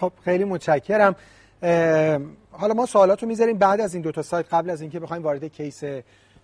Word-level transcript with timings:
خب 0.00 0.12
خیلی 0.24 0.44
متشکرم. 0.44 1.16
حالا 2.50 2.74
ما 2.74 2.86
سوالات 2.86 3.22
رو 3.22 3.28
می‌ذاریم 3.28 3.58
بعد 3.58 3.80
از 3.80 3.94
این 3.94 4.02
دو 4.02 4.12
تا 4.12 4.22
سایت 4.22 4.54
قبل 4.54 4.70
از 4.70 4.80
اینکه 4.80 5.00
بخوایم 5.00 5.22
وارد 5.22 5.44
کیس 5.44 5.82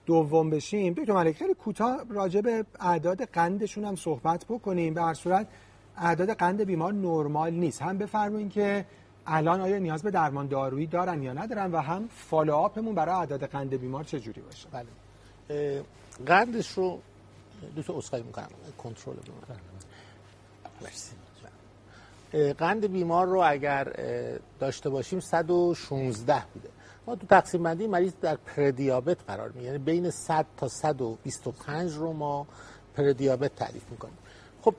دوم 0.07 0.51
بشیم. 0.51 0.93
دکتر 0.93 1.13
ملک 1.13 1.37
خیلی 1.37 1.55
کوتاه 1.55 2.05
راجع 2.11 2.41
به 2.41 2.65
اعداد 2.81 3.23
قندشون 3.23 3.85
هم 3.85 3.97
صحبت 3.97 4.45
بکنیم. 4.45 4.95
به 4.95 5.03
هر 5.03 5.15
صورت 5.15 5.47
اعداد 5.97 6.31
قند 6.31 6.65
بیمار 6.65 6.93
نرمال 6.93 7.53
نیست. 7.53 7.83
هم 7.83 7.99
بفرمایید 7.99 8.53
که 8.53 8.85
الان 9.27 9.61
آیا 9.61 9.79
نیاز 9.79 10.03
به 10.03 10.11
درمان 10.11 10.47
دارویی 10.47 10.87
دارن 10.87 11.23
یا 11.23 11.33
ندارن 11.33 11.73
و 11.73 11.77
هم 11.77 12.09
فالوآپمون 12.31 12.95
برای 12.95 13.15
اعداد 13.15 13.45
قند 13.45 13.75
بیمار 13.75 14.05
چه 14.05 14.21
جوری 14.21 14.41
باشه؟ 14.41 14.69
بله. 14.73 15.83
قندش 16.27 16.71
رو 16.71 17.01
دو 17.77 17.83
تا 17.83 17.97
اسخای 17.97 18.23
می‌کنم. 18.23 18.49
کنترل 18.79 19.15
بیمار 19.15 19.61
مرسی. 20.83 21.26
قند 22.59 22.87
بیمار 22.87 23.27
رو 23.27 23.43
اگر 23.47 23.93
داشته 24.59 24.91
باشیم 24.91 25.21
116 25.21 26.43
بوده. 26.55 26.69
ما 27.07 27.17
تو 27.17 27.27
تقسیم 27.27 27.63
بندی 27.63 27.87
مریض 27.87 28.13
در 28.21 28.37
پردیابت 28.37 29.17
قرار 29.27 29.51
می 29.51 29.65
یعنی 29.65 29.79
بین 29.79 30.11
100 30.11 30.47
تا 30.57 30.69
125 30.69 31.93
رو 31.93 32.13
ما 32.13 32.47
پردیابت 32.95 33.55
تعریف 33.55 33.91
می‌کنیم. 33.91 34.19
خب 34.63 34.75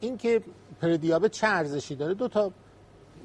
این 0.00 0.16
که 0.16 0.42
پردیابت 0.80 1.30
چه 1.30 1.46
ارزشی 1.46 1.96
داره؟ 1.96 2.14
دو 2.14 2.28
تا 2.28 2.52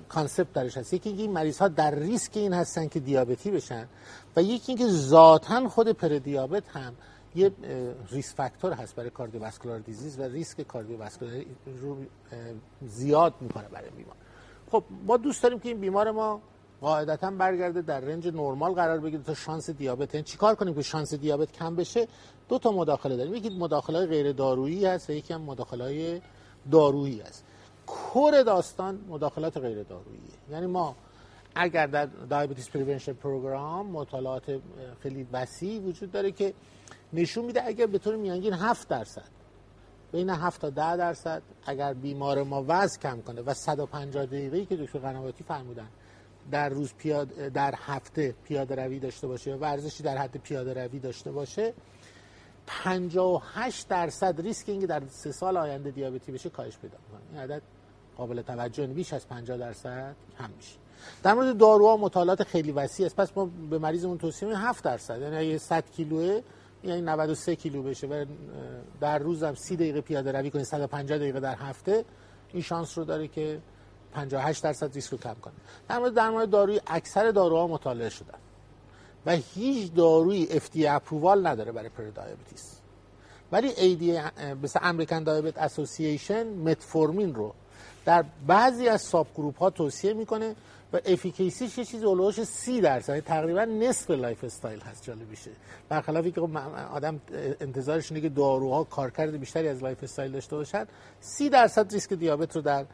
concept 0.09 0.53
درش 0.53 0.77
هست. 0.77 0.93
یکی 0.93 1.09
این 1.09 1.31
مریض 1.31 1.59
ها 1.59 1.67
در 1.67 1.95
ریسک 1.95 2.31
این 2.37 2.53
هستن 2.53 2.87
که 2.87 2.99
دیابتی 2.99 3.51
بشن 3.51 3.87
و 4.35 4.41
یکی 4.41 4.71
اینکه 4.71 4.87
ذاتا 4.87 5.69
خود 5.69 5.91
پردیابت 5.91 6.67
هم 6.67 6.93
یه 7.37 7.51
risk 8.11 8.35
factor 8.35 8.73
هست 8.73 8.95
برای 8.95 9.09
cardiovascular 9.09 9.79
disease 9.79 10.19
و 10.19 10.23
ریسک 10.23 10.61
کاردیوواسکولار 10.61 11.45
رو 11.81 11.97
زیاد 12.81 13.33
می‌کنه 13.41 13.67
برای 13.67 13.89
بیمار. 13.89 14.15
خب 14.71 14.83
ما 15.07 15.17
دوست 15.17 15.43
داریم 15.43 15.59
که 15.59 15.69
این 15.69 15.79
بیمار 15.79 16.11
ما 16.11 16.41
قاعدتا 16.81 17.31
برگرده 17.31 17.81
در 17.81 17.99
range 17.99 18.27
نرمال 18.27 18.73
قرار 18.73 18.99
بگیره 18.99 19.23
تا 19.23 19.33
شانس 19.33 19.69
دیابت. 19.69 20.13
یعنی 20.13 20.23
چیکار 20.23 20.55
کنیم 20.55 20.73
که 20.73 20.81
شانس 20.81 21.13
دیابت 21.13 21.51
کم 21.51 21.75
بشه؟ 21.75 22.07
دو 22.49 22.59
تا 22.59 22.71
مداخله 22.71 23.17
داریم. 23.17 23.35
یکی 23.35 23.49
مداخله 23.49 24.05
غیر 24.05 24.31
دارویی 24.31 24.85
هست 24.85 25.09
و 25.09 25.13
یکی 25.13 25.33
هم 25.33 25.41
مداخله 25.41 26.21
دارویی 26.71 27.21
هست. 27.21 27.43
core 27.87 28.43
داستان 28.43 28.99
مداخلات 29.09 29.57
غیر 29.57 29.83
دارویی 29.83 30.19
یعنی 30.51 30.65
ما 30.65 30.95
اگر 31.55 31.87
در 31.87 32.05
Diabetes 32.05 32.69
Prevention 32.69 33.13
Program 33.13 33.87
مطالعات 33.87 34.59
خیلی 35.03 35.27
وسیع 35.33 35.81
وجود 35.81 36.11
داره 36.11 36.31
که 36.31 36.53
نشون 37.13 37.45
میده 37.45 37.67
اگر 37.67 37.85
به 37.85 37.97
طور 37.97 38.15
میانگین 38.15 38.53
7 38.53 38.87
درصد. 38.87 39.37
بین 40.11 40.29
7 40.29 40.61
تا 40.61 40.69
10 40.69 40.97
درصد 40.97 41.41
اگر 41.65 41.93
بیمار 41.93 42.43
ما 42.43 42.65
وزن 42.67 42.99
کم 42.99 43.21
کنه 43.21 43.41
و 43.41 43.53
150 43.53 44.25
دقیقه‌ای 44.25 44.65
که 44.65 44.75
دکتر 44.75 44.99
قنواتی 44.99 45.43
فرمودن 45.43 45.87
در 46.51 46.69
روز 46.69 46.93
پیاده 46.93 47.49
در 47.49 47.73
هفته 47.77 48.35
پیاده 48.43 48.75
روی 48.75 48.99
داشته 48.99 49.27
باشه 49.27 49.51
یا 49.51 49.57
ورزشی 49.57 50.03
در 50.03 50.17
حد 50.17 50.37
پیاده 50.37 50.73
روی 50.73 50.99
داشته 50.99 51.31
باشه 51.31 51.73
58 52.67 53.87
درصد 53.87 54.41
ریسک 54.41 54.69
اینکه 54.69 54.87
در 54.87 55.01
سه 55.09 55.31
سال 55.31 55.57
آینده 55.57 55.91
دیابتی 55.91 56.31
بشه 56.31 56.49
کاهش 56.49 56.77
پیدا 56.77 56.97
می‌کنه. 57.05 57.21
این 57.31 57.41
عدد 57.41 57.61
قابل 58.17 58.41
توجه 58.41 58.87
بیش 58.87 59.13
از 59.13 59.27
50 59.27 59.57
درصد 59.57 60.15
کم 60.37 60.49
میشه. 60.57 60.75
در 61.23 61.33
مورد 61.33 61.57
داروها 61.57 61.97
مطالعات 61.97 62.43
خیلی 62.43 62.71
وسیع 62.71 63.05
است. 63.05 63.15
پس 63.15 63.31
ما 63.35 63.45
به 63.69 63.79
مریضمون 63.79 64.17
توصیه 64.17 64.47
می‌کنیم 64.47 64.67
7 64.67 64.83
درصد. 64.83 65.21
یعنی 65.21 65.37
اگه 65.37 65.57
100 65.57 65.91
کیلوه 65.91 66.41
یعنی 66.87 67.01
93 67.01 67.55
کیلو 67.55 67.83
بشه 67.83 68.07
و 68.07 68.25
در 69.01 69.19
روزم 69.19 69.55
30 69.55 69.75
دقیقه 69.75 70.01
پیاده 70.01 70.31
روی 70.31 70.51
کنه 70.51 70.63
150 70.63 71.17
دقیقه 71.17 71.39
در 71.39 71.55
هفته 71.55 72.05
این 72.53 72.63
شانس 72.63 72.97
رو 72.97 73.03
داره 73.03 73.27
که 73.27 73.59
58 74.13 74.63
درصد 74.63 74.93
ریسک 74.93 75.11
رو 75.11 75.17
کم 75.17 75.33
کنه. 75.41 75.53
در 75.89 75.99
مورد 75.99 76.13
در 76.13 76.29
مورد 76.29 76.49
داروی 76.49 76.81
اکثر 76.87 77.31
داروها 77.31 77.67
مطالعه 77.67 78.09
شدن 78.09 78.37
و 79.25 79.31
هیچ 79.31 79.93
داروی 79.93 80.47
FDA 80.47 80.85
اپرووال 80.85 81.47
نداره 81.47 81.71
برای 81.71 81.89
پردیابتیس 81.89 82.77
ولی 83.51 83.71
ADA 83.71 84.31
مثل 84.63 84.79
امریکن 84.83 85.23
دیابت 85.23 85.57
اسوسییشن 85.57 86.47
متفورمین 86.47 87.35
رو 87.35 87.53
در 88.05 88.25
بعضی 88.47 88.87
از 88.87 89.01
subgroup 89.01 89.57
ها 89.57 89.69
توصیه 89.69 90.13
می‌کنه 90.13 90.55
و 90.93 90.99
efficacy 91.05 91.63
ش 91.63 91.77
یه 91.77 91.85
چیز 91.85 92.03
حدود 92.03 92.43
30 92.43 92.81
درصد. 92.81 93.09
یعنی 93.09 93.21
تقریبا 93.21 93.65
نصف 93.65 94.09
lifestyle 94.11 94.79
هست 94.79 95.03
جالب 95.03 95.29
میشه. 95.29 95.51
برخلاف 95.89 96.25
که 96.25 96.41
خب 96.41 96.57
آدم 96.93 97.21
انتظارش 97.61 98.11
اینه 98.11 98.21
که 98.21 98.29
داروها 98.29 98.83
کارکرد 98.83 99.39
بیشتری 99.39 99.67
از 99.67 99.83
lifestyle 99.83 100.31
داشته 100.31 100.55
باشن. 100.55 100.85
30 101.19 101.49
درصد 101.49 101.93
ریسک 101.93 102.13
دیابت 102.13 102.55
رو 102.55 102.61
در 102.61 102.85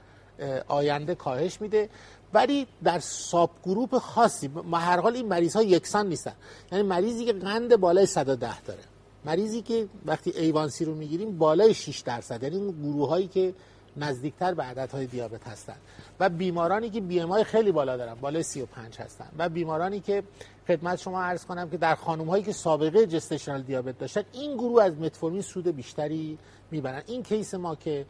آینده 0.67 1.15
کاهش 1.15 1.61
میده. 1.61 1.89
ولی 2.33 2.67
در 2.83 2.99
subgroup 2.99 3.97
خاصی 3.97 4.47
ما 4.47 4.77
هر 4.77 4.99
حال 4.99 5.15
این 5.15 5.27
مریض 5.27 5.55
ها 5.55 5.63
یکسان 5.63 6.07
نیستن. 6.07 6.33
یعنی 6.71 6.83
مریضی 6.87 7.25
که 7.25 7.33
قند 7.33 7.75
بالای 7.75 8.05
110 8.05 8.61
داره. 8.61 8.79
مریضی 9.25 9.61
که 9.61 9.87
وقتی 10.05 10.31
A1C 10.31 10.85
رو 10.85 10.95
می‌گیریم 10.95 11.37
بالای 11.37 11.73
6 11.73 11.99
درصد. 11.99 12.43
یعنی 12.43 12.55
اون 12.55 12.71
گروه 12.71 13.09
هایی 13.09 13.27
که 13.27 13.53
نزدیکتر 13.97 14.53
به 14.53 14.63
عددهای 14.63 15.05
دیابت 15.05 15.47
هستن. 15.47 15.75
و 16.19 16.29
بیمارانی 16.29 16.89
که 16.89 17.01
BMI 17.01 17.43
خیلی 17.43 17.71
بالا 17.71 17.97
دارن 17.97 18.13
بالای 18.13 18.43
35 18.43 18.97
هستن. 18.97 19.29
و 19.37 19.49
بیمارانی 19.49 19.99
که 19.99 20.23
خدمت 20.67 20.99
شما 20.99 21.23
عرض 21.23 21.45
کنم 21.45 21.69
که 21.69 21.77
در 21.77 21.95
خانم 21.95 22.29
هایی 22.29 22.43
که 22.43 22.51
سابقه 22.51 23.05
gestational 23.05 23.61
دیابت 23.61 23.97
داشتن 23.97 24.23
این 24.31 24.57
گروه 24.57 24.83
از 24.83 24.93
متفورمین 24.93 25.41
سود 25.41 25.67
بیشتری 25.67 26.37
می‌برن. 26.71 27.01
این 27.07 27.23
کیس 27.23 27.53
ما 27.53 27.75
که 27.75 28.05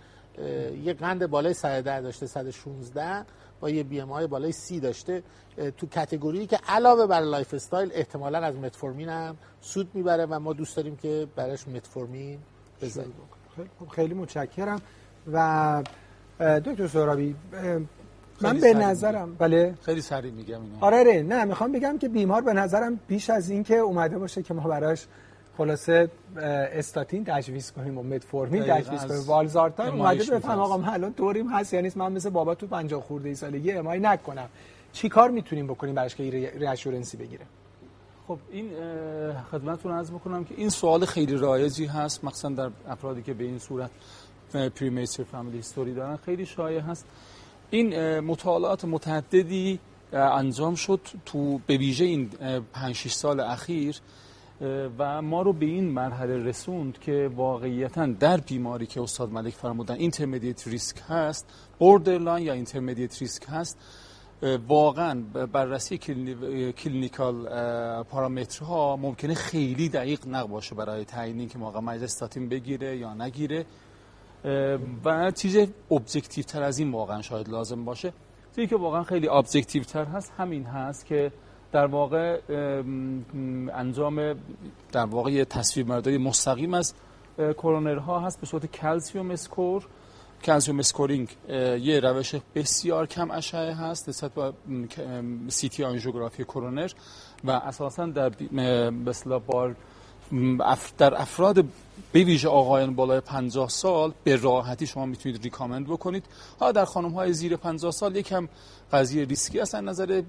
یه 0.83 0.93
قند 0.93 1.27
بالای 1.27 1.53
110 1.53 2.01
داشته 2.01 2.27
116 2.27 3.25
با 3.59 3.69
یه 3.69 3.83
BMI 3.83 4.01
بالای 4.01 4.51
30 4.51 4.79
داشته. 4.79 5.23
تو 5.77 5.87
category 5.87 6.47
که 6.47 6.59
علاوه 6.67 7.07
بر 7.07 7.21
lifestyle 7.21 7.91
احتمالا 7.93 8.39
از 8.39 8.55
متفورمین 8.55 9.09
هم 9.09 9.37
سود 9.61 9.89
می‌بره 9.93 10.25
و 10.25 10.39
ما 10.39 10.53
دوست 10.53 10.77
داریم 10.77 10.95
که 10.95 11.27
براش 11.35 11.67
متفورمین 11.67 12.39
بزنیم 12.81 13.13
خیلی 13.91 14.13
متشکرم. 14.13 14.81
و 15.31 15.83
دکتر 16.39 16.87
سرابی 16.87 17.35
من 18.41 18.59
به 18.59 18.73
نظرم 18.73 19.35
بله. 19.35 19.73
خیلی 19.81 20.01
سریع 20.01 20.31
میگم 20.31 20.61
اینو. 20.61 20.75
آره 20.81 21.25
نه 21.29 21.45
می‌خوام 21.45 21.71
بگم 21.71 21.97
که 21.97 22.09
بیمار 22.09 22.41
به 22.41 22.53
نظرم 22.53 22.99
بیش 23.07 23.29
از 23.29 23.49
این 23.49 23.63
که 23.63 23.75
اومده 23.75 24.17
باشه 24.17 24.43
که 24.43 24.53
ما 24.53 24.67
براش 24.67 25.05
خلاصه 25.57 26.09
استاتین 26.73 27.25
تجویز 27.25 27.71
کنیم 27.71 27.97
و 27.97 28.03
متفورمین 28.03 28.63
تجویز 28.63 29.05
کنیم. 29.05 29.21
والزارتان 29.27 29.87
اومده 29.87 30.23
بفهم 30.23 30.59
آقا 30.59 30.77
من 30.77 30.89
الان 30.89 31.11
دوریم 31.11 31.47
هست 31.47 31.73
یعنی 31.73 31.91
من 31.95 32.11
مثل 32.11 32.29
بابا 32.29 32.55
تو 32.55 32.67
50 32.67 33.01
خورده 33.01 33.29
ای 33.29 33.35
سالگی 33.35 33.71
امای 33.71 33.99
نکنم. 33.99 34.49
چی 34.93 35.09
کار 35.09 35.29
می‌تونیم 35.31 35.67
بکنیم 35.67 35.95
براش 35.95 36.15
که 36.15 36.51
ریاشورنسی 36.57 37.17
بگیره؟ 37.17 37.45
خب 38.27 38.37
این 38.51 38.69
خدمتتون 39.51 39.91
عرض 39.91 40.11
بکنم 40.11 40.43
که 40.43 40.55
این 40.57 40.69
سوال 40.69 41.05
خیلی 41.05 41.37
رایجی 41.37 41.85
هست 41.85 42.23
مخصوصا 42.23 42.49
در 42.49 42.69
افرادی 42.87 43.21
که 43.21 43.33
به 43.33 43.43
این 43.43 43.59
صورت 43.59 43.89
premature 44.53 45.23
family 45.23 45.57
history 45.57 45.93
دارن. 45.93 46.15
خیلی 46.15 46.45
شایع 46.45 46.79
هست. 46.79 47.05
این 47.69 48.19
مطالعات 48.19 48.85
متعددی 48.85 49.79
انجام 50.13 50.75
شد 50.75 50.99
تو 51.25 51.57
به 51.67 51.77
ویژه 51.77 52.05
این 52.05 52.29
5 52.73 52.95
6 52.95 53.11
سال 53.11 53.39
اخیر. 53.39 54.01
و 54.97 55.21
ما 55.21 55.41
رو 55.41 55.53
به 55.53 55.65
این 55.65 55.89
مرحله 55.89 56.37
رسوند 56.37 56.99
که 56.99 57.31
واقعیتا 57.35 58.05
در 58.05 58.37
بیماری 58.37 58.85
که 58.85 59.01
استاد 59.01 59.31
ملک 59.31 59.53
فرمودن 59.53 59.95
intermediate 59.95 60.67
risk 60.67 60.97
هست 61.07 61.45
borderline 61.79 62.45
یا 62.45 62.53
intermediate 62.53 63.21
risk 63.21 63.43
هست. 63.47 63.77
واقعا 64.67 65.21
بررسی 65.53 65.97
clinical 66.77 67.43
پارامترها 68.03 68.95
ممکنه 68.97 69.33
خیلی 69.33 69.89
دقیق 69.89 70.27
نباشه 70.27 70.75
برای 70.75 71.05
تعیین 71.05 71.49
که 71.49 71.57
موقع 71.57 71.79
مجلس 71.79 72.03
استاتین 72.03 72.49
بگیره 72.49 72.97
یا 72.97 73.13
نگیره. 73.13 73.65
و 75.05 75.31
چیز 75.31 75.57
objective 75.91 76.43
تر 76.43 76.63
از 76.63 76.79
این 76.79 76.91
واقعا 76.91 77.21
شاید 77.21 77.49
لازم 77.49 77.85
باشه. 77.85 78.13
چیزی 78.55 78.67
که 78.67 78.75
واقعا 78.75 79.03
خیلی 79.03 79.27
objective 79.27 79.83
تر 79.83 80.05
هست 80.05 80.33
همین 80.37 80.63
هست 80.63 81.05
که 81.05 81.31
در 81.71 81.85
واقع 81.85 82.39
انجام 83.73 84.35
در 84.91 85.05
واقع 85.05 85.43
تصویربرداری 85.43 86.17
مستقیم 86.17 86.73
از 86.73 86.93
کرونرها 87.37 88.19
هست 88.19 88.39
به 88.39 88.47
صورت 88.47 88.65
calcium 88.65 89.31
score. 89.31 89.87
calcium 90.43 90.79
scoring 90.79 91.37
یه 91.79 91.99
روش 91.99 92.35
بسیار 92.55 93.07
کم 93.07 93.31
اشعه 93.31 93.73
هست 93.73 94.09
نسبت 94.09 94.33
با 94.33 94.53
سیتی 95.47 95.83
آنژیوگرافی 95.83 96.43
کرونر 96.43 96.91
و 97.43 97.51
اساسا 97.51 98.05
در 98.05 98.31
مثلا 98.91 99.39
بار 99.39 99.75
در 100.97 101.21
افراد 101.21 101.65
به 102.11 102.23
ویژه 102.23 102.49
آقایان 102.49 102.95
بالای 102.95 103.19
50 103.19 103.69
سال 103.69 104.13
به 104.23 104.35
راحتی 104.35 104.87
شما 104.87 105.05
می‌تونید 105.05 105.43
recommend 105.43 105.87
بکنید. 105.87 106.25
ها 106.59 106.71
در 106.71 106.85
خانم 106.85 107.11
های 107.11 107.33
زیر 107.33 107.55
50 107.55 107.91
سال 107.91 108.15
یکم 108.15 108.49
قضیه 108.91 109.25
ریسکی 109.25 109.59
هست 109.59 109.75
نظر 109.75 110.21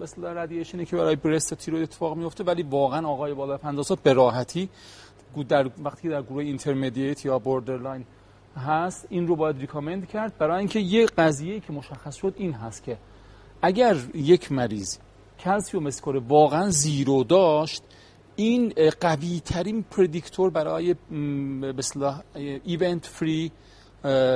مثلا 0.00 0.32
radiation 0.32 0.79
ی 0.79 0.84
که 0.84 0.96
برای 0.96 1.16
breast 1.16 1.54
تیروید 1.54 1.82
اتفاق 1.82 2.16
میفته 2.16 2.44
ولی 2.44 2.62
واقعا 2.62 3.08
آقای 3.08 3.34
بالای 3.34 3.58
50 3.58 3.84
سال 3.84 3.96
به 4.02 4.12
راحتی 4.12 4.68
در 5.48 5.70
وقتی 5.84 6.08
در 6.08 6.22
گروه 6.22 6.44
intermediate 6.44 7.24
یا 7.24 7.38
borderline 7.38 8.04
هست 8.56 9.06
این 9.10 9.26
رو 9.26 9.36
باید 9.36 9.58
recommend 9.58 10.08
کرد. 10.08 10.38
برای 10.38 10.58
اینکه 10.58 10.80
یه 10.80 11.06
قضیه 11.06 11.60
که 11.60 11.72
مشخص 11.72 12.14
شد 12.16 12.34
این 12.36 12.52
هست 12.52 12.82
که 12.82 12.98
اگر 13.62 13.96
یک 14.14 14.52
مریض 14.52 14.98
calcium 15.40 15.86
score 15.86 16.16
واقعا 16.16 16.70
zero 16.70 17.24
داشت 17.24 17.82
این 18.40 18.72
قوی 19.00 19.40
ترین 19.44 19.84
predictor 19.90 20.50
برای 20.50 20.94
به 21.10 21.74
event 22.64 23.06
free 23.06 23.52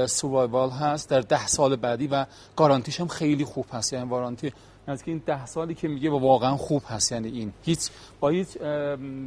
survival 0.06 0.70
هست 0.70 1.10
در 1.10 1.20
ده 1.20 1.46
سال 1.46 1.76
بعدی 1.76 2.06
و 2.06 2.26
گارانتیش 2.56 3.00
هم 3.00 3.08
خیلی 3.08 3.44
خوب 3.44 3.66
هست. 3.72 3.92
یعنی 3.92 4.08
warranty 4.08 4.52
از 4.86 5.02
که 5.02 5.10
این 5.10 5.22
ده 5.26 5.46
سالی 5.46 5.74
که 5.74 5.88
میگه 5.88 6.10
واقعا 6.10 6.56
خوب 6.56 6.82
هست. 6.88 7.12
یعنی 7.12 7.28
این 7.28 7.52
هیچ 7.62 7.90
با 8.20 8.28
هیچ 8.28 8.58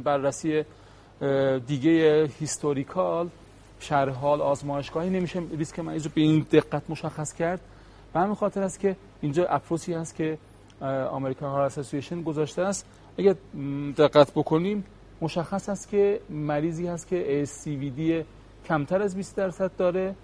بررسی 0.04 0.64
دیگه 1.66 2.26
هیستوریکال 2.40 3.28
شرح 3.80 4.12
حال 4.12 4.40
آزمایشگاهی 4.40 5.10
نمیشه. 5.10 5.42
ریسک 5.58 5.78
مریض 5.78 6.04
رو 6.04 6.10
به 6.14 6.20
این 6.20 6.46
دقت 6.52 6.82
مشخص 6.88 7.32
کرد. 7.32 7.60
به 8.12 8.20
همین 8.20 8.34
خاطر 8.34 8.62
است 8.62 8.80
که 8.80 8.96
اینجا 9.20 9.46
اپروچی 9.46 9.94
هست 9.94 10.14
که 10.14 10.38
امریکن 11.12 11.46
هار 11.46 11.60
اسوسییشن 11.60 12.22
گذاشته 12.22 12.62
است. 12.62 12.86
اگر 13.18 13.34
دقت 13.96 14.32
بکنیم 14.32 14.84
مشخص 15.20 15.68
است 15.68 15.88
که 15.88 16.20
مریضی 16.30 16.86
هست 16.86 17.08
که 17.08 17.46
ASCVD 17.46 18.24
کمتر 18.68 19.02
از 19.02 19.16
20 19.16 19.36
درصد 19.36 19.70
داره 19.78 20.14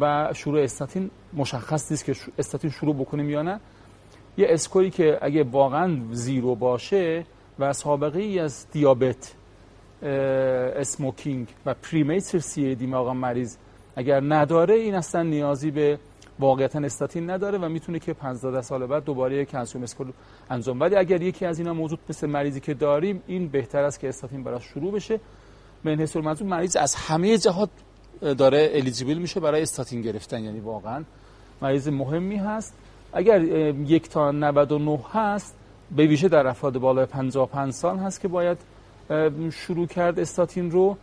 و 0.00 0.32
شروع 0.34 0.60
استاتین 0.62 1.10
مشخص 1.32 1.90
نیست 1.90 2.04
که 2.04 2.14
استاتین 2.38 2.70
شروع 2.70 2.94
بکنیم 2.94 3.30
یا 3.30 3.42
نه. 3.42 3.60
یه 4.36 4.46
score 4.50 4.83
ی 4.83 4.90
که 4.90 5.18
اگه 5.22 5.44
واقعا 5.44 5.98
zero 6.12 6.54
باشه 6.54 7.24
و 7.58 7.72
سابقه 7.72 8.20
ای 8.20 8.38
از 8.38 8.66
دیابت 8.72 9.34
smoking 10.02 11.48
و 11.66 11.74
premature 11.74 12.38
CAD 12.38 12.86
مریض 12.86 13.56
اگر 13.96 14.20
نداره 14.20 14.74
این 14.74 14.94
اصلا 14.94 15.22
نیازی 15.22 15.70
به 15.70 15.98
واقعیتا 16.42 16.78
استاتین 16.78 17.30
نداره 17.30 17.58
و 17.58 17.68
می‌تونه 17.68 17.98
که 17.98 18.12
15 18.12 18.62
سال 18.62 18.86
بعد 18.86 19.04
دوباره 19.04 19.44
calcium 19.44 19.82
score 19.82 20.12
انجام 20.50 20.80
ولی 20.80 20.96
اگر 20.96 21.22
یکی 21.22 21.46
از 21.46 21.58
اینا 21.58 21.74
موجود 21.74 21.98
مثل 22.08 22.26
مریضی 22.26 22.60
که 22.60 22.74
داریم 22.74 23.22
این 23.26 23.48
بهتر 23.48 23.82
است 23.82 24.00
که 24.00 24.08
استاتین 24.08 24.44
براش 24.44 24.64
شروع 24.64 24.92
بشه. 24.92 25.20
این 25.84 26.00
حساب 26.00 26.24
منظور 26.24 26.48
مریض 26.48 26.76
از 26.76 26.94
همه 26.94 27.38
جهات 27.38 27.70
داره 28.20 28.70
eligible 28.72 29.18
میشه 29.18 29.40
برای 29.40 29.62
استاتین 29.62 30.02
گرفتن. 30.02 30.44
یعنی 30.44 30.60
واقعا 30.60 31.04
مریض 31.62 31.88
مهمی 31.88 32.36
هست. 32.36 32.74
اگر 33.12 33.42
یک 33.42 34.08
تا 34.08 34.30
99 34.30 34.98
هست 35.12 35.56
به 35.96 36.06
ویژه 36.06 36.28
در 36.28 36.46
افراد 36.46 36.78
بالای 36.78 37.06
55 37.06 37.72
سال 37.72 37.98
هست 37.98 38.20
که 38.20 38.28
باید 38.28 38.58
شروع 39.52 39.86
کرد 39.86 40.20
استاتین 40.20 40.70
رو. 40.70 40.96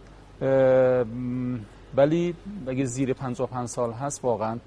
ولی 1.95 2.35
اگه 2.67 2.85
زیر 2.85 3.13
55 3.13 3.67
سال 3.67 3.91
هست 3.91 4.23
واقعا 4.23 4.57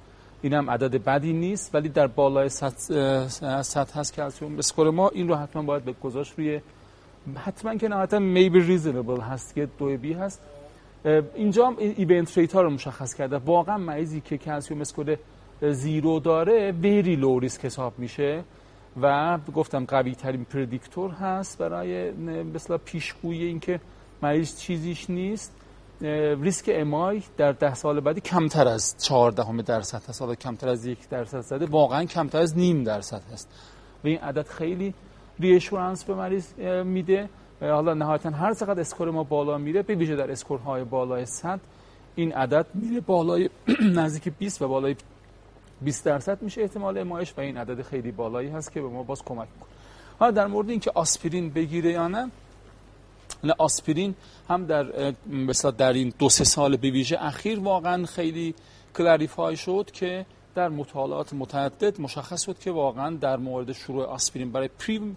این 0.43 0.55
هم 0.55 0.71
عدد 0.71 1.05
بدی 1.05 1.33
نیست 1.33 1.75
ولی 1.75 1.89
در 1.89 2.07
بالای 2.07 2.49
سطح 2.49 4.01
هست 4.01 4.15
کلسیوم 4.15 4.59
اسکور 4.59 4.91
ما 4.91 5.09
این 5.09 5.29
رو 5.29 5.35
حتما 5.35 5.63
باید 5.63 5.85
به 5.85 5.93
گذاشت 5.93 6.35
روی 6.39 6.61
حتما 7.37 7.75
که 7.75 7.89
نهایتا 7.89 8.19
maybe 8.19 8.67
reasonable 8.69 9.23
هست 9.23 9.55
که 9.55 9.69
دو 9.79 9.97
بی 9.97 10.13
هست. 10.13 10.41
اینجا 11.35 11.67
هم 11.67 11.77
event 11.79 12.39
rate 12.39 12.53
ها 12.53 12.63
رو 12.63 12.71
مشخص 12.71 13.15
کرده. 13.15 13.37
واقعا 13.37 13.79
مریضی 13.79 14.21
که 14.21 14.39
calcium 14.39 14.81
score 14.81 15.17
zero 15.63 16.21
داره 16.21 16.73
very 16.73 17.17
low 17.17 17.39
risk 17.39 17.65
حساب 17.65 17.99
میشه 17.99 18.45
و 19.03 19.39
گفتم 19.55 19.85
قوی 19.85 20.15
ترین 20.15 20.45
predictor 20.45 21.11
هست 21.11 21.59
برای 21.59 22.11
مثلا 22.55 22.79
پیشگویی 22.79 23.45
اینکه 23.45 23.81
مریض 24.23 24.59
چیزیش 24.59 25.11
نیست. 25.11 25.62
ریسک 26.43 26.71
MI 26.75 27.23
در 27.37 27.53
ده 27.53 27.75
سال 27.75 28.01
بعدی 28.01 28.21
کمتر 28.21 28.69
از 28.69 28.97
14 28.99 29.63
درصد 29.63 30.03
هست. 30.09 30.21
حالا 30.23 30.35
کمتر 30.35 30.69
از 30.69 30.87
یک 30.87 31.09
درصد 31.09 31.41
زده. 31.41 31.67
واقعا 31.67 32.05
کمتر 32.05 32.39
از 32.39 32.59
نیم 32.59 32.85
درصد 32.85 33.23
هست. 33.33 33.49
و 34.05 34.07
این 34.07 34.19
عدد 34.19 34.47
خیلی 34.47 34.95
reassurance 35.41 36.05
به 36.05 36.15
مریض 36.15 36.55
میده. 36.85 37.29
حالا 37.61 37.95
نهایتا 37.95 38.31
هر 38.31 38.55
چقدر 38.55 38.81
score 38.81 39.11
ما 39.11 39.25
بالا 39.25 39.59
میره 39.59 39.83
به 39.83 39.95
ویژه 39.95 40.17
در 40.17 40.31
score 40.31 40.69
های 40.69 40.85
بالای 40.85 41.27
100 41.27 41.61
این 42.15 42.33
عدد 42.33 42.67
میره 42.75 43.01
بالای 43.01 43.51
نزدیک 43.97 44.33
20 44.39 44.63
و 44.63 44.69
بالای 44.69 44.97
20 45.81 46.05
درصد 46.05 46.43
میشه 46.43 46.63
احتمال 46.63 46.99
MI 46.99 47.17
ش 47.17 47.35
و 47.37 47.41
این 47.41 47.57
عدد 47.57 47.83
خیلی 47.83 48.13
بالایی 48.13 48.49
هست 48.49 48.73
که 48.73 48.81
به 48.81 48.89
ما 48.89 49.03
باز 49.03 49.23
کمک 49.25 49.49
می‌کنه. 49.55 49.71
حالا 50.19 50.31
در 50.31 50.47
مورد 50.47 50.71
اینکه 50.71 50.91
آسپرین 50.95 51.51
بگیره 51.51 51.91
یا 51.91 52.09
نه 52.09 52.31
آسپرین 53.51 54.15
هم 54.49 54.67
در 54.67 55.15
مثلا 55.27 55.71
در 55.71 55.93
این 55.93 56.13
دو 56.19 56.29
سه 56.29 56.45
سال 56.45 56.77
به 56.77 56.91
ویژه 56.91 57.25
اخیر 57.25 57.61
واقعا 57.61 58.07
خیلی 58.07 58.55
clarify 58.97 59.57
شد 59.57 59.91
که 59.93 60.27
در 60.55 60.69
مطالعات 60.69 61.33
متعدد 61.33 62.01
مشخص 62.01 62.45
شد 62.45 62.59
که 62.59 62.71
واقعا 62.71 63.17
در 63.17 63.37
مورد 63.37 63.73
شروع 63.73 64.05
آسپرین 64.05 64.53
برای 64.53 64.69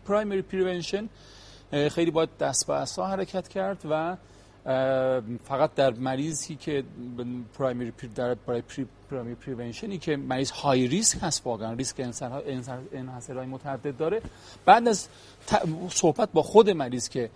primary 0.05 0.41
prevention 0.41 1.09
خیلی 1.91 2.11
باید 2.11 2.37
دست 2.39 2.67
به 2.67 2.73
عصا 2.73 3.07
حرکت 3.07 3.47
کرد 3.47 3.85
و 3.89 4.17
فقط 5.43 5.75
در 5.75 5.93
مریضی 5.93 6.55
که 6.55 6.83
primary 7.57 7.93
در 8.15 8.33
برای 8.33 8.63
primary 9.09 9.35
prevention 9.35 9.91
ی 9.91 9.97
که 9.97 10.17
مریض 10.17 10.51
high 10.51 10.87
risk 10.87 11.17
هست 11.21 11.41
واقعا 11.45 11.73
risk 11.73 11.99
enhancer 12.93 13.36
های 13.36 13.47
متعدد 13.47 13.97
داره. 13.97 14.21
بعد 14.65 14.87
از 14.87 15.07
صحبت 15.89 16.29
با 16.33 16.41
خود 16.41 16.69
مریض 16.69 17.09
که 17.09 17.29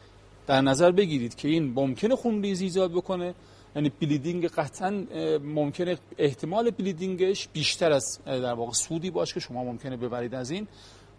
در 0.49 0.61
نظر 0.61 0.91
بگیرید 0.91 1.35
که 1.35 1.47
این 1.47 1.73
ممکنه 1.75 2.15
خونریزی 2.15 2.65
ایجاد 2.65 2.91
بکنه؟ 2.91 3.33
یعنی 3.75 3.91
bleeding 4.01 4.47
قطعا 4.47 5.03
ممکنه 5.43 5.97
احتمال 6.17 6.71
bleeding 6.71 7.32
ش 7.32 7.47
بیشتر 7.47 7.91
از 7.91 8.19
در 8.25 8.53
واقع 8.53 8.71
سودی 8.71 9.11
باشه 9.11 9.33
که 9.33 9.39
شما 9.39 9.63
ممکنه 9.63 9.97
ببرید 9.97 10.35
از 10.35 10.51
این 10.51 10.67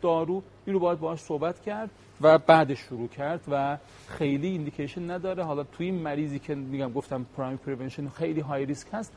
دارو. 0.02 0.42
این 0.66 0.74
رو 0.74 0.80
باید 0.80 1.00
باهاش 1.00 1.18
صحبت 1.18 1.60
کرد 1.62 1.90
و 2.20 2.38
بعدش 2.38 2.78
شروع 2.78 3.08
کرد 3.08 3.40
و 3.50 3.78
خیلی 4.08 4.48
indication 4.48 5.10
نداره. 5.10 5.44
حالا 5.44 5.64
توی 5.64 5.86
این 5.86 6.02
مریضی 6.02 6.38
که 6.38 6.54
میگم 6.54 6.92
گفتم 6.92 7.26
primary 7.36 7.56
prevention 7.56 8.08
خیلی 8.08 8.40
high 8.40 8.66
risk 8.66 8.86
هست 8.92 9.12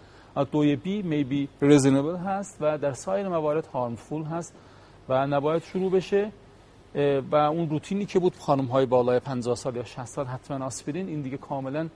2b 0.51 0.75
may 0.75 1.01
be 1.01 1.47
reasonable 1.61 2.15
هست 2.15 2.57
و 2.61 2.77
در 2.77 2.93
سایر 2.93 3.27
موارد 3.27 3.65
harmful 3.65 4.23
هست 4.23 4.53
و 5.09 5.27
نباید 5.27 5.63
شروع 5.63 5.91
بشه. 5.91 6.31
و 7.31 7.35
اون 7.35 7.69
روتینی 7.69 8.05
که 8.05 8.19
بود 8.19 8.35
خانم 8.35 8.65
های 8.65 8.85
بالای 8.85 9.19
50 9.19 9.55
سال 9.55 9.75
یا 9.75 9.83
60 9.83 10.05
سال 10.05 10.25
حتما 10.25 10.65
آسپرین 10.65 11.07
این 11.07 11.21
دیگه 11.21 11.37
کاملا 11.37 11.89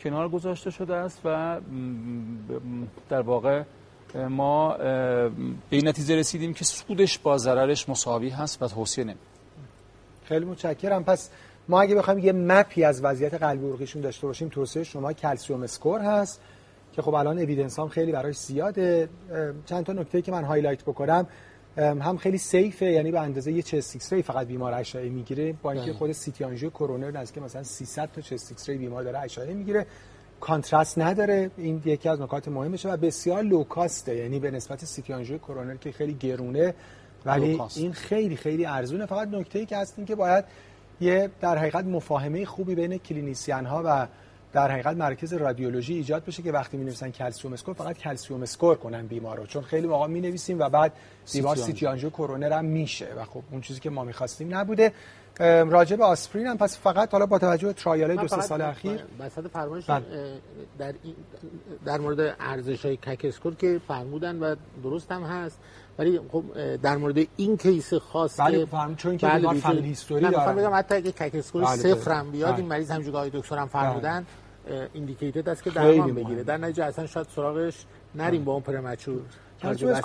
کنار 0.00 0.28
گذاشته 0.28 0.70
شده 0.70 0.94
است 0.94 1.20
و 1.24 1.60
در 3.08 3.20
واقع 3.20 3.62
ما 4.28 4.76
به 4.76 5.30
این 5.70 5.88
نتیجه 5.88 6.16
رسیدیم 6.16 6.54
که 6.54 6.64
سودش 6.64 7.18
با 7.18 7.38
ضررش 7.38 7.88
مساوی 7.88 8.28
هست 8.28 8.62
و 8.62 8.68
توصیه 8.68 9.04
نمی 9.04 9.18
خیلی 10.24 10.44
متشکرم. 10.44 11.04
پس 11.04 11.30
ما 11.68 11.80
اگه 11.80 11.94
بخوایم 11.94 12.18
یه 12.18 12.32
map 12.32 12.71
ی 12.71 12.84
از 12.84 13.04
وضعیت 13.04 13.34
قلبی 13.34 13.66
عروقیشون 13.66 14.02
داشته 14.02 14.26
باشیم 14.26 14.48
توصیه 14.48 14.84
شما 14.84 15.12
calcium 15.12 15.62
score 15.62 16.00
هست 16.00 16.40
که 16.92 17.02
خب 17.02 17.14
الان 17.14 17.38
evidence 17.38 17.78
هم 17.78 17.88
خیلی 17.88 18.12
براش 18.12 18.36
زیاده. 18.36 19.08
چند 19.66 19.84
تا 19.84 19.92
نکته 19.92 20.22
که 20.22 20.32
من 20.32 20.44
highlight 20.44 20.82
بکنم. 20.82 21.26
هم 21.76 22.16
خیلی 22.16 22.38
safe 22.38 22.76
ه 22.76 22.86
یعنی 22.86 23.10
به 23.10 23.20
اندازه 23.20 23.52
یه 23.52 23.62
chest 23.62 23.94
X-ray 23.94 24.22
فقط 24.22 24.46
بیمار 24.46 24.74
اشعه 24.74 25.08
می‌گیره. 25.08 25.54
با 25.62 25.72
اینکه 25.72 25.92
خود 25.92 26.12
CT 26.12 26.44
angio 26.44 26.70
کرونر 26.70 27.10
نزدیک 27.10 27.42
مثلا 27.42 27.62
300 27.62 28.12
تا 28.12 28.20
chest 28.20 28.50
X-ray 28.50 28.78
بیمار 28.78 29.02
داره 29.02 29.18
اشعه 29.18 29.54
می‌گیره. 29.54 29.86
contrast 30.40 30.98
نداره 30.98 31.50
این 31.56 31.82
یکی 31.84 32.08
از 32.08 32.20
نکات 32.20 32.48
مهمشه 32.48 32.92
و 32.92 32.96
بسیار 32.96 33.42
low 33.42 33.70
cost 33.70 34.07
ه 34.07 34.16
یعنی 34.16 34.38
به 34.38 34.50
نسبت 34.50 34.84
CT 34.84 35.12
angio 35.12 35.38
کرونر 35.38 35.76
که 35.76 35.92
خیلی 35.92 36.14
گرونه. 36.14 36.74
ولی 37.24 37.60
این 37.76 37.92
خیلی 37.92 38.36
خیلی 38.36 38.66
ارزونه. 38.66 39.06
فقط 39.06 39.28
نکته 39.28 39.58
ای 39.58 39.66
که 39.66 39.76
هست 39.76 39.94
این 39.96 40.06
که 40.06 40.14
باید 40.14 40.44
یه 41.00 41.30
در 41.40 41.58
حقیقت 41.58 41.84
مفاهمه 41.84 42.44
خوبی 42.44 42.74
بین 42.74 42.98
clinician 42.98 43.66
ها 43.66 43.82
و 43.86 44.06
در 44.52 44.70
حقیقت 44.70 44.96
مرکز 44.96 45.32
رادیولوژی 45.32 45.94
ایجاد 45.94 46.24
بشه 46.24 46.42
که 46.42 46.52
وقتی 46.52 46.76
می 46.76 46.84
نویسن 46.84 47.10
calcium 47.10 47.52
score 47.52 47.74
فقط 47.74 47.98
calcium 47.98 48.42
score 48.42 48.76
کنن 48.76 49.06
بیمار 49.06 49.36
رو. 49.36 49.46
چون 49.46 49.62
خیلی 49.62 49.86
موقع 49.86 50.06
می 50.06 50.20
نویسیم 50.20 50.58
و 50.58 50.68
بعد 50.68 50.92
بیمار 51.32 51.56
CT 51.56 51.86
angio 51.86 52.10
کرونر 52.10 52.52
هم 52.52 52.64
میشه 52.64 53.08
و 53.16 53.24
خب 53.24 53.42
اون 53.50 53.60
چیزی 53.60 53.80
که 53.80 53.90
ما 53.90 54.04
می‌خواستیم 54.04 54.54
نبوده. 54.54 54.92
راجع 55.70 55.96
به 55.96 56.04
آسپرین 56.04 56.46
هم 56.46 56.58
پس 56.58 56.78
فقط 56.78 57.12
حالا 57.12 57.26
با 57.26 57.38
توجه 57.38 57.66
به 57.66 57.72
trial 57.72 58.16
دو 58.16 58.28
سه 58.28 58.40
سال 58.40 58.62
اخیر 58.62 59.04
وسط 59.18 59.46
فرمایش 59.46 59.90
بله. 59.90 60.04
در 60.78 60.94
در 61.84 61.98
مورد 61.98 62.36
ارزش 62.40 62.84
های 62.84 62.96
CAC 62.96 63.24
score 63.24 63.54
که 63.54 63.80
فرمودن 63.88 64.38
و 64.38 64.54
درست 64.82 65.12
هم 65.12 65.22
هست. 65.22 65.58
ولی 65.98 66.20
خب 66.32 66.44
در 66.76 66.96
مورد 66.96 67.26
این 67.36 67.56
case 67.56 67.94
خاص 67.94 68.40
بله 68.40 68.64
فهم 68.64 68.96
چون 68.96 69.16
که 69.16 69.26
بله 69.26 69.54
family 69.54 69.88
history 69.88 70.30
داره 70.30 70.52
بگم 70.52 70.74
حتی 70.74 70.94
اگه 70.94 71.12
CAC 71.12 71.34
score 71.34 71.64
بله 71.64 71.76
صفر 71.76 72.12
هم 72.12 72.30
بیاد 72.30 72.56
این 72.56 72.66
مریض 72.66 72.90
همونجوری 72.90 73.30
دکتر 73.30 73.58
هم 73.58 73.66
فرمودن. 73.66 74.26
indicated 74.92 75.48
است 75.48 75.62
که 75.62 75.70
درمان 75.70 76.14
بگیره. 76.14 76.42
در 76.44 76.56
نتیجه 76.56 76.84
اصلا 76.84 77.06
شاید 77.06 77.26
سراغش 77.36 77.84
نریم 78.14 78.44
با 78.44 78.52
اون 78.52 78.62
premature 78.62 79.20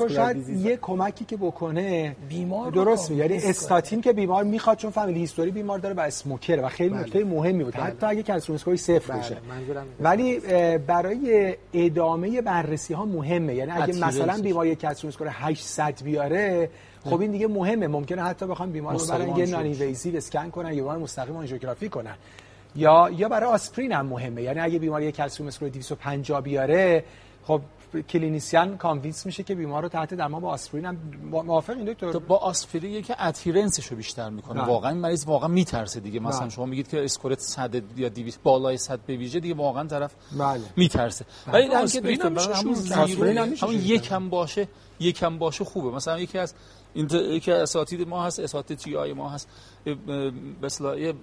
شاید 0.10 0.50
یه 0.50 0.78
کمکی 0.78 1.26
که 1.26 1.38
بکنه 1.38 2.16
بیمار 2.30 2.72
درست 2.72 3.12
میگه. 3.12 3.24
یعنی 3.24 3.38
استاتین 3.38 4.02
که 4.02 4.14
بیمار 4.14 4.44
می‌خواد 4.44 4.78
چون 4.78 4.92
family 4.92 5.20
history 5.20 5.52
بیمار 5.52 5.80
داره 5.80 5.96
و 5.96 6.00
smoker 6.00 6.60
و 6.64 6.70
خیلی 6.70 6.96
نکته 6.96 7.24
بله. 7.24 7.34
مهمی 7.34 7.64
بود. 7.64 7.74
بله. 7.74 7.84
حتی 7.84 8.06
اگه 8.06 8.24
calcium 8.24 8.56
score 8.56 8.74
ی 8.74 8.78
صفر 8.78 9.14
بله. 9.14 9.22
بشه. 9.22 9.38
ولی 10.00 10.40
برای 10.78 11.56
ادامه 11.74 12.42
بررسی 12.42 12.94
ها 12.94 13.06
مهمه. 13.06 13.56
یعنی 13.56 13.72
اگه 13.72 14.06
مثلا 14.06 14.42
بیمار 14.42 14.74
calcium 14.74 15.08
score 15.08 15.28
800 15.32 16.04
بیاره 16.04 16.70
خب 17.04 17.22
این 17.22 17.32
دیگه 17.32 17.48
مهمه. 17.48 17.88
ممکنه 17.88 18.24
حتی 18.24 18.48
بخوام 18.48 18.72
بیمار 18.72 18.98
رو 18.98 19.06
برای 19.06 19.32
یه 19.38 19.46
non-invasive 19.46 20.18
scan 20.18 20.50
کنن 20.50 20.74
یا 20.74 21.00
مستقیم 21.00 21.36
آنژیوگرافی 21.36 21.90
کنن. 21.90 22.16
یا 22.76 23.10
یا 23.18 23.30
برای 23.30 23.50
آسپرین 23.50 23.92
هم 23.92 24.06
مهمه 24.06 24.42
یعنی 24.42 24.60
اگه 24.60 24.80
بیمار 24.80 25.02
یک 25.02 25.16
calcium 25.16 25.48
score 25.48 25.70
250 25.70 26.42
بیاره 26.42 27.04
خب 27.44 27.62
clinician 28.10 28.78
convince 28.78 29.26
میشه 29.26 29.44
که 29.44 29.56
بیمار 29.56 29.84
رو 29.84 29.90
تحت 29.90 30.14
درمان 30.14 30.42
با 30.42 30.50
آسپرین 30.50 30.86
هم 30.86 30.98
موافق 31.32 31.78
این 31.78 31.86
دکتر 31.86 32.12
با 32.12 32.38
آسپرین 32.38 32.92
یکی 32.92 33.14
adherence 33.18 33.73
ش 33.73 33.86
رو 33.86 33.98
بیشتر 33.98 34.30
می‌کنه 34.30 34.62
نه. 34.62 34.68
واقعا 34.68 34.94
مریض 34.94 35.26
واقعا 35.26 35.48
میترسه 35.48 36.00
دیگه 36.00 36.20
مثلا 36.20 36.44
نه. 36.44 36.50
شما 36.50 36.66
میگید 36.66 36.88
که 36.88 37.04
اسکورت 37.04 37.40
100 37.40 37.76
یا 37.98 38.10
200 38.10 38.44
بالای 38.44 38.78
100 38.78 39.00
به 39.00 39.16
ویژه 39.16 39.40
دیگه 39.40 39.56
واقعا 39.56 39.88
طرف 39.88 40.14
بله. 40.40 40.62
میترسه 40.76 41.26
بله. 41.48 41.68
ولی 41.68 41.76
همون 43.62 43.76
یکم 43.76 44.30
باشه 44.30 44.68
یکم 45.00 45.38
باشه 45.38 45.64
خوبه 45.64 45.96
مثلا 45.96 46.20
یکی 46.20 46.38
از 46.38 46.54
این 46.96 47.10
یکی 47.12 47.52
اساتید 47.52 48.08
ما 48.08 48.24
هست 48.24 48.40
اساتید 48.40 48.78
تی 48.78 48.96
آی 48.96 49.14
ما 49.14 49.30
هست. 49.30 49.48
به 50.62 51.14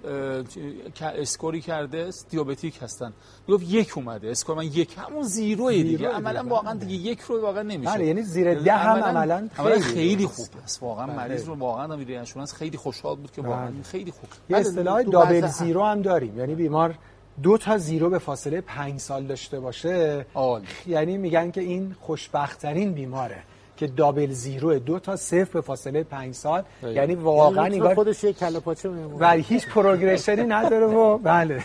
اسکوری 1.01 1.61
کرده 1.61 2.09
دیابتیک 2.29 2.79
هستن. 2.81 3.13
می‌گفت 3.47 3.65
یک 3.69 3.97
اومده. 3.97 4.29
اسکور 4.29 4.55
من 4.55 4.63
یک 4.63 4.95
همون 4.97 5.23
زیرو 5.23 5.71
دیگه. 5.71 6.09
عملا 6.09 6.43
واقعا 6.43 6.73
دیگه 6.73 6.93
یک 6.93 7.19
رو 7.19 7.41
واقعا 7.41 7.63
نمیشه 7.63 7.93
بله 7.93 8.05
یعنی 8.05 8.21
زیر 8.21 8.53
ده 8.53 8.73
هم 8.73 9.03
عملا 9.03 9.49
خیلی, 9.53 9.79
خیلی 9.79 10.25
خوب 10.27 10.47
است. 10.63 10.83
واقعا 10.83 11.07
بله. 11.07 11.15
مریض 11.15 11.45
رو 11.45 11.55
واقعا 11.55 11.95
میره 11.95 12.17
انشورنس 12.17 12.53
خیلی 12.53 12.77
خوشحال 12.77 13.15
بود 13.15 13.31
که 13.31 13.41
واقعا 13.41 13.71
بله. 13.71 13.83
خیلی 13.83 14.11
خوب. 14.11 14.29
یه 14.49 14.57
اصطلاح 14.57 15.01
دابل 15.01 15.47
زیرو 15.47 15.83
هم 15.83 16.01
داریم. 16.01 16.39
یعنی 16.39 16.55
بیمار 16.55 16.95
دو 17.43 17.57
تا 17.57 17.77
زیرو 17.77 18.09
به 18.09 18.19
فاصله 18.19 18.61
پنج 18.61 18.99
سال 18.99 19.23
داشته 19.23 19.59
باشه. 19.59 20.25
آل. 20.33 20.61
یعنی 20.87 21.17
میگن 21.17 21.51
که 21.51 21.61
این 21.61 21.95
خوشبختترین 21.99 22.93
بیماره. 22.93 23.43
که 23.87 23.93
دابل 23.93 24.31
زیرو 24.31 24.79
دو 24.79 24.99
تا 24.99 25.15
صفر 25.15 25.53
به 25.53 25.61
فاصله 25.61 26.03
پنج 26.03 26.33
سال. 26.33 26.63
یعنی, 26.83 26.95
یعنی 26.95 27.15
واقعا 27.15 27.65
انگار 27.65 27.95
خودش 27.95 28.23
یک 28.23 28.39
کله 28.39 28.59
پاچه 28.59 28.89
میمونه. 28.89 29.15
ولی 29.15 29.41
هیچ 29.41 29.67
پروگرشنی 29.67 30.43
نداره 30.43 30.85
و 30.85 31.17
بله. 31.17 31.63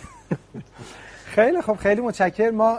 خیلی 1.25 1.61
خب 1.61 1.75
خیلی 1.75 2.01
متشکر 2.01 2.49
ما 2.49 2.77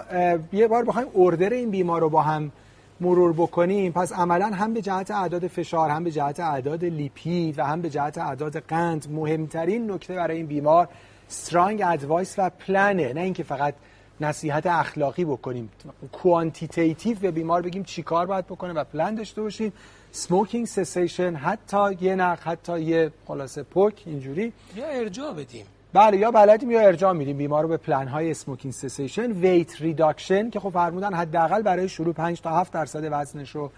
یه 0.52 0.68
بار 0.68 0.84
بخوایم 0.84 1.08
اردر 1.16 1.50
این 1.50 1.70
بیمار 1.70 2.00
رو 2.00 2.08
با 2.08 2.22
هم 2.22 2.52
مرور 3.00 3.32
بکنیم. 3.32 3.92
پس 3.92 4.12
عملا 4.12 4.46
هم 4.46 4.74
به 4.74 4.82
جهت 4.82 5.10
اعداد 5.10 5.46
فشار 5.46 5.90
هم 5.90 6.04
به 6.04 6.10
جهت 6.10 6.40
اعداد 6.40 6.84
لیپید 6.84 7.58
و 7.58 7.64
هم 7.64 7.80
به 7.80 7.90
جهت 7.90 8.18
اعداد 8.18 8.56
قند 8.58 9.06
مهمترین 9.10 9.90
نکته 9.90 10.14
برای 10.14 10.36
این 10.36 10.46
بیمار 10.46 10.88
strong 11.28 11.82
advice 11.86 12.34
و 12.38 12.50
پلنه 12.50 13.12
نه 13.12 13.20
اینکه 13.20 13.42
فقط 13.42 13.74
نصیحت 14.20 14.66
اخلاقی 14.66 15.24
بکنیم. 15.24 15.70
quantitative 16.12 17.18
به 17.18 17.30
بیمار 17.30 17.62
بگیم 17.62 17.84
چیکار 17.84 18.26
باید 18.26 18.46
بکنه 18.46 18.72
و 18.72 18.84
پلان 18.84 19.14
داشته 19.14 19.42
باشیم. 19.42 19.72
smoking 20.12 20.66
cessation 20.66 21.34
حتی 21.34 21.96
یه 22.00 22.14
نخ 22.14 22.46
حتی 22.46 22.80
یه 22.80 23.12
خلاصه 23.26 23.62
پوک 23.62 24.02
اینجوری. 24.06 24.52
یا 24.76 24.86
ارجاع 24.86 25.32
بدیم. 25.32 25.66
بله 25.92 26.16
یا 26.16 26.30
بلدیم 26.30 26.70
یا 26.70 26.80
ارجاع 26.80 27.12
میدیم. 27.12 27.36
بیمار 27.36 27.62
رو 27.62 27.68
به 27.68 27.76
پلن 27.76 28.08
های 28.08 28.30
smoking 28.30 28.74
cessation 28.74 29.32
weight 29.32 29.80
reduction 29.80 30.50
که 30.50 30.60
خب 30.60 30.70
فرمودن 30.70 31.14
حداقل 31.14 31.62
برای 31.62 31.88
شروع 31.88 32.14
5 32.14 32.40
تا 32.40 32.50
7 32.50 32.72
درصد 32.72 33.08
وزنش 33.10 33.50
رو 33.50 33.70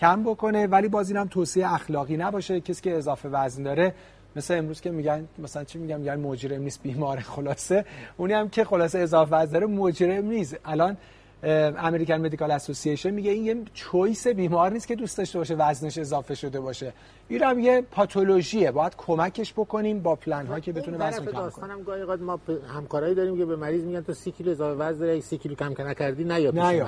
کم 0.00 0.22
بکنه. 0.22 0.66
ولی 0.66 0.88
باز 0.88 1.10
اینم 1.10 1.28
توصیه 1.28 1.74
اخلاقی 1.74 2.16
نباشه. 2.16 2.60
کسی 2.60 2.82
که 2.82 2.96
اضافه 2.96 3.28
وزن 3.28 3.62
داره 3.62 3.94
مثل 4.36 4.58
امروز 4.58 4.80
که 4.80 4.90
میگن 4.90 5.28
مثلا 5.38 5.64
چی 5.64 5.78
میگم 5.78 6.00
میگن 6.00 6.16
مجرم 6.20 6.62
نیست 6.62 6.82
بیمار 6.82 7.20
خلاصه. 7.20 7.84
اونی 8.16 8.32
هم 8.32 8.48
که 8.48 8.64
خلاصه 8.64 8.98
اضافه 8.98 9.36
وزن 9.36 9.52
داره 9.52 9.66
مجرم 9.66 10.24
نیست. 10.24 10.56
الان 10.64 10.96
امریکن 11.44 12.14
مدیکال 12.14 12.50
اسوسییشن 12.50 13.10
میگه 13.10 13.30
این 13.30 13.44
یه 13.44 13.56
چویس 13.74 14.26
بیمار 14.26 14.72
نیست 14.72 14.88
که 14.88 14.96
دوست 14.96 15.18
داشته 15.18 15.38
باشه 15.38 15.54
وزنش 15.54 15.98
اضافه 15.98 16.34
شده 16.34 16.60
باشه. 16.60 16.92
این 17.28 17.42
هم 17.42 17.58
یه 17.58 17.80
پاتولوژیه. 17.90 18.70
باید 18.70 18.96
کمکش 18.96 19.52
بکنیم 19.52 20.00
با 20.00 20.16
پلن 20.16 20.46
ها 20.46 20.60
که 20.60 20.72
بتونه 20.72 20.96
وزن 20.96 21.24
کم 21.24 21.50
کنه 21.50 21.72
هم 21.72 21.82
گاهی 21.82 22.02
ما 22.02 22.40
همکارایی 22.74 23.14
داریم 23.14 23.38
که 23.38 23.44
به 23.44 23.56
مریض 23.56 23.84
میگن 23.84 24.00
تو 24.00 24.12
30 24.12 24.30
کیلو 24.30 24.50
اضافه 24.50 24.78
وزن 24.78 24.98
داری 24.98 25.20
30 25.20 25.38
کیلو 25.38 25.54
کم 25.54 25.74
نکردی 25.78 26.24
نیا 26.24 26.52
پیش 26.52 26.60
بله. 26.60 26.86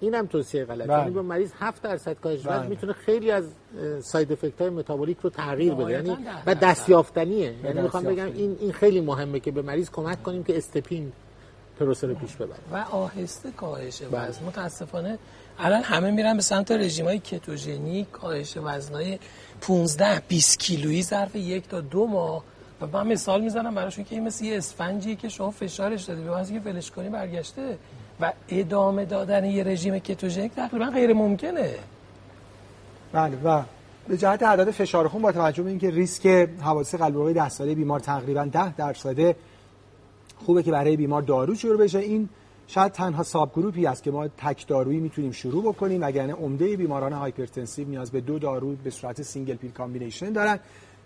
اینم 0.00 0.26
توصیه 0.26 0.64
غلط 0.64 0.86
بله. 0.86 0.98
یعنی 0.98 1.10
به 1.10 1.22
مریض 1.22 1.52
7 1.58 1.82
درصد 1.82 2.16
کاهش 2.20 2.40
وزن 2.40 2.58
بله. 2.58 2.68
می‌تونه 2.68 2.92
خیلی 2.92 3.30
از 3.30 3.44
ساید 4.00 4.32
افکت 4.32 4.60
های 4.60 4.70
متابولیک 4.70 5.18
رو 5.22 5.30
تغییر 5.30 5.74
بده. 5.74 5.92
یعنی 5.92 6.16
و 6.46 6.54
دستیافتنیه. 6.54 7.54
یعنی 7.64 7.82
می‌خوام 7.82 8.04
بگم 8.04 8.26
این 8.26 8.56
این 8.60 8.72
خیلی 8.72 9.00
مهمه 9.00 9.40
که 9.40 9.50
به 9.50 9.62
مریض 9.62 9.90
کمک 9.90 10.22
کنیم 10.22 10.44
که 10.44 10.56
استپین 10.56 11.12
پروسه 11.84 12.06
رو 12.06 12.14
پیش 12.14 12.36
ببره 12.36 12.58
و 12.72 12.76
آهسته 12.76 13.50
کاهش 13.50 14.02
بله. 14.02 14.28
وزن. 14.28 14.44
متاسفانه 14.44 15.18
الان 15.58 15.82
همه 15.82 16.10
میرن 16.10 16.36
به 16.36 16.42
سمت 16.42 16.72
رژیمای 16.72 17.18
کتوژنیک 17.18 18.10
کاهش 18.10 18.56
وزنای 18.56 19.18
15 19.60 20.22
20 20.28 20.58
کیلویی 20.58 21.02
ظرف 21.02 21.36
یک 21.36 21.68
تا 21.68 21.80
دو 21.80 22.06
ماه. 22.06 22.44
و 22.80 22.86
من 22.86 23.06
مثال 23.06 23.40
می‌زنم 23.40 23.74
براشون 23.74 24.04
که 24.04 24.14
این 24.14 24.24
مثل 24.24 24.44
یه 24.44 24.56
اسفنجی 24.56 25.16
که 25.16 25.28
شما 25.28 25.50
فشارش 25.50 26.02
دادی. 26.02 26.22
به 26.22 26.44
که 26.52 26.60
فلش 26.60 26.90
کنی 26.90 27.08
برگشته. 27.08 27.78
و 28.20 28.32
ادامه 28.48 29.04
دادن 29.04 29.44
یه 29.44 29.64
رژیم 29.64 29.98
کتوژنیک 29.98 30.54
تقریبا 30.54 30.86
غیر 30.86 31.12
ممکنه. 31.12 31.74
بله 33.12 33.36
و 33.44 33.62
به 34.08 34.16
جهت 34.16 34.42
اعداد 34.42 34.70
فشار 34.70 35.08
خون 35.08 35.22
با 35.22 35.32
توجه 35.32 35.62
به 35.62 35.70
اینکه 35.70 35.90
ریسک 35.90 36.26
حوادث 36.60 36.94
قلبی 36.94 37.14
عروقی 37.14 37.32
10 37.32 37.48
ساله 37.48 37.74
بیمار 37.74 38.00
تقریبا 38.00 38.44
10 38.44 38.76
درصد 38.76 39.36
خوبه 40.42 40.62
که 40.62 40.70
برای 40.70 40.96
بیمار 40.96 41.22
دارو 41.22 41.54
شروع 41.54 41.76
بشه. 41.76 41.98
این 41.98 42.28
شاید 42.66 42.92
تنها 42.92 43.22
subgroup 43.22 43.52
ی 43.52 43.86
است 43.86 44.02
که 44.02 44.10
ما 44.10 44.28
تک 44.28 44.66
دارویی 44.66 45.00
می‌تونیم 45.00 45.32
شروع 45.32 45.62
بکنیم 45.62 46.02
وگرنه 46.02 46.32
عمده 46.32 46.76
بیماران 46.76 47.12
hypertensive 47.12 47.88
نیاز 47.88 48.10
به 48.10 48.20
دو 48.20 48.38
دارو 48.38 48.74
به 48.84 48.90
صورت 48.90 49.22
single 49.22 49.54
pill 49.54 49.70
combination 49.70 50.32
دارن. 50.32 50.58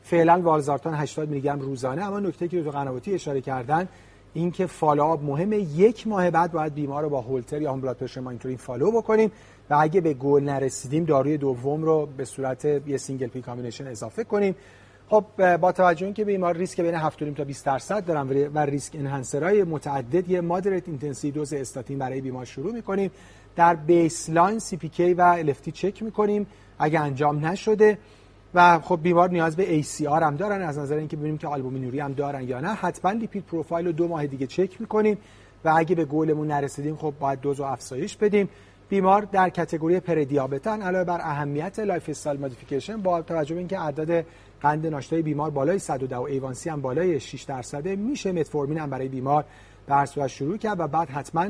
فعلا 0.03 0.41
والزارتان 0.41 0.95
80 0.95 1.29
میلی 1.29 1.41
گرم 1.41 1.61
روزانه. 1.61 2.05
اما 2.05 2.21
نکته 2.21 2.49
که 2.49 2.63
دکتر 2.63 2.71
قنواتی 2.71 3.15
اشاره 3.15 3.41
کردن 3.41 3.89
اینکه 4.35 4.67
follow-up 4.67 5.25
مهمه. 5.25 5.59
یک 5.59 6.07
ماه 6.07 6.31
بعد 6.31 6.53
باید 6.53 6.75
بیمار 6.75 7.03
رو 7.03 7.09
با 7.09 7.21
هولتر 7.21 7.63
یا 7.63 7.73
home 7.73 7.81
blood 7.81 7.97
pressure 7.97 8.21
monitoring 8.21 8.59
follow 8.59 8.91
بکنیم 8.91 9.33
و 9.71 9.77
اگه 9.81 10.01
به 10.01 10.15
گل 10.15 10.43
نرسیدیم 10.43 11.05
داروی 11.05 11.37
دوم 11.37 11.83
رو 11.83 12.09
به 12.17 12.25
صورت 12.25 12.65
یه 12.65 12.97
single 12.97 13.27
pill 13.27 13.43
combination 13.43 13.87
اضافه 13.87 14.25
کنیم. 14.25 14.55
خب 15.09 15.57
با 15.57 15.73
توجه 15.73 16.07
اینکه 16.07 16.25
بیمار 16.25 16.57
ریسک 16.57 16.81
بین 16.81 16.95
7 16.95 17.35
تا 17.35 17.45
20 17.45 17.67
درصد 17.67 18.05
دارن 18.05 18.51
و 18.55 18.59
ریسک 18.59 18.95
enhancer 18.95 19.57
ای 19.57 19.65
متعدد 19.65 20.31
یه 20.31 20.41
moderate 20.41 20.89
intensive 20.89 21.35
dose 21.35 21.53
استاتین 21.53 21.99
برای 21.99 22.21
بیمار 22.21 22.45
شروع 22.45 22.73
می‌کنیم. 22.73 23.11
در 23.57 23.75
baseline 23.75 24.59
CPK 24.59 25.15
و 25.15 25.21
LFT 25.21 25.73
چک 25.73 26.03
می‌کنیم 26.03 26.47
اگه 26.79 27.01
انجام 27.01 27.47
نشده. 27.47 27.99
و 28.55 28.79
خب 28.79 28.99
بیمار 29.03 29.31
نیاز 29.31 29.57
به 29.57 29.83
ACR 29.83 30.23
هم 30.23 30.37
دارن. 30.37 30.63
از 30.63 30.79
نظر 30.79 30.97
اینکه 30.97 31.17
ببینیم 31.17 31.39
که 31.39 31.47
آلبومینوری 31.47 32.01
هم 32.01 32.13
دارن 32.13 32.49
یا 32.49 32.61
نه. 32.61 32.69
حتما 32.69 33.11
lipid 33.11 33.45
profile 33.45 33.87
رو 33.87 33.93
دو 33.93 34.09
ماه 34.09 34.27
دیگه 34.27 34.47
چک 34.47 34.81
می‌کنیم. 34.81 35.19
و 35.65 35.73
اگه 35.77 35.95
به 35.95 36.05
گولمون 36.05 36.47
نرسیدیم 36.47 36.97
خب 36.97 37.15
باید 37.21 37.41
دوز 37.41 37.61
افزایش 37.61 38.17
بدیم. 38.17 38.49
بیمار 38.89 39.23
در 39.23 39.49
category 39.49 40.01
prediabetes 40.01 40.76
ان 40.76 40.83
علاوه 40.83 41.05
بر 41.05 41.21
اهمیت 41.21 41.79
lifestyle 41.79 42.41
modification 42.41 43.03
با 43.03 43.23
توجه 43.23 43.55
به 43.55 43.59
اینکه 43.59 43.79
عدد 43.79 44.27
قند 44.67 44.87
ناشتای 44.87 45.23
بیمار 45.23 45.51
بالای 45.51 45.79
110 45.79 46.17
و 46.17 46.23
A1C 46.23 46.71
هم 46.71 46.81
بالای 46.81 47.21
6 47.21 47.43
درصده. 47.43 47.97
میشه 47.97 48.33
متفورمین 48.33 48.79
هم 48.79 48.91
برای 48.91 49.09
بیمار 49.09 49.45
به 49.87 49.95
هر 49.95 50.07
صورت 50.07 50.27
شروع 50.27 50.57
کرد 50.57 50.81
و 50.81 50.87
بعد 50.89 51.11
حتما 51.11 51.49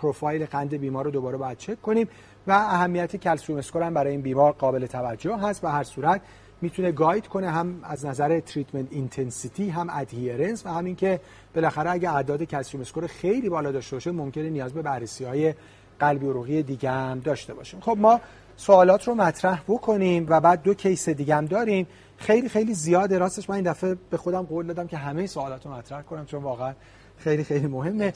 پروفایل 0.00 0.46
قند 0.46 0.74
بیمار 0.74 1.04
رو 1.04 1.10
دوباره 1.10 1.36
باید 1.36 1.58
چک 1.58 1.82
کنیم 1.82 2.08
و 2.46 2.52
اهمیت 2.52 3.16
calcium 3.16 3.58
score 3.58 3.82
هم 3.82 3.94
برای 3.94 4.10
این 4.10 4.20
بیمار 4.22 4.52
قابل 4.52 4.86
توجه 4.86 5.36
هست 5.36 5.64
و 5.64 5.66
هر 5.66 5.82
صورت 5.82 6.20
می‌تونه 6.60 6.92
guide 6.92 7.26
کنه 7.26 7.50
هم 7.50 7.80
از 7.82 8.06
نظر 8.06 8.40
treatment 8.40 8.86
intensity 8.90 9.68
هم 9.68 9.88
adherence 9.90 10.66
و 10.66 10.68
همین 10.68 10.96
که 10.96 11.20
بالاخره 11.54 11.90
اگه 11.90 12.14
اعداد 12.14 12.42
calcium 12.42 12.80
score 12.80 13.06
خیلی 13.06 13.48
بالا 13.48 13.72
داشته 13.72 13.96
باشه 13.96 14.10
ممکنه 14.10 14.50
نیاز 14.50 14.72
به 14.72 14.82
بررسی 14.82 15.24
های 15.24 15.54
قلبی 16.00 16.26
عروقی 16.26 16.62
دیگه 16.62 16.90
هم 16.90 17.20
داشته 17.20 17.54
باشیم. 17.54 17.80
خب 17.80 17.96
ما 17.98 18.20
سوالات 18.56 19.08
رو 19.08 19.14
مطرح 19.14 19.62
بکنیم 19.68 20.26
و 20.28 20.40
بعد 20.40 20.62
دو 20.62 20.74
case 20.74 21.08
دیگه 21.08 21.34
هم 21.34 21.46
داریم. 21.46 21.86
خیلی 22.18 22.48
خیلی 22.48 22.74
زیاده. 22.74 23.18
راستش 23.18 23.50
من 23.50 23.56
این 23.56 23.64
دفعه 23.64 23.96
به 24.10 24.16
خودم 24.16 24.42
قول 24.42 24.66
دادم 24.66 24.86
که 24.86 24.96
همه 24.96 25.26
سوالات 25.26 25.66
رو 25.66 25.72
مطرح 25.72 26.02
کنم 26.02 26.26
چون 26.26 26.42
واقعا 26.42 26.74
خیلی 27.16 27.44
خیلی 27.44 27.66
مهمه. 27.66 28.12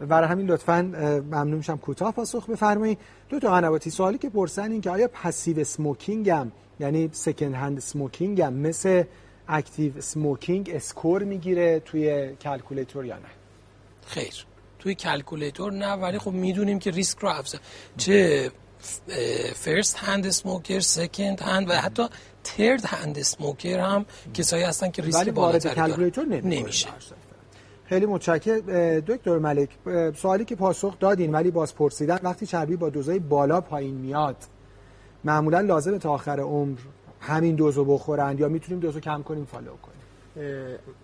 برای 0.00 0.28
همین 0.28 0.46
لطفا 0.46 0.82
ممنون 0.82 1.54
میشم. 1.54 1.76
کوتاه 1.76 2.12
پاسخ 2.12 2.50
بفرمایید. 2.50 2.98
دکتر 3.28 3.50
قنواتی 3.50 3.90
سوالی 3.90 4.18
که 4.18 4.30
پرسن 4.30 4.72
این 4.72 4.80
که 4.80 4.90
آیا 4.90 5.08
passive 5.08 5.64
smoking 5.64 6.30
هم 6.30 6.52
یعنی 6.80 7.08
second 7.12 7.54
hand 7.54 7.78
smoking 7.78 8.40
هم 8.40 8.52
مثل 8.52 9.04
active 9.48 10.00
smoking 10.00 10.70
score 10.74 11.22
می‌گیره 11.22 11.80
توی 11.80 12.36
calculator 12.36 13.04
یا 13.04 13.16
نه؟ 13.16 13.28
خیر. 14.06 14.46
توی 14.78 14.94
calculator 14.94 15.72
نه 15.72 15.92
ولی 15.92 16.18
خب 16.18 16.32
می‌دونیم 16.32 16.78
که 16.78 16.90
ریسک 16.90 17.18
رو 17.18 17.28
افزا 17.28 17.58
چه 17.96 18.50
first 19.54 19.96
hand 19.96 20.30
smoker 20.30 20.80
second 20.80 21.40
hand 21.40 21.70
و 21.70 21.72
حتی 21.72 22.08
third 22.46 22.84
hand 22.84 23.22
smoker 23.22 23.78
هم 23.78 24.06
کسایی 24.34 24.62
هستن 24.64 24.90
که 24.90 25.02
ریسک 25.02 25.28
بالاتری 25.28 25.74
calculator 25.74 26.24
نمیشه. 26.24 26.88
خیلی 27.84 28.06
متشکرم. 28.06 28.60
دکتر 29.00 29.38
ملک 29.38 29.68
سوالی 30.16 30.44
که 30.44 30.56
پاسخ 30.56 30.98
دادین 30.98 31.32
ولی 31.32 31.50
باز 31.50 31.74
پرسیدن 31.74 32.18
وقتی 32.22 32.46
چربی 32.46 32.76
با 32.76 32.90
دوزای 32.90 33.18
بالا 33.18 33.60
پایین 33.60 33.94
میاد 33.94 34.36
معمولا 35.24 35.60
لازمه 35.60 35.98
تا 35.98 36.10
آخر 36.10 36.40
عمر 36.40 36.78
همین 37.20 37.54
دوزو 37.54 37.84
بخورند 37.84 38.40
یا 38.40 38.48
می‌تونیم 38.48 38.80
دوزو 38.80 39.00
کم 39.00 39.22
کنیم 39.22 39.44
follow 39.44 39.70
کنیم؟ 39.70 39.96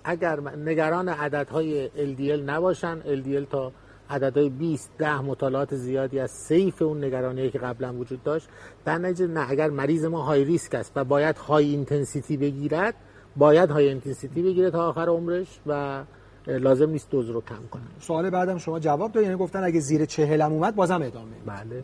اگر 0.05 0.41
نگران 0.41 1.09
عددهای 1.09 1.89
LDL 1.89 2.41
نباشن 2.47 3.01
LDL 3.01 3.51
تا 3.51 3.73
عددهای 4.13 4.49
20 4.49 4.91
ده 4.99 5.21
مطالعات 5.21 5.75
زیادی 5.75 6.19
از 6.21 6.31
safe 6.31 6.83
اون 6.83 7.05
نگرانی 7.05 7.51
که 7.51 7.59
قبلا 7.59 7.95
وجود 7.95 8.23
داشت. 8.23 8.49
در 8.85 8.99
نتیجه 8.99 9.27
نه 9.27 9.51
اگر 9.51 9.71
مریض 9.71 10.05
ما 10.05 10.23
high 10.23 10.45
risk 10.45 10.75
است 10.75 10.93
و 10.97 11.05
باید 11.05 11.39
high 11.39 11.65
intensity 11.65 12.37
بگیرد 12.37 12.95
باید 13.37 13.71
high 13.71 13.89
intensity 13.89 14.43
بگیره 14.43 14.71
تا 14.71 14.89
آخر 14.89 15.09
عمرش 15.09 15.61
و 15.67 16.03
لازم 16.47 16.91
نیست 16.91 17.11
دوز 17.11 17.31
رو 17.31 17.41
کم 17.41 17.69
کنه. 17.71 17.83
سوال 18.01 18.31
بعدم 18.31 18.59
شما 18.59 18.79
جواب 18.79 19.13
داد 19.13 19.25
یعنی 19.25 19.37
گفتن 19.37 19.65
اگه 19.65 19.81
زیر 19.81 20.05
40 20.05 20.41
هم 20.41 20.53
اومد 20.53 20.75
بازم 20.75 21.03
ادامه 21.03 21.37
بله. 21.47 21.83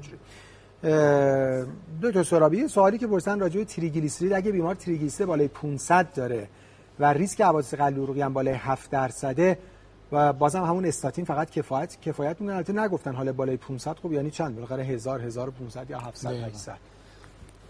دکتر 2.02 2.23
سرابی 2.23 2.68
سوالی 2.68 2.99
که 2.99 3.06
پرسن 3.06 3.40
راجع 3.40 3.58
به 3.58 3.64
تریگلیسیرید 3.64 4.32
اگه 4.32 4.52
بیمار 4.52 4.75
تریگلیسیرید 4.75 5.28
بالای 5.28 5.49
500 5.49 6.12
داره 6.14 6.49
و 7.00 7.12
ریسک 7.12 7.40
حوادث 7.40 7.75
قلبی 7.75 8.00
عروقی 8.00 8.20
هم 8.20 8.32
بالای 8.32 8.54
7 8.54 8.90
درصده 8.90 9.58
و 10.12 10.33
بازم 10.33 10.65
همون 10.65 10.85
استاتین 10.85 11.25
فقط 11.25 11.50
کفایت 11.50 12.00
کفایت 12.00 12.41
می‌کنه. 12.41 12.57
البته 12.57 12.73
نگفتن 12.73 13.15
حالا 13.15 13.33
بالای 13.33 13.57
500 13.57 13.97
خب 14.03 14.12
یعنی 14.12 14.31
چند؟ 14.31 14.55
بالاخره 14.55 14.85
1000 14.85 15.21
1500 15.21 15.91
یا 15.91 15.99
700 15.99 16.31
800 16.31 16.79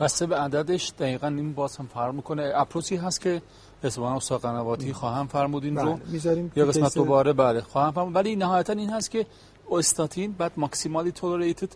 بسته 0.00 0.26
به 0.26 0.36
عددش 0.36 0.92
دقیقا 0.98 1.26
این 1.26 1.52
باز 1.52 1.76
هم 1.76 1.86
فرق 1.94 2.14
می‌کنه. 2.14 2.52
اپروچی 2.54 2.96
هست 2.96 3.20
که 3.20 3.42
استاد 3.84 4.40
قنواتی 4.40 4.92
خواهم 4.92 5.26
فرمودین 5.26 5.76
رو. 5.76 5.94
بله. 5.94 6.50
یا 6.56 6.66
قسمت 6.66 6.94
دوباره 6.94 7.32
بله 7.32 7.60
خواهم 7.60 7.92
فرمود. 7.92 8.14
ولی 8.14 8.36
نهایتا 8.36 8.72
این 8.72 8.90
هست 8.90 9.10
که 9.10 9.26
استاتین 9.70 10.32
بعد 10.32 10.52
maximally 10.56 11.12
tolerated 11.12 11.68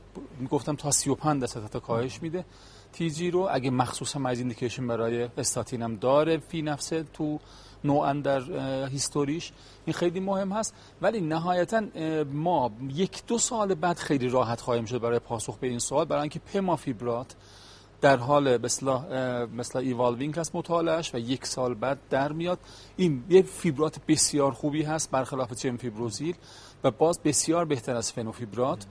گفتم 0.50 0.76
تا 0.76 0.90
35 0.90 1.40
درصد 1.40 1.66
تا 1.66 1.80
کاهش 1.80 2.22
میده. 2.22 2.44
TG 2.92 3.30
رو 3.30 3.48
اگه 3.50 3.70
مخصوصا 3.70 4.20
از 4.24 4.38
indication 4.38 4.86
برای 4.86 5.28
استاتین 5.38 5.82
هم 5.82 5.96
داره 5.96 6.38
فی 6.38 6.62
نفسه 6.62 7.04
تو 7.12 7.38
نوعا 7.84 8.12
در 8.12 8.42
هیستوریش. 8.88 9.52
این 9.84 9.94
خیلی 9.94 10.20
مهم 10.20 10.52
هست. 10.52 10.74
ولی 11.02 11.20
نهایتا 11.20 11.82
ما 12.32 12.70
یک 12.94 13.26
دو 13.26 13.38
سال 13.38 13.74
بعد 13.74 13.98
خیلی 13.98 14.28
راحت 14.28 14.60
خواهیم 14.60 14.84
شد 14.84 15.00
برای 15.00 15.18
پاسخ 15.18 15.58
به 15.58 15.66
این 15.66 15.78
سوال. 15.78 16.04
برای 16.04 16.20
اینکه 16.20 16.38
پمافیبرات 16.38 17.36
در 18.00 18.16
حال 18.16 18.56
مثلا 18.56 18.98
مثلا 19.46 19.80
evolving 19.80 20.38
هست 20.38 20.54
مطالعهش 20.54 21.14
و 21.14 21.18
یک 21.18 21.46
سال 21.46 21.74
بعد 21.74 21.98
در 22.10 22.32
میاد. 22.32 22.58
این 22.96 23.24
یه 23.28 23.42
فیبرات 23.42 23.96
بسیار 24.08 24.52
خوبی 24.52 24.82
هست 24.82 25.10
برخلاف 25.10 25.52
چم 25.52 25.76
فیبروزیل 25.76 26.34
و 26.84 26.90
باز 26.90 27.20
بسیار 27.22 27.64
بهتر 27.64 27.96
از 27.96 28.12
فنوفیبرات. 28.12 28.86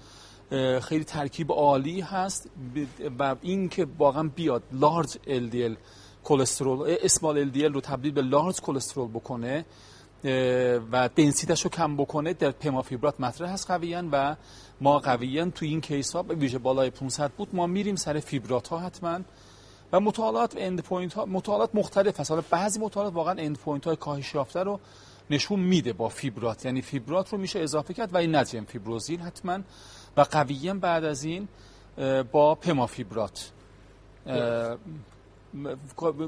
خیلی 0.82 1.04
ترکیب 1.04 1.52
عالی 1.52 2.02
هست. 2.02 2.50
و 3.20 3.36
این 3.42 3.70
که 3.70 3.88
واقعا 3.98 4.24
بیاد 4.36 4.64
لارج 4.72 5.18
LDL 5.26 5.78
کلسترول 6.24 6.98
اسمال 7.04 7.52
LDL 7.52 7.74
رو 7.74 7.82
تبدیل 7.82 8.12
به 8.12 8.22
لارج 8.22 8.62
کلسترول 8.62 9.08
بکنه 9.08 9.66
و 10.92 11.10
دنسیتش 11.16 11.62
رو 11.62 11.70
کم 11.70 11.98
بکنه 11.98 12.34
در 12.34 12.52
پمافیبرات 12.52 13.22
مطرح 13.22 13.50
هست 13.50 13.72
قویا 13.72 14.04
و 14.12 14.36
ما 14.82 15.00
قویا 15.00 15.50
تو 15.50 15.66
این 15.66 15.82
کیس 15.82 16.16
ها 16.16 16.24
به 16.24 16.36
ویژه 16.36 16.58
بالای 16.58 16.90
500 16.90 17.32
بود 17.32 17.56
ما 17.56 17.68
میریم 17.68 17.96
سر 17.96 18.20
فیبرات 18.20 18.68
ها 18.68 18.80
حتما. 18.80 19.20
و 19.94 20.00
مطالعات 20.00 20.54
اند 20.58 20.82
پوینت 20.82 21.14
ها 21.14 21.26
مطالعات 21.26 21.70
مختلف 21.74 22.20
هست. 22.20 22.32
حالا 22.32 22.44
بعضی 22.50 22.80
مطالعات 22.80 23.14
واقعا 23.14 23.36
اند 23.38 23.58
پوینت 23.58 23.86
های 23.86 23.96
کاهش 23.96 24.36
یافته 24.36 24.64
رو 24.64 24.80
نشون 25.30 25.60
میده 25.60 25.94
با 25.94 26.10
فیبرات 26.10 26.66
یعنی 26.66 26.82
فیبرات 26.82 27.30
رو 27.30 27.38
میشه 27.38 27.60
اضافه 27.60 27.94
کرد 27.94 28.14
و 28.14 28.18
این 28.18 28.36
نتیجه 28.36 28.66
فیبروزیل 28.66 29.20
حتما 29.20 29.60
و 30.18 30.22
قویا 30.22 30.74
بعد 30.74 31.04
از 31.04 31.24
این 31.24 31.48
با 32.32 32.56
پمافیبرات 32.56 33.52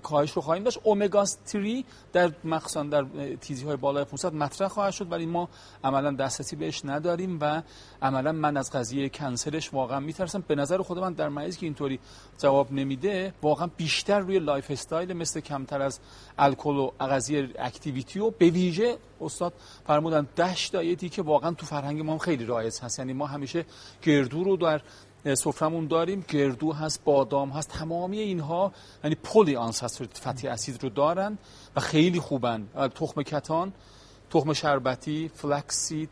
کاهش 0.03 0.32
رو 0.32 0.42
خواهیم 0.42 0.63
داشت. 0.63 0.80
اومگا 0.84 1.25
3 1.25 1.84
در 2.13 2.32
مخصوصا 2.44 2.84
در 2.84 3.06
تیزی 3.41 3.65
های 3.65 3.76
بالای 3.76 4.04
500 4.04 4.34
مطرح 4.34 4.67
خواهد 4.67 4.93
شد 4.93 5.12
ولی 5.12 5.26
ما 5.26 5.50
عملا 5.84 6.12
دسترسی 6.12 6.56
بهش 6.56 6.82
نداریم 6.86 7.38
و 7.41 7.62
عملا 8.02 8.32
من 8.32 8.58
از 8.58 8.71
قضیه 8.71 9.10
کنسلش 9.10 9.74
واقعا 9.74 10.00
میترسم. 10.00 10.43
به 10.48 10.56
نظر 10.56 10.82
خود 10.82 11.00
من 11.00 11.13
در 11.13 11.30
مریضی 11.30 11.60
که 11.60 11.65
اینطوری 11.65 12.00
جواب 12.38 12.71
نمیده 12.71 13.34
واقعا 13.41 13.69
بیشتر 13.78 14.19
روی 14.19 14.39
lifestyle 14.39 15.13
مثل 15.13 15.39
کمتر 15.39 15.82
از 15.82 16.00
الکل 16.38 16.78
و 16.78 16.91
قضیه 17.00 17.50
activity 17.60 18.19
و 18.19 18.30
به 18.30 18.50
ویژه 18.50 18.98
استاد 19.21 19.54
فرمودن 19.88 20.28
DASH 20.38 20.67
diet 20.67 21.01
ی 21.01 21.10
که 21.10 21.21
واقعا 21.21 21.52
تو 21.52 21.65
فرهنگ 21.65 22.02
ما 22.02 22.12
هم 22.12 22.17
خیلی 22.17 22.45
رایج 22.45 22.74
هست. 22.82 23.00
یعنی 23.00 23.13
ما 23.13 23.26
همیشه 23.28 23.65
گردو 24.02 24.43
رو 24.43 24.58
در 24.58 24.82
سفرمون 25.26 25.88
داریم. 25.88 26.26
گردو 26.28 26.72
هست 26.72 27.04
بادام 27.04 27.50
هست 27.50 27.70
تمامی 27.70 28.20
اینها 28.20 28.72
یعنی 29.04 29.16
polyunsaturated 29.15 30.17
fatty 30.17 30.48
acid 30.48 30.84
رو 30.84 30.90
دارن 30.90 31.38
و 31.76 31.80
خیلی 31.80 32.20
خوبن. 32.20 32.68
تخم 32.96 33.24
کتان 33.24 33.74
تخم 34.30 34.54
شربتی 34.54 35.32
flaxseed 35.34 36.10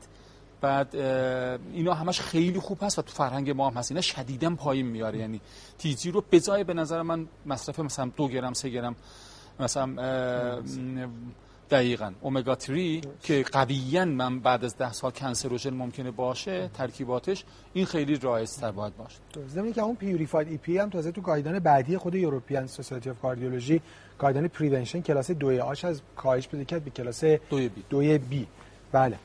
بعد 0.62 0.96
اینا 0.96 1.94
همش 1.94 2.22
خیلی 2.22 2.60
خوب 2.60 2.78
هست 2.82 3.00
و 3.00 3.02
تو 3.02 3.14
فرهنگ 3.14 3.50
ما 3.50 3.70
هم 3.70 3.78
هست. 3.78 3.92
اینا 3.92 4.02
شدیدا 4.02 4.50
پایین 4.56 4.86
میاره. 4.86 5.20
یعنی 5.20 5.42
تیزی 5.78 6.12
رو 6.12 6.24
به 6.30 6.64
به 6.64 6.74
نظر 6.74 7.02
من 7.02 7.28
مصرف 7.46 7.80
مثلا 7.80 8.12
دو 8.16 8.28
گرم 8.28 8.54
سه 8.54 8.70
گرم 8.70 8.96
مثلا 9.60 9.96
دقیقا. 11.72 12.12
اومگا 12.22 12.56
3 12.60 13.02
که 13.24 13.46
قویا 13.52 14.06
من 14.06 14.40
بعد 14.40 14.66
از 14.66 14.78
ده 14.78 14.94
سال 14.94 15.12
کنسروژن 15.12 15.74
ممکنه 15.74 16.12
باشه 16.12 16.70
ترکیباتش 16.74 17.44
این 17.74 17.86
خیلی 17.86 18.16
رایج‌تر 18.16 18.72
باید 18.72 18.98
باشه. 18.98 19.18
ضمن 19.48 19.74
که 19.74 19.82
اون 19.82 19.96
پیوریفاید 19.96 20.48
ای 20.48 20.58
پی 20.58 20.78
هم 20.78 20.90
تازه 20.90 21.12
تو 21.12 21.22
گایدان 21.22 21.60
بعدی 21.60 21.98
خود 21.98 22.16
یوروپیان 22.16 22.68
سوسایتی 22.68 23.10
اف 23.10 23.20
کاردیولوژی 23.22 23.82
گایدان 24.20 24.48
پریونشن 24.48 25.02
کلاس 25.02 25.32
2 25.32 25.62
آش 25.64 25.86
از 25.86 26.02
کاهش 26.16 26.48
پیدا 26.48 26.64
کرد 26.64 26.84
به 26.84 26.92
کلاس 26.92 27.24
2 27.24 27.40
بی. 27.50 27.70
2 27.90 28.00
بی. 28.00 28.48
بله. 28.92 29.18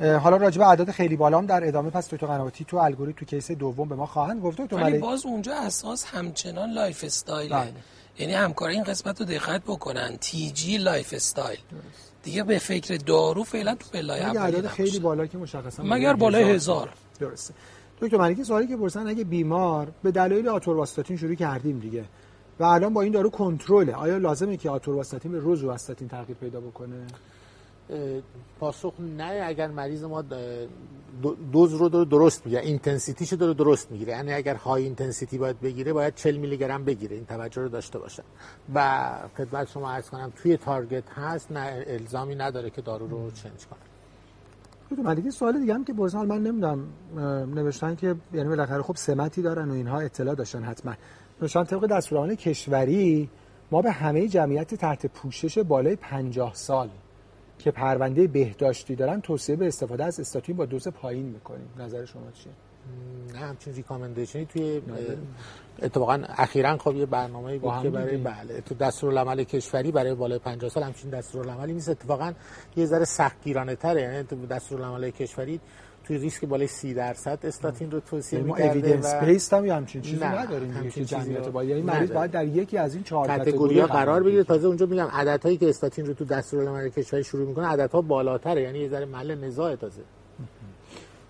حالا 0.00 0.36
راجع 0.36 0.58
به 0.58 0.66
اعداد 0.66 0.90
خیلی 0.90 1.16
بالا 1.16 1.38
هم 1.38 1.46
در 1.46 1.68
ادامه 1.68 1.90
پس 1.90 2.14
دکتر 2.14 2.26
قنواتی 2.26 2.64
تو 2.64 2.76
الگوریتم 2.76 3.18
تو 3.18 3.24
کیس 3.24 3.50
دوم 3.50 3.88
به 3.88 3.94
ما 3.94 4.06
خواهند 4.06 4.42
گفت. 4.42 4.60
دکتر 4.60 4.76
ولی 4.76 4.98
باز 4.98 5.26
اونجا 5.26 5.54
اساس 5.54 6.04
همچنان 6.04 6.72
lifestyle 6.72 7.50
بله. 7.50 7.72
یعنی 8.18 8.32
همکار 8.32 8.68
این 8.68 8.82
قسمت 8.82 9.20
رو 9.20 9.26
دقت 9.26 9.62
بکنن. 9.62 10.16
TG 10.16 10.78
lifestyle 10.78 11.58
دیگه 12.22 12.44
به 12.44 12.58
فکر 12.58 12.96
دارو 12.96 13.44
فعلا 13.44 13.74
تو 13.74 13.88
پلای 13.92 14.20
اولی 14.20 14.56
عدد 14.56 14.66
خیلی 14.66 14.98
بالا 14.98 15.26
که 15.26 15.38
مشخصا 15.38 15.82
مگر 15.82 16.14
بالای 16.14 16.50
هزار. 16.50 16.88
درسته. 17.20 17.54
دکتر 18.00 18.16
ملکی 18.16 18.44
سوالی 18.44 18.66
که 18.66 18.76
پرسن 18.76 19.06
اگه 19.06 19.24
بیمار 19.24 19.92
به 20.02 20.10
دلایل 20.10 20.48
آتورواستاتین 20.48 21.16
شروع 21.16 21.34
کردیم 21.34 21.78
دیگه 21.78 22.04
و 22.60 22.64
الان 22.64 22.94
با 22.94 23.02
این 23.02 23.12
دارو 23.12 23.30
کنترله 23.30 23.94
آیا 23.94 24.16
لازمه 24.18 24.56
که 24.56 24.70
آتورواستاتین 24.70 25.32
به 25.32 25.38
روزواستاتین 25.38 26.08
تغییر 26.08 26.38
پیدا 26.38 26.60
بکنه؟ 26.60 27.06
پاسخ 28.60 28.94
نه 29.00 29.42
اگر 29.44 29.68
مریض 29.68 30.04
ما 30.04 30.24
دوز 31.52 31.74
رو 31.74 32.04
درست 32.04 32.46
می‌گیره 32.46 32.62
intensity 32.62 33.19
ش 33.19 33.32
رو 33.32 33.54
درست 33.54 33.92
می‌گیره. 33.92 34.12
یعنی 34.12 34.32
اگر 34.32 34.54
high 34.54 34.84
intensity 34.84 35.38
باید 35.38 35.60
بگیره 35.60 35.92
باید 35.92 36.14
40 36.14 36.36
میلی 36.36 36.56
گرم 36.56 36.84
بگیره. 36.84 37.16
این 37.16 37.26
توجه 37.26 37.62
رو 37.62 37.68
داشته 37.68 37.98
باشه 37.98 38.22
و 38.74 39.10
خدمت 39.36 39.70
شما 39.70 39.92
عرض 39.92 40.10
کنم 40.10 40.32
توی 40.36 40.56
target 40.56 41.10
هست 41.10 41.52
نه 41.52 41.84
الزامی 41.86 42.34
نداره 42.34 42.70
که 42.70 42.82
دارو 42.82 43.06
رو 43.06 43.30
change 43.30 43.66
کنه. 43.66 43.78
من 45.02 45.14
دیگه 45.14 45.30
سوال 45.30 45.60
دیگه 45.60 45.74
هم 45.74 45.84
که 45.84 45.92
برسان 45.92 46.26
من 46.26 46.42
نمی‌دونم 46.42 46.88
نوشتن 47.54 47.94
که 47.94 48.14
یعنی 48.32 48.48
بالاخره 48.48 48.82
خب 48.82 48.96
سمتی 48.96 49.42
دارن 49.42 49.70
و 49.70 49.74
اینها 49.74 50.00
اطلاع 50.00 50.34
داشتن 50.34 50.62
حتما. 50.62 50.94
نوشتن 51.42 51.64
طبق 51.64 51.86
دستورالعمل 51.86 52.34
کشوری 52.34 53.30
ما 53.70 53.82
به 53.82 53.90
همه 53.90 54.28
جمعیت 54.28 54.74
تحت 54.74 55.06
پوشش 55.06 55.58
بالای 55.58 55.96
50 55.96 56.54
سال 56.54 56.90
که 57.58 57.70
پرونده 57.70 58.26
بهداشتی 58.26 58.94
دارن 58.94 59.20
توصیه 59.20 59.56
به 59.56 59.66
استفاده 59.66 60.04
از 60.04 60.20
استاتین 60.20 60.56
با 60.56 60.66
دوز 60.66 60.88
پایین 60.88 61.26
می‌کنیم. 61.26 61.68
نظر 61.78 62.04
شما 62.04 62.30
چیه؟ 62.34 62.52
نه 63.32 63.38
همچین 63.38 63.74
ریکامندیشنی 63.74 64.44
توی 64.44 64.82
اتفاقا 65.82 66.22
اخیرا 66.28 66.78
خب 66.78 66.96
یه 66.96 67.06
برنامه 67.06 67.58
بود 67.58 67.82
که 67.82 67.90
برای 67.90 68.16
بله 68.16 68.60
تو 68.60 68.74
دستورالعمل 68.74 69.44
کشوری 69.44 69.92
برای 69.92 70.14
بالای 70.14 70.38
50 70.38 70.70
سال 70.70 70.82
همچین 70.82 71.10
دستورالعملی 71.10 71.72
نیست. 71.72 71.88
اتفاقا 71.88 72.32
یه 72.76 72.86
ذره 72.86 73.04
سختگیرانه 73.04 73.76
تره 73.76 74.00
یعنی 74.02 74.22
تو 74.24 74.46
دستورالعمل 74.46 75.10
کشوری 75.10 75.60
توی 76.04 76.18
ریسک 76.18 76.44
بالای 76.44 76.66
30 76.66 76.94
درصد 76.94 77.38
استاتین 77.42 77.90
رو 77.90 78.00
توصیه 78.00 78.38
یعنی 78.38 78.52
می‌کرده 78.52 78.68
ما 78.68 78.72
اوییدنس 78.72 79.14
و... 79.22 79.26
بیس 79.26 79.52
هم 79.52 79.64
همچین 79.64 80.02
چیزی 80.02 80.24
نداریم 80.24 80.70
همچین 80.70 81.04
جمعیت 81.04 81.48
باید 81.48 81.68
یعنی 81.70 81.82
مریض 81.82 82.10
باید 82.10 82.30
در 82.30 82.44
یکی 82.44 82.78
از 82.78 82.94
این 82.94 83.02
چهار 83.02 83.26
کاتگوری 83.26 83.82
قرار 83.82 84.22
بگیره. 84.22 84.44
تازه 84.44 84.66
اونجا 84.66 84.86
میگم 84.86 85.08
عددهایی 85.12 85.56
که 85.56 85.68
استاتین 85.68 86.06
رو 86.06 86.14
تو 86.14 86.24
دستورالعمل 86.24 86.88
کشوری 86.88 87.24
شروع 87.24 87.48
می‌کنه 87.48 87.66
عددها 87.66 88.02
بالاتره. 88.02 88.62
یعنی 88.62 88.78
یه 88.78 88.88
ذره 88.88 89.04
محل 89.04 89.34
نزاع 89.34 89.76
تازه. 89.76 90.02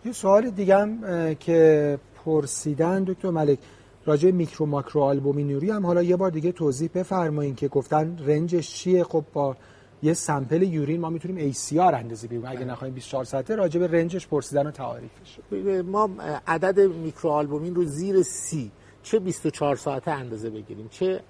یه 0.05 0.13
سوال 0.13 0.51
دیگه 0.51 0.77
هم 0.77 1.35
که 1.35 1.99
پرسیدن 2.25 3.05
دکتر 3.05 3.31
ملک 3.31 3.59
راجع 4.07 4.31
میکرو 4.31 4.67
ماکرو 4.67 5.03
آلبومینوری 5.03 5.71
هم 5.71 5.87
حالا 5.87 6.03
یه 6.03 6.17
بار 6.17 6.31
دیگه 6.31 6.53
توضیح 6.53 6.91
بفرمایید 6.95 7.57
که 7.57 7.69
گفتن 7.69 8.19
range 8.27 8.61
ش 8.61 8.75
چیه. 8.75 9.05
خب 9.05 9.25
با 9.33 9.57
یه 10.05 10.15
sample 10.15 10.63
urine 10.63 11.01
ما 11.01 11.11
می‌تونیم 11.11 11.53
ACR 11.53 11.95
اندازه 11.95 12.29
بگیریم. 12.29 12.47
اگه 12.47 12.65
نخوایم 12.65 12.95
24 12.95 13.25
ساعته 13.25 13.55
راجع 13.55 13.81
به 13.81 13.87
range 13.87 14.15
ش 14.15 14.27
پرسیدن 14.27 14.67
و 14.67 14.71
تعاریفش. 14.71 15.39
ما 15.85 16.11
عدد 16.47 16.81
میکرو 16.81 17.31
آلبومین 17.31 17.75
رو 17.75 17.85
زیر 17.85 18.23
سی 18.23 18.71
چه 19.03 19.19
24 19.19 19.77
ساعته 19.77 20.11
اندازه 20.11 20.51
بگیریم؟ 20.51 20.89
چه 20.89 21.21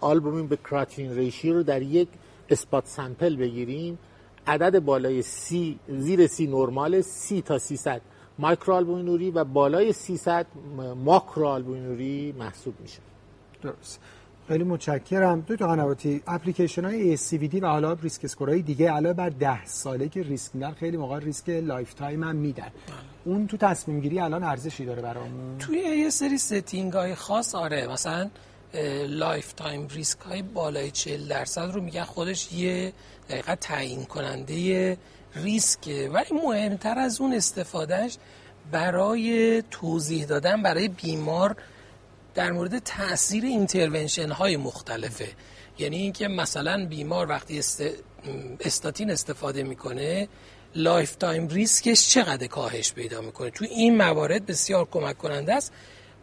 آلبومین 0.00 0.46
به 0.46 0.56
کراتینین 0.56 1.14
ratio 1.14 1.52
رو 1.52 1.62
در 1.62 1.82
یک 1.82 2.08
spot 2.50 2.86
sample 2.86 3.36
بگیریم؟ 3.36 3.98
عدد 4.46 4.78
بالای 4.78 5.22
سی 5.22 5.78
زیر 5.88 6.26
سی 6.26 6.46
نرمال 6.46 7.00
سی 7.00 7.42
تا 7.42 7.58
300 7.58 8.00
مایکرو 8.38 9.30
و 9.34 9.44
بالای 9.44 9.92
300 9.92 10.46
ماکرو 11.04 11.46
آلبومینوری 11.46 12.34
محسوب 12.38 12.74
میشه. 12.80 13.00
درست. 13.62 14.00
خیلی 14.48 14.64
متشکرم. 14.64 15.40
دکتر 15.40 15.66
قنواتی 15.66 16.22
اپلیکیشن 16.26 16.84
های 16.84 17.16
ASCVD 17.16 17.62
و 17.62 17.66
حالا 17.66 17.92
risk 17.92 18.24
score 18.24 18.51
های 18.51 18.62
دیگه 18.62 18.92
علاوه 18.92 19.14
بر 19.14 19.28
10 19.28 19.64
ساله 19.64 20.08
که 20.08 20.22
ریسک 20.22 20.54
میدن 20.54 20.70
خیلی 20.70 20.96
موقع 20.96 21.18
ریسک 21.18 21.48
lifetime 21.48 22.22
هم 22.22 22.36
میدن. 22.36 22.70
اون 23.24 23.46
تو 23.46 23.56
تصمیم 23.56 24.00
گیری 24.00 24.20
الان 24.20 24.42
ارزشی 24.42 24.84
داره 24.84 25.02
برامون؟ 25.02 25.58
توی 25.58 25.78
یه 25.78 26.10
سری 26.10 26.38
setting 26.38 26.92
های 26.92 27.14
خاص 27.14 27.54
آره 27.54 27.86
مثلا 27.86 28.30
lifetime 29.08 29.88
risk 29.88 30.18
های 30.18 30.42
بالای 30.42 30.90
40 30.90 31.28
درصد 31.28 31.70
رو 31.74 31.80
میگن. 31.80 32.04
خودش 32.04 32.52
یه 32.52 32.92
دقیقا 33.28 33.54
تعیین 33.54 34.04
کننده 34.04 34.96
ریسکه. 35.34 36.10
ولی 36.12 36.40
مهمتر 36.44 36.98
از 36.98 37.20
اون 37.20 37.34
استفادهش 37.34 38.16
برای 38.72 39.62
توضیح 39.70 40.24
دادن 40.24 40.62
برای 40.62 40.88
بیمار 40.88 41.56
در 42.34 42.52
مورد 42.52 42.78
تاثیر 42.78 43.44
intervention 43.44 44.30
های 44.30 44.56
مختلفه. 44.56 45.28
یعنی 45.78 45.96
اینکه 45.96 46.28
مثلا 46.28 46.86
بیمار 46.86 47.28
وقتی 47.28 47.58
است... 47.58 47.82
استاتین 48.60 49.10
استفاده 49.10 49.62
می‌کنه 49.62 50.28
lifetime 50.74 51.16
risk 51.16 51.48
ش 51.48 52.08
چقدر 52.08 52.46
کاهش 52.46 52.92
پیدا 52.92 53.20
می‌کنه؟ 53.20 53.50
تو 53.50 53.64
این 53.64 53.96
موارد 53.96 54.46
بسیار 54.46 54.88
کمک 54.90 55.18
کننده 55.18 55.54
است. 55.54 55.72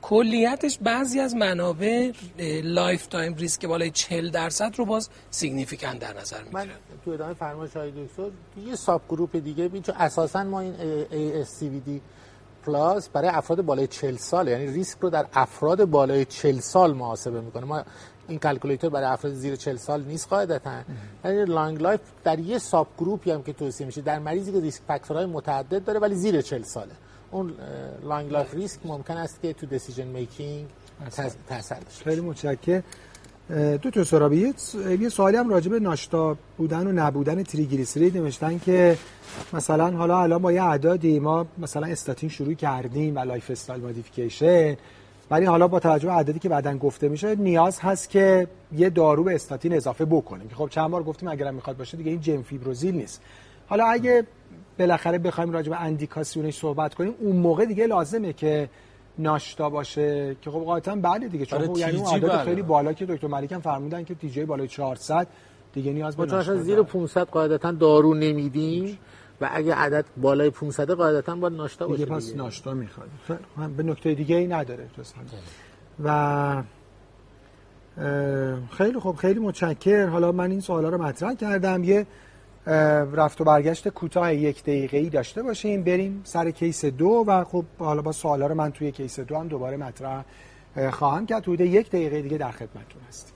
کلیتش 0.01 0.77
بعضی 0.81 1.19
از 1.19 1.35
منابع 1.35 2.11
lifetime 2.63 3.35
risk 3.35 3.65
بالای 3.65 3.91
40 3.91 4.29
درصد 4.29 4.73
رو 4.77 4.85
باز 4.85 5.09
significant 5.29 5.99
در 5.99 6.19
نظر 6.19 6.43
می‌گیرن. 6.43 6.63
من 6.63 6.69
تو 7.05 7.11
ادامه 7.11 7.33
فرمایش 7.33 7.73
های 7.73 7.91
دکتر 7.91 8.29
یه 8.67 8.75
subgroup 8.75 9.35
دیگه 9.35 9.63
ببین 9.67 9.81
چون 9.81 9.95
اساسا 9.95 10.43
ما 10.43 10.59
این 10.59 10.75
ASCVD 11.11 11.89
Plus 12.65 13.09
برای 13.09 13.29
افراد 13.29 13.61
بالای 13.61 13.87
40 13.87 14.15
سال 14.17 14.47
یعنی 14.47 14.67
ریسک 14.67 14.97
رو 15.01 15.09
در 15.09 15.25
افراد 15.33 15.85
بالای 15.85 16.25
40 16.25 16.59
سال 16.59 16.93
محاسبه 16.93 17.41
می‌کنه. 17.41 17.65
ما 17.65 17.83
این 18.27 18.39
calculator 18.39 18.89
برای 18.89 19.07
افراد 19.07 19.33
زیر 19.33 19.55
40 19.55 19.77
سال 19.77 20.03
نیست 20.03 20.27
قاعدتا. 20.29 20.71
یعنی 21.25 21.45
long 21.45 21.81
life 21.81 21.99
در 22.23 22.39
یه 22.39 22.57
subgroup 22.57 22.87
ی 22.97 23.31
هم 23.31 23.43
که 23.43 23.53
توصیه 23.53 23.85
میشه 23.85 24.01
در 24.01 24.19
مریضی 24.19 24.51
که 24.51 24.59
risk 24.59 24.81
factor 24.87 25.16
های 25.16 25.25
متعدد 25.25 25.85
داره 25.85 25.99
ولی 25.99 26.15
زیر 26.15 26.41
40 26.41 26.63
ساله. 26.63 26.91
اون 27.31 27.53
long 28.03 28.31
life 28.31 28.53
risk 28.53 28.79
ممکن 28.85 29.17
است 29.17 29.41
که 29.41 29.53
تو 29.53 29.65
decision 29.65 30.07
making 30.07 30.67
تاثیر 31.49 31.77
داشته 31.79 32.03
خیلی 32.03 32.21
متشکرم. 32.21 32.83
دکتر 33.51 34.03
سرابی 34.03 34.53
یه 34.99 35.09
سوالی 35.09 35.37
هم 35.37 35.49
راجع 35.49 35.71
ناشتا 35.71 36.37
بودن 36.57 36.87
و 36.87 36.91
نبودن 36.91 37.43
تریگلیسیرید 37.43 38.17
نوشتن 38.17 38.59
که 38.59 38.97
مثلا 39.53 39.91
حالا 39.91 40.21
الان 40.21 40.41
با 40.41 40.51
یه 40.51 40.63
اعدادی 40.63 41.19
ما 41.19 41.45
مثلا 41.57 41.87
استاتین 41.87 42.29
شروع 42.29 42.53
کردیم 42.53 43.15
و 43.15 43.19
lifestyle 43.19 43.81
modification 43.81 44.75
ولی 45.31 45.45
حالا 45.45 45.67
با 45.67 45.79
توجه 45.79 46.07
به 46.07 46.13
عددی 46.13 46.39
که 46.39 46.49
بعدن 46.49 46.77
گفته 46.77 47.09
میشه 47.09 47.35
نیاز 47.35 47.79
هست 47.79 48.09
که 48.09 48.47
یه 48.77 48.89
دارو 48.89 49.23
به 49.23 49.35
استاتین 49.35 49.73
اضافه 49.73 50.05
بکنیم. 50.05 50.47
که 50.47 50.55
خب 50.55 50.69
چند 50.69 50.91
بار 50.91 51.03
گفتیم 51.03 51.29
اگرم 51.29 51.55
می‌خواد 51.55 51.77
باشه 51.77 51.97
دیگه 51.97 52.11
این 52.11 52.21
جن 52.21 52.41
فیبروزیل 52.41 52.95
نیست. 52.95 53.21
حالا 53.67 53.85
اگه 53.85 54.23
بالاخره 54.79 55.17
بخوایم 55.17 55.51
راجع 55.51 55.69
به 55.69 55.81
اندیکاسیونش 55.81 56.57
صحبت 56.57 56.93
کنیم 56.93 57.13
اون 57.19 57.35
موقع 57.35 57.65
دیگه 57.65 57.87
لازمه 57.87 58.33
که 58.33 58.69
ناشتا 59.17 59.69
باشه 59.69 60.35
که 60.41 60.51
خب 60.51 60.59
قاطعا 60.59 60.95
بله 60.95 61.27
دیگه 61.27 61.45
چون 61.45 61.67
خب 61.67 61.77
یعنی 61.77 62.03
عدد 62.13 62.27
بله. 62.27 62.43
خیلی 62.43 62.61
بالا 62.61 62.93
که 62.93 63.05
دکتر 63.05 63.27
ملیک 63.27 63.51
هم 63.51 63.59
فرمودن 63.59 64.03
که 64.03 64.15
تیجی 64.15 64.45
بالای 64.45 64.67
400 64.67 65.27
دیگه 65.73 65.93
نیاز 65.93 66.17
به 66.17 66.25
ناشتا 66.25 66.55
زیر 66.55 66.81
500 66.81 67.27
قاعدتا 67.27 67.71
دارو 67.71 68.13
نمیدیم 68.13 68.97
و 69.41 69.49
اگه 69.51 69.75
عدد 69.75 70.05
بالای 70.17 70.49
500 70.49 70.91
قاعدتا 70.91 71.35
باید 71.35 71.53
ناشتا 71.53 71.87
باشه 71.87 72.03
دیگه 72.03 72.15
پس 72.15 72.35
ناشتا 72.35 72.73
می‌خواد. 72.73 73.09
به 73.77 73.83
نکته 73.83 74.13
دیگه 74.13 74.35
ای 74.35 74.47
نداره 74.47 74.87
تو 74.95 75.01
و 76.03 76.63
خیلی 78.71 78.99
خب 78.99 79.15
خیلی 79.15 79.39
متشکر. 79.39 80.05
حالا 80.05 80.31
من 80.31 80.51
این 80.51 80.59
سوالا 80.59 80.89
رو 80.89 81.03
مطرح 81.03 81.33
کردم. 81.33 81.83
یه 81.83 82.07
رفت 82.65 83.41
و 83.41 83.43
برگشت 83.43 83.87
کوتاه 83.87 84.35
یک 84.35 84.63
دقیقه 84.63 84.97
ای 84.97 85.09
داشته 85.09 85.43
باشیم. 85.43 85.83
بریم 85.83 86.21
سر 86.23 86.51
کیس 86.51 86.85
دو 86.85 87.23
و 87.27 87.43
خب 87.43 87.65
حالا 87.79 88.01
با 88.01 88.11
سوالا 88.11 88.47
رو 88.47 88.55
من 88.55 88.71
توی 88.71 88.91
کیس 88.91 89.19
دو 89.19 89.37
هم 89.37 89.47
دوباره 89.47 89.77
مطرح 89.77 90.25
خواهم 90.91 91.25
کرد. 91.25 91.43
حدود 91.43 91.61
یک 91.61 91.89
دقیقه 91.89 92.21
دیگه 92.21 92.37
در 92.37 92.51
خدمتتون 92.51 93.01
هستیم. 93.07 93.35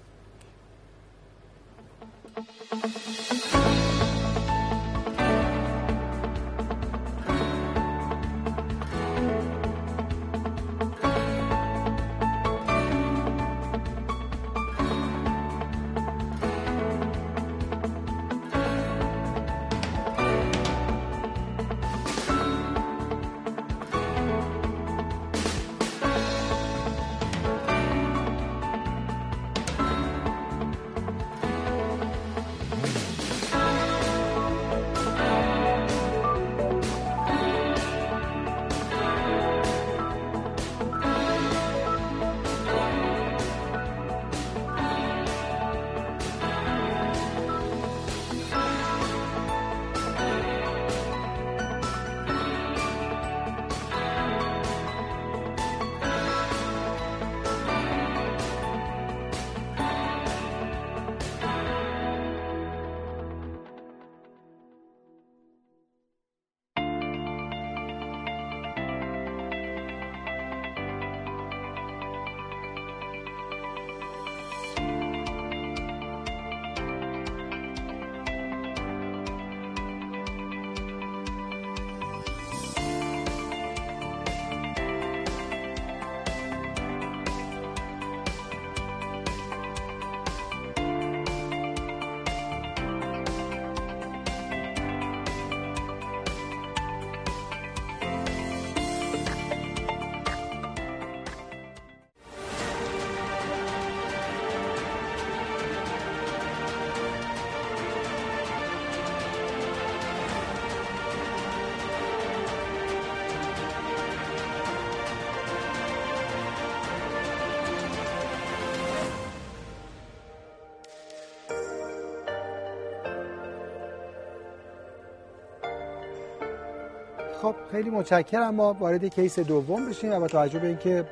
خب 127.46 127.56
خیلی 127.72 127.90
متشکرم. 127.90 128.56
ما 128.56 128.74
وارد 128.74 129.06
case 129.06 129.40
دوم 129.40 129.90
بشیم 129.90 130.12
و 130.12 130.20
با 130.20 130.28
توجه 130.28 130.60
به 130.60 130.68
اینکه 130.68 131.06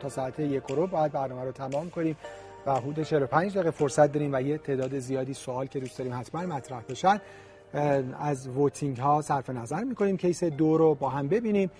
تا 0.00 0.08
ساعت 0.08 0.40
یک 0.40 0.62
رو 0.68 0.86
باید 0.86 1.12
برنامه 1.12 1.44
رو 1.44 1.52
تمام 1.52 1.90
کنیم 1.90 2.16
و 2.66 2.74
حدود 2.74 3.04
45 3.04 3.52
دقیقه 3.52 3.70
فرصت 3.70 4.12
داریم 4.12 4.30
و 4.34 4.42
یه 4.42 4.58
تعداد 4.58 4.98
زیادی 4.98 5.34
سوال 5.34 5.66
که 5.66 5.80
دوست 5.80 5.98
داریم 5.98 6.14
حتما 6.14 6.42
مطرح 6.42 6.82
بشن 6.88 7.20
از 8.20 8.48
voting 8.48 8.96
ها 8.96 9.22
صرف 9.22 9.50
نظر 9.50 9.84
می‌کنیم. 9.84 10.16
case 10.16 10.44
دو 10.44 10.78
رو 10.78 10.94
با 10.94 11.08
هم 11.08 11.28
ببینیم. 11.28 11.70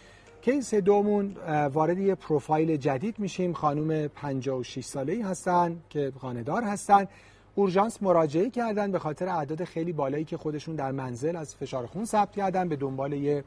case 0.43 0.75
دومون 0.75 1.37
وارد 1.73 1.99
یه 1.99 2.15
پروفایل 2.15 2.77
جدید 2.77 3.19
میشیم. 3.19 3.53
خانم 3.53 4.09
56 4.09 4.85
ساله 4.85 5.13
ای 5.13 5.23
هستن 5.23 5.77
که 5.91 6.13
خانه‌دار 6.21 6.63
هستن. 6.63 7.09
اورژانس 7.55 8.03
مراجعه 8.03 8.51
کردن 8.51 8.93
به 8.93 8.99
خاطر 8.99 9.29
اعداد 9.29 9.65
خیلی 9.65 9.93
بالایی 9.93 10.25
که 10.25 10.37
خودشون 10.37 10.77
در 10.77 10.93
منزل 10.93 11.37
از 11.37 11.55
فشار 11.55 11.87
خون 11.87 12.05
ثبت 12.05 12.33
کردن 12.33 12.69
به 12.69 12.77
دنبال 12.77 13.13
یه 13.13 13.45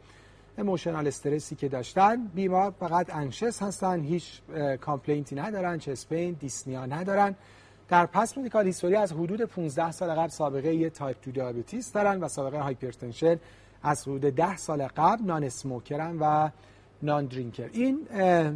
emotional 0.58 1.08
stress 1.08 1.49
ی 1.49 1.56
که 1.56 1.70
داشتن. 1.70 2.28
بیمار 2.28 2.74
فقط 2.80 3.16
anxious 3.16 3.64
هستن. 3.64 4.02
هیچ 4.02 4.42
complaint 4.82 5.30
ی 5.30 5.36
ندارن. 5.36 5.78
chest 5.78 6.06
pain, 6.06 6.34
dyspnea 6.40 6.86
ندارن. 6.86 7.36
در 7.90 8.06
past 8.06 8.38
medical 8.38 8.66
history 8.66 8.96
از 8.96 9.12
حدود 9.14 9.42
15 9.42 9.92
سال 9.92 10.10
قبل 10.10 10.28
سابقه 10.28 10.76
یه 10.76 10.90
تایپ 10.90 11.18
2 11.24 11.32
diabetes 11.32 11.92
دارن 11.92 12.20
و 12.20 12.28
سابقه 12.28 12.60
hypertension 12.60 13.40
از 13.84 14.02
حدود 14.02 14.22
10 14.22 14.58
سال 14.58 14.88
قبل 14.88 15.26
non-smoker 15.26 15.44
ن 15.44 16.18
و 16.20 16.50
non-drinker 17.04 17.70
این 17.74 18.08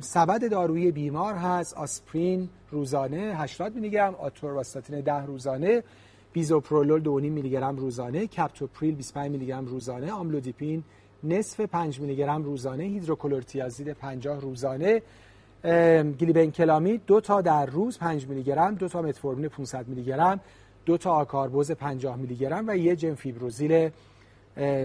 سبد 0.02 0.52
دارویی 0.52 0.92
بیمار 0.92 1.34
هست. 1.34 1.74
آسپرین 1.74 2.50
روزانه 2.72 3.18
80 3.18 3.76
میلی 3.76 3.90
گرم 3.90 4.16
آتورواستاتین 4.16 5.02
10 5.02 5.26
روزانه 5.26 5.84
بیزوپرولول 6.34 7.04
2.5 7.04 7.10
میلی 7.10 7.50
گرم 7.50 7.76
روزانه 7.76 8.28
کپتوپریل 8.28 8.96
25 8.96 9.32
میلی 9.32 9.46
گرم 9.46 9.66
روزانه 9.66 10.12
آملودیپین 10.12 10.84
نصف 11.26 11.62
5 11.62 12.00
میلی 12.00 12.16
گرم 12.16 12.44
روزانه 12.44 12.84
هیدروکلورتیازید 12.84 13.90
50 13.90 14.42
روزانه. 14.42 15.02
گلیبنکلامید 16.20 17.02
دو 17.08 17.22
تا 17.22 17.42
در 17.42 17.66
روز 17.66 17.98
5 17.98 18.28
میلی 18.28 18.44
گرم 18.44 18.76
دو 18.76 18.88
تا 18.88 19.02
متفورمین 19.02 19.50
500 19.50 19.88
میلی 19.88 20.04
گرم 20.04 20.40
دو 20.86 20.98
تا 20.98 21.12
آکاربوز 21.12 21.72
50 21.72 22.16
میلی 22.16 22.36
گرم 22.36 22.64
و 22.68 22.78
یه 22.78 22.96
جنفیبروزیل 22.96 23.90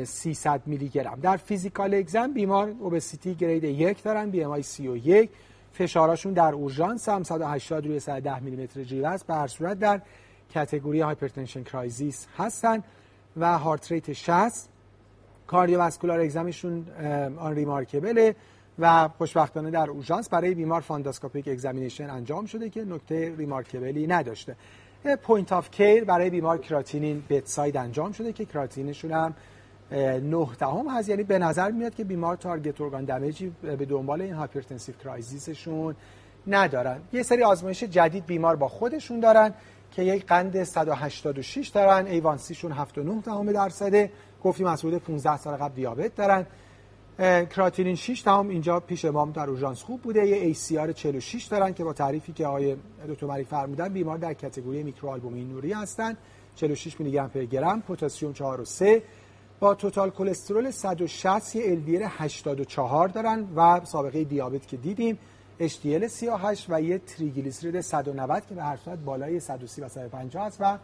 300 0.04 0.62
میلی 0.66 0.88
گرم 0.88 1.18
در 1.22 1.36
physical 1.36 1.94
exam 1.94 2.32
بیمار 2.32 2.74
obesity 2.80 3.34
grade 3.34 3.64
یک 3.64 4.02
دارن 4.02 4.30
BMI 4.30 4.62
31 4.62 5.30
فشاراشون 5.72 6.32
در 6.32 6.52
اورژانس 6.52 7.08
هم 7.08 7.22
180 7.22 7.86
روی 7.86 8.00
110 8.00 8.40
میلی 8.40 8.62
متر 8.62 8.82
جیوه 8.82 9.08
است. 9.08 9.26
به 9.26 9.34
هر 9.34 9.46
صورت 9.46 9.78
در 9.78 10.00
category 10.54 11.00
hypertension 11.00 11.62
crisis 11.62 12.26
هستن 12.38 12.82
و 13.36 13.58
heart 13.58 13.92
rate 13.92 14.12
60 14.12 14.69
cardiovascular 15.50 16.20
exam 16.20 16.86
شون 17.38 17.54
unremarkable 17.54 18.28
ه 18.28 18.34
و 18.78 19.08
خوشبختانه 19.18 19.70
در 19.70 19.90
اورژانس 19.90 20.28
برای 20.28 20.54
بیمار 20.54 20.80
funduscopic 20.80 21.48
examination 21.48 22.10
انجام 22.10 22.46
شده 22.46 22.70
که 22.70 22.84
نکته 22.84 23.34
remarkable 23.36 24.00
ی 24.00 24.06
نداشته. 24.06 24.56
point 25.22 25.52
of 25.52 25.70
care 25.70 26.04
برای 26.04 26.30
بیمار 26.30 26.58
کراتینین 26.58 27.22
bedside 27.28 27.76
انجام 27.76 28.12
شده 28.12 28.32
که 28.32 28.44
کراتینینشون 28.44 29.12
هم 29.12 29.34
9 29.90 30.46
دهم 30.58 30.88
هست. 30.88 31.08
یعنی 31.08 31.22
به 31.22 31.38
نظر 31.38 31.70
میاد 31.70 31.94
که 31.94 32.04
بیمار 32.04 32.36
target 32.36 32.80
organ 32.80 33.04
damage 33.04 33.45
ی 33.45 33.52
به 33.62 33.84
دنبال 33.84 34.22
این 34.22 34.34
hypertensive 34.34 34.94
crisis 35.04 35.59
شون 35.59 35.96
ندارن. 36.46 37.00
یه 37.12 37.22
سری 37.22 37.42
آزمایش 37.42 37.84
جدید 37.84 38.26
بیمار 38.26 38.56
با 38.56 38.68
خودشون 38.68 39.20
دارن 39.20 39.54
که 39.90 40.02
یک 40.02 40.26
قند 40.26 40.62
186 40.62 41.68
دارن. 41.68 42.06
ایوانسیشون 42.06 42.72
7.9 42.72 43.24
دهم 43.24 43.52
درصده. 43.52 44.10
گفتیم 44.44 44.66
از 44.66 44.84
حدود 44.84 45.02
15 45.02 45.36
سال 45.36 45.56
قبل 45.56 45.74
دیابت 45.74 46.14
دارن. 46.14 46.46
کراتینین 47.46 47.94
6 47.94 48.22
تمام 48.22 48.48
اینجا 48.48 48.80
پیش 48.80 49.04
امام 49.04 49.32
در 49.32 49.48
اورژانس 49.48 49.82
خوب 49.82 50.02
بوده. 50.02 50.26
یه 50.26 50.80
آر 50.80 50.92
46 50.92 51.44
دارن 51.44 51.74
که 51.74 51.84
با 51.84 51.92
تعریفی 51.92 52.32
که 52.32 52.46
آقای 52.46 52.76
دکتر 53.08 53.26
مری 53.26 53.44
فرمودن 53.44 53.88
بیمار 53.88 54.18
در 54.18 54.34
کاتگوری 54.34 54.82
میکروآلبومین 54.82 55.48
نوری 55.48 55.72
هستن. 55.72 56.16
46 56.56 57.00
میلی 57.00 57.12
گرم 57.12 57.28
پر 57.28 57.44
گرم 57.44 57.82
پتاسیم 57.82 58.32
4 58.32 58.60
و 58.60 58.64
3 58.64 59.02
با 59.60 59.74
توتال 59.74 60.10
کلسترول 60.10 60.70
160 60.70 61.56
یه 61.56 61.76
LDL 61.76 62.02
84 62.08 63.08
دارن 63.08 63.48
و 63.56 63.80
سابقه 63.84 64.24
دیابت 64.24 64.66
که 64.66 64.76
دیدیم 64.76 65.18
HDL 65.60 66.06
38 66.06 66.66
و 66.68 66.82
یه 66.82 66.98
تریگلیسیرید 66.98 67.80
190 67.80 68.46
که 68.46 68.54
به 68.54 68.62
هر 68.62 68.76
صورت 68.76 68.98
بالای 68.98 69.40
130 69.40 69.80
و 69.80 69.88
150 69.88 70.46
است 70.46 70.60
و 70.60 70.78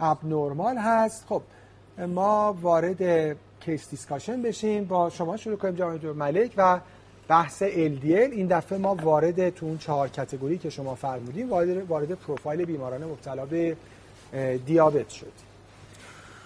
abnormal 0.00 0.78
هست. 0.78 1.26
خب 1.28 1.42
ما 2.06 2.58
وارد 2.62 3.36
case 3.60 3.90
discussion 3.90 4.42
بشیم. 4.42 4.84
با 4.84 5.10
شما 5.10 5.36
شروع 5.36 5.56
کنیم 5.56 5.74
جناب 5.74 6.06
ملک 6.06 6.54
و 6.56 6.80
بحث 7.28 7.62
LDL 7.62 8.04
این 8.04 8.46
دفعه 8.46 8.78
ما 8.78 8.94
وارد 8.94 9.50
تو 9.50 9.66
اون 9.66 9.78
چهار 9.78 10.08
category 10.08 10.58
که 10.58 10.70
شما 10.70 10.94
فرمودیم 10.94 11.50
وارد 11.50 11.90
وارد 11.90 12.12
پروفایل 12.12 12.64
بیماران 12.64 13.04
مبتلا 13.04 13.46
به 13.46 13.76
دیابت 14.66 15.08
شد. 15.08 15.32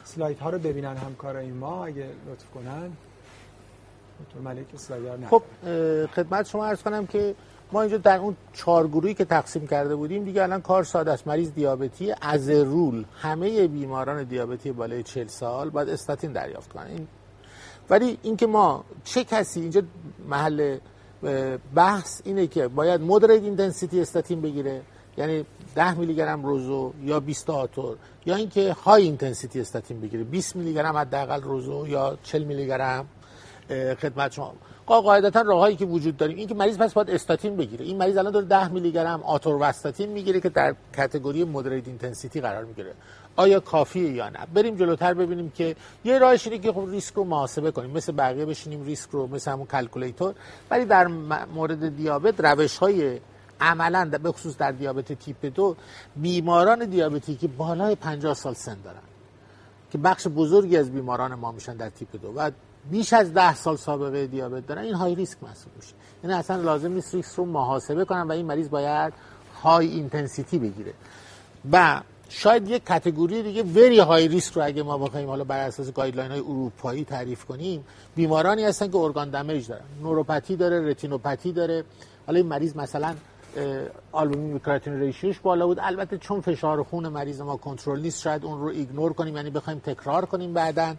اسلاید 0.04 0.38
ها 0.38 0.50
رو 0.50 0.58
ببینن 0.58 0.96
همکارای 0.96 1.46
ما 1.46 1.86
اگه 1.86 2.06
لطف 2.30 2.44
کنن. 2.54 2.92
دکتر 4.26 4.40
ملک 4.44 4.66
اسلاید 4.74 5.26
خب 5.26 5.42
خدمت 6.06 6.46
شما 6.46 6.66
عرض 6.66 6.82
کنم 6.82 7.06
که 7.06 7.34
ما 7.72 7.82
اینجا 7.82 7.96
در 7.96 8.18
اون 8.18 8.36
چهار 8.52 8.88
گروهی 8.88 9.14
که 9.14 9.24
تقسیم 9.24 9.66
کرده 9.66 9.96
بودیم 9.96 10.24
دیگه 10.24 10.42
الان 10.42 10.62
کار 10.62 10.84
ساده 10.84 11.12
است. 11.12 11.26
مریض 11.26 11.52
دیابتی 11.52 12.14
از 12.20 12.50
rule 12.50 13.04
همه 13.20 13.68
بیماران 13.68 14.24
دیابتی 14.24 14.72
بالای 14.72 15.02
40 15.02 15.26
سال 15.26 15.70
باید 15.70 15.88
استاتین 15.88 16.32
دریافت 16.32 16.72
کنن. 16.72 17.06
ولی 17.90 18.18
اینکه 18.22 18.46
ما 18.46 18.84
چه 19.04 19.24
کسی 19.24 19.60
اینجا 19.60 19.82
محل 20.28 20.78
بحث 21.74 22.20
اینه 22.24 22.46
که 22.46 22.68
باید 22.68 23.00
moderate 23.00 23.42
intensity 23.42 24.00
استاتین 24.00 24.40
بگیره. 24.40 24.82
یعنی 25.16 25.44
10 25.74 25.94
میلی 25.94 26.14
گرم 26.14 26.46
روزو 26.46 26.92
یا 27.02 27.20
20 27.20 27.50
آتور. 27.50 27.96
یا 28.26 28.34
اینکه 28.34 28.72
high 28.72 29.02
intensity 29.02 29.60
استاتین 29.60 30.00
بگیره. 30.00 30.24
20 30.24 30.56
میلی 30.56 30.74
گرم 30.74 30.96
حداقل 30.96 31.42
روزو 31.42 31.86
یا 31.88 32.18
40 32.22 32.44
میلی 32.44 32.66
گرم 32.66 33.06
خدمت 33.70 34.32
شما. 34.32 34.54
قاعدتا 34.86 35.40
راههایی 35.40 35.76
که 35.76 35.86
وجود 35.86 36.16
داریم 36.16 36.36
این 36.36 36.48
که 36.48 36.54
مریض 36.54 36.78
پس 36.78 36.94
باید 36.94 37.10
استاتین 37.10 37.56
بگیره. 37.56 37.84
این 37.84 37.96
مریض 37.96 38.16
الان 38.16 38.32
داره 38.32 38.46
10 38.46 38.68
میلی 38.68 38.92
گرم 38.92 39.22
آتورواستاتین 39.22 40.08
می‌گیره 40.08 40.40
که 40.40 40.48
در 40.48 40.74
category 40.96 41.44
moderate 41.44 41.88
intensity 41.88 42.40
قرار 42.40 42.64
می‌گیره. 42.64 42.94
آیا 43.36 43.60
کافیه 43.60 44.12
یا 44.12 44.28
نه؟ 44.28 44.38
بریم 44.54 44.76
جلوتر 44.76 45.14
ببینیم 45.14 45.50
که 45.50 45.76
یه 46.04 46.18
راهش 46.18 46.46
اینه 46.46 46.58
که 46.58 46.72
خب 46.72 46.86
ریسک 46.90 47.14
رو 47.14 47.24
محاسبه 47.24 47.70
کنیم. 47.70 47.90
مثل 47.90 48.12
بقیه 48.12 48.44
بشینیم 48.46 48.84
ریسک 48.84 49.10
رو 49.10 49.26
مثل 49.26 49.50
همون 49.50 49.66
calculator 49.66 50.34
ولی 50.70 50.84
در 50.84 51.06
مورد 51.54 51.96
دیابت 51.96 52.40
روش 52.40 52.78
های 52.78 53.20
عملا 53.60 54.10
به 54.22 54.32
خصوص 54.32 54.56
در 54.56 54.72
دیابت 54.72 55.12
تیپ 55.12 55.46
دو 55.54 55.76
بیماران 56.16 56.84
دیابتی 56.84 57.34
که 57.34 57.48
بالای 57.48 57.94
50 57.94 58.34
سال 58.34 58.54
سن 58.54 58.76
دارن 58.84 58.98
که 59.90 59.98
بخش 59.98 60.26
بزرگی 60.26 60.76
از 60.76 60.92
بیماران 60.92 61.34
ما 61.34 61.52
میشن 61.52 61.76
در 61.76 61.90
تیپ 61.90 62.22
دو. 62.22 62.32
و 62.36 62.50
بیش 62.90 63.12
از 63.12 63.34
ده 63.34 63.54
سال 63.54 63.76
سابقه 63.76 64.26
دیابت 64.26 64.66
دارن 64.66 64.82
این 64.82 64.94
high 64.94 65.14
risk 65.14 65.38
محسوب 65.42 65.72
میشه. 65.76 65.94
یعنی 66.24 66.36
اصلا 66.36 66.56
لازم 66.56 66.92
نیست 66.92 67.14
ریسک 67.14 67.36
رو 67.36 67.44
محاسبه 67.44 68.04
کنن 68.04 68.22
و 68.22 68.32
این 68.32 68.46
مریض 68.46 68.68
باید 68.68 69.12
high 69.62 69.86
intensity 69.86 70.58
بگیره. 70.58 70.94
و 71.72 72.00
شاید 72.28 72.70
یک 72.70 72.84
category 72.84 73.42
دیگه 73.42 73.62
very 73.62 73.98
high 73.98 74.28
risk 74.28 74.52
رو 74.52 74.64
اگه 74.64 74.82
ما 74.82 74.98
بخوایم 74.98 75.28
حالا 75.28 75.44
بر 75.44 75.66
اساس 75.66 75.92
guideline 75.92 76.30
های 76.30 76.40
اروپایی 76.40 77.04
تعریف 77.04 77.44
کنیم 77.44 77.84
بیمارانی 78.16 78.64
هستن 78.64 78.90
که 78.90 78.96
organ 78.96 79.30
damage 79.30 79.68
دارن. 79.68 79.84
نوروپاتی 80.02 80.56
داره 80.56 80.90
رتینوپاتی 80.90 81.52
داره. 81.52 81.84
حالا 82.26 82.38
این 82.38 82.48
مریض 82.48 82.76
مثلا 82.76 83.14
albumin 84.12 84.58
creatinine 84.58 85.00
ratio 85.00 85.29
ش 85.29 85.40
بالا 85.40 85.66
بود. 85.66 85.78
البته 85.82 86.18
چون 86.18 86.40
فشار 86.40 86.82
خون 86.82 87.08
مریض 87.08 87.40
ما 87.40 87.56
کنترل 87.56 88.00
نیست 88.00 88.20
شاید 88.20 88.44
اون 88.44 88.60
رو 88.60 88.66
ignore 88.66 89.12
کنیم 89.12 89.36
یعنی 89.36 89.50
بخوایم 89.50 89.78
تکرار 89.78 90.24
کنیم 90.24 90.52
بعدا. 90.52 90.94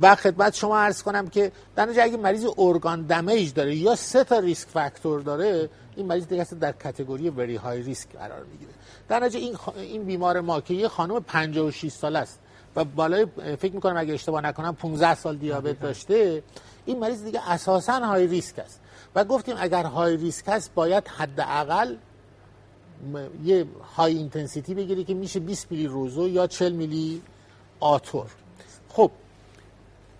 و 0.00 0.14
خدمت 0.14 0.54
شما 0.54 0.78
عرض 0.78 1.02
کنم 1.02 1.28
که 1.28 1.52
در 1.76 1.84
نتیجه 1.84 2.02
اگه 2.02 2.16
مریض 2.16 2.46
organ 2.58 3.02
damage 3.02 3.52
داره 3.52 3.76
یا 3.76 3.96
سه 3.96 4.24
تا 4.24 4.38
risk 4.38 4.68
factor 4.68 5.20
داره 5.20 5.68
این 5.96 6.06
مریض 6.06 6.26
دیگه 6.26 6.44
در 6.44 6.72
category 6.72 7.30
very 7.30 7.56
high 7.56 7.82
risk 7.82 8.12
قرار 8.12 8.44
می‌گیره. 8.44 8.70
در 9.08 9.20
نتیجه 9.20 9.38
این 9.38 9.56
این 9.76 10.04
بیمار 10.04 10.40
ما 10.40 10.60
که 10.60 10.74
یه 10.74 10.88
خانم 10.88 11.20
56 11.20 11.92
ساله 11.92 12.18
است 12.18 12.40
و 12.76 12.84
بالای 12.84 13.26
فکر 13.60 13.74
می‌کنم 13.74 13.96
اگه 13.96 14.14
اشتباه 14.14 14.40
نکنم 14.40 14.74
15 14.74 15.14
سال 15.14 15.36
دیابت 15.36 15.80
داشته 15.80 16.42
این 16.86 16.98
مریض 16.98 17.24
دیگه 17.24 17.50
اساسا 17.50 17.92
high 17.92 18.26
risk 18.26 18.58
است. 18.58 18.80
و 19.14 19.24
گفتیم 19.24 19.56
اگر 19.58 19.84
high 19.84 20.16
risk 20.16 20.48
است 20.48 20.74
باید 20.74 21.08
حداقل 21.08 21.96
یه 23.44 23.66
high 23.96 24.16
intensity 24.16 24.74
بگیری 24.74 25.04
که 25.04 25.14
میشه 25.14 25.40
20 25.40 25.70
میلی 25.70 25.86
روزو 25.86 26.28
یا 26.28 26.46
40 26.46 26.72
میلی 26.72 27.22
آتور. 27.80 28.26
خب 28.88 29.10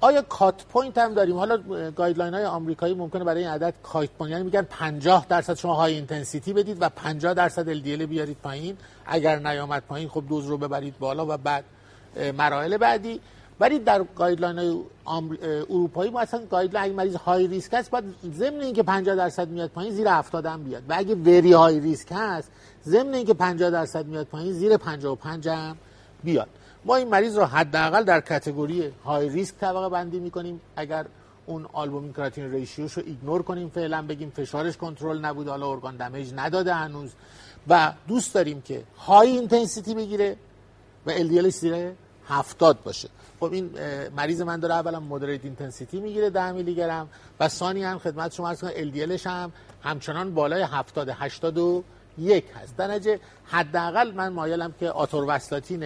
آیا 0.04 0.22
cut 0.22 0.64
point 0.64 0.98
هم 0.98 1.14
داریم؟ 1.14 1.36
حالا 1.36 1.58
guideline 1.90 2.34
های 2.34 2.44
آمریکایی 2.44 2.94
ممکنه 2.94 3.24
برای 3.24 3.40
این 3.44 3.52
عدد 3.52 3.74
cut 3.82 4.10
point 4.10 4.32
یعنی 4.32 4.44
میگن 4.44 4.62
50 4.62 5.26
درصد 5.28 5.54
شما 5.54 5.74
high 5.74 5.94
intensity 5.94 6.52
بدید 6.52 6.82
و 6.82 6.88
50 6.88 7.34
درصد 7.34 7.74
LDL 7.74 8.02
بیارید 8.02 8.36
پایین. 8.42 8.76
اگر 9.06 9.38
نیامد 9.38 9.82
پایین 9.88 10.08
خب 10.08 10.24
دوز 10.28 10.46
رو 10.46 10.58
ببرید 10.58 10.98
بالا 10.98 11.26
و 11.28 11.36
بعد 11.36 11.64
مراحل 12.38 12.76
بعدی. 12.76 13.20
ولی 13.60 13.78
در 13.78 14.04
guideline 14.16 14.58
های 14.58 14.80
اروپایی 15.70 16.10
ما 16.10 16.20
اصلا 16.20 16.40
guideline 16.50 16.84
اگه 16.84 16.96
مریض 16.96 17.16
high 17.16 17.46
risk 17.46 17.74
است 17.74 17.90
باید 17.90 18.04
ضمن 18.34 18.60
اینکه 18.60 18.82
50 18.82 19.16
درصد 19.16 19.48
میاد 19.48 19.70
پایین 19.70 19.92
زیر 19.92 20.08
70 20.08 20.46
هم 20.46 20.64
بیاد. 20.64 20.82
و 20.88 20.94
اگه 20.96 21.14
very 21.14 21.52
high 21.52 21.80
risk 21.80 22.08
هست 22.10 22.50
ضمن 22.86 23.14
اینکه 23.14 23.34
50 23.34 23.70
درصد 23.70 24.06
میاد 24.06 24.26
پایین 24.26 24.52
زیر 24.52 24.76
55 24.76 25.48
هم 25.48 25.76
بیاد. 26.24 26.48
ما 26.84 26.96
این 26.96 27.08
مریض 27.08 27.36
رو 27.36 27.44
حداقل 27.44 28.04
در 28.04 28.20
category 28.20 28.92
high 29.04 29.28
risk 29.28 29.54
طبقه 29.60 29.88
بندی 29.88 30.20
می‌کنیم. 30.20 30.60
اگر 30.76 31.06
اون 31.46 31.66
albumin 31.72 32.12
creatinine 32.12 32.52
ratio 32.52 32.81
ش 32.81 32.92
رو 32.92 33.02
ignore 33.06 33.42
کنیم 33.42 33.68
فعلا 33.68 34.02
بگیم 34.02 34.30
فشارش 34.30 34.76
کنترل 34.76 35.18
نبوده 35.18 35.50
حالا 35.50 35.70
organ 35.70 35.96
damage 35.96 36.32
نداده 36.36 36.74
هنوز. 36.74 37.12
و 37.68 37.92
دوست 38.08 38.34
داریم 38.34 38.60
که 38.60 38.82
high 38.98 39.28
intensity 39.28 39.94
بگیره 39.94 40.36
و 41.06 41.12
LDL 41.12 41.48
زیر 41.48 41.92
70 42.28 42.82
باشه. 42.82 43.08
خب 43.40 43.52
این 43.52 43.70
مریض 44.16 44.40
من 44.40 44.60
داره 44.60 44.74
اولا 44.74 45.00
moderate 45.00 45.44
intensity 45.44 46.00
می‌گیره 46.00 46.30
10 46.30 46.52
میلی 46.52 46.74
گرم 46.74 47.08
و 47.40 47.48
ثانی 47.48 47.84
هم 47.84 47.98
خدمت 47.98 48.32
شما 48.32 48.48
عرض 48.48 48.60
کنم 48.60 48.70
LDL 48.70 49.04
ش 49.04 49.26
هم 49.26 49.52
همچنان 49.82 50.34
بالای 50.34 50.62
70 50.62 51.08
81 51.08 52.44
هست. 52.54 52.76
در 52.76 52.86
نتیجه 52.86 53.20
حداقل 53.44 54.12
من 54.12 54.28
مایلم 54.28 54.74
که 54.80 54.90
آتوروستاتین 54.90 55.84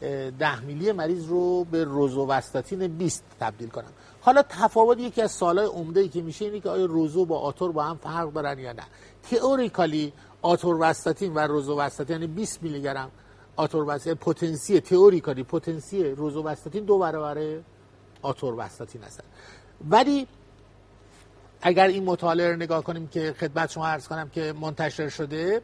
10 0.00 0.60
میلی 0.60 0.92
مریض 0.92 1.26
رو 1.26 1.64
به 1.64 1.84
روزووستاتین 1.84 2.86
20 2.86 3.24
تبدیل 3.40 3.68
کنم 3.68 3.90
حالا 4.20 4.42
تفاوت 4.48 4.98
یکی 4.98 5.22
از 5.22 5.32
سالهای 5.32 5.66
عمده 5.66 6.00
ای 6.00 6.08
که 6.08 6.22
میشه 6.22 6.44
اینه 6.44 6.60
که 6.60 6.70
آیا 6.70 6.84
روزو 6.84 7.24
با 7.24 7.38
آتور 7.38 7.72
با 7.72 7.82
هم 7.82 7.96
فرق 7.96 8.32
دارن 8.32 8.58
یا 8.58 8.72
نه. 8.72 8.82
تئوریکالی 9.30 10.12
آتوروستاتین 10.42 11.34
و 11.34 11.38
روزووستاتین 11.38 12.16
یعنی 12.16 12.26
20 12.26 12.62
میلی 12.62 12.82
گرم 12.82 13.10
آتوروستاتین 13.56 14.14
پتانسی 14.14 14.80
تئوریکالی 14.80 15.42
پتانسی 15.42 16.04
روزووستاتین 16.04 16.84
دو 16.84 16.98
برابر 16.98 17.60
آتوروستاتین 18.22 19.02
هستن. 19.02 19.24
ولی 19.90 20.26
اگر 21.62 21.86
این 21.86 22.04
مطالعه 22.04 22.50
رو 22.50 22.56
نگاه 22.56 22.84
کنیم 22.84 23.06
که 23.06 23.34
خدمت 23.40 23.70
شما 23.70 23.86
عرض 23.86 24.08
کنم 24.08 24.28
که 24.28 24.54
منتشر 24.60 25.08
شده 25.08 25.62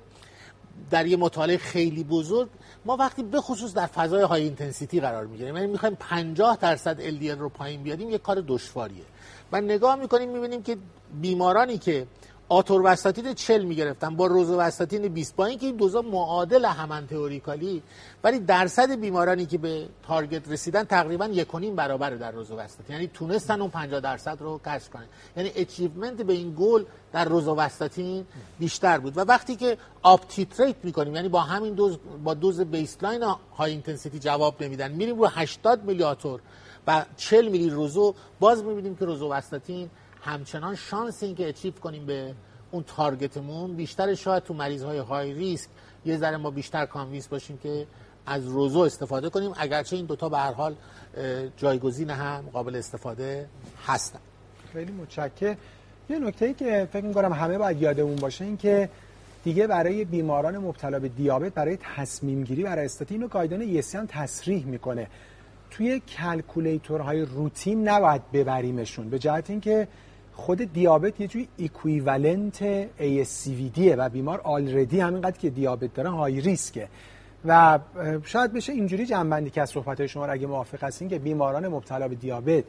در 0.90 1.06
یه 1.06 1.16
مطالعه 1.16 1.56
خیلی 1.56 2.04
بزرگ 2.04 2.48
ما 2.84 2.96
وقتی 2.96 3.22
به 3.22 3.40
خصوص 3.40 3.74
در 3.74 3.86
فضای 3.86 4.22
high 4.22 4.42
intensity 4.42 5.00
قرار 5.00 5.26
می‌گیریم 5.26 5.56
یعنی 5.56 5.66
می‌خوایم 5.66 5.94
50 6.00 6.56
درصد 6.56 7.00
LDL 7.10 7.38
رو 7.38 7.48
پایین 7.48 7.82
بیاریم 7.82 8.10
یه 8.10 8.18
کار 8.18 8.44
دشواریه. 8.46 9.04
و 9.52 9.60
نگاه 9.60 9.96
می‌کنیم 9.96 10.28
می‌بینیم 10.30 10.62
که 10.62 10.76
بیمارانی 11.20 11.78
که 11.78 12.06
آتور 12.50 12.82
وستاتین 12.84 13.34
40 13.34 13.64
می‌گرفتن. 13.64 14.16
با 14.16 14.26
روزو 14.26 14.58
وستاتین 14.58 15.08
20 15.08 15.36
با 15.36 15.46
اینکه 15.46 15.66
این 15.66 15.76
دوزا 15.76 16.02
معادل 16.02 16.64
همن 16.64 17.06
theoretically 17.06 17.82
ولی 18.24 18.38
درصد 18.38 19.00
بیمارانی 19.00 19.46
که 19.46 19.58
به 19.58 19.88
target 20.06 20.48
رسیدن 20.48 20.84
تقریبا 20.84 21.26
یکونیم 21.26 21.76
برابر 21.76 22.10
در 22.10 22.30
روزو 22.30 22.56
وستاتین 22.56 22.96
یعنی 22.96 23.10
تونستن 23.14 23.60
اون 23.60 23.70
50 23.70 24.00
درصد 24.00 24.36
رو 24.40 24.60
کسب 24.66 24.92
کنن. 24.92 25.04
یعنی 25.36 25.52
achievement 25.56 26.22
به 26.22 26.32
این 26.32 26.54
گل 26.58 26.84
در 27.12 27.24
روزو 27.24 27.54
وستاتین 27.54 28.26
بیشتر 28.58 28.98
بود. 28.98 29.18
و 29.18 29.20
وقتی 29.20 29.56
که 29.56 29.78
up-titrate 30.02 30.76
می‌کنیم 30.82 31.14
یعنی 31.14 31.28
با 31.28 31.40
همین 31.40 31.74
دوز 31.74 31.98
با 32.24 32.34
دوز 32.34 32.60
baseline 32.60 33.22
high 33.56 33.70
intensity 33.70 34.18
جواب 34.18 34.62
نمیدن. 34.62 34.92
میریم 34.92 35.18
رو 35.18 35.26
80 35.26 35.84
میلی 35.84 36.02
آتور 36.02 36.40
و 36.86 37.04
40 37.16 37.48
میلی 37.48 37.70
روزو 37.70 38.14
باز 38.40 38.64
می‌بینیم 38.64 38.96
که 38.96 39.04
روزو 39.04 39.28
وستاتین 39.28 39.90
همچنان 40.22 40.74
شانس 40.74 41.22
این 41.22 41.34
که 41.34 41.48
achieve 41.48 41.80
کنیم 41.80 42.06
به 42.06 42.34
اون 42.70 42.84
target 42.96 43.50
مون 43.50 43.76
بیشتر 43.76 44.14
شاید 44.14 44.42
تو 44.42 44.54
مریض 44.54 44.82
های 44.82 44.98
high 44.98 45.34
risk 45.34 45.68
یه 46.04 46.16
ذره 46.16 46.36
ما 46.36 46.50
بیشتر 46.50 46.86
convince 46.86 47.28
باشیم 47.28 47.58
که 47.58 47.86
از 48.26 48.46
روزو 48.46 48.78
استفاده 48.78 49.30
کنیم. 49.30 49.52
اگرچه 49.56 49.96
این 49.96 50.06
دوتا 50.06 50.28
به 50.28 50.38
هر 50.38 50.52
حال 50.52 50.74
جایگزین 51.56 52.10
هم 52.10 52.44
قابل 52.52 52.76
استفاده 52.76 53.48
هستن. 53.86 54.18
خیلی 54.72 54.92
متشکر 54.92 55.56
یه 56.10 56.18
نکته 56.18 56.46
ای 56.46 56.54
که 56.54 56.88
فکر 56.92 57.04
می‌کنم 57.04 57.32
همه 57.32 57.58
باید 57.58 57.82
یادمون 57.82 58.16
باشه 58.16 58.44
این 58.44 58.56
که 58.56 58.88
دیگه 59.44 59.66
برای 59.66 60.04
بیماران 60.04 60.58
مبتلا 60.58 60.98
به 60.98 61.08
دیابت 61.08 61.54
برای 61.54 61.78
تصمیم 61.96 62.44
گیری 62.44 62.62
برای 62.62 62.84
استاتین 62.84 63.22
و 63.22 63.28
guideline 63.28 63.62
هم 63.94 64.06
تصریح 64.06 64.64
می‌کنه. 64.66 65.06
توی 65.70 66.00
calculator 66.00 67.00
های 67.00 67.20
روتین 67.20 67.88
نباید 67.88 68.22
ببریمشون. 68.32 69.10
به 69.10 69.18
جهت 69.18 69.50
اینکه 69.50 69.88
خود 70.40 70.72
دیابت 70.72 71.20
یه 71.20 71.26
جوری 71.26 71.48
equivalent 71.58 72.84
ASCVD 72.98 73.78
و 73.78 74.08
بیمار 74.08 74.40
already 74.40 75.00
همینقدر 75.00 75.38
که 75.38 75.50
دیابت 75.50 75.94
داره 75.94 76.10
high 76.10 76.40
risk 76.40 76.79
ه 76.79 76.88
و 77.44 77.78
شاید 78.24 78.52
بشه 78.52 78.72
اینجوری 78.72 79.06
جمع‌بندی 79.06 79.50
که 79.50 79.62
از 79.62 79.70
صحبت 79.70 80.06
شما 80.06 80.26
اگه 80.26 80.46
موافق 80.46 80.84
هستین 80.84 81.08
که 81.08 81.18
بیماران 81.18 81.68
مبتلا 81.68 82.08
به 82.08 82.14
دیابت 82.14 82.64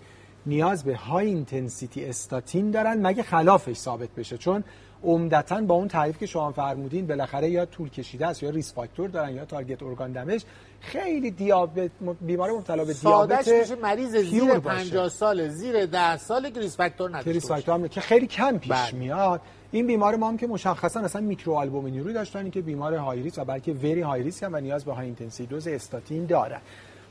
نیاز 0.45 0.83
به 0.83 0.95
high 0.95 1.27
intensity 1.27 2.05
استاتین 2.05 2.71
دارن 2.71 3.07
مگه 3.07 3.23
خلافش 3.23 3.75
ثابت 3.75 4.09
بشه؟ 4.09 4.37
چون 4.37 4.63
عمدتا 5.03 5.61
با 5.61 5.75
اون 5.75 5.87
تعریف 5.87 6.17
که 6.17 6.25
شما 6.25 6.51
فرمودین 6.51 7.07
بالاخره 7.07 7.49
یا 7.49 7.65
طول 7.65 7.89
کشیده 7.89 8.27
است 8.27 8.43
یا 8.43 8.49
risk 8.49 8.73
factor 8.73 9.09
دارن 9.09 9.35
یا 9.35 9.45
target 9.45 9.83
organ 9.83 10.11
damage 10.11 10.43
خیلی 10.79 11.31
دیابت 11.31 11.91
بیمار 12.21 12.51
مبتلا 12.51 12.85
به 12.85 12.93
دیابت 12.93 13.47
میشه 13.47 13.75
مریض 13.75 14.15
زیر 14.15 14.59
50 14.59 15.09
سال 15.09 15.47
زیر 15.47 15.85
10 15.85 16.17
سال 16.17 16.49
که 16.49 16.59
risk 16.59 16.77
factor 16.77 17.09
نداشته 17.09 17.31
risk 17.31 17.47
factor 17.47 17.87
که 17.87 18.01
خیلی 18.01 18.27
کم 18.27 18.57
پیش 18.57 18.71
بله. 18.71 18.91
میاد. 18.91 19.41
این 19.71 19.87
بیمار 19.87 20.15
ما 20.15 20.27
هم 20.27 20.37
که 20.37 20.47
مشخصا 20.47 20.99
اصلا 20.99 21.21
میکرو 21.21 21.53
آلبومینوری 21.53 22.13
داشتن 22.13 22.49
که 22.49 22.61
بیمار 22.61 22.95
high 22.95 23.21
risk 23.21 23.37
و 23.37 23.45
بلکه 23.45 23.73
very 23.73 24.01
high 24.01 24.23
risk 24.23 24.43
هم 24.43 24.53
و 24.53 24.59
نیاز 24.59 24.85
به 24.85 24.93
high 24.93 25.05
intensity 25.05 25.45
dose 25.45 25.67
استاتین 25.67 26.25
داره. 26.25 26.57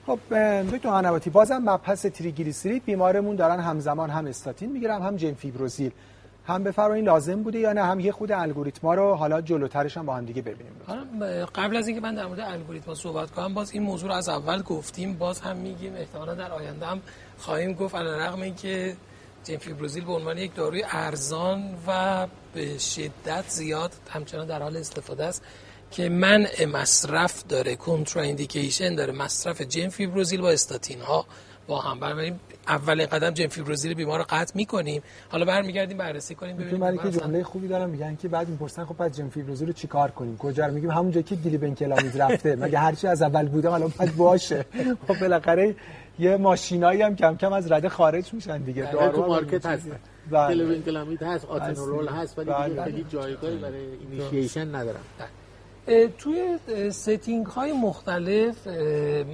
خب 0.06 0.18
دکتر 0.62 0.90
قنواتی 0.90 1.30
بازم 1.30 1.58
مبحث 1.58 2.06
تریگلیسیرید 2.06 2.84
بیمارمون 2.84 3.36
دارن 3.36 3.60
همزمان 3.60 4.10
هم 4.10 4.26
استاتین 4.26 4.72
می‌گیرن 4.72 5.02
هم 5.02 5.16
جن 5.16 5.34
فیبروزیل 5.34 5.92
هم 6.50 6.64
بفرمایید 6.64 7.04
لازم 7.04 7.42
بوده 7.42 7.58
یا 7.58 7.72
نه 7.72 7.82
هم 7.82 8.00
یه 8.00 8.12
خود 8.12 8.32
الگوریتما 8.32 8.94
رو 8.94 9.14
حالا 9.14 9.40
جلوترش 9.40 9.96
هم 9.96 10.06
با 10.06 10.14
هم 10.14 10.24
دیگه 10.24 10.42
ببینیم. 10.42 10.72
قبل 11.54 11.76
از 11.76 11.88
اینکه 11.88 12.02
من 12.02 12.14
در 12.14 12.26
مورد 12.26 12.40
الگوریتما 12.40 12.94
صحبت 12.94 13.30
کنم 13.30 13.54
باز 13.54 13.72
این 13.72 13.82
موضوع 13.82 14.08
رو 14.08 14.14
از 14.14 14.28
اول 14.28 14.62
گفتیم 14.62 15.14
باز 15.14 15.40
هم 15.40 15.56
میگیم 15.56 15.94
احتمالا 15.96 16.34
در 16.34 16.52
آینده 16.52 16.86
هم 16.86 17.00
خواهیم 17.38 17.72
گفت 17.72 17.94
علیرغم 17.94 18.42
اینکه 18.42 18.96
جنفیبروزیل 19.44 20.04
به 20.04 20.12
عنوان 20.12 20.38
یک 20.38 20.54
داروی 20.54 20.84
ارزان 20.90 21.62
و 21.86 22.26
به 22.54 22.78
شدت 22.78 23.44
زیاد 23.48 23.92
همچنان 24.10 24.46
در 24.46 24.62
حال 24.62 24.76
استفاده 24.76 25.24
است 25.24 25.42
که 25.90 26.08
منع 26.08 26.64
مصرف 26.64 27.44
داره 27.48 27.76
contraindication 27.76 28.94
داره 28.94 29.12
مصرف 29.12 29.60
جمفیبروزیل 29.60 30.40
با 30.40 30.50
استاتین 30.50 31.00
ها 31.00 31.26
با 31.66 31.80
هم. 31.80 32.00
بنابراین 32.00 32.40
اولین 32.68 33.06
قدم 33.06 33.30
جمفیبروزیل 33.30 33.94
بیمار 33.94 34.18
رو 34.18 34.24
قطع 34.28 34.52
می‌کنیم. 34.56 35.02
حالا 35.28 35.44
برمیگردیم 35.44 35.96
بررسی 35.96 36.34
کنیم 36.34 36.56
ببینیم 36.56 36.80
من 36.80 36.96
که 36.96 37.10
جمله 37.10 37.42
خوبی 37.42 37.68
دارم 37.68 37.90
میگن 37.90 38.16
که 38.16 38.28
بعد 38.28 38.48
می‌پرسن 38.48 38.84
خب 38.84 38.96
بعد 38.96 39.12
جمفیبروزیل 39.12 39.66
رو 39.66 39.72
چیکار 39.72 40.10
کنیم؟ 40.10 40.36
کجا 40.36 40.66
رو 40.66 40.74
میگیم؟ 40.74 40.90
همونجا 40.90 41.22
که 41.22 41.36
گلی 41.36 41.58
بنکلامید 41.58 42.22
رفته. 42.22 42.56
مگه 42.56 42.78
هرچی 42.78 43.06
از 43.06 43.22
اول 43.22 43.48
بوده 43.48 43.72
الان 43.72 43.92
بعد 43.98 44.16
باشه؟ 44.16 44.64
خب 45.08 45.20
بالاخره 45.20 45.74
یه 46.18 46.36
ماشینایی 46.36 47.02
هم 47.02 47.16
کم 47.16 47.36
کم 47.36 47.52
از 47.52 47.72
رده 47.72 47.88
خارج 47.88 48.34
میشن 48.34 48.58
دیگه. 48.58 48.82
بله، 48.82 48.92
دارو 48.92 49.12
تو 49.12 49.26
market 49.26 49.66
هست. 49.66 49.88
گلی 50.30 50.56
بنکلامید 50.56 51.22
هست 51.22 51.44
آتنولول 51.44 52.08
هست 52.08 52.38
ولی 52.38 52.68
دیگه 52.68 52.84
خیلی 52.84 53.06
جایگاهی 53.08 53.56
برای 53.56 53.86
اینیشیشن 54.10 54.74
ندارم. 54.74 55.00
توی 56.18 56.58
setting 56.90 57.46
های 57.46 57.72
مختلف 57.72 58.66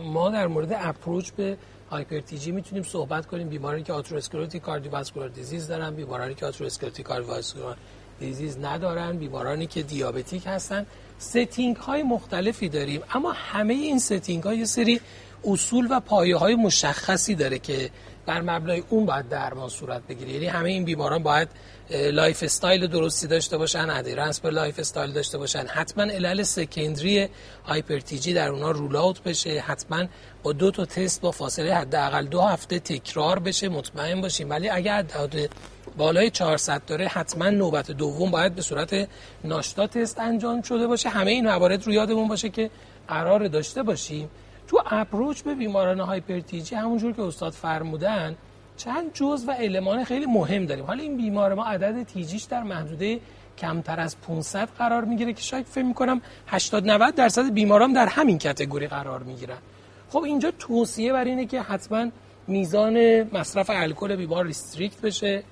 ما 0.04 0.30
در 0.30 0.46
مورد 0.46 0.72
approach 0.72 1.30
به 1.30 1.56
hyper 1.90 2.35
TG 2.35 2.52
می‌تونیم 2.52 2.82
صحبت 2.82 3.26
کنیم. 3.26 3.48
بیمارانی 3.48 3.82
که 3.82 3.92
atherosclerotic 3.92 4.62
cardiovascular 4.62 5.28
disease 5.28 5.68
دارن 5.68 5.94
بیمارانی 5.94 6.34
که 6.34 6.46
atherosclerotic 6.46 7.06
cardiovascular 7.06 7.76
disease 8.20 8.58
ندارن 8.58 9.16
بیمارانی 9.16 9.66
که 9.66 9.82
diabetic 9.82 10.42
هستن. 10.46 10.86
setting 11.18 11.76
های 11.76 12.02
مختلفی 12.02 12.68
داریم 12.68 13.02
اما 13.14 13.32
همه 13.32 13.74
این 13.74 13.98
setting 13.98 14.42
ها 14.42 14.54
یه 14.54 14.64
سری 14.64 15.00
اصول 15.44 15.86
و 15.90 16.00
پایه 16.00 16.36
های 16.36 16.54
مشخصی 16.54 17.34
داره 17.34 17.58
که 17.58 17.90
بر 18.26 18.40
مبنای 18.40 18.82
اون 18.88 19.06
باید 19.06 19.28
درمان 19.28 19.68
صورت 19.68 20.02
بگیره. 20.06 20.30
یعنی 20.30 20.46
همه 20.46 20.68
این 20.68 20.84
بیماران 20.84 21.22
باید 21.22 21.48
lifestyle 21.90 22.86
درستی 22.86 23.26
داشته 23.26 23.58
باشن 23.58 23.90
adherence 23.90 24.40
به 24.40 24.50
lifestyle 24.50 25.12
داشته 25.12 25.38
باشن. 25.38 25.66
حتما 25.66 26.02
علل 26.02 26.42
secondary 26.42 27.28
hyper 27.64 28.14
TG 28.14 28.34
در 28.34 28.48
اونها 28.48 28.70
rule 28.70 28.96
out 28.96 29.22
بشه. 29.22 29.60
حتما 29.60 30.04
با 30.42 30.52
دو 30.52 30.70
تا 30.70 30.84
تست 30.84 31.20
با 31.20 31.30
فاصله 31.30 31.74
حداقل 31.74 32.26
دو 32.26 32.40
هفته 32.40 32.78
تکرار 32.78 33.38
بشه. 33.38 33.68
مطمئن 33.68 34.20
باشیم. 34.20 34.50
ولی 34.50 34.68
اگر 34.68 34.92
عدد 34.92 35.50
بالای 35.96 36.30
400 36.30 36.82
داره 36.86 37.06
حتما 37.06 37.50
نوبت 37.50 37.90
دوم 37.90 38.30
باید 38.30 38.54
به 38.54 38.62
صورت 38.62 39.08
ناشتا 39.44 39.86
تست 39.86 40.18
انجام 40.18 40.62
شده 40.62 40.86
باشه. 40.86 41.08
همه 41.08 41.30
این 41.30 41.48
موارد 41.48 41.86
رو 41.86 41.92
یادمون 41.92 42.28
باشه 42.28 42.48
که 42.48 42.70
قرار 43.08 43.48
داشته 43.48 43.82
باشیم. 43.82 44.30
تو 44.68 44.82
approach 44.86 45.42
به 45.42 45.54
بیماران 45.54 46.00
hyper 46.00 46.53
TG 46.53 46.74
همونجور 46.74 47.12
که 47.12 47.22
استاد 47.22 47.52
فرمودن 47.52 48.36
چند 48.76 49.12
جز 49.14 49.44
و 49.48 49.54
المان 49.58 50.04
خیلی 50.04 50.26
مهم 50.26 50.66
داریم. 50.66 50.84
حالا 50.84 51.02
این 51.02 51.16
بیمار 51.16 51.54
ما 51.54 51.64
عدد 51.64 52.02
تیجیش 52.02 52.42
در 52.42 52.62
محدوده 52.62 53.20
کمتر 53.58 54.00
از 54.00 54.20
500 54.20 54.68
قرار 54.78 55.04
می‌گیره 55.04 55.32
که 55.32 55.42
شاید 55.42 55.66
فکر 55.66 55.84
می‌کنم 55.84 56.20
80 56.46 56.90
90 56.90 57.14
درصد 57.14 57.52
بیماران 57.52 57.92
در 57.92 58.06
همین 58.06 58.38
کتگوری 58.38 58.86
قرار 58.86 59.22
می‌گیرن. 59.22 59.58
خب 60.10 60.22
اینجا 60.22 60.50
توصیه 60.58 61.12
بر 61.12 61.24
اینه 61.24 61.46
که 61.46 61.60
حتما 61.60 62.10
میزان 62.46 63.22
مصرف 63.22 63.70
الکل 63.70 64.16
بیمار 64.16 64.46
ریستریکت 64.46 65.00
بشه. 65.00 65.42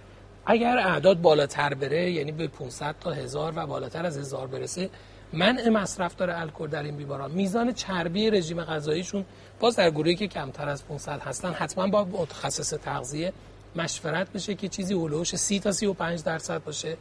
اگر 0.46 0.78
اعداد 0.78 1.20
بالاتر 1.20 1.74
بره 1.74 2.10
یعنی 2.10 2.32
به 2.32 2.48
500 2.48 2.94
تا 3.00 3.10
هزار 3.10 3.52
و 3.56 3.66
بالاتر 3.66 4.06
از 4.06 4.18
هزار 4.18 4.46
برسه 4.46 4.90
منع 5.34 5.68
مصرف 5.68 6.16
داره 6.16 6.40
الکل 6.40 6.66
در 6.66 6.82
این 6.82 6.96
بیماران. 6.96 7.30
میزان 7.30 7.72
چربی 7.72 8.30
رژیم 8.30 8.64
غذاییشون 8.64 9.24
باز 9.60 9.76
در 9.76 9.90
گروهی 9.90 10.14
که 10.14 10.26
کمتر 10.28 10.68
از 10.68 10.86
500 10.86 11.20
هستن 11.20 11.52
حتما 11.52 11.86
با 11.86 12.04
متخصص 12.04 12.70
تغذیه 12.70 13.32
مشورت 13.76 14.32
بشه 14.32 14.54
که 14.54 14.68
چیزی 14.68 14.94
هولوش 14.94 15.36
30 15.36 15.60
تا 15.60 15.72
35 15.72 16.22
درصد 16.22 16.64
باشه. 16.64 16.96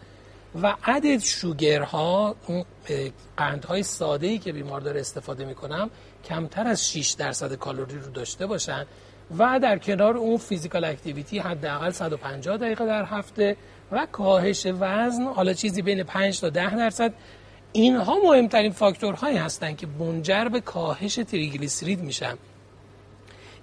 و 0.61 0.75
عدد 0.83 1.19
شوگرها 1.19 2.35
اون 2.47 2.65
قندهای 3.37 3.83
ساده 3.83 4.27
ای 4.27 4.37
که 4.37 4.53
بیمار 4.53 4.81
داره 4.81 4.99
استفاده 4.99 5.45
می‌کنم 5.45 5.89
کمتر 6.25 6.67
از 6.67 6.89
6 6.89 7.11
درصد 7.11 7.53
کالری 7.53 7.99
رو 7.99 8.11
داشته 8.11 8.45
باشن 8.45 8.85
و 9.37 9.59
در 9.59 9.77
کنار 9.77 10.17
اون 10.17 10.37
فیزیکال 10.37 10.85
اکتیویتی 10.85 11.39
حداقل 11.39 11.89
150 11.89 12.57
دقیقه 12.57 12.85
در 12.85 13.05
هفته 13.05 13.57
و 13.91 14.07
کاهش 14.11 14.65
وزن 14.65 15.23
حالا 15.23 15.53
چیزی 15.53 15.81
بین 15.81 16.03
5 16.03 16.39
تا 16.39 16.49
10 16.49 16.75
درصد 16.75 17.13
اینها 17.73 18.19
مهمترین 18.23 18.71
فاکتورهایی 18.71 19.37
هستند 19.37 19.77
که 19.77 19.87
منجر 19.87 20.45
به 20.45 20.61
کاهش 20.61 21.15
تریگلیسیرید 21.15 21.99
میشن. 21.99 22.37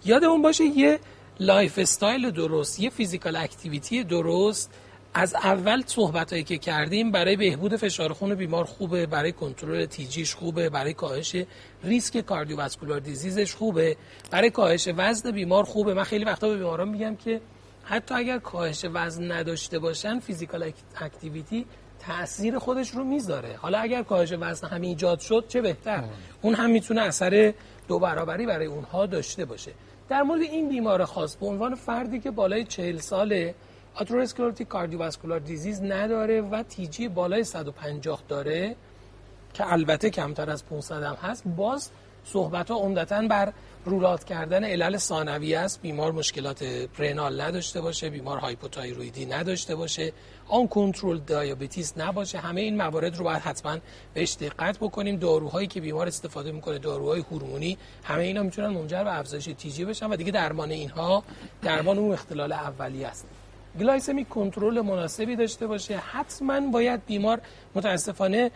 یادمون 0.05 0.43
باشه 0.43 0.65
یه 0.65 0.99
lifestyle 1.41 2.31
درست 2.31 2.81
یه 2.81 2.91
physical 2.91 3.37
activity 3.37 4.05
درست 4.05 4.71
از 5.15 5.35
اول 5.35 5.83
صحبت 5.87 6.33
هایی 6.33 6.45
که 6.45 6.59
کردیم 6.59 7.11
برای 7.11 7.37
بهبود 7.37 7.77
فشار 7.77 8.13
خون 8.13 8.35
بیمار 8.35 8.65
خوبه 8.65 9.07
برای 9.07 9.33
کنترل 9.33 9.87
TG 9.87 10.11
ش 10.11 10.35
خوبه 10.35 10.69
برای 10.69 10.93
کاهش 10.93 11.37
ریسک 11.85 12.21
cardiovascular 12.21 13.01
disease 13.01 13.43
ش 13.43 13.55
خوبه 13.55 13.97
برای 14.31 14.51
کاهش 14.51 14.89
وزن 14.97 15.31
بیمار 15.31 15.65
خوبه. 15.65 15.95
من 15.95 16.05
خیلی 16.05 16.25
وقتا 16.25 16.49
به 16.49 16.57
بیماران 16.57 16.89
میگم 16.89 17.17
که 17.17 17.41
حتی 17.85 18.15
اگر 18.15 18.39
کاهش 18.39 18.85
وزن 18.93 19.33
نداشته 19.33 19.79
باشن 19.79 20.19
physical 20.19 20.73
اکتیویتی 21.01 21.67
تاثیر 22.07 22.59
خودش 22.59 22.91
رو 22.91 23.05
می‌ذاره. 23.05 23.57
حالا 23.57 23.79
اگر 23.79 24.03
کاهش 24.03 24.33
وزن 24.41 24.69
هم 24.69 24.81
ایجاد 24.81 25.21
شد 25.21 25.45
چه 25.49 25.61
بهتر؟ 25.61 26.05
اون 26.43 26.55
هم 26.55 26.71
می‌تونه 26.71 27.01
اثر 27.01 27.55
دو 27.89 27.99
برابری 27.99 28.47
برای 28.47 28.67
اونها 28.67 29.07
داشته 29.07 29.45
باشه. 29.45 29.73
در 30.09 30.23
مورد 30.23 30.41
این 30.41 30.69
بیمار 30.69 31.05
خاص 31.05 31.37
به 31.37 31.47
عنوان 31.47 31.75
فردی 31.75 32.21
که 32.21 32.31
بالای 32.31 32.65
40 32.65 32.99
ساله 32.99 33.55
آتروسکلروتیک 33.95 34.69
کاردیوواسکولار 34.69 35.41
دیزیز 35.41 35.83
نداره 35.83 36.41
و 36.41 36.63
تیجی 36.63 37.09
بالای 37.09 37.45
150 37.45 38.23
داره 38.29 38.77
که 39.55 39.73
البته 39.73 40.11
کمتر 40.11 40.51
از 40.51 40.67
500 40.67 41.03
هم 41.03 41.15
هست 41.15 41.43
باز 41.57 41.91
صحبت 42.25 42.71
ها 42.71 42.77
عمدتا 42.77 43.23
بر 43.23 43.53
رولات 43.85 44.25
کردن 44.25 44.65
علل 44.65 44.97
ثانویه 44.97 45.59
است. 45.59 45.83
بیمار 45.83 46.13
مشکلات 46.13 46.65
renal 46.99 47.41
نداشته 47.41 47.81
باشه 47.81 48.11
بیمار 48.11 48.39
هایپوتایرویدی 48.39 49.27
نداشته 49.27 49.75
باشه 49.75 50.13
uncontrolled 50.49 51.19
diabetes 51.19 51.99
نباشه. 51.99 52.39
همه 52.39 52.61
این 52.61 52.77
موارد 52.77 53.17
رو 53.17 53.25
باید 53.25 53.43
حتما 53.43 53.79
بهش 54.15 54.37
دقت 54.41 54.79
بکنیم. 54.79 55.17
داروهایی 55.17 55.67
که 55.67 55.81
بیمار 55.81 56.07
استفاده 56.07 56.53
می‌کنه 56.53 56.79
داروهای 56.79 57.21
هورمونی 57.21 57.79
همه 58.05 58.23
اینا 58.23 58.43
می‌تونن 58.43 58.69
منجر 58.69 59.05
به 59.05 59.19
افزایش 59.19 59.45
TG 59.45 59.85
بشن 59.85 60.07
و 60.07 60.17
دیگه 60.17 60.33
درمان 60.33 60.71
اینها 60.71 61.25
درمان 61.63 61.99
اون 61.99 62.13
اختلال 62.13 62.53
اولیه 62.53 63.07
است. 63.07 63.27
glycemic 63.79 64.25
control 64.25 64.81
مناسبی 64.81 65.37
داشته 65.37 65.67
باشه. 65.67 65.97
حتما 65.97 66.61
باید 66.61 67.07
بیمار 67.07 67.41
متاسفانه 67.75 68.51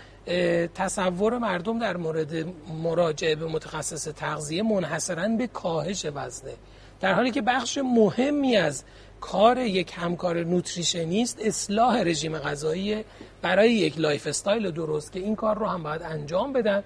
تصور 0.74 1.38
مردم 1.38 1.78
در 1.78 1.96
مورد 1.96 2.34
مراجعه 2.82 3.34
به 3.34 3.46
متخصص 3.46 4.08
تغذیه 4.16 4.62
منحصرا 4.62 5.28
به 5.28 5.46
کاهش 5.46 6.06
وزنه. 6.14 6.52
در 7.00 7.12
حالی 7.12 7.30
که 7.30 7.42
بخش 7.42 7.78
مهمی 7.78 8.56
از 8.56 8.84
کار 9.20 9.58
یک 9.58 9.92
همکار 9.96 10.44
nutritionist 10.44 11.38
اصلاح 11.42 12.02
رژیم 12.02 12.38
غذایی 12.38 13.04
برای 13.42 13.72
یک 13.72 13.98
lifestyle 13.98 14.70
درست 14.70 15.12
که 15.12 15.20
این 15.20 15.36
کار 15.36 15.58
رو 15.58 15.66
هم 15.66 15.82
باید 15.82 16.02
انجام 16.02 16.52
بدن 16.52 16.82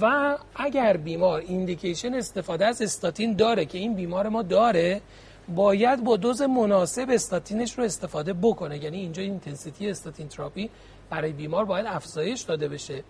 و 0.00 0.36
اگر 0.56 0.96
بیمار 0.96 1.40
indication 1.48 2.14
استفاده 2.14 2.66
از 2.66 2.82
استاتین 2.82 3.36
داره 3.36 3.64
که 3.64 3.78
این 3.78 3.94
بیمار 3.94 4.28
ما 4.28 4.42
داره 4.42 5.00
باید 5.48 6.04
با 6.04 6.16
دوز 6.16 6.42
مناسب 6.42 7.06
استاتینش 7.10 7.78
رو 7.78 7.84
استفاده 7.84 8.32
بکنه. 8.32 8.84
یعنی 8.84 8.96
اینجا 8.96 9.22
intensity 9.22 9.90
statin 9.90 10.28
therapy 10.28 10.70
برای 11.10 11.32
بیمار 11.32 11.64
باید 11.64 11.86
افزایش 11.86 12.42
داده 12.42 12.68
بشه. 12.68 13.04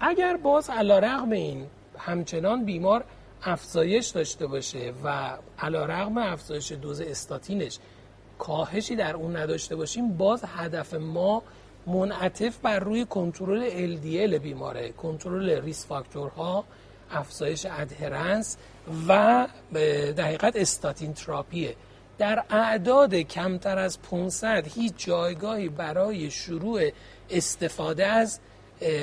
اگر 0.00 0.36
باز 0.36 0.70
علی‌رغم 0.70 1.30
این 1.30 1.66
همچنان 1.98 2.64
بیمار 2.64 3.04
افزایش 3.42 4.08
داشته 4.08 4.46
باشه 4.46 4.92
و 5.04 5.36
علا 5.58 5.84
رقم 5.84 6.18
افزایش 6.18 6.72
دوز 6.72 7.00
استاتینش 7.00 7.78
کاهشی 8.38 8.96
در 8.96 9.14
اون 9.14 9.36
نداشته 9.36 9.76
باشیم 9.76 10.08
باز 10.16 10.44
هدف 10.46 10.94
ما 10.94 11.42
منعطف 11.86 12.58
بر 12.58 12.78
روی 12.78 13.04
کنترل 13.04 13.70
LDL 13.70 14.34
بیماره. 14.34 14.92
کنترل 14.92 15.60
ریس 15.60 15.86
فاکتورها 15.86 16.64
افزایش 17.10 17.66
ادهرنس 17.70 18.56
و 19.08 19.46
در 20.16 20.24
حقیقت 20.24 20.56
استاتین 20.56 21.14
تراپیه 21.14 21.76
در 22.18 22.44
اعداد 22.50 23.14
کمتر 23.14 23.78
از 23.78 24.02
500 24.02 24.66
هیچ 24.74 24.92
جایگاهی 24.96 25.68
برای 25.68 26.30
شروع 26.30 26.90
استفاده 27.30 28.06
از 28.06 28.40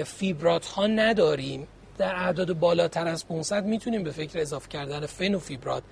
فیبرات 0.05 0.65
ها 0.65 0.87
نداریم. 0.87 1.67
در 1.97 2.15
اعداد 2.15 2.53
بالاتر 2.53 3.07
از 3.07 3.27
500 3.27 3.65
می‌تونیم 3.65 4.03
به 4.03 4.11
فکر 4.11 4.39
اضافه 4.39 4.67
کردن 4.67 5.05
فنوفیبرات 5.05 5.83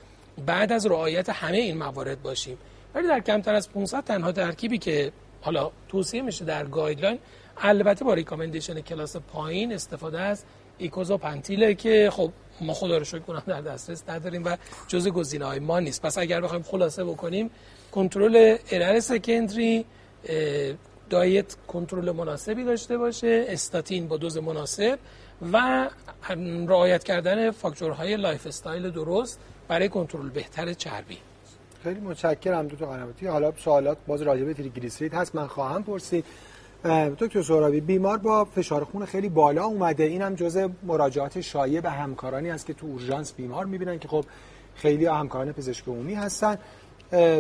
بعد 0.46 0.72
از 0.72 0.86
رعایت 0.86 1.30
همه 1.30 1.58
این 1.58 1.78
موارد 1.78 2.22
باشیم. 2.22 2.58
ولی 2.96 3.08
در 3.08 3.20
کمتر 3.20 3.54
از 3.56 3.70
500 3.70 4.04
تنها 4.04 4.32
ترکیبی 4.32 4.78
که 4.78 5.12
حالا 5.42 5.72
توصیه 5.88 6.22
میشه 6.22 6.46
در 6.46 6.66
guideline 6.66 7.20
البته 7.58 8.06
با 8.06 8.14
recommendation 8.14 8.82
کلاس 8.82 9.18
پایین 9.18 9.74
استفاده 9.74 10.20
از 10.20 10.44
ایکوزا 10.78 11.18
پنتیله 11.18 11.74
که 11.74 12.10
خب 12.14 12.32
ما 12.62 12.74
خدا 12.74 12.98
رو 12.98 13.04
شکر 13.04 13.20
کنم 13.20 13.44
در 13.48 13.62
دسترس 13.62 14.04
نداریم 14.10 14.46
و 14.46 14.58
جزء 14.88 15.10
گزینه 15.10 15.46
های 15.46 15.60
ما 15.60 15.80
نیست. 15.80 16.02
پس 16.02 16.18
اگر 16.18 16.42
بخوایم 16.42 16.64
خلاصه 16.64 17.04
بکنیم 17.04 17.50
کنترل 17.92 18.58
علل 18.72 19.00
secondary، 19.00 19.86
diet 21.10 21.56
کنترل 21.68 22.12
مناسبی 22.12 22.64
داشته 22.64 22.98
باشه 22.98 23.46
استاتین 23.48 24.08
با 24.08 24.18
دوز 24.18 24.38
مناسب 24.38 25.00
و 25.54 25.88
رعایت 26.68 27.04
کردن 27.04 27.52
فاکتورهای 27.52 28.18
lifestyle 28.18 28.90
درست 28.90 29.40
برای 29.68 29.90
کنترل 29.90 30.30
بهتر 30.30 30.74
چربی. 30.74 31.18
خیلی 31.84 32.00
متشکرم 32.00 32.68
دکتر 32.68 32.86
قنواتی 32.86 33.28
حالا 33.28 33.54
سوالات 33.58 33.98
باز 34.08 34.22
راجع 34.22 34.44
به 34.44 34.54
تریگلیسیرید 34.54 35.14
هست 35.14 35.36
من 35.36 35.48
خواهم 35.48 35.84
پرسید. 35.84 36.26
دکتر 37.20 37.42
سهرابی 37.42 37.82
بیمار 37.82 38.18
با 38.18 38.46
فشار 38.46 38.84
خون 38.84 39.06
خیلی 39.06 39.30
بالا 39.30 39.66
اومده. 39.66 40.04
اینم 40.04 40.36
جزء 40.36 40.68
مراجعات 40.84 41.42
شایع 41.42 41.82
به 41.82 41.90
همکارانی 41.90 42.50
است 42.50 42.66
که 42.66 42.74
تو 42.74 42.88
اورژانس 42.88 43.34
بیمار 43.34 43.66
می‌بینن 43.66 44.00
که 44.00 44.08
خب 44.08 44.26
خیلی 44.76 45.06
همکاران 45.06 45.52
پزشک 45.52 45.88
عمومی 45.88 46.14
هستن. 46.14 46.58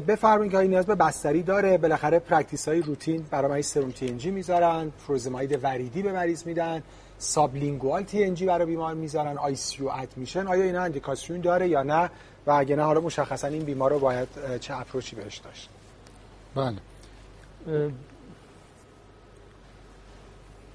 بفرمایید 0.07 0.51
که 0.51 0.57
نیاز 0.57 0.85
به 0.85 0.95
بستری 0.95 1.43
داره. 1.43 1.77
بالاخره 1.77 2.19
practice 2.19 2.67
های 2.67 2.81
روتین 2.81 3.25
برای 3.31 3.51
مریض 3.51 3.67
سرم 3.67 3.91
TNG 3.91 4.31
می‌ذارن 4.31 4.91
فروزماید 4.97 5.63
وریدی 5.63 6.01
به 6.01 6.11
مریض 6.11 6.45
میدن 6.45 6.83
sublingual 7.17 8.03
TNG 8.03 8.45
برای 8.45 8.65
بیمار 8.65 8.93
می‌ذارن 8.93 9.37
ICU 9.37 9.83
admission. 9.83 10.47
آیا 10.47 10.63
اینا 10.63 10.81
اندیکاسیون 10.81 11.41
داره 11.41 11.67
یا 11.67 11.83
نه؟ 11.83 12.09
و 12.47 12.51
اگه 12.51 12.75
نه 12.75 12.83
حالا 12.83 13.01
مشخصا 13.01 13.47
این 13.47 13.63
بیمار 13.63 13.91
رو 13.91 13.99
باید 13.99 14.27
چه 14.59 14.79
approach 14.79 15.11
ی 15.11 15.15
بهش 15.15 15.37
داشت؟ 15.37 15.69
بله. 16.55 16.77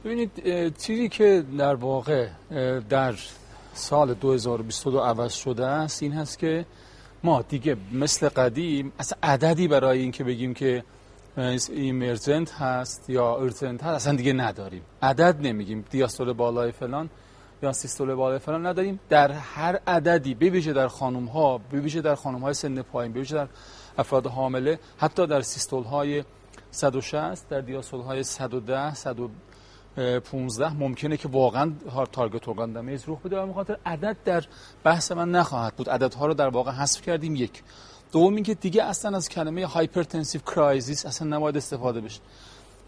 ببینید 0.04 0.30
چیزی 0.76 1.08
که 1.08 1.44
در 1.58 1.74
واقع 1.74 2.28
در 2.88 3.14
سال 3.74 4.14
2022 4.14 5.00
عوض 5.00 5.32
شده 5.32 5.66
است 5.66 6.02
این 6.02 6.12
هست 6.12 6.38
که 6.38 6.66
ما 7.24 7.42
دیگه 7.42 7.76
مثل 7.92 8.28
قدیم 8.28 8.92
اصلا 8.98 9.18
عددی 9.22 9.68
برای 9.68 9.98
این 9.98 10.12
که 10.12 10.24
بگیم 10.24 10.54
که 10.54 10.84
ایمرجنت 11.72 12.52
هست 12.52 13.10
یا 13.10 13.36
ارجنت 13.36 13.82
هست 13.82 14.06
اصلا 14.06 14.16
دیگه 14.16 14.32
نداریم. 14.32 14.82
عدد 15.02 15.36
نمیگیم 15.40 15.84
دیاستول 15.90 16.32
بالای 16.32 16.72
فلان 16.72 17.10
یا 17.62 17.72
سیستول 17.72 18.14
بالای 18.14 18.38
فلان 18.38 18.66
نداریم. 18.66 19.00
در 19.08 19.32
هر 19.32 19.80
عددی 19.86 20.34
بویژه 20.34 20.72
در 20.72 20.88
خانم 20.88 21.24
ها 21.24 21.58
بویژه 21.58 22.00
در 22.00 22.14
خانم 22.14 22.38
های 22.38 22.54
سن 22.54 22.82
پایین 22.82 23.12
بویژه 23.12 23.34
در 23.36 23.48
افراد 23.98 24.26
حامله 24.26 24.78
حتی 24.98 25.26
در 25.26 25.40
سیستول 25.40 25.84
های 25.84 26.24
160 26.70 27.48
در 27.48 27.60
دیاستول 27.60 28.00
های 28.00 28.22
110 28.22 28.94
115 29.96 30.72
ممکنه 30.72 31.16
که 31.16 31.28
واقعا 31.28 31.72
target 32.12 32.48
organ 32.48 32.72
damage 32.72 33.04
رخ 33.04 33.18
بده 33.24 33.40
و 33.40 33.44
به 33.44 33.52
خاطر 33.52 33.76
عدد 33.86 34.16
در 34.24 34.44
بحث 34.84 35.12
من 35.12 35.30
نخواهد 35.30 35.74
بود. 35.76 35.90
عددها 35.90 36.26
رو 36.26 36.34
در 36.34 36.48
واقع 36.48 36.70
حذف 36.70 37.02
کردیم 37.02 37.36
یک. 37.36 37.62
دوم 38.12 38.34
اینکه 38.34 38.54
دیگه 38.54 38.84
اصلا 38.84 39.16
از 39.16 39.28
کلمه 39.28 39.66
hypertensive 39.66 40.40
crisis 40.40 41.06
اصلا 41.06 41.36
نباید 41.36 41.56
استفاده 41.56 42.00
بشه. 42.00 42.20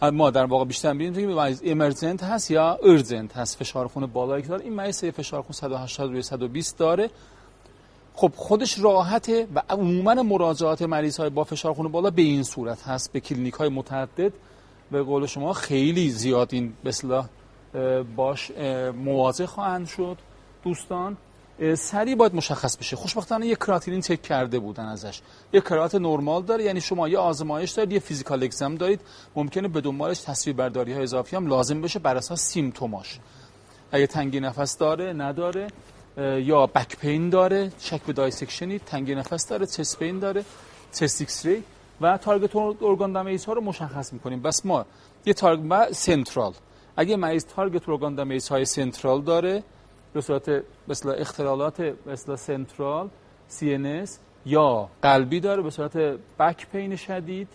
ما 0.03 0.31
در 0.31 0.45
واقع 0.45 0.65
بیشتر 0.65 0.93
می‌بینیم 0.93 1.29
که 1.29 1.35
مریض 1.35 1.61
emergent 1.63 2.23
هست 2.23 2.51
یا 2.51 2.79
urgent 2.83 3.37
هست؟ 3.37 3.59
فشار 3.59 3.89
خون 3.89 4.07
بالایی 4.07 4.43
که 4.43 4.49
داره 4.49 4.65
این 4.65 4.73
مریض 4.73 5.05
فشار 5.05 5.43
خون 5.43 5.53
180 5.53 6.11
روی 6.11 6.23
120 6.23 6.79
داره. 6.79 7.11
خب 8.15 8.33
خودش 8.37 8.79
راحته 8.79 9.49
و 9.55 9.63
عموما 9.71 10.15
مراجعات 10.15 10.83
مریض 10.83 11.21
های 11.21 11.31
با 11.31 11.45
فشار 11.45 11.75
خون 11.75 11.89
بالا 11.89 12.11
به 12.11 12.23
این 12.23 12.43
صورت 12.43 12.83
هست 12.83 13.13
به 13.13 13.21
کلینیک 13.21 13.55
های 13.55 13.69
متعدد. 13.69 14.33
به 14.93 15.03
قول 15.03 15.27
شما 15.27 15.53
خیلی 15.53 16.11
زیاد 16.11 16.49
این 16.53 16.73
به 16.85 16.93
باش 18.17 18.51
مواجه 19.05 19.47
خواهند 19.47 19.87
شد 19.87 20.19
دوستان. 20.65 21.17
سریع 21.77 22.15
باید 22.15 22.35
مشخص 22.35 22.77
بشه. 22.77 22.97
خوشبختانه 22.97 23.47
یه 23.47 23.57
کراتینین 23.57 24.01
چک 24.01 24.23
کرده 24.23 24.59
بودن 24.59 24.85
ازش. 24.85 25.21
یه 25.53 25.61
کرات 25.61 25.95
نرمال 25.95 26.43
داره 26.43 26.65
یعنی 26.65 26.81
شما 26.81 27.09
یه 27.09 27.19
آزمایش 27.19 27.71
دارید 27.71 27.93
یه 27.93 27.99
physical 27.99 28.43
exam 28.43 28.75
دارید. 28.75 29.01
ممکنه 29.37 29.69
به 29.69 29.81
دنبالش 29.81 30.21
تصویر 30.21 30.57
برداری 30.57 30.93
های 30.93 31.03
اضافی 31.03 31.37
هم 31.37 31.47
لازم 31.47 31.81
بشه 31.81 31.99
بر 31.99 32.17
اساس 32.17 32.41
symptom 32.41 32.95
اش. 32.95 33.19
اگه 33.93 34.07
تنگی 34.07 34.41
نفس 34.41 34.79
داره 34.79 35.13
نداره 35.13 35.67
یا 36.43 36.67
back 36.67 36.97
pain 36.97 37.31
داره 37.31 37.73
شک 37.79 38.03
به 38.03 38.13
dissection 38.13 38.73
ی 38.73 38.79
تنگی 38.79 39.15
نفس 39.15 39.49
داره 39.49 39.67
chest 39.67 39.99
pain 39.99 40.19
داره 40.19 40.45
chest 40.93 41.21
X-ray. 41.21 41.63
و 42.03 42.17
target 42.19 42.57
organ 42.57 43.17
ها 43.47 43.53
رو 43.53 43.61
مشخص 43.61 44.13
می‌کنیم. 44.13 44.43
بس 44.43 44.67
ما 44.67 44.87
یه 45.27 45.33
target 45.33 45.63
و 45.71 45.93
central. 45.93 46.53
اگه 46.97 47.17
مریض 47.17 47.47
target 47.47 47.89
organ 47.89 48.15
damage 48.15 48.49
های 48.49 48.65
central 48.65 49.23
داره 49.23 49.63
به 50.13 50.21
صورت 50.21 50.63
مثل 50.89 51.15
اختلالات 51.19 51.95
مثل 52.07 52.37
central 52.37 53.09
سی 53.49 54.05
یا 54.47 54.89
قلبی 55.03 55.41
داره 55.41 55.63
به 55.63 55.71
صورت 55.71 55.97
back 56.39 56.67
pain 56.73 56.97
شدید 56.97 57.49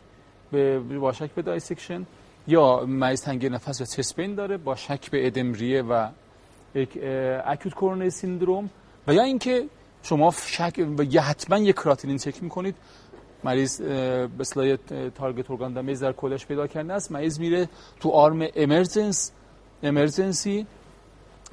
به 0.52 0.80
با 0.80 1.12
شک 1.12 1.32
به 1.32 1.42
dissection 1.42 2.06
یا 2.48 2.86
مریض 2.86 3.22
تنگی 3.22 3.50
نفس 3.50 3.82
و 3.82 3.86
chest 3.86 4.14
pain 4.14 4.36
داره 4.36 4.58
با 4.58 4.76
شک 4.76 5.12
به 5.12 5.28
ادم 5.28 5.49
ریه 5.49 5.82
و 5.82 6.08
acute 7.46 7.74
coronary 7.74 8.10
syndrome. 8.10 8.70
و 9.08 9.14
یا 9.14 9.24
اینکه 9.24 9.66
شما 10.04 10.32
شک 10.32 10.86
و 10.98 11.22
حتما 11.22 11.58
یک 11.58 11.76
کراتینین 11.76 12.18
چک 12.18 12.44
می‌کنید. 12.44 12.76
مریض 13.44 13.82
به 13.82 14.78
target 15.16 15.52
organ 15.52 15.74
damage 15.74 16.02
در 16.02 16.12
کلش 16.12 16.46
پیدا 16.46 16.68
کرده 16.68 16.94
است. 16.94 17.12
مریض 17.12 17.40
میره 17.40 17.70
تو 18.00 18.10
arm 18.10 18.48
emergence 18.56 19.32
emergency 19.84 20.68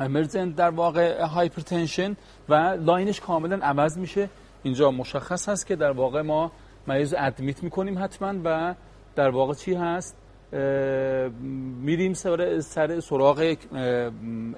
emergent 0.00 0.56
در 0.56 0.70
واقع 0.70 1.22
hypertension 1.22 2.16
و 2.48 2.54
line 2.54 2.98
ش 2.98 3.20
کاملا 3.20 3.56
عوض 3.56 3.98
میشه. 3.98 4.30
اینجا 4.62 4.90
مشخص 4.90 5.48
هست 5.48 5.66
که 5.66 5.76
در 5.76 5.90
واقع 5.90 6.20
ما 6.22 6.52
مریض 6.86 7.14
admit 7.18 7.62
می‌کنیم 7.62 8.04
حتما 8.04 8.34
و 8.44 8.74
در 9.16 9.30
واقع 9.30 9.54
چی 9.54 9.74
هست؟ 9.74 10.16
میریم 11.82 12.14
سر, 12.14 12.60
سر 12.60 13.00
سراغ 13.00 13.56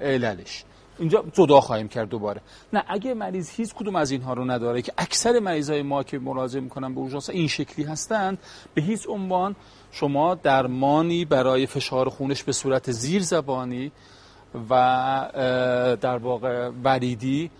عللش. 0.01 0.63
اینجا 0.99 1.23
جدا 1.33 1.61
خواهیم 1.61 1.87
کرد 1.87 2.09
دوباره. 2.09 2.41
نه 2.73 2.83
اگه 2.87 3.13
مریض 3.13 3.49
هیچ 3.49 3.73
کدوم 3.73 3.95
از 3.95 4.11
اینها 4.11 4.33
رو 4.33 4.45
نداره 4.45 4.81
که 4.81 4.93
اکثر 4.97 5.39
مریضای 5.39 5.81
ما 5.81 6.03
که 6.03 6.19
مراجعه 6.19 6.61
می‌کنن 6.61 6.93
به 6.93 6.99
اورژانس 6.99 7.29
این 7.29 7.47
شکلی 7.47 7.85
هستند 7.85 8.37
به 8.73 8.81
هیچ 8.81 9.07
عنوان 9.09 9.55
شما 9.91 10.35
درمانی 10.35 11.25
برای 11.25 11.65
فشار 11.65 12.09
خونش 12.09 12.43
به 12.43 12.51
صورت 12.51 12.91
زیر 12.91 13.21
زبانی 13.21 13.91
و 14.69 14.75
در 16.01 16.17
واقع 16.17 16.69
وریدی 16.83 17.51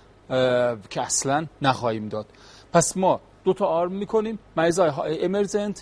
که 0.89 1.01
اصلا 1.01 1.45
نخواهیم 1.61 2.09
داد. 2.09 2.25
پس 2.73 2.97
ما 2.97 3.19
دو 3.43 3.53
تا 3.53 3.65
آرم 3.65 3.91
می‌کنیم 3.91 4.39
مریض 4.55 4.79
های 4.79 5.73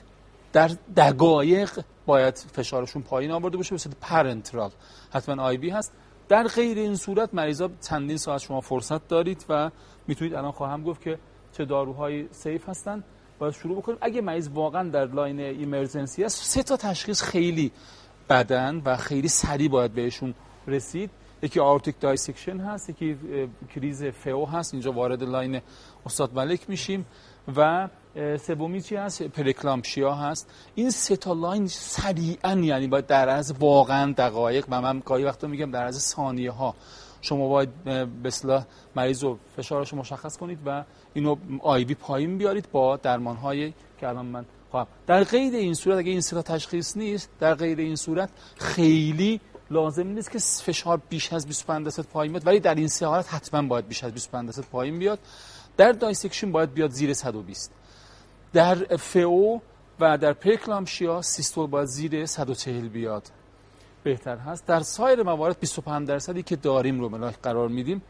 در 0.53 0.71
دقایق 0.97 1.79
باید 2.05 2.37
فشارشون 2.37 3.01
پایین 3.01 3.31
آورده 3.31 3.57
باشه 3.57 3.75
مثل 3.75 3.89
parenteral 4.01 4.71
حتما 5.11 5.43
IV 5.43 5.69
هست. 5.69 5.91
در 6.27 6.47
غیر 6.47 6.77
این 6.77 6.95
صورت 6.95 7.33
مریضا 7.33 7.69
چندین 7.81 8.17
ساعت 8.17 8.41
شما 8.41 8.61
فرصت 8.61 9.07
دارید 9.07 9.45
و 9.49 9.71
می‌تونید 10.07 10.33
الان 10.33 10.51
خواهم 10.51 10.83
گفت 10.83 11.01
که 11.01 11.19
چه 11.51 11.65
داروهای 11.65 12.27
safe 12.31 12.69
هستن. 12.69 13.03
باید 13.39 13.53
شروع 13.53 13.77
بکنیم. 13.77 13.97
اگه 14.01 14.21
مریض 14.21 14.49
واقعا 14.53 14.89
در 14.89 15.05
line 15.05 15.39
emergency 15.39 16.23
است 16.23 16.43
سه 16.43 16.63
تا 16.63 16.77
تشخیص 16.77 17.21
خیلی 17.23 17.71
بدن 18.29 18.81
و 18.85 18.97
خیلی 18.97 19.27
سریع 19.27 19.69
باید 19.69 19.93
بهشون 19.93 20.33
رسید. 20.67 21.09
یکی 21.41 21.59
aortic 21.59 21.99
dissection 21.99 22.59
هست 22.59 22.89
یکی 22.89 23.17
crisis 23.75 24.03
فئو 24.03 24.45
هست. 24.45 24.73
اینجا 24.73 24.91
وارد 24.91 25.23
line 25.23 25.61
استاد 26.05 26.33
ملک 26.33 26.69
میشیم 26.69 27.05
و 27.55 27.89
سومی 28.15 28.81
چی 28.81 28.95
هست؟ 28.95 29.23
preeclampsia 29.23 30.13
هست. 30.13 30.49
این 30.75 30.89
سه 30.89 31.15
تا 31.15 31.33
line 31.33 31.67
سریعا 31.67 32.51
یعنی 32.51 32.87
باید 32.87 33.07
در 33.07 33.29
از 33.29 33.53
واقعا 33.59 34.13
دقایق 34.17 34.65
و 34.69 34.81
من 34.81 35.01
گاهی 35.05 35.23
وقتا 35.23 35.47
میگم 35.47 35.71
در 35.71 35.85
از 35.85 36.01
ثانیه 36.01 36.51
ها 36.51 36.75
شما 37.21 37.47
باید 37.47 37.83
به 37.83 38.07
اصطلاح 38.25 38.65
مریض 38.95 39.23
رو 39.23 39.37
فشارش 39.57 39.89
رو 39.93 39.97
مشخص 39.97 40.37
کنید 40.37 40.59
و 40.65 40.83
اینو 41.13 41.35
IV 41.61 41.95
پایین 41.95 42.37
بیارید 42.37 42.71
با 42.71 42.97
درمان 42.97 43.35
های 43.35 43.73
که 43.99 44.07
الان 44.07 44.25
من 44.25 44.45
خواهم. 44.71 44.87
در 45.07 45.23
غیر 45.23 45.53
این 45.53 45.73
صورت 45.73 45.97
اگه 45.97 46.11
این 46.11 46.21
سه 46.21 46.41
تشخیص 46.41 46.97
نیست 46.97 47.29
در 47.39 47.55
غیر 47.55 47.79
این 47.79 47.95
صورت 47.95 48.29
خیلی 48.57 49.41
لازم 49.71 50.07
نیست 50.07 50.31
که 50.31 50.39
فشار 50.39 51.01
بیش 51.09 51.33
از 51.33 51.47
25 51.47 51.85
درصد 51.85 52.03
پایین 52.03 52.31
بیاد. 52.31 52.47
ولی 52.47 52.59
در 52.59 52.75
این 52.75 52.87
سه 52.87 53.05
حالت 53.05 53.33
حتما 53.33 53.67
باید 53.67 53.87
بیش 53.87 54.03
از 54.03 54.11
25 54.11 54.45
درصد 54.45 54.63
پایین 54.63 54.99
بیاد. 54.99 55.19
در 55.77 55.91
dissection 55.91 56.51
باید 56.51 56.73
بیاد 56.73 56.89
زیر 56.89 57.13
120 57.13 57.71
در 58.55 58.75
فئو 58.99 59.59
و 59.99 60.17
در 60.17 60.33
preeclampsia 60.33 61.21
سیستول 61.21 61.67
باید 61.67 61.87
زیر 61.87 62.25
140 62.25 62.87
بیاد. 62.87 63.23
بهتر 64.03 64.37
هست. 64.37 64.65
در 64.65 64.79
سایر 64.79 65.23
موارد 65.23 65.59
25 65.59 66.07
درصدی 66.07 66.43
که 66.43 66.55
داریم 66.55 66.99
رو 66.99 67.09
ملاک 67.09 67.35
قرار 67.43 67.67
میدیم. 67.67 68.01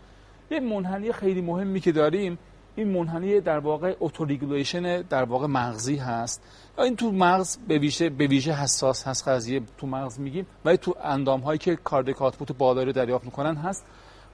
یه 0.52 0.60
منحنی 0.60 1.12
خیلی 1.12 1.42
مهمی 1.42 1.80
که 1.80 1.92
داریم 1.92 2.38
این 2.76 2.88
منحنی 2.88 3.42
در 3.42 3.60
واقع 3.60 3.96
autoregulation 4.00 5.02
در 5.02 5.24
واقع 5.24 5.48
مغزی 5.48 5.96
هست. 5.96 6.42
این 6.78 6.96
تو 6.96 7.12
مغز 7.12 7.58
به 7.68 7.78
ویژه 7.78 8.10
به 8.10 8.28
ویژه 8.28 8.54
حساس 8.54 9.08
هست 9.08 9.28
قضیه. 9.28 9.62
تو 9.78 9.88
مغز 9.88 10.20
میگیم. 10.20 10.48
ولی 10.66 10.78
تو 10.78 10.96
اندام 11.04 11.40
هایی 11.40 11.60
که 11.60 11.76
cardiac 11.76 12.22
output 12.22 12.52
بالایی 12.52 12.86
رو 12.86 12.92
دریافت 12.92 13.26
می‌کنن 13.26 13.56
هست. 13.56 13.86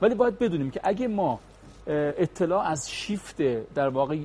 ولی 0.01 0.15
باید 0.15 0.39
بدونیم 0.39 0.71
که 0.71 0.81
اگه 0.83 1.07
ما 1.07 1.39
اطلاع 1.87 2.67
از 2.67 2.91
شیفت 2.91 3.41
در 3.73 3.89
واقع 3.89 4.17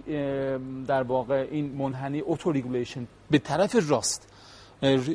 در 0.86 1.02
واقع 1.02 1.48
این 1.50 1.74
منحنی 1.74 2.22
autoregulation 2.26 3.06
به 3.30 3.38
طرف 3.38 3.90
راست. 3.90 4.32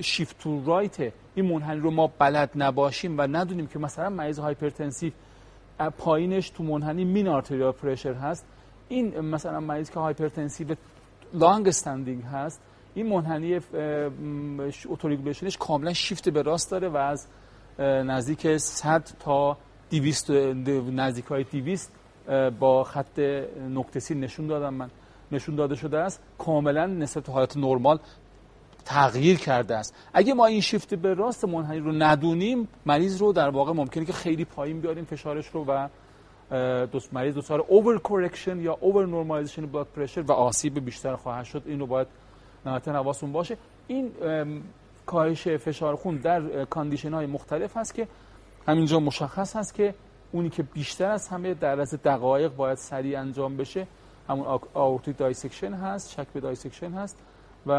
shift 0.02 0.40
to 0.40 0.66
right 0.66 1.14
این 1.36 1.46
منحنی 1.46 1.80
رو 1.80 1.92
ما 1.92 2.08
بلد 2.08 2.52
نباشیم 2.56 3.18
و 3.18 3.22
ندونیم 3.22 3.68
که 3.68 3.80
مثلا 3.80 4.10
مریض 4.10 4.40
hypertensive 4.40 5.12
پایینش 5.98 6.50
تو 6.50 6.64
منحنی 6.64 7.06
mean 7.06 7.28
arterial 7.28 7.72
pressure 7.72 8.14
هست. 8.14 8.46
این 8.90 9.20
مثلا 9.20 9.60
مریض 9.60 9.90
که 9.90 10.00
hypertensive 10.00 10.76
long 11.34 11.68
standing 11.68 12.24
هست 12.24 12.62
این 12.94 13.08
منحنی 13.08 13.60
autoregulation 14.90 15.49
ش 15.49 15.58
کاملا 15.58 15.94
شیفت 15.94 16.30
به 16.30 16.42
راست 16.42 16.72
داره 16.72 16.90
و 16.90 16.98
از 16.98 17.28
نزدیک 17.80 18.58
100 18.58 19.10
تا 19.20 19.58
200 19.92 20.32
نزدیک 20.32 21.26
های 21.26 21.44
200 21.44 21.92
با 22.60 22.84
خط 22.84 23.20
نقطه 23.70 24.16
نشون 24.16 24.48
دادم 24.48 24.74
من. 24.74 24.90
نشون 25.32 25.56
داده 25.56 25.76
شده 25.76 25.98
است 26.00 26.24
کاملا 26.38 26.86
نسبت 26.86 27.30
حالت 27.30 27.58
نرمال 27.58 28.00
تغییر 28.86 29.38
کرده 29.38 29.76
است. 29.78 29.96
اگه 30.14 30.34
ما 30.34 30.46
این 30.46 30.62
شیفت 30.62 30.96
به 30.96 31.14
راست 31.14 31.46
منحنی 31.46 31.80
رو 31.80 31.92
ندونیم 31.92 32.68
مریض 32.86 33.22
رو 33.22 33.34
در 33.34 33.50
واقع 33.50 33.74
ممکنه 33.74 34.06
که 34.06 34.14
خیلی 34.14 34.46
پایین 34.46 34.82
بیاریم 34.82 35.06
فشارش 35.06 35.48
رو 35.48 35.66
و 35.68 35.88
دوست 36.86 37.14
مریض 37.14 37.34
دچار 37.34 37.66
over 37.68 38.00
correction 38.00 38.60
یا 38.60 38.78
over 38.82 39.06
normalization 39.06 39.66
blood 39.66 39.88
pressure 39.96 40.22
و 40.22 40.32
آسیب 40.32 40.86
بیشتر 40.86 41.16
خواهد 41.16 41.46
شد. 41.46 41.64
این 41.66 41.80
رو 41.80 41.86
باید 41.86 42.08
نهایتا 42.66 42.94
حواسمون 42.94 43.32
باشه. 43.32 43.58
این 43.88 44.12
کاهش 45.06 45.48
فشار 45.48 45.96
خون 45.96 46.16
در 46.16 46.66
condition 46.66 47.14
های 47.14 47.26
مختلف 47.26 47.78
هست 47.78 47.94
که 47.94 48.08
همینجا 48.68 49.00
مشخص 49.00 49.56
هست 49.56 49.76
که 49.76 49.96
اونی 50.32 50.50
که 50.50 50.64
بیشتر 50.64 51.12
از 51.12 51.28
همه 51.28 51.54
در 51.54 51.80
از 51.80 51.94
دقایق 52.04 52.56
باید 52.56 52.78
سریع 52.78 53.20
انجام 53.20 53.58
بشه 53.58 53.88
همون 54.30 54.60
aortic 54.74 55.18
dissection 55.18 55.74
هست 55.74 56.12
شک 56.12 56.28
به 56.28 56.40
dissection 56.40 56.92
هست 56.92 57.18
و 57.68 57.74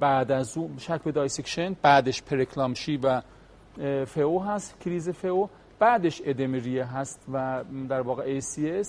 بعد 0.00 0.32
از 0.32 0.56
اون 0.58 0.78
شک 0.78 1.02
به 1.02 1.12
dissection 1.12 1.76
بعدش 1.82 2.22
preeclampsia 2.22 2.96
و 2.96 3.22
فئو 4.04 4.38
هست 4.38 4.80
crisis 4.80 5.08
فئو 5.08 5.46
بعدش 5.78 6.22
ادم 6.24 6.48
ریه 6.48 6.84
هست 6.84 7.20
و 7.32 7.64
در 7.88 8.00
واقع 8.00 8.40
ACS 8.40 8.88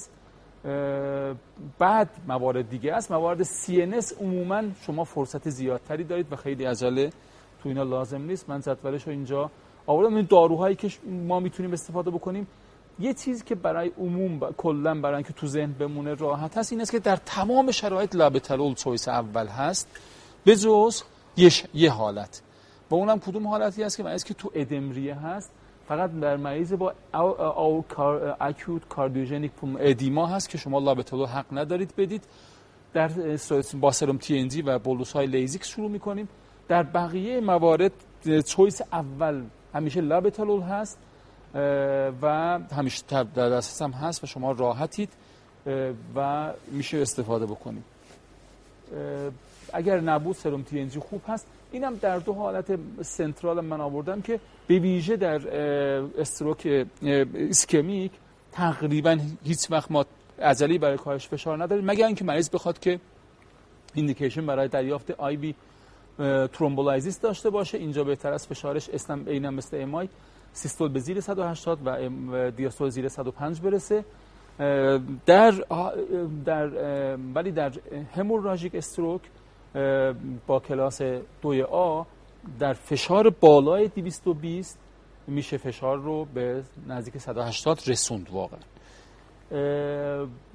بعد 1.79 2.09
موارد 2.27 2.69
دیگه 2.69 2.93
است. 2.93 3.11
موارد 3.11 3.43
CNS 3.43 4.21
عموما 4.21 4.61
شما 4.81 5.03
فرصت 5.03 5.49
زیادتری 5.49 6.03
دارید 6.03 6.33
و 6.33 6.35
خیلی 6.35 6.65
عجله 6.65 7.09
تو 7.63 7.69
اینا 7.69 7.83
لازم 7.83 8.21
نیست. 8.21 8.49
من 8.49 8.61
جدولش 8.61 9.03
رو 9.03 9.11
اینجا 9.11 9.51
آوردم. 9.87 10.15
این 10.15 10.27
داروهایی 10.29 10.75
که 10.75 10.89
ما 11.05 11.39
می‌تونیم 11.39 11.73
استفاده 11.73 12.11
بکنیم 12.11 12.47
یه 12.99 13.13
چیزی 13.13 13.43
که 13.43 13.55
برای 13.55 13.91
عموم 13.97 14.39
ب... 14.39 14.51
کلا 14.57 15.01
برای 15.01 15.15
اینکه 15.15 15.33
تو 15.33 15.47
ذهن 15.47 15.71
بمونه 15.71 16.13
راحت 16.13 16.57
هست 16.57 16.71
این 16.71 16.81
است 16.81 16.91
که 16.91 16.99
در 16.99 17.15
تمام 17.15 17.71
شرایط 17.71 18.15
لابتالول 18.15 18.73
چویس 18.73 19.07
اول 19.07 19.47
هست. 19.47 19.87
به 20.43 20.55
جز 20.55 21.01
یه, 21.37 21.49
ش... 21.49 21.63
یه 21.73 21.91
حالت. 21.91 22.41
و 22.89 22.95
اونم 22.95 23.19
کدوم 23.19 23.47
حالتی 23.47 23.83
هست 23.83 23.97
که 23.97 24.17
که 24.25 24.33
تو 24.33 24.51
ادمریه 24.53 25.15
هست؟ 25.15 25.51
فقط 25.87 26.19
در 26.19 26.37
مریض 26.37 26.73
با 26.73 26.93
او 27.13 27.85
اکوت 28.39 28.87
کاردیوژنیک 28.89 29.51
ادیما 29.79 30.25
هست 30.27 30.49
که 30.49 30.57
شما 30.57 30.79
لابتالو 30.79 31.25
حق 31.25 31.45
ندارید 31.51 31.93
بدید. 31.97 32.23
در 32.93 33.11
با 33.81 33.91
سرم 33.91 34.17
تی 34.17 34.61
و 34.61 34.79
بولوس 34.79 35.11
های 35.11 35.27
لیزیک 35.27 35.63
شروع 35.63 35.89
می‌کنیم. 35.89 36.29
در 36.67 36.83
بقیه 36.83 37.41
موارد 37.41 37.91
چویس 38.47 38.81
اول 38.91 39.43
همیشه 39.75 40.01
لابتالول 40.01 40.61
هست 40.61 40.97
و 42.21 42.59
همیشه 42.71 43.03
در 43.09 43.49
دسترس 43.49 43.81
هم 43.81 43.91
هست 43.91 44.23
و 44.23 44.27
شما 44.27 44.51
راحتید 44.51 45.09
و 46.15 46.51
میشه 46.71 46.97
استفاده 46.97 47.45
بکنیم 47.45 47.83
اگر 49.73 49.99
نبود 49.99 50.35
سرم 50.35 50.61
تی 50.63 50.89
خوب 50.99 51.21
هست. 51.27 51.47
اینم 51.71 51.95
در 51.95 52.19
دو 52.19 52.33
حالت 52.33 52.79
سنترال 53.01 53.61
من 53.61 53.81
آوردم 53.81 54.21
که 54.21 54.39
به 54.67 54.79
ویژه 54.79 55.15
در 55.15 55.47
استروک 56.19 56.85
اسکمیک 57.35 58.11
تقریبا 58.51 59.17
هیچ 59.43 59.71
وقت 59.71 59.91
ما 59.91 60.05
عجلی 60.41 60.77
برای 60.77 60.97
کاهش 60.97 61.27
فشار 61.27 61.63
نداریم. 61.63 61.85
مگر 61.85 62.05
اینکه 62.05 62.25
مریض 62.25 62.49
بخواد 62.49 62.79
که 62.79 62.99
ایندیکیشن 63.93 64.45
برای 64.45 64.67
دریافت 64.67 65.11
آی 65.11 65.37
بی 65.37 65.55
ترومبولایزیس 66.53 67.19
داشته 67.19 67.49
باشه. 67.49 67.77
اینجا 67.77 68.03
بهتر 68.03 68.33
از 68.33 68.47
فشارش 68.47 68.89
اسم 68.89 69.25
عینم 69.27 69.53
مثل 69.53 69.81
امای 69.81 70.09
سیستول 70.53 70.89
به 70.89 70.99
زیر 70.99 71.19
180 71.19 71.79
و 71.85 72.51
دیاستول 72.51 72.89
زیر 72.89 73.07
105 73.07 73.61
برسه. 73.61 74.05
در 75.25 75.51
در 76.45 76.67
ولی 77.35 77.51
در 77.51 77.71
هموراژیک 78.15 78.75
استروک 78.75 79.21
با 80.47 80.59
کلاس 80.59 81.01
دوی 81.41 81.61
A 81.61 82.03
در 82.59 82.73
فشار 82.73 83.29
بالای 83.29 83.87
220 83.87 84.79
میشه 85.27 85.57
فشار 85.57 85.97
رو 85.97 86.25
به 86.25 86.63
نزدیک 86.87 87.17
180 87.17 87.79
رسوند 87.87 88.29
واقعا. 88.31 88.59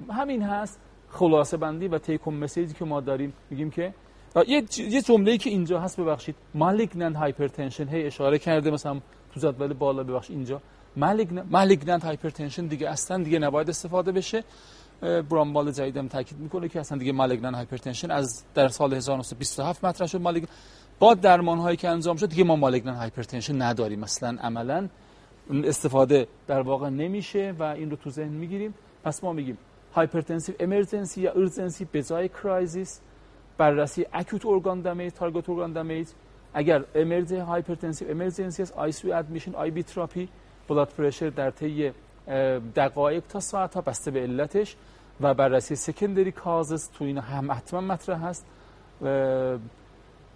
همین 0.09 0.41
هست. 0.41 0.79
خلاصه 1.09 1.57
بندی 1.57 1.87
و 1.87 1.97
take-home 1.97 2.33
message 2.33 2.68
ی 2.68 2.73
که 2.73 2.85
ما 2.85 3.01
داریم. 3.01 3.33
میگیم 3.49 3.71
که 3.71 3.93
یه 4.35 4.63
یه 4.77 5.01
جمله‌ای 5.01 5.37
که 5.37 5.49
اینجا 5.49 5.79
هست 5.79 5.99
ببخشید. 5.99 6.35
malignant 6.53 7.15
hypertension. 7.15 7.87
هی 7.87 8.05
اشاره 8.05 8.39
کرده 8.39 8.71
مثلا 8.71 8.99
تو 9.33 9.39
جدول 9.39 9.73
بالا 9.73 10.03
ببخشید 10.03 10.35
اینجا. 10.35 10.61
malignant 11.49 12.05
hypertension 12.05 12.67
دیگه 12.67 12.89
اصلا 12.89 13.23
دیگه 13.23 13.39
نباید 13.39 13.69
استفاده 13.69 14.11
بشه. 14.11 14.43
برامبال 15.01 15.71
جدیدم 15.71 16.07
تاکید 16.07 16.39
می‌کنه 16.39 16.69
که 16.69 16.79
اصلا 16.79 16.97
دیگه 16.97 17.11
malignant 17.11 17.55
hypertension 17.55 18.11
از 18.11 18.43
در 18.53 18.67
سال 18.67 18.93
1927 18.93 19.85
مطرح 19.85 20.07
شد. 20.07 20.21
malignant 20.21 20.47
با 20.99 21.13
درمان 21.13 21.57
هایی 21.57 21.77
که 21.77 21.89
انجام 21.89 22.17
شد 22.17 22.29
دیگه 22.29 22.43
ما 22.43 22.55
malignant 22.55 22.97
hypertension 22.97 23.61
نداریم. 23.61 23.99
مثلا 23.99 24.37
عملا 24.41 24.89
استفاده 25.63 26.27
در 26.47 26.61
واقع 26.61 26.89
نمیشه 26.89 27.55
و 27.59 27.63
این 27.63 27.89
رو 27.89 27.95
تو 27.95 28.09
ذهن 28.09 28.33
می‌گیریم. 28.33 28.73
پس 29.03 29.23
ما 29.23 29.33
میگیم 29.33 29.57
hypertensive 29.93 30.55
emergency 30.59 31.21
یا 31.21 31.31
urgency 31.31 31.85
به 31.85 32.03
جای 32.03 32.29
crisis. 32.29 33.01
بررسی 33.61 34.05
acute 34.13 34.45
organ 34.45 34.81
damage 34.81 35.13
target 35.13 35.49
organ 35.49 35.73
damage 35.73 36.07
اگر 36.53 36.83
emergency 36.95 37.37
hypertensive 37.37 38.11
emergency 38.11 38.61
است 38.61 38.73
ICU 38.73 39.11
admission 39.11 39.55
IV 39.55 39.83
therapy 39.83 40.29
بلاد 40.67 40.89
پرشر 40.97 41.29
در 41.29 41.51
طی 41.51 41.91
دقایق 42.75 43.23
تا 43.29 43.39
ساعت 43.39 43.73
ها 43.75 43.81
بسته 43.81 44.11
به 44.11 44.19
علتش. 44.19 44.75
و 45.21 45.33
بررسی 45.33 45.75
سکندری 45.75 46.31
کازز 46.31 46.89
تو 46.89 47.03
این 47.03 47.17
هم 47.17 47.51
حتما 47.51 47.81
مطرح 47.81 48.25
هست 48.25 48.45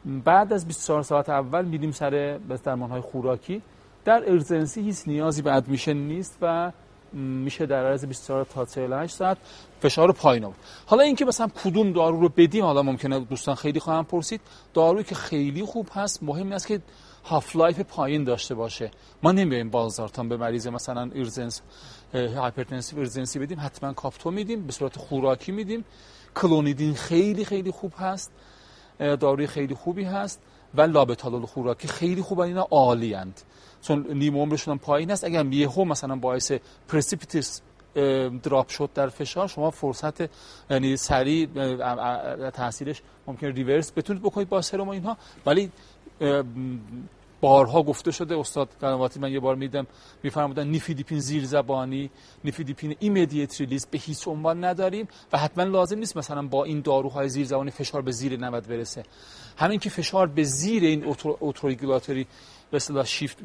بعد 0.06 0.54
از 0.54 0.68
24 0.68 1.04
ساعت 1.04 1.30
اول 1.30 1.66
میریم 1.66 1.92
سر 1.92 2.40
درمان 2.64 2.90
های 2.90 3.02
خوراکی. 3.02 3.62
در 4.06 4.30
ارزنسی 4.32 4.82
هیچ 4.82 4.98
نیازی 5.08 5.42
به 5.42 5.56
ادمیشن 5.56 5.94
نیست 5.94 6.38
و 6.42 6.72
میشه 7.16 7.66
در 7.66 7.86
عرض 7.86 8.06
24 8.06 8.46
تا 8.46 8.66
48 8.66 9.16
ساعت 9.16 9.38
فشار 9.80 10.12
پایین 10.12 10.44
آورد. 10.44 10.58
حالا 10.86 11.04
اینکه 11.04 11.26
مثلا 11.26 11.48
کدوم 11.64 11.92
دارو 11.92 12.20
رو 12.20 12.30
بدیم 12.30 12.64
حالا 12.64 12.84
ممکنه 12.84 13.20
دوستان 13.20 13.56
خیلی 13.56 13.80
خواهم 13.80 14.06
پرسید 14.06 14.42
دارویی 14.74 15.04
که 15.04 15.16
خیلی 15.16 15.64
خوب 15.64 15.88
هست 15.94 16.24
مهم 16.24 16.52
است 16.52 16.68
که 16.68 16.82
half-life 17.24 17.80
پایین 17.80 18.24
داشته 18.24 18.56
باشه. 18.56 18.92
ما 19.24 19.32
نمیایم 19.32 19.70
لوزارتان 19.70 20.30
به 20.30 20.38
مریض 20.38 20.68
مثلا 20.68 21.10
اورژانس 21.14 21.62
hypertensive 22.14 23.00
urgency 23.00 23.40
بدیم 23.40 23.60
حتما 23.60 23.94
کاپتو 23.94 24.32
میدیم 24.32 24.66
به 24.66 24.72
صورت 24.72 24.98
خوراکی 24.98 25.52
میدیم. 25.52 25.86
کلونیدین 26.36 26.94
خیلی 26.94 27.46
خیلی 27.46 27.72
خوب 27.72 27.94
هست 27.98 28.32
داروی 29.00 29.48
خیلی 29.48 29.76
خوبی 29.76 30.04
هست 30.04 30.42
و 30.76 30.82
لابتالول 30.82 31.46
خوراکی 31.46 31.88
خیلی 31.88 32.22
خوب 32.22 32.40
اینا 32.40 32.68
عالی 32.72 33.16
اند 33.16 33.42
چون 33.88 34.06
نیم 34.14 34.38
عمرشون 34.38 34.72
هم 34.72 34.80
پایین 34.80 35.12
است. 35.12 35.24
اگر 35.24 35.46
یهو 35.46 35.86
مثلا 35.86 36.16
باعث 36.16 36.52
precipitous 36.88 37.62
drop 38.44 38.70
شد 38.70 38.90
در 38.94 39.10
فشار 39.10 39.48
شما 39.48 39.72
فرصت 39.72 40.30
یعنی 40.72 40.98
سریع 40.98 41.48
تاثیرش 42.50 43.02
ممکن 43.28 43.48
reverse 43.48 43.92
بتونید 43.92 44.24
بکنید 44.24 44.50
با 44.50 44.62
سرم 44.62 44.88
و 44.88 44.92
اینها. 44.92 45.18
ولی 45.46 45.72
بارها 47.42 47.84
گفته 47.84 48.12
شده 48.12 48.38
استاد 48.38 48.70
قنواتی 48.82 49.20
من 49.20 49.32
یه 49.32 49.40
بار 49.40 49.56
میدم 49.56 49.88
میفرمودن 50.24 50.68
نیفیدیپین 50.68 51.20
زیر 51.20 51.46
زبانی 51.46 52.10
نیفیدیپین 52.44 52.96
immediate 53.00 53.62
release 53.62 53.86
به 53.86 53.98
هیچ 53.98 54.28
عنوان 54.28 54.64
نداریم 54.64 55.08
و 55.34 55.38
حتما 55.38 55.64
لازم 55.64 55.98
نیست 55.98 56.18
مثلا 56.18 56.42
با 56.42 56.64
این 56.64 56.82
داروهای 56.82 57.30
زیر 57.30 57.46
زبانی 57.46 57.72
فشار 57.72 58.02
به 58.02 58.12
زیر 58.12 58.40
90 58.40 58.68
برسه. 58.68 59.04
همین 59.58 59.80
که 59.80 59.90
فشار 59.90 60.28
به 60.28 60.44
زیر 60.44 60.84
این 60.84 61.16
autoregulatory 61.40 62.28
به 62.76 62.78
اصطلاح 62.78 63.06
شیفت 63.06 63.38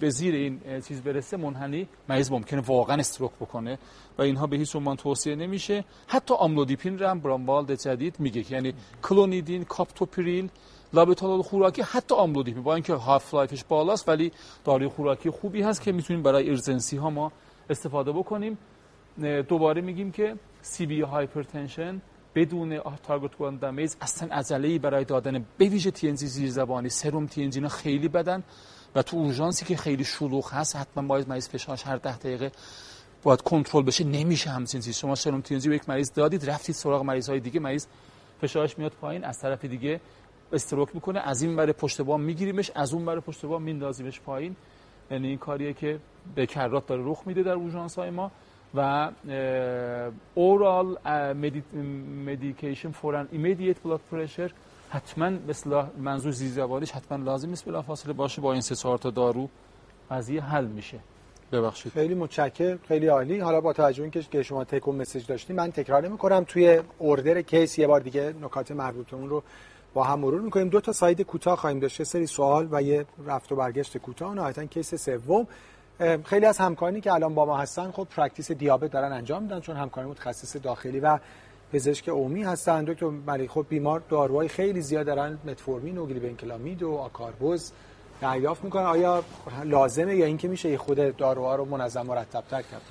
به 0.00 0.10
زیر 0.10 0.34
این 0.34 0.60
چیز 0.88 1.02
برسه 1.02 1.36
منحنی 1.36 1.88
مریض 2.08 2.30
ممکنه 2.30 2.60
واقعا 2.60 2.96
stroke 2.96 3.30
بکنه. 3.40 3.78
و 4.18 4.22
اینها 4.22 4.46
به 4.46 4.56
هیچ 4.56 4.76
عنوان 4.76 4.96
توصیه 4.96 5.34
نمیشه. 5.34 5.84
حتی 6.06 6.34
آملودیپین 6.34 6.98
رو 6.98 7.06
هم 7.06 7.20
براونوالد 7.20 7.74
جدید 7.74 8.20
میگه 8.20 8.52
یعنی 8.52 8.74
کلونیدین 9.02 9.64
کاپتوپریل 9.64 10.48
لابتالول 10.92 11.42
خوراکی 11.42 11.82
حتی 11.82 12.14
آملودیپین. 12.14 12.62
با 12.62 12.74
اینکه 12.74 12.94
half-life 12.94 13.34
ش 13.34 13.64
بالاست 13.64 14.08
ولی 14.08 14.32
داروی 14.64 14.88
خوراکی 14.88 15.30
خوبی 15.30 15.62
هست 15.62 15.82
که 15.82 15.92
می‌تونیم 15.92 16.22
برای 16.22 16.50
urgency 16.50 16.96
ها 16.96 17.10
ما 17.10 17.32
استفاده 17.70 18.12
بکنیم. 18.12 18.58
دوباره 19.48 19.80
میگیم 19.80 20.12
که 20.12 20.36
severe 20.62 21.00
hypertension 21.00 22.02
بدون 22.34 22.78
target 22.78 23.36
organ 23.36 23.56
damage. 23.56 23.96
اصلا 24.00 24.34
عجله 24.34 24.78
برای 24.78 25.04
دادن 25.04 25.44
به 25.58 25.68
ویژه 25.68 25.90
TNG 25.90 26.16
زیر 26.16 26.50
زبانی. 26.50 26.88
سرم 26.88 27.26
TNG 27.26 27.68
خیلی 27.68 28.08
بدن 28.08 28.42
و 28.94 29.02
تو 29.02 29.16
اورژانسی 29.16 29.64
که 29.64 29.76
خیلی 29.76 30.04
شلوغ 30.04 30.52
هست 30.52 30.76
حتما 30.76 31.06
باید 31.06 31.28
مریض 31.28 31.48
فشارش 31.48 31.86
هر 31.86 31.96
ده 31.96 32.16
دقیقه 32.16 32.52
باید 33.22 33.42
کنترل 33.42 33.82
بشه. 33.82 34.04
نمیشه 34.04 34.50
همچین 34.50 34.80
چیز 34.80 34.96
شما 34.96 35.14
سرم 35.14 35.40
TNG 35.40 35.54
یک 35.54 35.88
مریض 35.88 36.12
دادید 36.12 36.50
رفتید 36.50 36.74
سراغ 36.74 37.02
مریض 37.02 37.28
های 37.28 37.40
دیگه 37.40 37.60
مریض 37.60 37.86
فشارش 38.40 38.78
میاد 38.78 38.92
پایین 38.92 39.24
از 39.24 39.38
طرف 39.38 39.64
دیگه 39.64 40.00
stroke 40.52 40.94
می‌کنه. 40.94 41.20
از 41.20 41.42
این 41.42 41.56
ور 41.56 41.72
پشت 41.72 42.02
بام 42.02 42.20
میگیریمش 42.20 42.70
از 42.74 42.94
اون 42.94 43.04
ور 43.04 43.20
پشت 43.20 43.46
بام 43.46 43.62
میندازیمش 43.62 44.20
پایین. 44.20 44.56
یعنی 45.10 45.28
این 45.28 45.38
کاریه 45.38 45.72
که 45.72 46.00
به 46.34 46.46
کرات 46.46 46.86
داره 46.86 47.02
رخ 47.04 47.22
میده 47.26 47.42
در 47.42 47.52
اورژانس 47.52 47.98
های 47.98 48.10
ما. 48.10 48.30
و 48.74 49.10
oral 50.34 50.98
medication 52.26 52.92
and 53.04 53.28
immediate 53.32 53.82
blood 53.82 54.00
pressure 54.10 54.50
حتما 54.90 55.30
مثل 55.48 55.82
منظور 55.98 56.32
زیرزبانیش 56.32 56.90
حتما 56.90 57.24
لازم 57.24 57.48
نیست 57.48 57.64
بلا 57.64 57.82
فاصله 57.82 58.12
باشه 58.12 58.42
با 58.42 58.52
این 58.52 58.60
سه 58.60 58.74
چهار 58.74 58.98
تا 58.98 59.10
دارو 59.10 59.48
قضیه 60.10 60.42
حل 60.42 60.66
میشه. 60.66 60.98
ببخشید. 61.52 61.92
خیلی 61.92 62.14
متشکر 62.14 62.78
خیلی 62.88 63.06
عالی. 63.06 63.38
حالا 63.38 63.60
با 63.60 63.72
توجه 63.72 64.02
اینکه 64.02 64.22
که 64.22 64.42
شما 64.42 64.64
take-home 64.64 64.96
message 64.96 65.26
داشتیم 65.26 65.56
من 65.56 65.72
تکرار 65.72 66.08
نمی 66.08 66.44
توی 66.46 66.80
اوردر 66.98 67.42
case 67.42 67.78
یه 67.78 67.86
بار 67.86 68.00
دیگه 68.00 68.34
نکات 68.42 68.72
مربوط 68.72 69.14
اون 69.14 69.28
رو 69.28 69.42
با 69.94 70.04
هم 70.04 70.18
مرور 70.18 70.40
می‌کنیم. 70.40 70.68
دو 70.68 70.80
تا 70.80 70.92
slide 70.92 71.22
کوتاه 71.22 71.56
خواهیم 71.56 71.78
داشت. 71.78 72.02
سری 72.02 72.26
سوال 72.26 72.68
و 72.70 72.82
یه 72.82 73.06
رفت 73.26 73.52
و 73.52 73.56
برگشت 73.56 73.98
کوتاه. 73.98 74.34
نهایتا 74.34 74.64
case 74.64 74.94
سوم. 74.94 75.46
خیلی 76.24 76.46
از 76.46 76.58
همکارانی 76.58 77.00
که 77.00 77.12
الان 77.12 77.34
با 77.34 77.46
ما 77.46 77.56
هستن 77.56 77.90
خب 77.90 78.06
practice 78.16 78.52
دیابت 78.52 78.90
دارن 78.90 79.12
انجام 79.12 79.42
میدن 79.42 79.60
چون 79.60 79.76
همکاری 79.76 80.08
متخصص 80.08 80.56
داخلی 80.56 81.00
و 81.00 81.18
پزشک 81.72 82.08
عمومی 82.08 82.42
هستن. 82.42 82.84
دکتر 82.84 83.06
ملک 83.06 83.50
خب 83.50 83.66
بیمار 83.68 84.02
داروهای 84.08 84.48
خیلی 84.48 84.80
زیاد 84.80 85.06
دارن 85.06 85.38
متفورمین 85.44 85.98
و 85.98 86.06
گلیبنکلامید 86.06 86.82
و 86.82 86.96
آکاربوز 86.96 87.72
دریافت 88.20 88.64
می‌کنن. 88.64 88.82
آیا 88.82 89.24
لازمه 89.64 90.16
یا 90.16 90.26
اینکه 90.26 90.48
میشه 90.48 90.78
خود 90.78 91.16
داروها 91.16 91.54
رو 91.56 91.64
منظم 91.64 92.02
مرتب 92.02 92.44
تر 92.50 92.62
کرد 92.62 92.82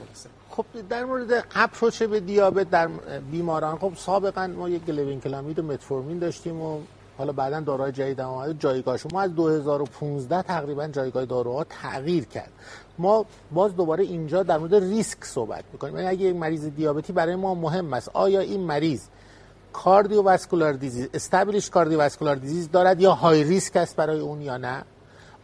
خب 0.50 0.66
در 0.90 1.06
مورد 1.06 1.46
اپروچ 1.56 2.04
به 2.04 2.20
دیابت 2.20 2.70
در 2.70 2.88
بیماران 3.32 3.78
خب 3.78 3.92
سابقا 3.96 4.48
ما 4.48 4.70
یک 4.70 4.86
گلیبنکلامید 4.86 5.60
و 5.60 5.64
متفورمین 5.64 6.20
داشتیم 6.20 6.62
و 6.62 6.80
حالا 7.20 7.32
بعدا 7.32 7.60
داروهای 7.60 7.92
جدید 7.92 8.22
اومده 8.22 8.54
جایگاهش 8.54 9.06
ما 9.14 9.22
از 9.22 9.36
2015 9.36 10.42
تقریبا 10.42 10.88
جایگاه 10.88 11.26
داروها 11.26 11.64
تغییر 11.64 12.26
کرد. 12.26 12.52
ما 12.98 13.26
باز 13.52 13.76
دوباره 13.76 14.04
اینجا 14.04 14.44
در 14.44 14.58
مورد 14.58 14.76
ریسک 14.76 15.24
صحبت 15.24 15.64
می‌کنیم. 15.74 15.96
یعنی 15.96 16.08
اگه 16.08 16.26
یک 16.26 16.36
مریض 16.36 16.66
دیابتی 16.66 17.14
برای 17.14 17.36
ما 17.36 17.56
مهم 17.56 17.94
است 17.94 18.10
آیا 18.14 18.40
این 18.40 18.60
مریض 18.60 19.02
کاردیوواسکولار 19.74 20.74
دیزیز 20.74 21.10
استابلیش 21.14 21.70
کاردیوواسکولار 21.70 22.36
دیزیز 22.36 22.72
دارد 22.72 23.02
یا 23.02 23.14
های 23.14 23.44
ریسک 23.44 23.76
است 23.76 23.96
برای 23.96 24.20
اون 24.20 24.42
یا 24.42 24.58
نه؟ 24.58 24.84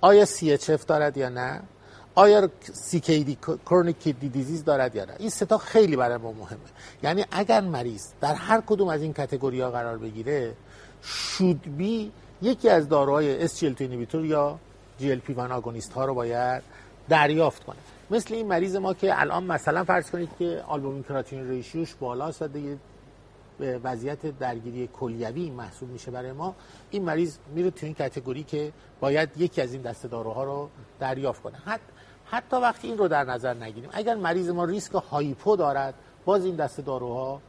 آیا 0.01 0.25
سی 0.25 0.57
دارد 0.87 1.17
یا 1.17 1.29
نه؟ 1.29 1.61
آیا 2.15 2.49
CKD 2.91 3.35
کرونیک 3.65 3.99
کیدنی 3.99 4.29
دیزیز 4.29 4.63
دارد 4.63 4.95
یا 4.95 5.05
نه؟ 5.05 5.13
این 5.19 5.29
ستا 5.29 5.57
خیلی 5.57 5.95
برای 5.95 6.17
ما 6.17 6.31
مهمه. 6.31 6.59
یعنی 7.03 7.25
اگر 7.31 7.61
مریض 7.61 8.07
در 8.21 8.33
هر 8.33 8.61
کدوم 8.61 8.87
از 8.87 9.01
این 9.01 9.13
کتگوری 9.13 9.61
ها 9.61 9.71
قرار 9.71 9.97
بگیره 9.97 10.53
شود 11.01 11.77
بی 11.77 12.11
یکی 12.41 12.69
از 12.69 12.89
داروهای 12.89 13.47
SGLT 13.47 13.81
اینیبیتور 13.81 14.25
یا 14.25 14.59
GLP-1 14.99 15.39
آگونیست 15.39 15.93
ها 15.93 16.05
رو 16.05 16.13
باید 16.13 16.63
دریافت 17.09 17.63
کنه. 17.63 17.77
مثل 18.11 18.33
این 18.33 18.47
مریض 18.47 18.75
ما 18.75 18.93
که 18.93 19.21
الان 19.21 19.43
مثلا 19.43 19.83
فرض 19.83 20.11
کنید 20.11 20.29
که 20.39 20.63
آلبومین 20.67 21.03
کراتین 21.03 21.49
ریشیوش 21.49 21.95
و 22.01 22.47
دیگه 22.47 22.77
وضعیت 23.59 24.39
درگیری 24.39 24.89
کلیوی 24.99 25.49
محسوب 25.49 25.89
میشه 25.89 26.11
برای 26.11 26.31
ما 26.31 26.55
این 26.91 27.03
مریض 27.03 27.37
میره 27.55 27.71
تو 27.71 27.85
این 27.85 27.95
کتگوری 27.95 28.43
که 28.43 28.71
باید 28.99 29.29
یکی 29.37 29.61
از 29.61 29.73
این 29.73 29.81
دسته 29.81 30.07
داروها 30.07 30.43
رو 30.43 30.69
دریافت 30.99 31.41
کنه. 31.41 31.57
حتی 31.65 31.83
حتی 32.25 32.55
وقتی 32.55 32.87
این 32.87 32.97
رو 32.97 33.07
در 33.07 33.23
نظر 33.23 33.53
نگیریم 33.53 33.89
اگر 33.93 34.15
مریض 34.15 34.49
ما 34.49 34.65
ریسک 34.65 34.91
هایپو 34.91 35.55
دارد 35.55 35.93
باز 36.25 36.45
این 36.45 36.55
دسته 36.55 36.81
داروها 36.81 37.41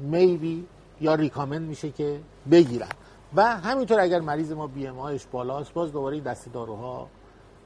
میبی 0.00 0.66
یا 1.00 1.14
ریکامند 1.14 1.68
میشه 1.68 1.90
که 1.90 2.20
بگیرن. 2.50 2.88
و 3.34 3.56
همینطور 3.56 4.00
اگر 4.00 4.20
مریض 4.20 4.52
ما 4.52 4.66
بی 4.66 4.86
ام 4.86 4.98
آیش 4.98 5.26
بالاست 5.32 5.72
باز 5.72 5.92
دوباره 5.92 6.20
دسته 6.20 6.50
داروها 6.50 7.08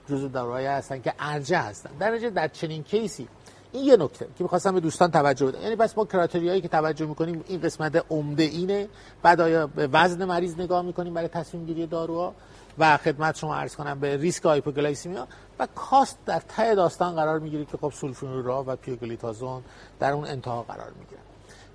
جزو 0.09 0.29
داروهایی 0.29 0.67
هستن 0.67 1.01
که 1.01 1.15
ارجه 1.19 1.59
هستن. 1.59 1.91
در 2.01 2.11
در 2.17 2.49
چنین 2.49 2.83
کیسی؟ 2.83 3.29
این 3.73 3.85
یه 3.85 3.97
نکته 3.97 4.27
که 4.39 4.45
می‌خواستم 4.45 4.75
به 4.75 4.81
دوستان 4.81 5.11
توجه 5.11 5.47
بدم. 5.47 5.63
یعنی 5.63 5.77
بس 5.77 5.99
ما 5.99 6.05
کراتریایی 6.05 6.61
که 6.61 6.69
توجه 6.69 7.07
می‌کنیم 7.07 7.45
این 7.47 7.61
قسمت 7.61 8.05
عمده 8.11 8.43
اینه. 8.43 8.89
بعد 9.23 9.41
آیا 9.41 9.67
به 9.67 9.87
وزن 9.93 10.25
مریض 10.25 10.61
نگاه 10.61 10.83
می‌کنیم 10.83 11.15
برای 11.15 11.29
تصمیم 11.29 11.67
گیری 11.67 11.87
داروها؟ 11.87 12.35
و 12.79 12.97
خدمت 12.97 13.37
شما 13.37 13.57
عرض 13.57 13.77
کنم 13.77 14.01
به 14.01 14.17
ریسک 14.17 14.45
hypoglycemia. 14.45 15.27
و 15.59 15.69
cost 15.75 16.19
در 16.27 16.41
ته 16.41 16.75
داستان 16.75 17.15
قرار 17.15 17.39
می‌گیره 17.39 17.65
که 17.65 17.77
خب 17.77 17.93
سولفونیل 17.93 18.45
اوره 18.45 18.65
و 18.67 18.77
پیوگلیتازون 18.77 19.63
در 20.01 20.13
اون 20.13 20.25
انتها 20.25 20.63
قرار 20.63 20.93
می‌گیره 20.99 21.21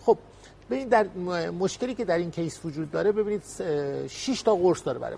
خب 0.05 0.17
ببینید 0.69 0.89
در 0.89 1.07
مشکلی 1.49 1.95
که 1.95 2.05
در 2.05 2.17
این 2.17 2.31
case 2.31 2.65
وجود 2.65 2.91
داره 2.91 3.11
ببینید 3.11 3.43
6 4.07 4.41
تا 4.41 4.55
قرص 4.55 4.85
داره 4.85 4.99
برای 4.99 5.17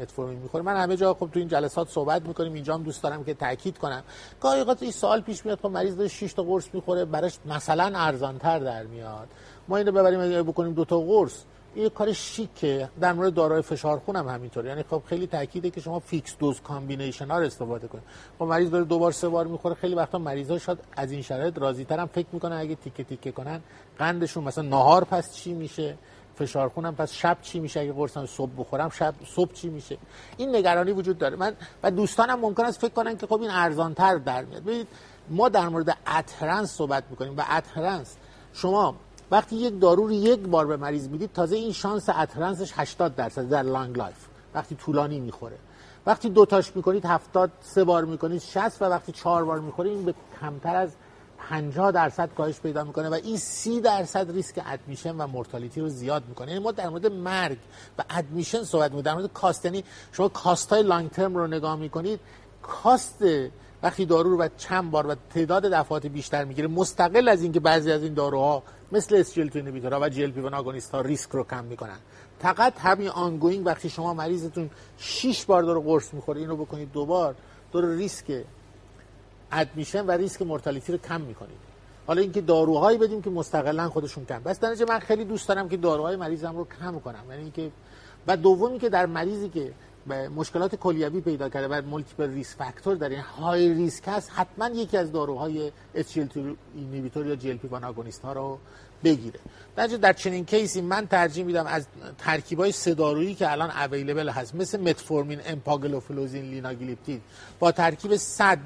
متفورمین 0.00 0.38
می‌خوره. 0.38 0.64
من 0.64 0.76
همه 0.76 0.96
جا 0.96 1.14
خب 1.14 1.28
تو 1.32 1.38
این 1.38 1.48
جلسات 1.48 1.88
صحبت 1.88 2.22
می‌کنیم 2.22 2.52
اینجا 2.52 2.74
هم 2.74 2.82
دوست 2.82 3.02
دارم 3.02 3.24
که 3.24 3.34
تاکید 3.34 3.78
کنم. 3.78 4.02
گاهی 4.40 4.60
اوقات 4.60 4.82
این 4.82 4.92
سوال 4.92 5.20
پیش 5.20 5.46
میاد 5.46 5.58
خب 5.58 5.66
مریض 5.66 5.96
داره 5.96 6.08
6 6.08 6.32
تا 6.32 6.42
قرص 6.42 6.68
می‌خوره 6.72 7.04
براش 7.04 7.38
مثلا 7.46 7.92
ارزانتر 7.94 8.58
در 8.58 8.82
میاد. 8.82 9.28
ما 9.68 9.76
اینو 9.76 9.92
ببریم 9.92 10.42
بکنیم 10.42 10.72
دو 10.72 10.84
تا 10.84 11.00
قرص 11.00 11.42
یه 11.76 11.90
کار 11.90 12.12
شیکه. 12.12 12.88
در 13.00 13.12
مورد 13.12 13.34
داروی 13.34 13.62
فشار 13.62 13.98
خون 13.98 14.16
هم 14.16 14.28
همینطور 14.28 14.66
یعنی 14.66 14.82
خب 14.82 15.02
خیلی 15.06 15.26
تاکیده 15.26 15.70
که 15.70 15.80
شما 15.80 15.98
fixed-dose 15.98 16.60
combination 16.60 17.30
ها 17.30 17.38
رو 17.38 17.46
استفاده 17.46 17.88
کنید. 17.88 18.04
خب 18.38 18.44
مریض 18.44 18.70
داره 18.70 18.84
دو 18.84 18.98
بار 18.98 19.12
سه 19.12 19.28
بار 19.28 19.46
می‌خوره. 19.46 19.74
خیلی 19.74 19.94
وقتا 19.94 20.18
مریضا 20.18 20.58
شاید 20.58 20.78
از 20.96 21.12
این 21.12 21.22
شرایط 21.22 21.58
راضی 21.58 21.84
ترم 21.84 22.06
فکر 22.06 22.26
می‌کنن 22.32 22.56
اگه 22.56 22.74
تیکه 22.74 23.04
تیکه 23.04 23.32
کنن 23.32 23.60
قندشون 23.98 24.44
مثلا 24.44 24.68
نهار 24.68 25.04
پس 25.04 25.34
چی 25.34 25.52
میشه؟ 25.52 25.98
فشار 26.34 26.68
خونم 26.68 26.94
پس 26.94 27.12
شب 27.12 27.38
چی 27.42 27.60
میشه؟ 27.60 27.80
اگه 27.80 27.92
قرصم 27.92 28.26
صبح 28.26 28.50
بخورم 28.58 28.88
شب 28.88 29.14
صبح 29.26 29.52
چی 29.52 29.68
میشه؟ 29.68 29.98
این 30.36 30.56
نگرانی 30.56 30.92
وجود 30.92 31.18
داره. 31.18 31.36
من 31.36 31.52
و 31.82 31.90
دوستانم 31.90 32.40
ممکن 32.40 32.64
است 32.64 32.80
فکر 32.80 32.92
کنن 32.92 33.16
که 33.16 33.26
خب 33.26 33.40
این 33.40 33.50
ارزان 33.50 33.94
تر 33.94 34.14
در 34.14 34.44
میاد. 34.44 34.62
ببینید 34.62 34.88
ما 35.30 35.48
در 35.48 35.68
مورد 35.68 35.96
adherence 36.18 36.70
صحبت 36.70 37.04
می‌کنیم 37.10 37.36
و 37.36 37.42
adherence 37.50 38.16
شما 38.52 38.96
وقتی 39.32 39.56
یک 39.56 39.80
دارو 39.80 40.06
رو 40.06 40.12
یک 40.12 40.40
بار 40.40 40.66
به 40.66 40.76
مریض 40.76 41.08
می‌دید 41.08 41.32
تازه 41.32 41.56
این 41.56 41.72
شانس 41.72 42.08
adherence 42.08 42.60
ش 42.60 42.72
80 42.76 43.14
درصد 43.14 43.48
در 43.48 43.62
long 43.62 43.98
life. 43.98 44.26
وقتی 44.54 44.74
طولانی 44.74 45.20
می‌خوره. 45.20 45.56
وقتی 46.06 46.30
دوتاش 46.30 46.76
می‌کنید 46.76 47.06
70 47.06 47.50
سه 47.60 47.84
بار 47.84 48.04
می‌کنید 48.04 48.40
60 48.40 48.82
و 48.82 48.84
وقتی 48.84 49.12
چهار 49.12 49.44
بار 49.44 49.60
می‌خورید 49.60 49.92
این 49.92 50.04
به 50.04 50.14
کمتر 50.40 50.76
از 50.76 50.90
50 51.38 51.90
درصد 51.90 52.30
کاهش 52.36 52.60
پیدا 52.60 52.84
می‌کنه 52.84 53.08
و 53.08 53.14
این 53.14 53.36
30 53.36 53.80
درصد 53.80 54.30
ریسک 54.30 54.62
admission 54.66 55.16
و 55.16 55.26
mortality 55.26 55.80
رو 55.80 55.88
زیاد 55.88 56.22
می‌کنه. 56.28 56.48
یعنی 56.52 56.64
ما 56.64 56.72
در 56.72 56.88
مورد 56.88 57.06
مرگ 57.06 57.58
و 57.98 58.02
admission 58.10 58.64
صحبت 58.64 58.90
می‌کنیم. 58.90 59.02
در 59.02 59.14
مورد 59.14 59.32
cost 59.32 59.64
یعنی 59.64 59.84
شما 60.12 60.28
cost 60.28 60.70
های 60.70 60.82
long-term 60.82 61.36
رو 61.36 61.46
نگاه 61.46 61.76
می‌کنید 61.76 62.20
cost 62.62 63.24
وقتی 63.82 64.06
دارو 64.06 64.30
رو 64.30 64.38
و 64.38 64.48
چند 64.58 64.90
بار 64.90 65.06
و 65.06 65.14
تعداد 65.34 65.62
دفعات 65.62 66.06
بیشتر 66.06 66.44
می‌گیره 66.44 66.68
مستقل 66.68 67.28
از 67.28 67.42
اینکه 67.42 67.60
بعضی 67.60 67.92
از 67.92 68.02
این 68.02 68.14
داروها 68.14 68.62
مثل 68.92 69.14
SGLT 69.14 69.56
inhibitor 69.56 69.96
ها 69.96 70.00
و 70.00 70.08
GLP 70.08 70.40
ها 70.92 71.00
ریسک 71.00 71.30
رو 71.30 71.44
کم 71.44 71.64
می‌کنن. 71.64 71.98
فقط 72.38 72.78
همین 72.78 73.08
ongoing 73.08 73.66
وقتی 73.66 73.88
شما 73.88 74.14
مریضتون 74.14 74.70
6 74.98 75.44
بار 75.44 75.62
دارو 75.62 75.80
قرص 75.80 76.14
می‌خوره 76.14 76.40
اینو 76.40 76.56
بکنید 76.56 76.92
دوبار 76.92 77.34
دارو 77.72 77.96
ریسک 77.96 78.44
admission 79.52 80.06
و 80.06 80.10
ریسک 80.10 80.42
mortality 80.42 80.92
رو 80.92 80.98
کم 80.98 81.20
می‌کنید. 81.20 81.72
حالا 82.06 82.20
اینکه 82.20 82.40
داروهایی 82.40 82.98
بدیم 82.98 83.22
که 83.22 83.30
مستقلا 83.30 83.88
خودشون 83.88 84.24
کم. 84.24 84.42
پس 84.42 84.74
من 84.88 84.98
خیلی 84.98 85.24
دوست 85.24 85.48
دارم 85.48 85.68
که 85.68 85.76
داروهای 85.76 86.16
مریضم 86.16 86.56
رو 86.56 86.66
کم 86.80 87.00
کنم. 87.00 87.24
یعنی 87.30 87.42
اینکه 87.42 87.70
و 88.26 88.36
دومی 88.36 88.78
که 88.78 88.88
در 88.88 89.06
مریضی 89.06 89.48
که 89.48 89.72
مشکلات 90.36 90.74
کلیوی 90.74 91.20
پیدا 91.20 91.48
کرده 91.48 91.68
و 91.68 91.82
multiple 91.82 92.30
risk 92.30 92.56
factor 92.56 92.94
در 92.94 93.08
این 93.08 93.20
high 93.20 93.74
risk 93.74 94.04
هست 94.06 94.30
حتما 94.34 94.68
یکی 94.68 94.96
از 94.96 95.12
داروهای 95.12 95.72
SGLT 95.96 96.38
inhibitor 96.74 97.26
یا 97.26 97.36
GLP-1 97.36 97.84
agonist 97.84 98.22
ها 98.22 98.32
رو 98.32 98.58
بگیره. 99.04 99.40
در 99.76 99.86
در 99.86 100.12
چنین 100.12 100.44
case 100.44 100.73
ی 100.73 100.80
من 100.80 101.06
ترجیح 101.06 101.44
میدم 101.44 101.66
از 101.66 101.86
ترکیبای 102.18 102.72
سه 102.72 102.94
دارویی 102.94 103.34
که 103.34 103.52
الان 103.52 103.70
available 103.70 104.28
هست 104.28 104.54
مثل 104.54 104.80
متفورمین 104.80 105.40
امپاگلوفلوزین 105.46 106.44
لیناگلیپتین 106.44 107.22
با 107.58 107.72
ترکیب 107.72 108.16
100 108.16 108.58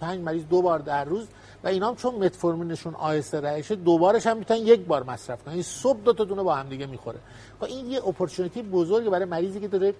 5 0.00 0.20
مریض 0.20 0.44
دو 0.44 0.62
بار 0.62 0.78
در 0.78 1.04
روز 1.04 1.26
و 1.64 1.68
اینا 1.68 1.88
هم 1.88 1.96
چون 1.96 2.14
متفورمینشون 2.14 2.94
آهسته 2.94 3.40
رهایشه 3.40 3.76
دوبارش 3.76 4.26
هم 4.26 4.36
می‌تونن 4.36 4.60
یک 4.60 4.80
بار 4.80 5.02
مصرف 5.02 5.44
کنن. 5.44 5.54
این 5.54 5.62
صبح 5.62 6.00
دو 6.04 6.12
تا 6.12 6.24
دونه 6.24 6.42
با 6.42 6.54
هم 6.54 6.68
دیگه 6.68 6.86
می‌خوره. 6.86 7.18
خب 7.60 7.64
این 7.64 7.90
یه 7.90 8.08
opportunity 8.08 8.62
بزرگی 8.62 9.10
برای 9.10 9.24
مریضی 9.24 9.60
که 9.60 9.68
داره 9.68 9.94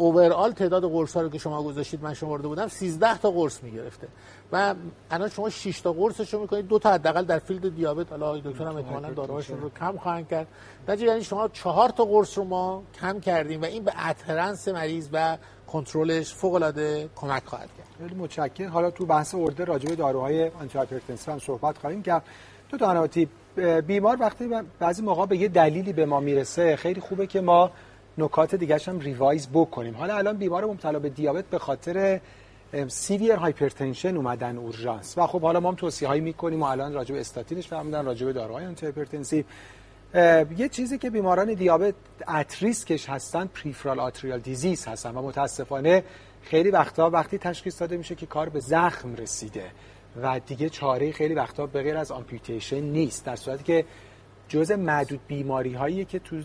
overall 0.00 0.52
تعداد 0.52 0.84
قرص 0.84 1.16
ها 1.16 1.22
رو 1.22 1.28
که 1.28 1.38
شما 1.38 1.62
گذاشتید 1.62 2.02
من 2.02 2.14
شمرده 2.14 2.48
بودم 2.48 2.68
13 2.68 3.18
تا 3.18 3.30
قرص 3.30 3.62
می‌گرفته. 3.62 4.08
و 4.52 4.74
الان 5.10 5.28
شما 5.28 5.50
6 5.50 5.80
تا 5.80 5.92
قرصش 5.92 6.34
رو 6.34 6.40
می‌کنید 6.40 6.68
دو 6.68 6.78
تا 6.78 6.92
حداقل 6.92 7.24
در 7.24 7.38
field 7.38 7.74
دیابت. 7.74 8.10
حالا 8.10 8.26
آقای 8.26 8.40
دکتر 8.40 8.64
هم 8.64 8.76
احتمالاً 8.76 9.12
داروهاشون 9.12 9.60
رو 9.60 9.70
کم 9.70 9.96
خواهند 9.96 10.28
کرد. 10.28 10.46
در 10.86 10.98
یعنی 10.98 11.22
شما 11.22 11.48
چهار 11.48 11.88
تا 11.88 12.04
قرص 12.04 12.38
رو 12.38 12.44
ما 12.44 12.82
کم 13.00 13.20
کردیم 13.20 13.62
و 13.62 13.64
این 13.64 13.84
به 13.84 13.92
adherence 14.08 14.68
مریض 14.68 15.08
و 15.12 15.36
کنترلش 15.66 16.34
فوق 16.34 16.54
العاده 16.54 17.08
کمک 17.16 17.42
خواهد 17.46 17.68
کرد. 17.78 17.88
خیلی 17.98 18.14
متشکرم. 18.14 18.70
حالا 18.70 18.90
تو 18.90 19.06
بحث 19.06 19.34
اوردر 19.34 19.64
راجع 19.64 19.88
به 19.88 19.96
داروهای 19.96 20.48
آنتی 20.48 20.78
هم 21.26 21.38
صحبت 21.38 21.78
خواهیم 21.78 22.02
کرد. 22.02 22.22
دکتر 22.68 22.76
قنواتی 22.76 23.28
بیمار 23.86 24.16
وقتی 24.20 24.48
بعضی 24.78 25.02
موقع 25.02 25.26
به 25.26 25.36
یه 25.36 25.48
دلیلی 25.48 25.92
به 25.92 26.06
ما 26.06 26.20
می‌رسه 26.20 26.76
خیلی 26.76 27.00
خوبه 27.00 27.26
که 27.26 27.40
ما 27.40 27.70
نکات 28.22 28.54
دیگه 28.54 28.78
هم 28.86 28.98
revise 28.98 29.48
بکنیم. 29.48 29.96
حالا 29.96 30.16
الان 30.16 30.36
بیمار 30.36 30.64
مبتلا 30.64 30.98
به 30.98 31.08
دیابت 31.08 31.44
به 31.44 31.58
خاطر 31.58 32.20
severe 32.88 33.32
hypertension 33.32 34.16
اومدن 34.16 34.56
اورژانس. 34.56 35.18
و 35.18 35.26
خب 35.26 35.40
حالا 35.42 35.60
ما 35.60 35.68
هم 35.68 35.74
توصیه 35.74 36.08
هایی 36.08 36.20
می‌کنیم 36.20 36.62
و 36.62 36.64
الان 36.64 36.92
راجع 36.92 37.14
به 37.14 37.20
استاتینش 37.20 37.68
فهمیدن 37.68 38.04
راجع 38.04 38.26
به 38.26 38.32
داروهای 38.32 38.66
آنتی 38.66 39.44
یه 40.56 40.68
چیزی 40.70 40.98
که 40.98 41.10
بیماران 41.10 41.54
دیابت 41.54 41.94
at 42.28 42.48
risk 42.48 42.88
ش 42.88 43.08
هستن 43.08 43.46
peripheral 43.46 44.00
arterial 44.00 44.38
disease 44.38 44.86
هستن 44.86 45.14
و 45.14 45.22
متاسفانه 45.22 46.04
خیلی 46.42 46.70
وقتا 46.70 47.10
وقتی 47.10 47.38
تشخیص 47.38 47.80
داده 47.80 47.96
میشه 47.96 48.14
که 48.14 48.26
کار 48.26 48.48
به 48.48 48.60
زخم 48.60 49.14
رسیده 49.14 49.64
و 50.22 50.40
دیگه 50.46 50.68
چاره 50.68 51.12
خیلی 51.12 51.34
وقتا 51.34 51.66
به 51.66 51.82
غیر 51.82 51.96
از 51.96 52.12
amputation 52.12 52.80
نیست. 52.80 53.24
در 53.24 53.36
صورتی 53.36 53.64
که 53.64 53.84
جزء 54.50 54.76
معدود 54.76 55.20
بیماری 55.28 55.74
هایی 55.74 56.04
که 56.04 56.18
تو 56.18 56.36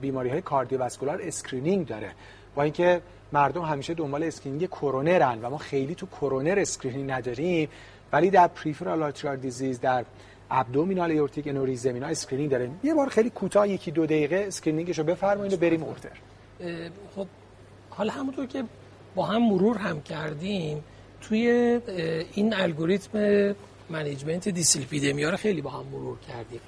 بیماری 0.00 0.28
های 0.28 0.42
cardiovascular 0.42 1.20
screening 1.22 1.86
داره. 1.86 2.10
با 2.54 2.62
اینکه 2.62 3.00
مردم 3.32 3.62
همیشه 3.62 3.94
دنبال 3.94 4.22
screening 4.22 4.66
کرونرن 4.66 5.38
و 5.42 5.50
ما 5.50 5.58
خیلی 5.58 5.94
تو 5.94 6.06
کرونر 6.06 6.58
screening 6.58 7.10
نداریم 7.10 7.68
ولی 8.12 8.30
در 8.30 8.46
peripheral 8.46 9.02
arterial 9.02 9.36
disease 9.36 9.80
در 9.80 10.04
abdominal 10.50 11.10
aortic 11.10 11.48
aneurysm 11.48 11.94
اینا 11.94 12.06
screening 12.06 12.50
داریم. 12.50 12.80
یه 12.84 12.94
بار 12.94 13.08
خیلی 13.08 13.30
کوتاه 13.30 13.68
یکی 13.68 13.90
دو 13.90 14.06
دقیقه 14.06 14.44
screening 14.46 14.88
ش 14.88 14.98
رو 14.98 15.04
بفرمایید 15.04 15.52
و 15.52 15.56
بریم 15.56 15.82
order 15.82 16.10
خب 17.16 17.26
حالا 17.90 18.12
همونطور 18.12 18.46
که 18.46 18.64
با 19.14 19.26
هم 19.26 19.42
مرور 19.42 19.76
هم 19.78 20.02
کردیم 20.02 20.84
توی 21.20 21.48
این 22.34 22.54
الگوریتم 22.54 23.54
management 23.90 24.48
dyslipidemia 24.48 25.30
رو 25.30 25.36
خیلی 25.36 25.62
با 25.62 25.70
هم 25.70 25.86
مرور 25.92 26.18
کردیم. 26.18 26.60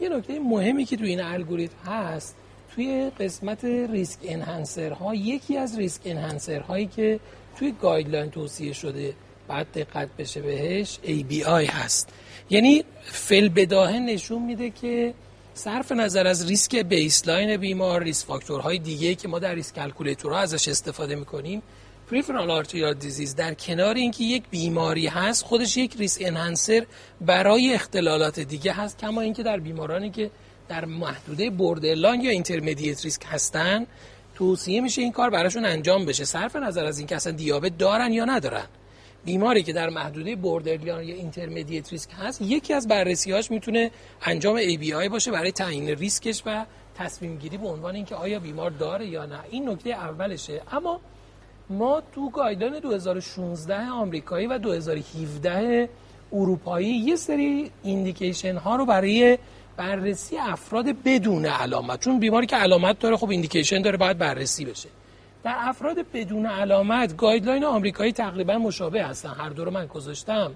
یه 0.00 0.08
نکته 0.08 0.38
مهمی 0.38 0.84
که 0.84 0.96
توی 0.96 1.08
این 1.08 1.20
الگوریتم 1.20 1.76
هست 1.86 2.36
توی 2.74 3.10
قسمت 3.20 3.64
risk 3.64 4.18
enhancer 4.22 4.90
ها 4.90 5.14
یکی 5.14 5.56
از 5.56 5.78
risk 5.78 6.02
enhancer 6.04 6.60
هایی 6.60 6.86
که 6.86 7.20
توی 7.58 7.74
guideline 7.82 8.30
توصیه 8.30 8.72
شده 8.72 9.14
بعد 9.48 9.66
دقت 9.72 10.08
بشه 10.18 10.40
بهش 10.40 10.98
ABI 11.04 11.70
هست. 11.70 12.08
یعنی 12.50 12.84
فل 13.02 13.48
بداهه 13.48 13.98
نشون 13.98 14.42
میده 14.42 14.70
که 14.70 15.14
صرف 15.54 15.92
نظر 15.92 16.26
از 16.26 16.48
ریسک 16.48 16.76
baseline 16.76 17.56
بیمار 17.56 18.02
risk 18.02 18.26
factor 18.26 18.65
های 18.65 18.78
دیگه 18.78 19.14
که 19.14 19.28
ما 19.28 19.38
در 19.38 19.54
risk 19.54 19.74
calculator 19.74 20.32
ها 20.32 20.38
ازش 20.38 20.68
استفاده 20.68 21.14
می‌کنیم 21.14 21.62
peripheral 22.10 22.50
arterial 22.50 22.94
disease 22.94 23.34
در 23.34 23.54
کنار 23.54 23.94
اینکه 23.94 24.24
یک 24.24 24.42
بیماری 24.50 25.06
هست 25.06 25.44
خودش 25.44 25.76
یک 25.76 25.96
risk 25.96 26.18
enhancer 26.20 26.86
برای 27.20 27.74
اختلالات 27.74 28.40
دیگه 28.40 28.72
هست 28.72 28.98
کما 28.98 29.20
اینکه 29.20 29.42
در 29.42 29.60
بیمارانی 29.60 30.10
که 30.10 30.30
در 30.68 30.84
محدوده 30.84 31.50
borderline 31.50 32.20
یا 32.20 32.30
intermediate 32.30 33.04
risk 33.04 33.22
هستن 33.26 33.86
توصیه 34.34 34.80
میشه 34.80 35.02
این 35.02 35.12
کار 35.12 35.30
براشون 35.30 35.64
انجام 35.64 36.04
بشه. 36.04 36.24
صرف 36.24 36.56
نظر 36.56 36.84
از 36.84 36.98
اینکه 36.98 37.16
اصلا 37.16 37.32
دیابت 37.32 37.78
دارن 37.78 38.12
یا 38.12 38.24
ندارن. 38.24 38.66
بیماری 39.24 39.62
که 39.62 39.72
در 39.72 39.88
محدوده 39.88 40.36
borderline 40.36 41.08
یا 41.08 41.14
intermediate 41.14 41.92
risk 41.92 42.10
هست 42.18 42.42
یکی 42.42 42.74
از 42.74 42.88
بررسی‌هاش 42.88 43.50
می‌تونه 43.50 43.90
انجام 44.22 44.60
ABI 44.60 45.08
باشه 45.08 45.30
برای 45.30 45.52
تعیین 45.52 45.88
ریسکش 45.88 46.42
و 46.46 46.64
تصمیم 46.94 47.36
گیری 47.36 47.56
به 47.56 47.66
عنوان 47.66 47.94
اینکه 47.94 48.14
آیا 48.14 48.38
بیمار 48.38 48.70
داره 48.70 49.06
یا 49.06 49.26
نه. 49.26 49.40
این 49.50 49.68
نکته 49.68 49.90
اولشه. 49.90 50.62
اما 50.72 51.00
ما 51.70 52.02
تو 52.14 52.30
guideline 52.30 52.80
2016 52.80 53.88
آمریکایی 53.90 54.46
و 54.46 54.58
2017 54.58 55.88
اروپایی 56.32 56.88
یه 56.88 57.16
سری 57.16 57.70
indication 57.82 58.56
ها 58.56 58.76
رو 58.76 58.86
برای 58.86 59.38
بررسی 59.76 60.38
افراد 60.38 60.86
بدون 61.04 61.46
علامت 61.46 62.00
چون 62.00 62.18
بیماری 62.18 62.46
که 62.46 62.56
علامت 62.56 62.98
داره 62.98 63.16
خب 63.16 63.30
indication 63.30 63.82
داره 63.82 63.96
باید 63.96 64.18
بررسی 64.18 64.64
بشه. 64.64 64.88
در 65.44 65.54
افراد 65.58 65.96
بدون 66.12 66.46
علامت 66.46 67.16
guideline 67.16 67.64
آمریکایی 67.64 68.12
تقریبا 68.12 68.58
مشابه 68.58 69.04
هستن. 69.04 69.28
هر 69.28 69.48
دو 69.48 69.64
رو 69.64 69.70
من 69.70 69.86
گذاشتم. 69.86 70.52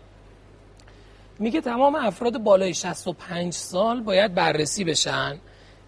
میگه 1.38 1.60
تمام 1.60 1.94
افراد 1.94 2.38
بالای 2.38 2.74
65 2.74 3.52
سال 3.52 4.00
باید 4.00 4.34
بررسی 4.34 4.84
بشن. 4.84 5.36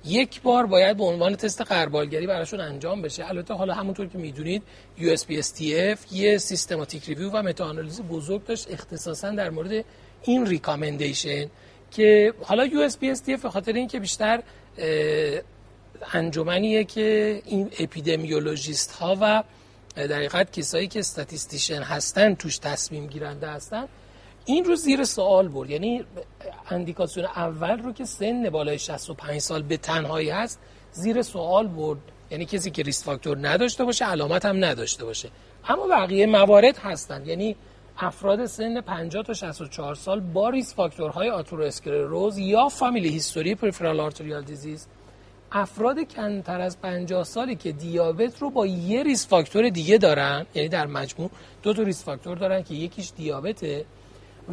یک 0.06 0.42
بار 0.42 0.66
باید 0.66 0.96
به 0.96 1.04
عنوان 1.04 1.36
تست 1.36 1.60
غربالگری 1.60 2.26
براشون 2.26 2.60
انجام 2.60 3.02
بشه. 3.02 3.28
البته 3.28 3.54
حالا 3.54 3.74
همونطور 3.74 4.06
که 4.06 4.18
می‌دونید 4.18 4.62
USPSTF 4.98 6.12
یه 6.12 6.38
systematic 6.38 7.04
review 7.04 7.30
و 7.30 7.42
متاآنالیز 7.42 8.00
بزرگ 8.00 8.44
داشت 8.44 8.70
اختصاصا 8.70 9.30
در 9.30 9.50
مورد 9.50 9.84
این 10.22 10.46
recommendation 10.46 11.46
که 11.90 12.34
حالا 12.42 12.68
USPSTF 12.68 13.42
به 13.42 13.50
خاطر 13.50 13.72
اینکه 13.72 14.00
بیشتر 14.00 14.42
انجمنیه 16.12 16.84
که 16.84 17.42
این 17.44 17.70
اپیدمیولوژیست 17.78 18.92
ها 18.92 19.16
و 19.20 19.42
در 19.96 20.16
حقیقت 20.16 20.52
کسایی 20.52 20.88
که 20.88 20.98
statistician 20.98 21.82
هستن 21.82 22.34
توش 22.34 22.58
تصمیم 22.58 23.06
گیرنده 23.06 23.48
هستن 23.48 23.88
این 24.46 24.64
رو 24.64 24.76
زیر 24.76 25.04
سوال 25.04 25.48
برد. 25.48 25.70
یعنی 25.70 26.04
اندیکاسیون 26.70 27.26
اول 27.26 27.78
رو 27.78 27.92
که 27.92 28.04
سن 28.04 28.50
بالای 28.50 28.78
65 28.78 29.40
سال 29.40 29.62
به 29.62 29.76
تنهایی 29.76 30.30
هست 30.30 30.60
زیر 30.92 31.22
سوال 31.22 31.66
برد. 31.66 31.98
یعنی 32.30 32.44
کسی 32.44 32.70
که 32.70 32.82
risk 32.82 33.04
factor 33.04 33.48
نداشته 33.48 33.84
باشه 33.84 34.04
علامت 34.04 34.44
هم 34.44 34.64
نداشته 34.64 35.04
باشه. 35.04 35.28
اما 35.68 35.86
بقیه 35.86 36.26
موارد 36.26 36.78
هستن. 36.78 37.26
یعنی 37.26 37.56
افراد 37.98 38.46
سن 38.46 38.80
50 38.80 39.22
تا 39.22 39.34
64 39.34 39.94
سال 39.94 40.20
با 40.20 40.48
risk 40.48 40.74
factor 40.74 41.16
های 41.16 41.30
آترواسکلروز 41.30 42.38
یا 42.38 42.68
family 42.68 43.08
history 43.08 43.54
peripheral 43.54 44.00
arterial 44.00 44.42
disease 44.42 44.86
افراد 45.52 45.98
کمتر 45.98 46.60
از 46.60 46.80
50 46.80 47.24
سالی 47.24 47.56
که 47.56 47.72
دیابت 47.72 48.38
رو 48.38 48.50
با 48.50 48.66
یه 48.66 49.02
risk 49.02 49.28
factor 49.28 49.68
دیگه 49.68 49.98
دارن 49.98 50.46
یعنی 50.54 50.68
در 50.68 50.86
مجموع 50.86 51.30
دو 51.62 51.72
تا 51.72 51.82
risk 51.82 52.04
factor 52.04 52.36
دارن 52.36 52.62
که 52.62 52.74
یکیش 52.74 53.12
دیابته 53.16 53.84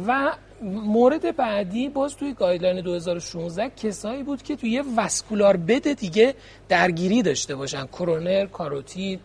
و 0.06 0.32
مورد 0.62 1.36
بعدی 1.36 1.88
باز 1.88 2.16
توی 2.16 2.32
guideline 2.32 2.80
2016 2.80 3.70
کسایی 3.70 4.22
بود 4.22 4.42
که 4.42 4.56
توی 4.56 4.70
یه 4.70 4.82
vascular 4.96 5.56
bed 5.56 5.92
دیگه 5.92 6.34
درگیری 6.68 7.22
داشته 7.22 7.54
باشن. 7.54 7.86
کرونر 7.86 8.46
carotid 8.46 9.20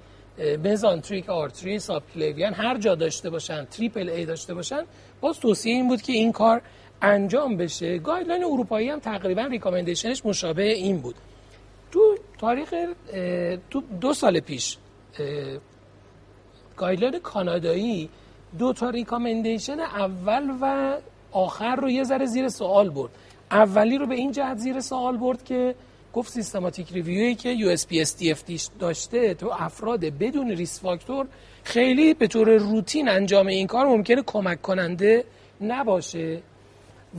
mesenteric 0.64 1.30
artery 1.30 1.80
subclavian 1.80 2.54
هر 2.54 2.78
جا 2.78 2.96
داشته 2.96 3.30
باشن 3.30 3.66
triple 3.66 4.10
A 4.10 4.26
داشته 4.26 4.54
باشن. 4.54 4.84
باز 5.22 5.40
توصیه 5.40 5.74
این 5.74 5.88
بود 5.88 6.02
که 6.02 6.14
این 6.14 6.32
کار 6.32 6.62
انجام 7.02 7.58
بشه. 7.58 7.98
guideline 7.98 8.44
اروپایی 8.44 8.90
هم 8.90 9.00
تقریبا 9.00 9.42
recommendation 9.42 10.15
ش 10.15 10.26
مشابه 10.26 10.64
این 10.74 10.98
بود. 10.98 11.16
تو 11.92 12.18
تاریخ 12.40 12.74
تو 13.70 13.84
دو 14.02 14.14
سال 14.14 14.40
پیش 14.40 14.78
guideline 16.78 17.20
کانادایی 17.20 18.10
دو 18.58 18.74
تا 18.74 18.90
recommendation 18.90 19.80
اول 19.80 20.52
و 20.62 20.96
آخر 21.32 21.76
رو 21.76 21.90
یه 21.90 22.04
ذره 22.04 22.26
زیر 22.26 22.50
سوال 22.50 22.90
برد. 22.90 23.12
اولی 23.52 23.98
رو 23.98 24.06
به 24.06 24.16
این 24.16 24.32
جهت 24.32 24.58
زیر 24.58 24.80
سوال 24.80 25.18
برد 25.18 25.44
که 25.44 25.76
گفت 26.14 26.32
systematic 26.32 26.92
review 26.94 27.30
ی 27.30 27.36
که 27.36 27.50
US 27.50 27.88
داشته 28.80 29.34
تو 29.34 29.52
افراد 29.60 30.00
بدون 30.00 30.50
risk 30.50 30.82
factor 30.82 31.28
خیلی 31.64 32.14
به 32.14 32.28
طور 32.28 32.58
روتین 32.58 33.10
انجام 33.10 33.48
این 33.48 33.68
کار 33.68 33.86
ممکنه 33.86 34.24
کمک 34.26 34.62
کننده 34.62 35.24
نباشه. 35.62 36.42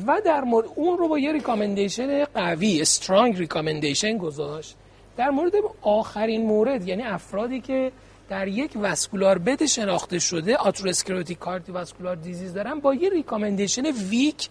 و 0.06 0.20
در 0.24 0.40
مورد 0.40 0.66
اون 0.74 0.98
رو 0.98 1.08
با 1.08 1.18
یه 1.18 1.32
recommendation 1.32 2.24
قوی 2.24 2.80
strong 2.80 3.38
recommendation 3.38 4.16
گذاشت. 4.16 4.76
در 5.16 5.30
مورد 5.30 5.52
آخرین 5.82 6.46
مورد 6.46 6.88
یعنی 6.88 7.02
افرادی 7.02 7.60
که 7.60 7.92
در 8.30 8.48
یک 8.48 8.70
vascular 8.82 9.38
bed 9.38 9.66
شناخته 9.66 10.18
شده 10.18 10.56
atherosclerotic 10.56 11.38
vascular 11.68 12.16
disease 12.16 12.54
دارن 12.54 12.80
با 12.80 12.94
یه 12.94 13.10
recommendation 13.10 13.86
weak 13.86 14.48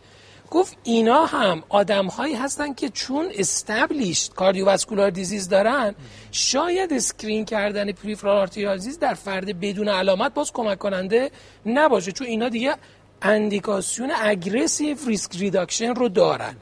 گفت 0.51 0.77
اینا 0.83 1.25
هم 1.25 1.63
آدم 1.69 2.07
هایی 2.07 2.35
هستن 2.35 2.73
که 2.73 2.89
چون 2.89 3.29
established 3.33 4.33
cardiovascular 4.33 5.09
disease 5.09 5.49
دارن 5.49 5.95
شاید 6.31 6.93
screen 6.93 7.45
کردن 7.45 7.91
peripheral 7.91 8.37
arterial 8.37 8.77
disease 8.77 8.99
در 8.99 9.13
فرد 9.13 9.59
بدون 9.59 9.89
علامت 9.89 10.33
باز 10.33 10.53
کمک 10.53 10.77
کننده 10.77 11.31
نباشه 11.65 12.11
چون 12.11 12.27
اینا 12.27 12.49
دیگه 12.49 12.75
اندیکاسیون 13.21 14.11
aggressive 14.15 14.97
risk 15.07 15.35
reduction 15.35 15.95
رو 15.95 16.09
دارن. 16.09 16.55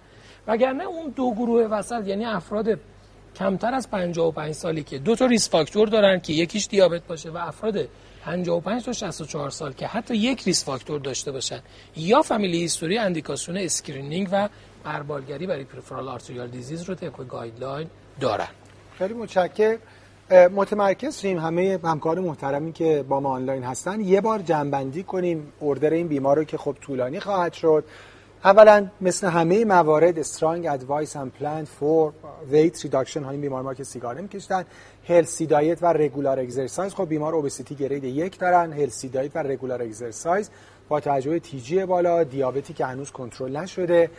وگرنه 0.48 0.84
اون 0.84 1.10
دو 1.10 1.32
گروه 1.32 1.64
وسط 1.64 2.08
یعنی 2.08 2.26
افراد 2.26 2.80
کمتر 3.40 3.74
از 3.74 3.90
55 3.90 4.52
سالی 4.52 4.84
که 4.84 4.98
دو 4.98 5.16
تا 5.16 5.26
risk 5.26 5.50
factor 5.50 5.88
دارن 5.88 6.20
که 6.20 6.34
یکیش 6.34 6.68
دیابت 6.68 7.08
باشه 7.08 7.30
و 7.30 7.38
افراد 7.38 7.88
55 8.26 8.86
تا 8.86 8.94
64 8.94 9.50
سال 9.50 9.74
که 9.74 9.88
حتی 9.88 10.16
یک 10.16 10.44
risk 10.44 10.66
factor 10.66 11.00
داشته 11.00 11.32
باشن. 11.32 11.60
یا 11.96 12.22
family 12.22 12.58
history 12.58 12.98
اندیکاسیون 12.98 13.58
screening 13.58 14.30
و 14.32 14.50
غربالگری 14.84 15.48
برای 15.48 15.64
peripheral 15.64 16.08
arterial 16.08 16.48
disease 16.48 16.84
رو 16.84 16.96
طبق 16.96 17.28
guideline 17.28 17.88
دارن. 18.20 18.48
خیلی 18.98 19.14
متشکرم. 19.14 19.78
متمرکز 20.32 21.20
شیم. 21.20 21.40
همه 21.40 21.80
همکار 21.84 22.20
محترمی 22.20 22.74
که 22.74 23.06
با 23.10 23.20
ما 23.20 23.30
آنلاین 23.30 23.64
هستن. 23.64 24.02
یه 24.02 24.22
بار 24.22 24.40
جمع‌بندی 24.40 25.04
کنیم. 25.04 25.54
order 25.62 25.94
این 25.94 26.08
بیمار 26.08 26.38
رو 26.38 26.44
که 26.44 26.58
خب 26.58 26.76
طولانی 26.82 27.20
خواهد 27.20 27.54
شد. 27.54 27.84
اولا 28.46 28.88
مثل 29.02 29.28
همه 29.28 29.66
موارد 29.66 30.20
strong 30.20 30.68
advice 30.68 31.16
and 31.16 31.32
plan 31.32 31.66
for 31.66 32.14
weight 32.52 32.84
reduction 32.84 33.24
های 33.24 33.38
بیمار 33.38 33.62
ما 33.62 33.74
که 33.74 33.84
سیگار 33.84 34.18
نمیکشتن 34.18 34.66
healthy 35.10 35.46
diet 35.46 35.84
و 35.84 35.86
regular 35.86 36.40
exercise 36.40 36.94
خب 36.94 37.10
بیمار 37.10 37.36
obesity 37.36 37.76
grade 37.76 38.04
یک 38.04 38.40
دارن 38.40 38.74
healthy 38.74 39.10
diet 39.10 39.36
و 39.36 39.40
regular 39.40 39.82
exercise 39.82 40.50
با 40.90 41.00
توجه 41.00 41.40
TG 41.40 41.70
ی 41.70 41.86
بالا 41.86 42.24
دیابتی 42.24 42.74
که 42.74 42.86
هنوز 42.86 43.12
کنترل 43.12 43.58
نشده 43.58 44.10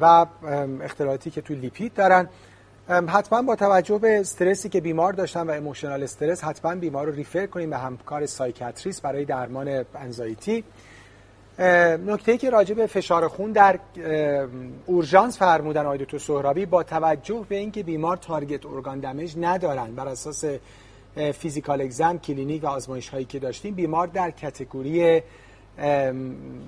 و 0.00 0.26
اختلالاتی 0.82 1.30
که 1.30 1.40
تو 1.40 1.54
لیپید 1.54 1.94
دارن. 1.94 2.28
حتما 2.88 3.42
با 3.42 3.56
توجه 3.56 3.98
به 3.98 4.20
استرسی 4.20 4.68
که 4.68 4.80
بیمار 4.80 5.12
داشتن 5.12 5.46
و 5.46 5.50
emotional 5.50 6.02
stress 6.02 6.44
حتما 6.44 6.74
بیمار 6.74 7.06
رو 7.06 7.12
refer 7.12 7.46
کنیم 7.46 7.70
به 7.70 7.76
همکار 7.76 8.26
psychiatrist 8.26 9.02
برای 9.02 9.24
درمان 9.24 9.84
anxiety 9.94 10.64
نکته 11.58 12.38
که 12.38 12.50
راجع 12.50 12.74
به 12.74 12.86
فشار 12.86 13.28
خون 13.28 13.52
در 13.52 13.78
اورژانس 14.86 15.38
فرمودن 15.38 15.86
آقای 15.86 15.98
دکتر 15.98 16.18
سهرابی 16.18 16.66
با 16.66 16.82
توجه 16.82 17.46
به 17.48 17.56
اینکه 17.56 17.82
بیمار 17.82 18.16
target 18.16 18.66
organ 18.66 19.00
damage 19.00 19.34
ندارن 19.40 19.94
بر 19.94 20.08
اساس 20.08 20.44
physical 21.32 21.80
exam 21.80 22.18
کلینیک 22.18 22.64
و 22.64 22.66
آزمایش 22.66 23.08
هایی 23.08 23.24
که 23.24 23.38
داشتیم 23.38 23.74
بیمار 23.74 24.06
در 24.06 24.30
category 24.30 25.22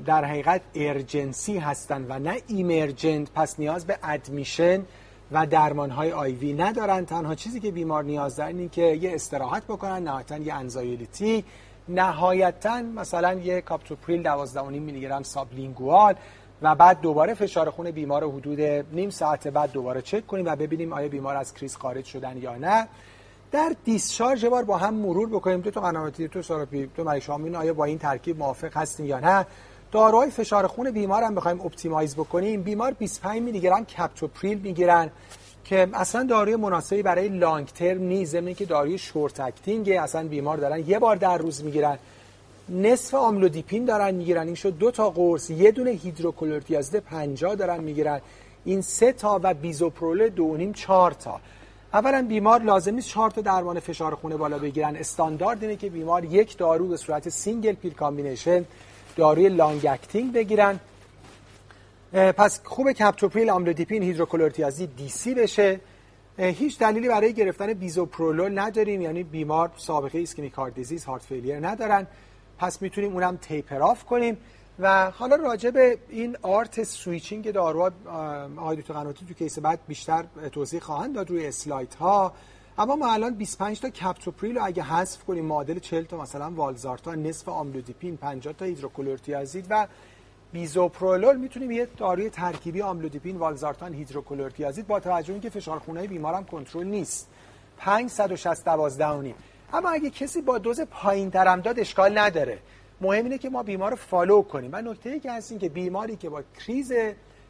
در 0.07 0.25
حقیقت 0.25 0.61
urgency 0.75 1.59
هستن 1.59 2.07
و 2.09 2.19
نه 2.19 2.37
emergent. 2.47 3.31
پس 3.35 3.59
نیاز 3.59 3.87
به 3.87 3.99
admission 4.03 4.83
و 5.33 5.47
درمان 5.47 5.91
های 5.91 6.13
IV 6.13 6.53
ندارن. 6.53 7.05
تنها 7.05 7.35
چیزی 7.35 7.61
که 7.61 7.71
بیمار 7.71 8.05
نیاز 8.05 8.37
دارن 8.37 8.59
این 8.59 8.69
که 8.69 8.83
یه 8.83 9.15
استراحت 9.15 9.65
بکنن 9.65 10.03
نهایتا 10.03 10.39
یه 10.39 10.55
anxiety 10.55 11.45
نهایتا 11.89 12.83
مثلا 12.83 13.33
یه 13.33 13.61
کاپتوپریل 13.61 14.23
12.5 14.23 14.57
میلی 14.71 15.01
گرم 15.01 15.23
sublingual 15.23 16.15
و 16.63 16.75
بعد 16.75 17.01
دوباره 17.01 17.35
فشار 17.35 17.71
خون 17.71 17.91
بیمار 17.91 18.25
حدود 18.25 18.61
نیم 18.93 19.11
ساعت 19.11 19.49
بعد 19.49 19.73
دوباره 19.73 20.03
چک 20.03 20.27
کنیم 20.27 20.45
و 20.47 20.57
ببینیم 20.57 20.93
آیا 20.93 21.09
بیمار 21.09 21.37
از 21.37 21.55
کریز 21.55 21.77
خارج 21.77 22.05
شدن 22.05 22.37
یا 22.37 22.57
نه. 22.57 22.89
در 23.53 23.77
discharge 23.85 24.45
بار 24.45 24.65
با 24.65 24.77
هم 24.77 24.95
مرور 24.95 25.29
بکنیم. 25.29 25.61
دکتر 25.61 25.81
قنواتی 25.81 26.29
دکتر 26.29 26.43
ساراپی 26.43 26.87
دکتر 26.87 27.05
مریشامین 27.05 27.57
آیا 27.57 27.75
با 27.75 27.85
این 27.85 27.99
ترکیب 27.99 28.39
موافق 28.39 28.77
هستیم 28.77 29.07
یا 29.07 29.21
نه؟ 29.21 29.47
داروهای 29.93 30.31
فشار 30.31 30.67
خون 30.67 30.91
بیمار 30.91 31.23
هم 31.23 31.35
بخوایم 31.35 31.61
optimize 31.61 32.17
بکنیم. 32.17 32.63
بیمار 32.63 32.93
25 32.93 33.43
میلی 33.43 33.61
گرم 33.61 33.85
کپتوپریل 33.85 34.59
می‌گیرن. 34.59 35.11
که 35.65 35.89
اصلا 35.93 36.23
داروی 36.23 36.57
مناسبی 36.57 37.03
برای 37.03 37.29
long 37.29 37.67
term 37.67 38.03
نیست 38.03 38.33
ضمن 38.33 38.55
که 38.55 38.65
داروی 38.65 38.99
short 38.99 39.41
acting 39.41 39.91
اصلا 39.91 40.29
بیمار 40.29 40.57
دارن 40.57 40.89
یه 40.89 40.99
بار 40.99 41.17
در 41.17 41.39
روز 41.39 41.65
می‌گیرن. 41.65 41.99
نصف 42.69 43.15
آملودیپین 43.15 43.85
دارن 43.85 44.15
می‌گیرن 44.15 44.47
این 44.47 44.55
شد 44.55 44.79
دو 44.79 44.91
تا 44.91 45.11
قرص 45.11 45.51
یه 45.51 45.71
دونه 45.71 45.91
هیدروکلورتیازید 45.91 47.01
50 47.01 47.55
دارن 47.55 47.81
می‌گیرن. 47.81 48.21
این 48.65 48.81
سه 48.83 49.13
تا 49.13 49.41
و 49.43 49.55
بیزوپرول 49.55 50.29
دو 50.29 50.57
نیم 50.57 50.73
چهار 50.73 51.11
تا. 51.11 51.41
اولا 51.93 52.27
بیمار 52.29 52.63
لازم 52.63 52.95
نیست 52.95 53.09
چهار 53.09 53.31
تا 53.31 53.41
درمان 53.41 53.81
فشار 53.81 54.15
خونه 54.15 54.37
بالا 54.37 54.59
بگیرن. 54.59 54.97
استاندارد 54.97 55.63
اینه 55.63 55.77
که 55.77 55.91
بیمار 55.91 56.25
یک 56.25 56.57
دارو 56.57 56.89
به 56.89 56.97
صورت 56.97 57.29
single 57.29 57.73
pill 57.73 57.95
combination 57.95 58.65
داروی 59.17 59.49
long 59.49 59.87
acting 59.87 60.33
بگیرن. 60.33 60.81
پس 62.15 62.61
خوب 62.65 62.93
کپتوپریل 62.93 63.51
آملودیپین 63.51 64.03
هیدروکلورتیازید 64.03 64.97
DC 64.97 65.35
بشه 65.35 65.81
هیچ 66.39 66.79
دلیلی 66.79 67.09
برای 67.09 67.33
گرفتن 67.33 67.73
بیزوپرولول 67.73 68.59
نداریم 68.59 69.01
یعنی 69.01 69.23
بیمار 69.23 69.71
سابقه 69.77 70.19
ischemic 70.19 70.53
disease 70.75 71.05
heart 71.05 71.23
failure 71.23 71.69
ندارن. 71.69 72.07
پس 72.59 72.83
می‌تونیم 72.83 73.13
اونم 73.13 73.37
taper 73.37 73.83
off 73.83 74.05
کنیم. 74.05 74.37
و 74.79 75.11
حالا 75.11 75.37
راجع 75.37 75.71
به 75.71 75.99
این 76.09 76.37
آرت 76.43 76.83
switching 76.83 77.51
داروها 77.51 77.91
آقای 78.57 78.77
دکتر 78.77 78.95
قناتی 78.95 79.27
تو 79.27 79.35
case 79.35 79.59
بعد 79.59 79.81
بیشتر 79.89 80.25
توضیح 80.53 80.81
خواهند 80.81 81.15
داد 81.15 81.31
روی 81.31 81.47
اسلاید 81.47 81.95
ها 81.95 82.33
اما 82.79 82.97
ما 82.97 83.13
الان 83.13 83.35
25 83.35 83.81
تا 83.81 83.89
کپتوپریل 83.89 84.59
رو 84.59 84.65
اگه 84.65 84.83
حذف 84.83 85.25
کنیم 85.25 85.45
معادل 85.45 85.79
40 85.79 86.05
تا 86.05 86.17
مثلا 86.17 86.51
والزارتان 86.51 87.15
نصف 87.15 87.49
آملودیپین 87.49 88.17
50 88.17 88.53
تا 88.53 88.65
هیدروکلورتیازید 88.65 89.67
و 89.71 89.87
بیزوپرولول 90.55 91.37
می‌تونیم 91.37 91.71
یه 91.71 91.89
داروی 91.97 92.31
ترکیبی 92.31 92.83
آملودیپین 92.83 93.37
والزارتان 93.37 93.95
هیدروکلورتیازید 93.95 94.87
با 94.87 95.01
توجه 95.01 95.33
اینکه 95.33 95.51
فشار 95.51 95.79
خونای 95.79 96.07
بیمارم 96.07 96.45
کنترل 96.45 96.87
نیست. 96.87 97.29
560 97.79 98.65
12 98.65 99.35
اما 99.73 99.91
اگه 99.91 100.11
کسی 100.11 100.43
با 100.43 100.59
دوز 100.59 100.81
پایین 100.81 101.31
ترم 101.31 101.61
داد 101.61 101.81
اشکال 101.81 102.19
نداره. 102.19 102.59
مهم 103.01 103.25
اینه 103.25 103.39
که 103.39 103.51
ما 103.51 103.63
بیمار 103.63 103.91
رو 103.91 103.97
follow 103.97 104.43
کنیم. 104.43 104.71
و 104.73 104.83
نکته 104.83 105.11
ای 105.11 105.21
که 105.21 105.33
هست 105.33 105.51
این 105.51 105.61
که 105.61 105.69
بیماری 105.69 106.17
که 106.17 106.29
با 106.29 106.43
کریز 106.61 106.93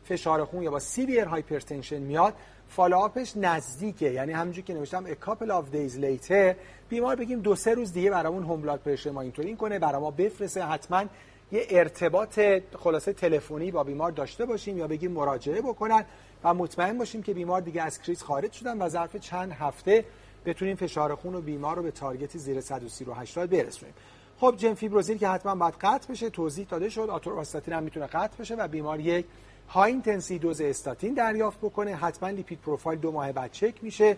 فشار 0.05 0.45
خون 0.45 0.63
یا 0.63 0.71
با 0.71 0.79
severe 0.79 1.25
hypertension 1.25 1.99
میاد 1.99 2.35
follow-up 2.69 3.24
ش 3.24 3.37
نزدیکه. 3.37 4.11
یعنی 4.11 4.33
همونجوری 4.33 4.63
که 4.63 4.75
نوشتم 4.75 5.07
a 5.07 5.15
couple 5.27 5.49
of 5.49 5.75
days 5.75 6.01
later 6.01 6.57
بیمار 6.89 7.17
بگیم 7.17 7.41
دو 7.41 7.55
سه 7.55 7.75
روز 7.75 7.93
دیگه 7.93 8.11
برامون 8.11 8.43
home 8.43 8.61
blood 8.61 8.81
pressure 8.81 9.11
monitoring 9.11 9.57
کنه 9.57 9.79
برای 9.79 10.01
ما 10.01 10.11
بفرسته 10.11 10.63
حتما 10.63 11.05
یه 11.53 11.67
ارتباط 11.71 12.41
خلاصه 12.79 13.13
تلفنی 13.13 13.71
با 13.71 13.85
بیمار 13.85 14.11
داشته 14.11 14.45
باشیم 14.47 14.79
یا 14.79 14.87
بگیم 14.87 15.13
مراجعه 15.13 15.61
بکنن 15.61 16.05
و 16.45 16.55
مطمئن 16.55 16.99
باشیم 16.99 17.23
که 17.23 17.35
بیمار 17.35 17.61
دیگه 17.61 17.83
از 17.83 18.03
کریز 18.03 18.23
خارج 18.23 18.53
شدن 18.53 18.83
و 18.83 18.89
ظرف 18.89 19.17
چند 19.17 19.53
هفته 19.53 20.05
بتونیم 20.47 20.77
فشار 20.77 21.15
خون 21.15 21.35
و 21.35 21.41
بیمار 21.41 21.77
رو 21.77 21.83
به 21.83 21.91
target 21.91 22.32
ی 22.32 22.39
زیر 22.39 22.61
130 22.61 23.05
رو 23.05 23.15
80 23.15 23.51
برسونیم. 23.51 23.95
خب 24.41 24.55
جن 24.57 24.75
فیبروزیل 24.75 25.19
که 25.19 25.29
حتما 25.29 25.55
باید 25.55 25.75
قطع 25.81 26.13
بشه 26.13 26.31
توضیح 26.31 26.67
داده 26.71 26.89
شد. 26.89 27.11
آتورواستاتین 27.11 27.75
هم 27.75 27.83
می‌تونه 27.83 28.07
قطع 28.07 28.37
بشه 28.37 28.55
و 28.55 28.69
بیمار 28.69 29.01
یک 29.01 29.27
high 29.69 29.93
intensity 29.93 30.39
dose 30.39 30.61
استاتین 30.61 31.15
دریافت 31.15 31.59
بکنه. 31.59 31.97
حتما 31.97 32.29
lipid 32.29 32.61
profile 32.61 32.99
دو 32.99 33.13
ماه 33.13 33.33
بعد 33.33 33.53
چک 33.53 33.75
میشه. 33.83 34.17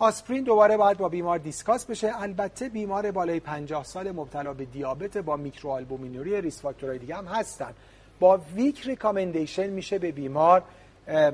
آسپرین 0.00 0.44
دوباره 0.44 0.76
باید 0.76 0.98
با 0.98 1.08
بیمار 1.08 1.38
discuss 1.38 1.84
بشه. 1.84 2.22
البته 2.22 2.68
بیمار 2.68 3.10
بالای 3.10 3.40
50 3.40 3.84
سال 3.84 4.12
مبتلا 4.12 4.54
به 4.54 4.64
دیابت 4.64 5.18
با 5.18 5.36
میکروآلبومینوری 5.36 6.40
risk 6.40 6.60
factor 6.62 6.89
های 6.89 6.98
دیگه 6.98 7.16
هم 7.16 7.26
هستن. 7.26 7.74
با 8.20 8.40
weak 8.54 8.86
recommendation 8.86 9.66
میشه 9.66 9.98
به 9.98 10.12
بیمار 10.12 10.62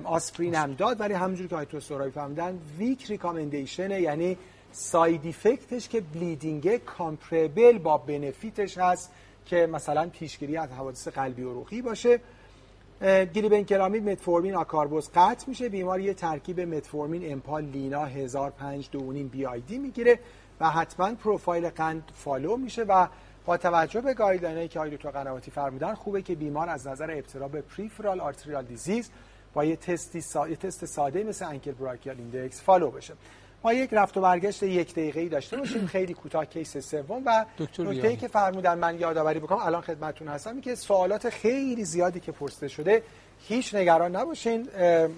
آسپرین 0.04 0.54
هم 0.54 0.74
داد 0.74 1.00
ولی 1.00 1.14
همونجور 1.14 1.46
که 1.46 1.56
آقای 1.56 1.65
دکتر 1.65 1.80
سورای 1.80 2.10
فرمودن 2.10 2.58
weak 2.78 3.06
recommendation 3.06 3.90
یعنی 3.90 4.38
side 4.72 5.26
effect 5.26 5.73
ش 5.73 5.88
که 5.88 6.00
bleeding 6.00 6.76
comparable 6.76 7.78
با 7.78 7.98
benefit 7.98 8.60
ش 8.60 8.78
هست 8.78 9.10
که 9.46 9.66
مثلا 9.66 10.08
پیشگیری 10.08 10.56
از 10.56 10.70
حوادث 10.70 11.08
قلبی 11.08 11.42
و 11.42 11.52
عروقی 11.52 11.82
باشه. 11.82 12.20
گلیبنکلامید 13.04 14.08
متفورمین 14.08 14.54
آکاربوز 14.54 15.10
قطع 15.14 15.44
میشه. 15.48 15.68
بیمار 15.68 16.00
یه 16.00 16.14
ترکیب 16.14 16.60
متفورمین 16.60 17.32
امپال 17.32 17.64
لینا 17.64 18.04
1005 18.04 18.88
دونیم 18.92 19.28
BID 19.28 19.78
می‌گیره 19.78 20.18
و 20.60 20.70
حتما 20.70 21.14
پروفایل 21.14 21.68
قند 21.68 22.10
follow 22.14 22.56
میشه 22.56 22.82
و 22.82 23.06
با 23.46 23.56
توجه 23.56 24.00
به 24.00 24.14
guideline 24.14 24.55
هایی 24.55 24.68
که 24.68 24.78
آقای 24.78 24.96
دکتر 24.96 25.10
قنواتی 25.10 25.50
فرمودن 25.50 25.94
خوبه 25.94 26.22
که 26.22 26.34
بیمار 26.34 26.68
از 26.68 26.86
نظر 26.86 27.10
ابتلا 27.10 27.48
به 27.48 27.60
peripheral 27.60 28.20
arterial 28.20 28.64
disease 28.64 29.10
با 29.54 29.64
یه 29.64 29.78
سا... 30.20 30.48
یه 30.48 30.56
تست 30.56 30.84
ساده 30.84 31.24
مثل 31.24 31.44
ankle 31.44 31.72
brachial 31.72 32.16
index 32.18 32.62
follow 32.62 32.90
بشه. 32.90 33.14
ما 33.64 33.72
یک 33.72 33.90
رفت 33.92 34.16
و 34.16 34.20
برگشت 34.20 34.62
یک 34.62 34.92
دقیقه 34.92 35.20
ای 35.20 35.28
داشته 35.28 35.56
باشیم. 35.56 35.86
خیلی 35.86 36.14
کوتاه 36.14 36.44
case 36.44 36.76
سوم 36.76 37.22
و 37.26 37.46
نکته 37.78 38.16
که 38.16 38.28
فرمودن 38.28 38.78
من 38.78 38.98
یادآوری 38.98 39.38
بکنم 39.38 39.58
الان 39.58 39.80
خدمتتون 39.80 40.28
هستم 40.28 40.60
که 40.60 40.74
سوالات 40.74 41.30
خیلی 41.30 41.84
زیادی 41.84 42.20
که 42.20 42.32
پرسیده 42.32 42.68
شده 42.68 43.02
هیچ 43.48 43.74
نگران 43.74 44.16
نباشین. 44.16 44.68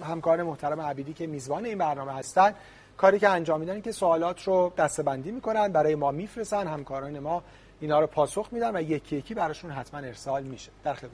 همکار 0.03 0.43
محترم 0.43 0.81
عبیدی 0.81 1.13
که 1.13 1.27
میزبان 1.27 1.65
این 1.65 1.77
برنامه 1.77 2.13
هستن 2.13 2.53
کاری 2.97 3.19
که 3.19 3.29
انجام 3.29 3.59
میدن 3.59 3.81
که 3.81 3.91
سوالات 3.91 4.43
رو 4.43 4.73
دسته‌بندی 4.77 5.31
می‌کنن 5.31 5.67
برای 5.67 5.95
ما 5.95 6.11
میفرستن 6.11 6.67
همکاران 6.67 7.19
ما 7.19 7.43
اینا 7.79 7.99
رو 7.99 8.07
پاسخ 8.07 8.47
میدن 8.51 8.75
و 8.75 8.81
یکی 8.81 9.15
یکی 9.15 9.33
براشون 9.33 9.71
حتما 9.71 9.99
ارسال 9.99 10.43
میشه. 10.43 10.71
در 10.83 10.93
خدمت. 10.93 11.11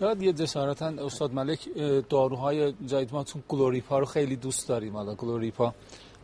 یاد 0.00 0.22
یه 0.22 0.32
جسارتا 0.32 0.86
استاد 0.86 1.32
ملک 1.32 1.68
داروهای 2.08 2.72
جدید 2.72 3.12
ما 3.12 3.24
چون 3.24 3.42
گلوریپا 3.48 3.98
رو 3.98 4.04
خیلی 4.04 4.36
دوست 4.36 4.68
داریم. 4.68 4.96
حالا 4.96 5.14
گلوریپا 5.14 5.74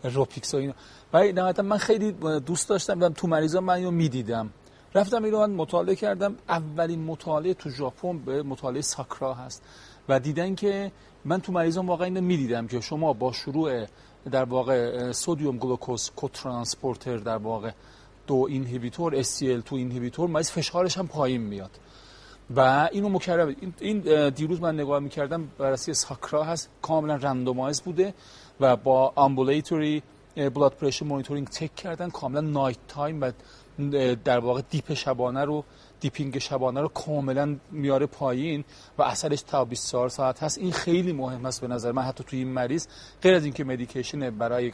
روپیکس 0.04 0.54
و 0.54 0.56
اینا. 0.56 0.74
ولی 1.12 1.32
نهایتا 1.32 1.62
من 1.62 1.78
خیلی 1.78 2.12
دوست 2.46 2.68
داشتم 2.68 3.08
تو 3.08 3.26
مریضا 3.26 3.60
من 3.60 3.74
اینو 3.74 3.90
می‌دیدم. 3.90 4.50
رفتم 4.94 5.24
اینو 5.24 5.38
من 5.38 5.50
مطالعه 5.50 5.94
کردم. 5.94 6.36
اولین 6.48 7.04
مطالعه 7.04 7.54
تو 7.54 7.70
ژاپن 7.70 8.18
یه 8.18 8.42
مطالعه 8.42 8.82
ساکرا 8.82 9.34
هست. 9.34 9.62
و 10.08 10.20
دیدن 10.20 10.54
که 10.54 10.92
من 11.24 11.40
تو 11.40 11.52
مریضان 11.52 11.86
واقعا 11.86 12.04
اینو 12.04 12.20
می‌دیدم 12.20 12.66
که 12.66 12.80
شما 12.80 13.12
با 13.12 13.32
شروع 13.32 13.86
در 14.30 14.44
واقع 14.44 15.12
sodium 15.12 15.58
glucose 15.58 16.10
cotransporter 16.10 17.16
در 17.16 17.36
واقع 17.36 17.70
دو 18.26 18.46
inhibitor 18.48 19.22
SGLT2 19.22 19.72
inhibitor 19.72 20.28
مریض 20.28 20.50
فشارش 20.50 20.98
هم 20.98 21.08
پایین 21.08 21.40
میاد. 21.40 21.70
و 22.56 22.88
اینو 22.92 23.08
مکرر 23.08 23.54
این 23.80 24.28
دیروز 24.28 24.60
من 24.60 24.74
نگاه 24.74 24.98
می‌کردم 24.98 25.48
بررسی 25.58 25.94
ساکرا 25.94 26.44
هست 26.44 26.68
کاملا 26.82 27.14
randomize 27.16 27.80
بوده. 27.80 28.14
و 28.62 28.76
با 28.76 29.12
ambulatory 29.16 30.02
blood 30.36 30.72
pressure 30.72 31.04
monitoring 31.04 31.48
چک 31.50 31.74
کردن 31.74 32.10
کاملا 32.10 32.40
night 32.40 32.78
time 32.88 33.20
و 33.20 33.32
در 34.24 34.38
واقع 34.38 34.62
dip 34.70 34.94
شبانه 34.94 35.44
رو 35.44 35.64
dipping 36.00 36.38
شبانه 36.38 36.80
رو 36.80 36.88
کاملا 36.88 37.56
میاره 37.70 38.06
پایین 38.06 38.64
و 38.98 39.02
اثرش 39.02 39.42
تا 39.42 39.64
24 39.64 40.08
ساعت 40.08 40.42
هست. 40.42 40.58
این 40.58 40.72
خیلی 40.72 41.12
مهم 41.12 41.46
است 41.46 41.60
به 41.60 41.68
نظر 41.68 41.92
من 41.92 42.02
حتی 42.02 42.24
توی 42.24 42.38
این 42.38 42.48
مریض. 42.48 42.86
غیر 43.22 43.34
از 43.34 43.44
اینکه 43.44 43.64
medication 43.64 44.30
برای 44.30 44.72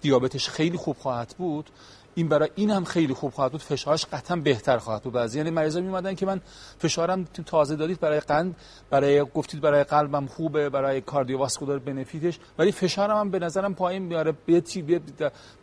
دیابتش 0.00 0.48
خیلی 0.48 0.76
خوب 0.76 0.96
خواهد 0.96 1.34
بود 1.38 1.70
این 2.14 2.28
برای 2.28 2.50
این 2.54 2.70
هم 2.70 2.84
خیلی 2.84 3.14
خوب 3.14 3.32
خواهد 3.32 3.52
بود. 3.52 3.60
فشارش 3.60 4.06
قطعا 4.06 4.36
بهتر 4.36 4.78
خواهد 4.78 5.02
بود. 5.02 5.16
از 5.16 5.34
یعنی 5.34 5.50
مریضا 5.50 5.80
میومدن 5.80 6.14
که 6.14 6.26
من 6.26 6.40
فشارم 6.78 7.24
تازه 7.24 7.76
دادید 7.76 8.00
برای 8.00 8.20
قند 8.20 8.56
برای 8.90 9.24
گفتید 9.34 9.60
برای 9.60 9.84
قلبم 9.84 10.26
خوبه 10.26 10.68
برای 10.68 11.00
کاردیوواسکولار 11.00 11.78
بنفیتش 11.78 12.38
ولی 12.58 12.72
فشارم 12.72 13.16
هم 13.16 13.30
به 13.30 13.38
نظرم 13.38 13.74
پایین. 13.74 14.02
میاره 14.02 14.32
به 14.46 14.62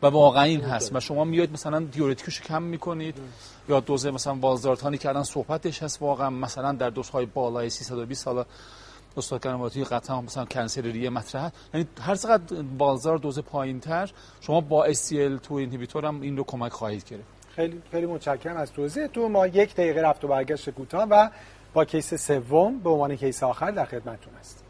و 0.03 0.07
واقعا 0.07 0.43
این 0.43 0.61
هست. 0.61 0.95
و 0.95 0.99
شما 0.99 1.23
میاد 1.23 1.51
مثلا 1.51 1.79
دیورتیکش 1.79 2.41
کم 2.41 2.61
می‌کنید 2.63 3.15
یا 3.69 3.79
دوزه 3.79 4.11
مثلا 4.11 4.35
والزارتانی 4.35 4.97
کردن 4.97 5.23
صحبتش 5.23 5.83
هست 5.83 6.01
واقعا. 6.01 6.29
مثلا 6.29 6.71
در 6.71 6.89
دوزهای 6.89 7.25
بالای 7.25 7.69
320 7.69 8.25
سال 8.25 8.45
استاد 9.17 9.43
کنواتی 9.43 9.83
قطعا 9.83 10.21
مثلا 10.21 10.45
کنسر 10.45 10.81
ریه 10.81 11.09
مطرح 11.09 11.51
یعنی 11.73 11.87
هر 12.01 12.15
چقدر 12.15 12.61
بازار 12.61 13.17
دوز 13.17 13.39
پایینتر 13.39 14.11
شما 14.41 14.61
با 14.61 14.87
SCL2 14.87 15.51
اینهیبیتور 15.51 16.05
هم 16.05 16.21
این 16.21 16.37
رو 16.37 16.43
کمک 16.43 16.71
خواهید 16.71 17.03
کرد 17.03 17.19
خیلی 17.55 17.81
خیلی 17.91 18.05
متشکرم 18.05 18.57
از 18.57 18.71
تو. 19.13 19.29
ما 19.29 19.47
یک 19.47 19.73
دقیقه 19.73 20.01
رفت 20.01 20.23
و 20.23 20.27
برگشت 20.27 20.69
کوتاه 20.69 21.07
و 21.09 21.29
با 21.73 21.85
کیس 21.85 22.13
سوم 22.13 22.79
به 22.79 22.89
عنوان 22.89 23.15
کیس 23.15 23.43
آخر 23.43 23.71
در 23.71 23.85
خدمتتون 23.85 24.33
هستیم. 24.39 24.60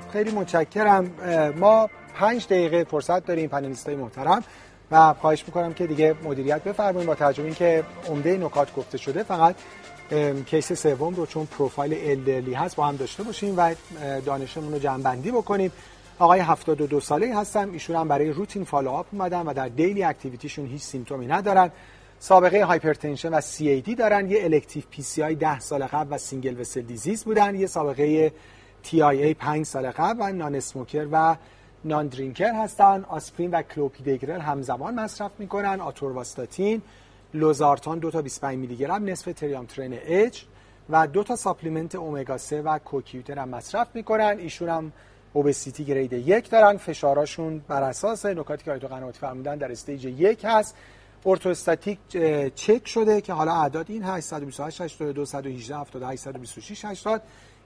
خب 0.00 0.10
خیلی 0.12 0.30
متشکرم. 0.30 1.10
ما 1.56 1.90
پنج 2.14 2.46
دقیقه 2.46 2.84
فرصت 2.84 3.26
داریم 3.26 3.48
panelist 3.48 3.86
های 3.86 3.96
محترم. 3.96 4.44
و 4.92 5.14
خواهش 5.14 5.44
می‌کنم 5.46 5.74
که 5.74 5.86
دیگه 5.86 6.14
مدیریت 6.24 6.64
بفرمایید 6.64 7.06
با 7.06 7.14
توجه 7.14 7.42
اینکه 7.42 7.84
عمده 8.08 8.38
نکات 8.38 8.74
گفته 8.74 8.98
شده 8.98 9.22
فقط 9.22 9.56
case 10.46 10.72
سوم 10.72 11.14
رو 11.14 11.26
چون 11.26 11.46
profile 11.46 12.10
elderly 12.10 12.54
هست 12.54 12.76
با 12.76 12.86
هم 12.86 12.96
داشته 12.96 13.22
باشیم 13.22 13.54
و 13.56 13.74
دانشمون 14.26 14.72
رو 14.72 14.78
جمع‌بندی 14.78 15.30
بکنیم. 15.30 15.72
آقای 16.18 16.40
72 16.40 17.00
ساله 17.00 17.38
هستم. 17.38 17.72
ایشون 17.72 17.96
هم 17.96 18.08
برای 18.08 18.30
routine 18.30 18.64
follow-up 18.64 19.06
اومدن 19.12 19.40
و 19.42 19.54
در 19.54 19.68
daily 19.68 20.04
activity 20.04 20.45
شون 20.45 20.66
هیچ 20.66 20.82
symptom 20.82 21.20
ی 21.20 21.26
ندارن. 21.26 21.70
سابقه 22.18 22.64
hypertension 22.64 23.34
و 23.34 23.40
CAD 23.40 23.94
دارن. 23.98 24.30
یه 24.30 24.44
elective 24.44 24.82
PCI 24.90 25.34
10 25.34 25.60
سال 25.60 25.86
قبل 25.86 26.14
و 26.14 26.18
single 26.18 26.60
vessel 26.60 26.80
disease 26.80 27.24
بودن. 27.24 27.54
یه 27.54 27.66
سابقه 27.66 28.32
ای 28.92 29.34
5 29.34 29.66
سال 29.66 29.90
قبل 29.90 30.16
و 30.20 30.32
non-smoker 30.32 31.06
و 31.12 31.36
non-drinker 31.84 32.52
هستن. 32.52 33.04
آسپرین 33.08 33.50
و 33.50 33.62
کلوپیدگرل 33.62 34.40
همزمان 34.40 34.94
مصرف 34.94 35.30
می‌کنن. 35.38 35.80
آتورواستاتین 35.80 36.82
لوزارتان 37.34 37.98
دو 37.98 38.10
تا 38.10 38.22
25 38.22 38.58
میلی 38.58 38.76
گرم 38.76 39.04
نصف 39.04 39.32
تریامترن 39.32 39.98
اچ 40.02 40.42
و 40.90 41.06
دو 41.06 41.22
تا 41.22 41.36
supplement 41.36 41.94
اومگا 41.94 42.38
3 42.38 42.62
و 42.62 42.78
کوکیوتر 42.78 43.38
هم 43.38 43.48
مصرف 43.48 43.88
می‌کنن. 43.94 44.36
ایشون 44.38 44.68
هم 44.68 44.92
obesity 45.32 45.84
grade 45.84 46.12
یک 46.12 46.50
دارن. 46.50 46.76
فشاراشون 46.76 47.58
بر 47.58 47.82
اساس 47.82 48.26
نکاتی 48.26 48.64
که 48.64 48.72
آیتو 48.72 48.88
قناتی 48.88 49.18
فرمودن 49.18 49.56
در 49.56 49.72
stage 49.72 50.04
یک 50.04 50.44
هست. 50.44 50.76
orthostatic 51.26 51.98
چک 52.54 52.88
شده 52.88 53.20
که 53.20 53.32
حالا 53.32 53.52
اعداد 53.52 53.86
این 53.88 54.02
828 54.02 54.80
82 54.80 55.24
118 55.24 55.76
78 55.76 56.26
826 56.26 56.84
80 56.84 57.22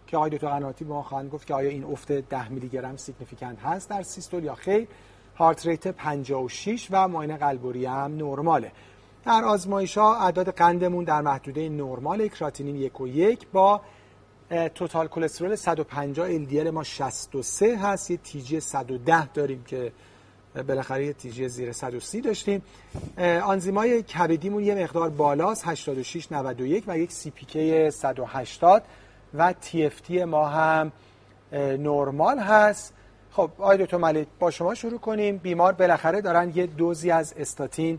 که 0.07 0.17
آقای 0.17 0.31
دکتر 0.31 0.49
قناتی 0.49 0.85
با 0.85 0.95
ما 0.95 1.03
خواهند 1.03 1.31
گفت 1.31 1.47
که 1.47 1.55
آیا 1.55 1.71
این 1.71 1.85
افت 1.85 2.13
10 2.13 2.49
میلی 2.49 2.69
گرم 2.69 2.97
significant 2.97 3.61
هست 3.61 3.91
در 3.91 4.03
سیستول 4.03 4.45
یا 4.45 4.55
خیر؟ 4.55 4.89
heart 5.37 5.67
rate 5.67 5.89
56 5.89 6.89
و 6.91 7.09
معاینه 7.09 7.37
قلب 7.37 7.58
و 7.58 7.65
ریه 7.65 7.87
هم 7.87 8.17
نرماله. 8.17 8.73
در 9.25 9.45
آزمایش 9.45 9.99
ها 9.99 10.17
اعداد 10.17 10.49
قندمون 10.49 11.05
در 11.05 11.21
محدوده 11.21 11.69
نرمال 11.69 12.29
کراتینین 12.29 12.77
یک 12.77 13.01
و 13.01 13.09
یک 13.09 13.47
با 13.53 13.81
total 14.75 15.09
cholesterol 15.09 15.55
150 15.57 16.45
LDL 16.45 16.67
ما 16.67 16.83
63 16.83 17.77
هست 17.77 18.11
یه 18.11 18.17
TG 18.17 18.61
110 18.61 19.27
داریم 19.27 19.65
که 19.65 19.93
بالاخره 20.69 21.07
یه 21.07 21.13
TG 21.13 21.49
زیر 21.49 21.73
130 21.73 22.21
داشتیم. 22.21 22.63
آنزیمای 23.43 24.03
کبدیمون 24.03 24.65
یه 24.65 24.75
مقدار 24.75 25.09
بالاست 25.09 25.69
86 25.69 26.33
91 26.33 26.85
و 26.87 26.99
یک 26.99 27.13
CPK 27.13 27.91
180 27.91 28.83
و 29.35 29.53
TFT 29.53 30.25
ما 30.25 30.49
هم 30.49 30.93
نرمال 31.53 32.39
هست. 32.39 32.95
خب 33.33 33.51
آقای 33.59 33.79
دکتر 33.79 33.97
ملک 33.97 34.27
با 34.39 34.51
شما 34.51 34.75
شروع 34.75 34.99
کنیم. 34.99 35.37
بیمار 35.37 35.73
بالاخره 35.73 36.21
دارن 36.21 36.53
یه 36.55 36.67
دوزی 36.67 37.11
از 37.11 37.35
استاتین 37.37 37.99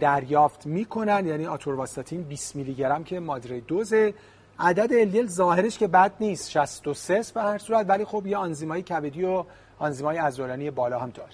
دریافت 0.00 0.66
می‌کنن. 0.66 1.26
یعنی 1.26 1.46
آتورواستاتین 1.46 2.22
20 2.22 2.56
میلی 2.56 2.74
گرم 2.74 3.04
که 3.04 3.20
مادریت 3.20 3.60
دوزه. 3.60 4.14
عدد 4.58 4.92
LDL 4.92 5.26
ظاهرش 5.26 5.78
که 5.78 5.86
بد 5.86 6.12
نیست 6.20 6.50
63 6.50 7.22
به 7.34 7.42
هر 7.42 7.58
صورت. 7.58 7.86
ولی 7.88 8.04
خب 8.04 8.26
یه 8.26 8.36
آنزیمای 8.36 8.82
کبدی 8.82 9.24
و 9.24 9.44
آنزیمای 9.78 10.18
عضلانی 10.18 10.70
بالا 10.70 10.98
هم 10.98 11.10
داره 11.10 11.30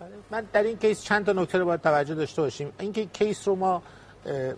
بله، 0.00 0.10
من 0.30 0.46
در 0.52 0.62
این 0.62 0.78
کیس 0.78 1.02
چند 1.02 1.26
تا 1.26 1.32
نکته 1.32 1.58
رو 1.58 1.64
باید 1.64 1.80
توجه 1.80 2.14
داشته 2.14 2.42
باشیم. 2.42 2.72
اینکه 2.78 3.06
کیس 3.06 3.48
رو 3.48 3.54
ما 3.54 3.82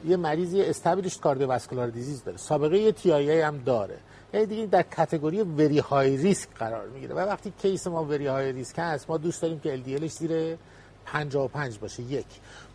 یه 0.05 0.17
مریضی 0.17 0.63
established 0.63 1.21
cardiovascular 1.21 1.89
disease 1.89 2.25
داره. 2.25 2.39
سابقه 2.39 2.79
یه 2.79 2.93
TIA 2.93 3.41
هم 3.41 3.59
داره. 3.59 3.99
یعنی 4.35 4.47
دیگه 4.47 4.67
در 4.67 4.83
category 4.83 5.43
very 5.43 5.79
high 5.79 6.17
risk 6.17 6.49
قرار 6.55 6.89
می‌گیره. 6.89 7.15
و 7.15 7.19
وقتی 7.19 7.53
کیس 7.63 7.87
ما 7.87 8.05
very 8.05 8.27
high 8.27 8.53
risk 8.53 8.75
هست 8.79 9.11
ما 9.11 9.17
دوست 9.17 9.43
داریم 9.43 9.61
که 9.61 9.77
LDLش 9.77 10.07
زیر 10.07 10.57
55 11.05 11.79
باشه. 11.79 12.03
یک. 12.03 12.27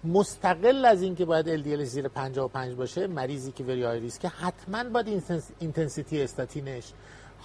مستقل 0.04 0.86
از 0.86 1.02
اینکه 1.02 1.26
باید 1.26 1.64
LDL 1.64 1.84
زیر 1.84 2.08
55 2.08 2.76
باشه 2.76 3.08
مریضی 3.08 3.52
که 3.52 3.64
very 3.64 3.84
high 3.84 4.00
risk 4.00 4.26
حتما 4.26 4.84
باید 4.84 5.22
intensity 5.60 6.22
استاتینش 6.22 6.94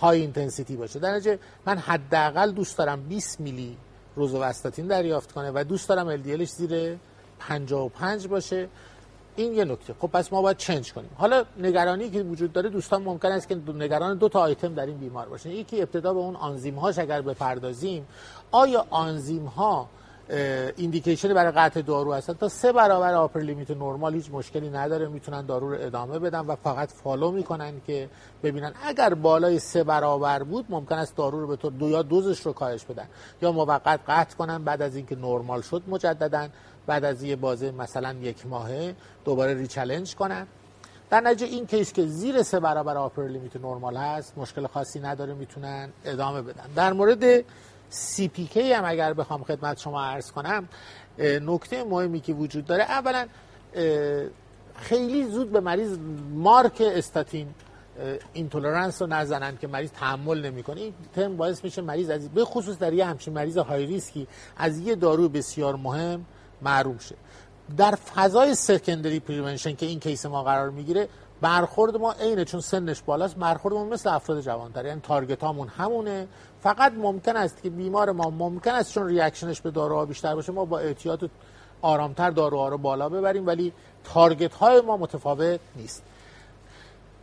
high 0.00 0.20
intensity 0.20 0.76
باشه. 0.76 0.98
در 0.98 1.10
نتیجه 1.10 1.38
من 1.66 1.78
حداقل 1.78 2.52
دوست 2.52 2.78
دارم 2.78 3.02
20 3.02 3.40
میلی 3.40 3.76
روزوستاتین 4.16 4.86
دریافت 4.86 5.32
کنه 5.32 5.50
و 5.54 5.64
دوست 5.64 5.88
دارم 5.88 6.16
LDLش 6.16 6.48
زیر 6.48 6.98
55 7.38 8.28
باشه. 8.28 8.68
این 9.36 9.52
یه 9.52 9.64
نکته. 9.64 9.94
خب 10.00 10.08
پس 10.08 10.32
ما 10.32 10.42
باید 10.42 10.56
change 10.56 10.92
کنیم. 10.92 11.10
حالا 11.18 11.44
نگرانی 11.58 12.10
که 12.10 12.22
وجود 12.22 12.52
داره 12.52 12.68
دوستان 12.68 13.02
ممکن 13.02 13.28
است 13.28 13.48
که 13.48 13.54
نگران 13.74 14.18
دو 14.18 14.28
تا 14.28 14.40
آیتم 14.40 14.74
در 14.74 14.86
این 14.86 14.98
بیمار 14.98 15.28
باشن. 15.28 15.50
یکی 15.50 15.82
ابتدا 15.82 16.14
به 16.14 16.20
اون 16.20 16.36
آنزیم 16.36 16.74
هاش 16.74 16.98
اگر 16.98 17.22
بپردازیم 17.22 18.06
آیا 18.50 18.86
آنزیم 18.90 19.44
ها 19.44 19.88
indication 20.76 21.34
برای 21.34 21.52
قطع 21.52 21.82
دارو 21.82 22.12
هستن؟ 22.12 22.32
تا 22.32 22.48
سه 22.48 22.72
برابر 22.72 23.14
upper 23.14 23.40
limit 23.40 23.70
نرمال 23.70 24.14
هیچ 24.14 24.30
مشکلی 24.32 24.70
نداره 24.70 25.08
می‌تونن 25.08 25.46
دارو 25.46 25.70
رو 25.70 25.76
ادامه 25.80 26.18
بدن 26.18 26.40
و 26.40 26.56
فقط 26.56 26.90
follow 26.90 27.30
می‌کنن 27.30 27.80
که 27.86 28.08
ببینن. 28.42 28.72
اگر 28.84 29.14
بالای 29.14 29.58
سه 29.58 29.84
برابر 29.84 30.42
بود 30.42 30.66
ممکن 30.68 30.94
است 30.94 31.16
دارو 31.16 31.40
رو 31.40 31.46
به 31.46 31.56
طور 31.56 31.88
یا 31.88 32.02
دوزش 32.02 32.40
رو 32.40 32.52
کاهش 32.52 32.84
بدن. 32.84 33.06
یا 33.42 33.52
موقت 33.52 34.00
قطع 34.08 34.36
کنن 34.36 34.64
بعد 34.64 34.82
از 34.82 34.96
اینکه 34.96 35.16
نرمال 35.16 35.60
شد 35.60 35.82
مجددا 35.88 36.48
بعد 36.90 37.04
از 37.04 37.22
یه 37.22 37.36
بازه 37.36 37.70
مثلا 37.70 38.12
یک 38.12 38.46
ماهه 38.46 38.94
دوباره 39.24 39.54
rechallenge 39.54 40.14
کنن. 40.14 40.46
در 41.10 41.20
نتیجه 41.20 41.46
این 41.46 41.66
کیس 41.66 41.92
که 41.92 42.06
زیر 42.06 42.42
سه 42.42 42.60
برابر 42.60 42.96
upper 42.96 43.28
limit 43.28 43.56
نرمال 43.56 43.96
هست 43.96 44.38
مشکل 44.38 44.66
خاصی 44.66 45.00
نداره 45.00 45.34
می‌تونن 45.34 45.88
ادامه 46.04 46.42
بدن. 46.42 46.64
در 46.76 46.92
مورد 46.92 47.44
CPK 47.88 48.72
هم 48.72 48.84
اگر 48.84 49.12
بخوام 49.12 49.44
خدمت 49.44 49.78
شما 49.78 50.04
عرض 50.04 50.32
کنم 50.32 50.68
نکته 51.18 51.84
مهمی 51.84 52.20
که 52.20 52.32
وجود 52.32 52.64
داره 52.64 52.82
اولا 52.82 53.26
خیلی 54.74 55.30
زود 55.30 55.52
به 55.52 55.60
مریض 55.60 55.98
مارک 56.34 56.82
statin 56.86 57.48
intolerance 58.32 59.02
رو 59.02 59.08
نزنن 59.08 59.56
که 59.56 59.66
مریض 59.66 59.90
تحمل 59.90 60.46
نمی‌کنه. 60.46 60.80
این 60.80 60.94
تم 61.14 61.36
باعث 61.36 61.64
میشه 61.64 61.82
مریض 61.82 62.10
از 62.10 62.28
به 62.28 62.44
خصوص 62.44 62.78
در 62.78 62.92
یه 62.92 63.04
همچین 63.06 63.34
مریض 63.34 63.58
high 63.58 63.86
risk 63.86 64.18
ی 64.18 64.26
از 64.56 64.78
یه 64.78 64.94
دارو 64.94 65.28
بسیار 65.28 65.76
مهم 65.76 66.24
محروم 66.62 66.98
شه. 66.98 67.14
در 67.76 67.94
فضای 67.94 68.54
secondary 68.54 69.20
prevention 69.20 69.74
که 69.74 69.86
این 69.86 70.00
کیس 70.00 70.26
ما 70.26 70.42
قرار 70.42 70.70
می‌گیره 70.70 71.08
برخورد 71.40 71.96
ما 71.96 72.12
عینه 72.12 72.44
چون 72.44 72.60
سنش 72.60 73.02
بالاست 73.02 73.36
برخورد 73.36 73.74
ما 73.74 73.84
مثل 73.84 74.10
افراد 74.10 74.40
جوانتر 74.40 74.86
یعنی 74.86 75.00
target 75.00 75.42
هامون 75.42 75.68
همونه. 75.68 76.28
فقط 76.62 76.92
ممکن 76.92 77.36
است 77.36 77.62
که 77.62 77.70
بیمار 77.70 78.12
ما 78.12 78.30
ممکن 78.30 78.70
است 78.70 78.94
چون 78.94 79.06
reaction 79.06 79.49
ش 79.49 79.60
به 79.60 79.70
داروها 79.70 80.06
بیشتر 80.06 80.34
باشه 80.34 80.52
ما 80.52 80.64
با 80.64 80.78
احتیاط 80.78 81.24
آرامتر 81.82 82.30
داروها 82.30 82.68
رو 82.68 82.78
بالا 82.78 83.08
ببریم 83.08 83.46
ولی 83.46 83.72
target 84.04 84.54
های 84.54 84.80
ما 84.80 84.96
متفاوت 84.96 85.60
نیست. 85.76 86.02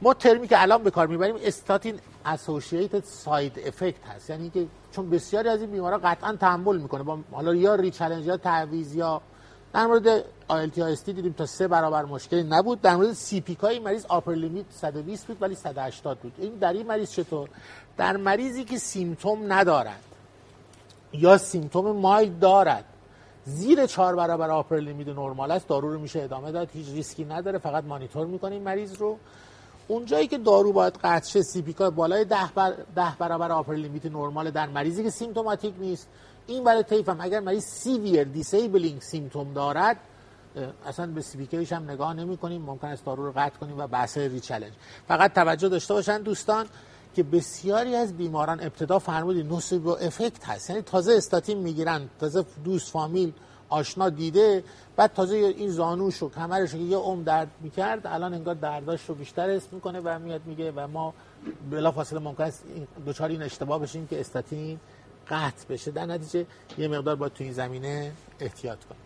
ما 0.02 0.14
ترمی 0.14 0.48
که 0.48 0.62
الان 0.62 0.84
به 0.84 0.92
کار 0.92 1.08
می‌بریم 1.08 1.36
statin 1.44 2.00
associated 2.26 3.04
side 3.04 3.60
effect 3.66 4.08
هست. 4.08 4.30
یعنی 4.30 4.50
که 4.50 4.68
چون 4.92 5.10
بسیاری 5.10 5.50
از 5.50 5.62
این 5.62 5.72
بیمارا 5.72 5.98
قطعا 5.98 6.36
تحمل 6.36 6.78
می‌کنه. 6.78 7.04
با 7.04 7.20
حالا 7.32 7.56
یا 7.56 7.76
rechallenge 7.76 8.26
یا 8.26 8.38
تعویض 8.38 8.96
یا 8.96 9.22
در 9.74 9.86
مورد 9.86 10.24
LFT 11.06 11.14
دیدیم 11.14 11.34
تا 11.34 11.46
سه 11.46 11.68
برابر 11.68 12.06
مشکلی 12.06 12.44
نبود. 12.44 12.82
در 12.82 12.96
مورد 12.96 13.14
CPK 13.14 13.80
مریض 13.80 14.06
upper 14.06 14.34
limit 14.34 14.66
120 14.72 15.28
بود 15.28 15.38
ولی 15.42 15.56
180 15.56 16.18
بود. 16.18 16.34
این 16.38 16.56
در 16.56 16.74
این 16.74 16.88
مریض 16.88 17.12
چطور؟ 17.12 17.50
در 17.98 18.18
مریضی 18.18 18.64
که 18.64 18.78
symptom 18.78 19.54
ندارد 19.54 20.04
یا 21.14 21.38
symptom 21.38 21.92
mild 21.92 22.30
دارد 22.30 22.86
زیر 23.46 23.86
چهار 23.86 24.16
برابر 24.16 24.50
upper 24.50 24.80
limit 24.80 25.08
نرمال 25.08 25.52
است 25.52 25.68
دارو 25.68 25.94
رو 25.94 26.00
میشه 26.00 26.22
ادامه 26.22 26.52
داد 26.52 26.70
هیچ 26.74 26.88
ریسکی 26.90 27.26
نداره 27.26 27.58
فقط 27.58 27.84
مانیتور 27.84 28.28
می‌کنیم 28.28 28.62
مریض 28.62 28.96
رو. 28.96 29.18
اونجایی 29.88 30.28
که 30.28 30.38
دارو 30.38 30.74
باید 30.74 30.94
قطع 31.04 31.30
شه 31.30 31.42
CPK 31.42 31.90
بالای 31.90 32.26
10 32.26 32.38
بر... 32.56 32.74
برابر 33.20 33.52
upper 33.52 33.74
limit 33.74 34.06
نرمال 34.06 34.52
در 34.52 34.68
مریضی 34.68 35.04
که 35.04 35.10
symptomatic 35.10 35.74
نیست. 35.80 36.08
این 36.48 36.64
برای 36.64 36.84
طیف 36.84 37.10
هم. 37.10 37.18
اگر 37.22 37.40
مریض 37.40 37.64
severe 37.64 38.24
disabling 38.24 39.02
symptom 39.02 39.54
دارد 39.54 39.98
اصلا 40.86 41.08
به 41.08 41.22
CPK 41.22 41.53
ش 41.53 41.74
هم 41.74 41.92
نگاه 41.92 42.14
نمی 42.14 42.38
کنیم 42.38 42.62
ممکن 42.62 42.88
است 42.88 43.06
دارو 43.06 43.26
رو 43.26 43.32
قطع 43.36 43.58
کنیم 43.58 43.78
و 43.78 43.88
بحث 43.88 44.18
rechallenge. 44.18 44.74
فقط 45.08 45.34
توجه 45.34 45.70
داشته 45.70 45.94
باشن 45.94 46.22
دوستان 46.22 46.66
که 47.16 47.24
بسیاری 47.24 47.96
از 47.96 48.18
بیماران 48.18 48.60
ابتدا 48.62 49.00
فرمودی 49.00 49.44
nocebo 49.44 49.90
effect 49.90 50.50
هست. 50.50 50.70
یعنی 50.70 50.82
تازه 50.82 51.14
استاتین 51.14 51.58
می‌گیرن 51.58 52.10
تازه 52.20 52.46
دوست 52.64 52.92
فامیل 52.92 53.34
آشنا 53.70 54.10
دیده 54.10 54.64
بعد 54.96 55.14
تازه 55.14 55.36
این 55.36 55.70
زانوش 55.70 56.24
و 56.24 56.30
کمرش 56.30 56.72
که 56.72 56.78
یه 56.78 56.98
عمر 56.98 57.24
درد 57.24 57.48
می‌کرد 57.62 58.08
الان 58.08 58.34
انگار 58.34 58.56
درداش 58.56 59.06
رو 59.06 59.16
بیشتر 59.16 59.50
اسم 59.50 59.68
می‌کنه 59.72 60.00
و 60.04 60.20
میاد 60.20 60.42
میگه 60.46 60.72
و 60.76 60.88
ما 60.88 61.14
بلا 61.72 61.92
فاصله 61.92 62.20
ممکن 62.20 62.44
است 62.44 62.64
دوچار 63.06 63.30
این 63.30 63.42
اشتباه 63.42 63.82
بشیم 63.82 64.08
که 64.08 64.20
استاتین 64.20 64.80
قطع 65.30 65.68
بشه. 65.70 65.92
در 65.92 66.06
نتیجه 66.06 66.46
یه 66.78 66.88
مقدار 66.88 67.16
باید 67.16 67.34
تو 67.34 67.44
این 67.44 67.54
زمینه 67.54 68.12
احتیاط 68.40 68.78
کنیم. 68.84 69.02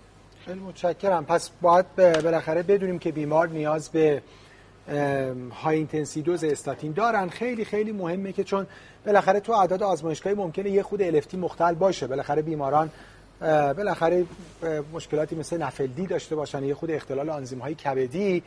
خیلی 0.45 0.59
متشکرم. 0.59 1.25
پس 1.25 1.49
باید 1.61 1.95
بالاخره 1.95 2.63
بدونیم 2.63 2.99
که 2.99 3.11
بیمار 3.11 3.49
نیاز 3.49 3.89
به 3.89 4.21
های 5.63 5.77
اینتنسی 5.77 6.21
دوز 6.21 6.43
استاتین 6.43 6.91
دارن. 6.91 7.29
خیلی 7.29 7.65
خیلی 7.65 7.91
مهمه 7.91 8.33
که 8.33 8.43
چون 8.43 8.67
بالاخره 9.05 9.39
تو 9.39 9.51
اعداد 9.51 9.83
آزمایشگاهی 9.83 10.35
ممکنه 10.35 10.69
یه 10.69 10.83
خود 10.83 11.01
الفتی 11.01 11.37
مختل 11.37 11.73
باشه. 11.73 12.07
بالاخره 12.07 12.41
بیماران 12.41 12.91
بالاخره 13.41 14.25
مشکلاتی 14.93 15.35
مثل 15.35 15.57
نفلدی 15.57 16.07
داشته 16.07 16.35
باشن 16.35 16.63
یه 16.63 16.73
خود 16.73 16.91
اختلال 16.91 17.29
آنزیم 17.29 17.59
های 17.59 17.75
کبدی 17.75 18.43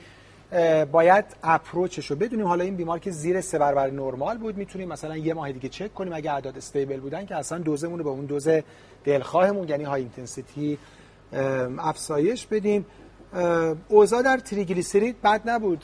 باید 0.92 1.24
approach 1.43 1.97
ش 1.97 2.10
رو 2.10 2.16
بدونیم. 2.16 2.46
حالا 2.46 2.64
این 2.64 2.76
بیمار 2.76 2.98
که 2.98 3.10
زیر 3.10 3.40
سه 3.40 3.58
برابر 3.58 3.90
نرمال 3.90 4.38
بود 4.38 4.56
می‌تونیم 4.56 4.88
مثلا 4.88 5.16
یه 5.16 5.34
ماه 5.34 5.52
دیگه 5.52 5.68
چک 5.68 5.94
کنیم. 5.94 6.12
اگه 6.12 6.32
اعداد 6.32 6.56
stable 6.56 7.01
بودن 7.00 7.26
که 7.26 7.36
اصلا 7.36 7.58
دوزمون 7.58 7.98
رو 7.98 8.04
به 8.04 8.10
اون 8.10 8.24
دوز 8.24 8.48
دلخواهمون 9.04 9.68
یعنی 9.68 9.84
high 9.85 10.01
intensity 10.02 10.78
افزایش 11.78 12.46
بدیم. 12.46 12.86
اوضاع 13.88 14.22
در 14.22 14.38
تریگلیسیرید 14.38 15.22
بد 15.22 15.40
نبود. 15.44 15.78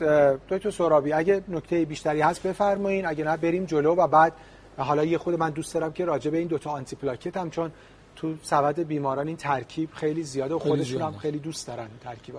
دکتر 0.48 0.70
سرابی 0.70 1.12
اگه 1.12 1.42
نکته 1.48 1.84
بیشتری 1.84 2.20
هست 2.20 2.42
بفرمایین. 2.42 3.06
اگه 3.06 3.24
نه 3.24 3.36
بریم 3.36 3.64
جلو 3.64 3.94
و 3.94 4.06
بعد 4.06 4.32
حالا 4.78 5.04
یه 5.04 5.18
خود 5.18 5.34
من 5.34 5.50
دوست 5.50 5.74
دارم 5.74 5.92
که 5.92 6.04
راجع 6.04 6.30
به 6.30 6.38
این 6.38 6.48
دوتا 6.48 6.70
antiplatelet 6.70 7.36
هم 7.36 7.50
چون 7.50 7.72
تو 8.20 8.34
سبد 8.42 8.80
بیماران 8.80 9.26
این 9.26 9.36
ترکیب 9.36 9.88
خیلی 9.92 10.22
زیاده 10.22 10.54
و 10.54 10.58
خودشون 10.58 11.02
هم 11.02 11.16
خیلی 11.16 11.38
دوست 11.38 11.66
دارن 11.66 11.88
ترکیب 12.04 12.34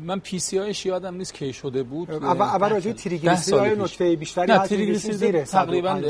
من 0.00 0.20
پی 0.20 0.38
سی 0.38 0.58
آیش 0.58 0.86
یادم 0.86 1.14
نیست 1.14 1.34
کی 1.34 1.52
شده 1.52 1.82
بود. 1.82 2.10
اول 2.10 2.42
اول 2.42 2.68
راجع 2.68 2.92
تریگلیسیرید 2.92 3.80
نکته 3.80 4.16
بیشتری 4.16 4.52
هست 4.52 4.68
تریگلیسیرید 4.68 5.44
تقریبا 5.44 6.00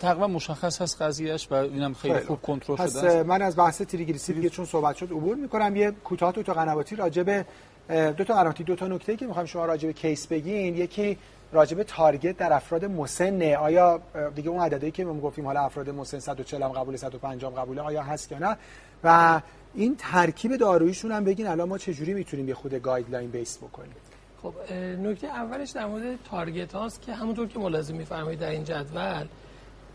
تقریبا 0.00 0.26
مشخص 0.26 0.82
هست 0.82 1.02
قضیهش 1.02 1.48
و 1.50 1.54
اینم 1.54 1.94
خیلی 1.94 2.20
خوب 2.20 2.42
کنترل 2.42 2.76
شده 2.76 3.00
است. 3.00 3.26
من 3.26 3.42
از 3.42 3.56
بحث 3.56 3.82
تریگلیسیرید 3.82 4.46
چون 4.46 4.64
صحبت 4.64 4.96
شد 4.96 5.10
عبور 5.10 5.36
می‌کنم 5.36 5.76
یه 5.76 5.90
کوتاه 5.90 6.32
تو 6.32 6.52
قنواتی 6.52 6.96
راجع 6.96 7.22
به 7.22 7.46
دو 7.88 8.24
تا 8.24 8.34
قنواتی 8.34 8.64
دو 8.64 8.76
تا 8.76 8.86
نکته 8.86 9.16
که 9.16 9.26
می‌خوام 9.26 9.46
شما 9.46 9.64
راجع 9.64 9.86
به 9.86 9.92
کیس 9.92 10.26
بگین. 10.26 10.76
یکی 10.76 11.18
راجب 11.54 11.82
تارگت 11.82 12.36
در 12.36 12.52
افراد 12.52 12.84
مسن 12.84 13.42
آیا 13.54 14.00
دیگه 14.34 14.50
اون 14.50 14.60
عددی 14.60 14.90
که 14.90 15.04
ما 15.04 15.20
گفتیم 15.20 15.46
حالا 15.46 15.60
افراد 15.60 15.90
مسن 15.90 16.18
140 16.18 16.62
هم 16.62 16.68
قبول 16.68 16.96
150 16.96 17.52
هم 17.52 17.62
قبوله 17.62 17.80
آیا 17.80 18.02
هست 18.02 18.32
یا 18.32 18.38
نه؟ 18.38 18.56
و 19.04 19.40
این 19.74 19.96
ترکیب 19.98 20.56
داروییشون 20.56 21.12
هم 21.12 21.24
بگین 21.24 21.46
الان 21.46 21.68
ما 21.68 21.78
چجوری 21.78 22.14
می‌تونیم 22.14 22.48
یه 22.48 22.54
خود 22.54 22.74
guideline 22.74 23.30
base 23.30 23.58
بکنیم؟ 23.58 23.94
خب 24.42 24.72
نکته 25.02 25.26
اولش 25.26 25.70
در 25.70 25.86
مورد 25.86 26.18
target 26.30 26.72
هاست 26.72 27.02
که 27.02 27.14
همونطور 27.14 27.48
که 27.48 27.58
ملازم 27.58 27.94
میفرمایید 27.96 28.40
در 28.40 28.50
این 28.50 28.64
جدول 28.64 29.26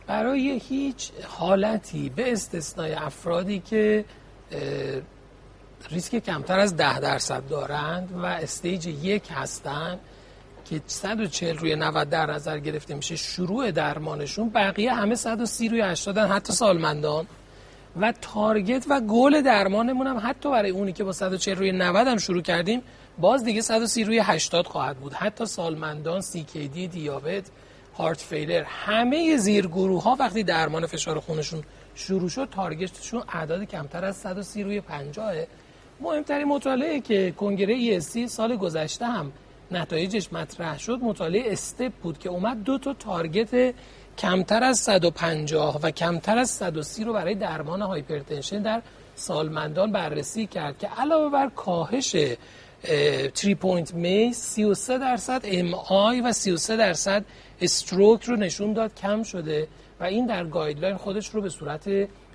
برای 0.07 0.61
هیچ 0.63 1.11
حالتی 1.27 2.09
به 2.09 2.31
استثنای 2.31 2.93
افرادی 2.93 3.59
که 3.59 4.05
ریسک 5.91 6.15
کمتر 6.15 6.59
از 6.59 6.77
ده 6.77 6.99
درصد 6.99 7.47
دارند 7.49 8.11
و 8.11 8.25
stage 8.25 8.87
یک 8.87 9.27
هستند 9.31 9.99
که 10.69 10.81
140 10.87 11.57
روی 11.57 11.75
90 11.75 12.09
در 12.09 12.31
نظر 12.31 12.59
گرفته 12.59 12.95
میشه 12.95 13.15
شروع 13.15 13.71
درمانشون 13.71 14.49
بقیه 14.49 14.93
همه 14.93 15.15
130 15.15 15.69
روی 15.69 15.81
80 15.81 16.17
حتی 16.17 16.53
سالمندان. 16.53 17.27
و 18.01 18.13
تارگت 18.21 18.85
و 18.89 19.01
گل 19.01 19.41
درمانمون 19.41 20.07
هم 20.07 20.21
حتی 20.23 20.51
برای 20.51 20.69
اونی 20.69 20.93
که 20.93 21.03
با 21.03 21.11
140 21.11 21.57
روی 21.57 21.71
90 21.71 22.07
هم 22.07 22.17
شروع 22.17 22.41
کردیم 22.41 22.81
باز 23.17 23.43
دیگه 23.43 23.61
130 23.61 24.03
روی 24.03 24.19
80 24.19 24.67
خواهد 24.67 24.97
بود. 24.97 25.13
حتی 25.13 25.45
سالمندان 25.45 26.21
دی 26.53 26.87
دیابت 26.87 27.43
هارت 27.97 28.21
فیلر 28.21 28.63
همه 28.63 29.37
زیرگروه 29.37 30.03
ها 30.03 30.17
وقتی 30.19 30.43
درمان 30.43 30.85
فشار 30.85 31.19
خونشون 31.19 31.63
شروع 31.95 32.29
شد 32.29 32.49
تارگتشون 32.51 33.23
اعداد 33.33 33.63
کمتر 33.63 34.05
از 34.05 34.17
130 34.17 34.63
روی 34.63 34.81
50 34.81 35.33
مهمترین 36.01 36.47
مطالعه 36.47 36.99
که 36.99 37.33
کنگره 37.37 37.99
ESC 37.99 38.25
سال 38.25 38.55
گذشته 38.55 39.05
هم 39.05 39.31
نتایجش 39.71 40.33
مطرح 40.33 40.79
شد. 40.79 40.99
مطالعه 41.01 41.51
استپ 41.51 41.91
بود 41.93 42.17
که 42.17 42.29
اومد 42.29 42.63
دو 42.63 42.77
تا 42.77 42.93
تارگت 42.93 43.75
کمتر 44.17 44.63
از 44.63 44.79
150 44.79 45.79
و 45.83 45.91
کمتر 45.91 46.37
از 46.37 46.49
130 46.49 47.03
رو 47.03 47.13
برای 47.13 47.35
درمان 47.35 47.81
هایپرتنشن 47.81 48.61
در 48.61 48.81
سالمندان 49.15 49.91
بررسی 49.91 50.47
کرد 50.47 50.77
که 50.77 50.87
علاوه 50.87 51.31
بر 51.31 51.49
کاهش 51.55 52.15
3 53.33 53.55
پوینت 53.55 53.93
می 53.93 54.33
33 54.33 54.97
درصد 54.97 55.41
ام 55.43 55.73
آی 55.73 56.21
و 56.21 56.31
33 56.31 56.77
درصد 56.77 57.25
استروک 57.61 58.23
رو 58.23 58.35
نشون 58.35 58.73
داد 58.73 58.95
کم 58.95 59.23
شده 59.23 59.67
و 59.99 60.03
این 60.03 60.25
در 60.25 60.45
گایدلاین 60.45 60.97
خودش 60.97 61.29
رو 61.29 61.41
به 61.41 61.49
صورت 61.49 61.87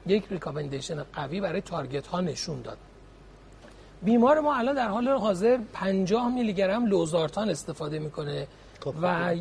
یک 0.06 0.24
ریکامندیشن 0.30 1.02
قوی 1.02 1.40
برای 1.40 1.60
تارگت 1.60 2.06
ها 2.06 2.20
نشون 2.20 2.62
داد. 2.62 2.78
بیمار 4.02 4.40
ما 4.40 4.54
الان 4.54 4.74
در 4.74 4.88
حال 4.88 5.08
حاضر 5.08 5.58
50 5.72 6.34
میلی 6.34 6.52
گرم 6.52 6.86
لوزارتان 6.86 7.50
استفاده 7.50 7.98
می‌کنه. 7.98 8.46
و 9.02 9.34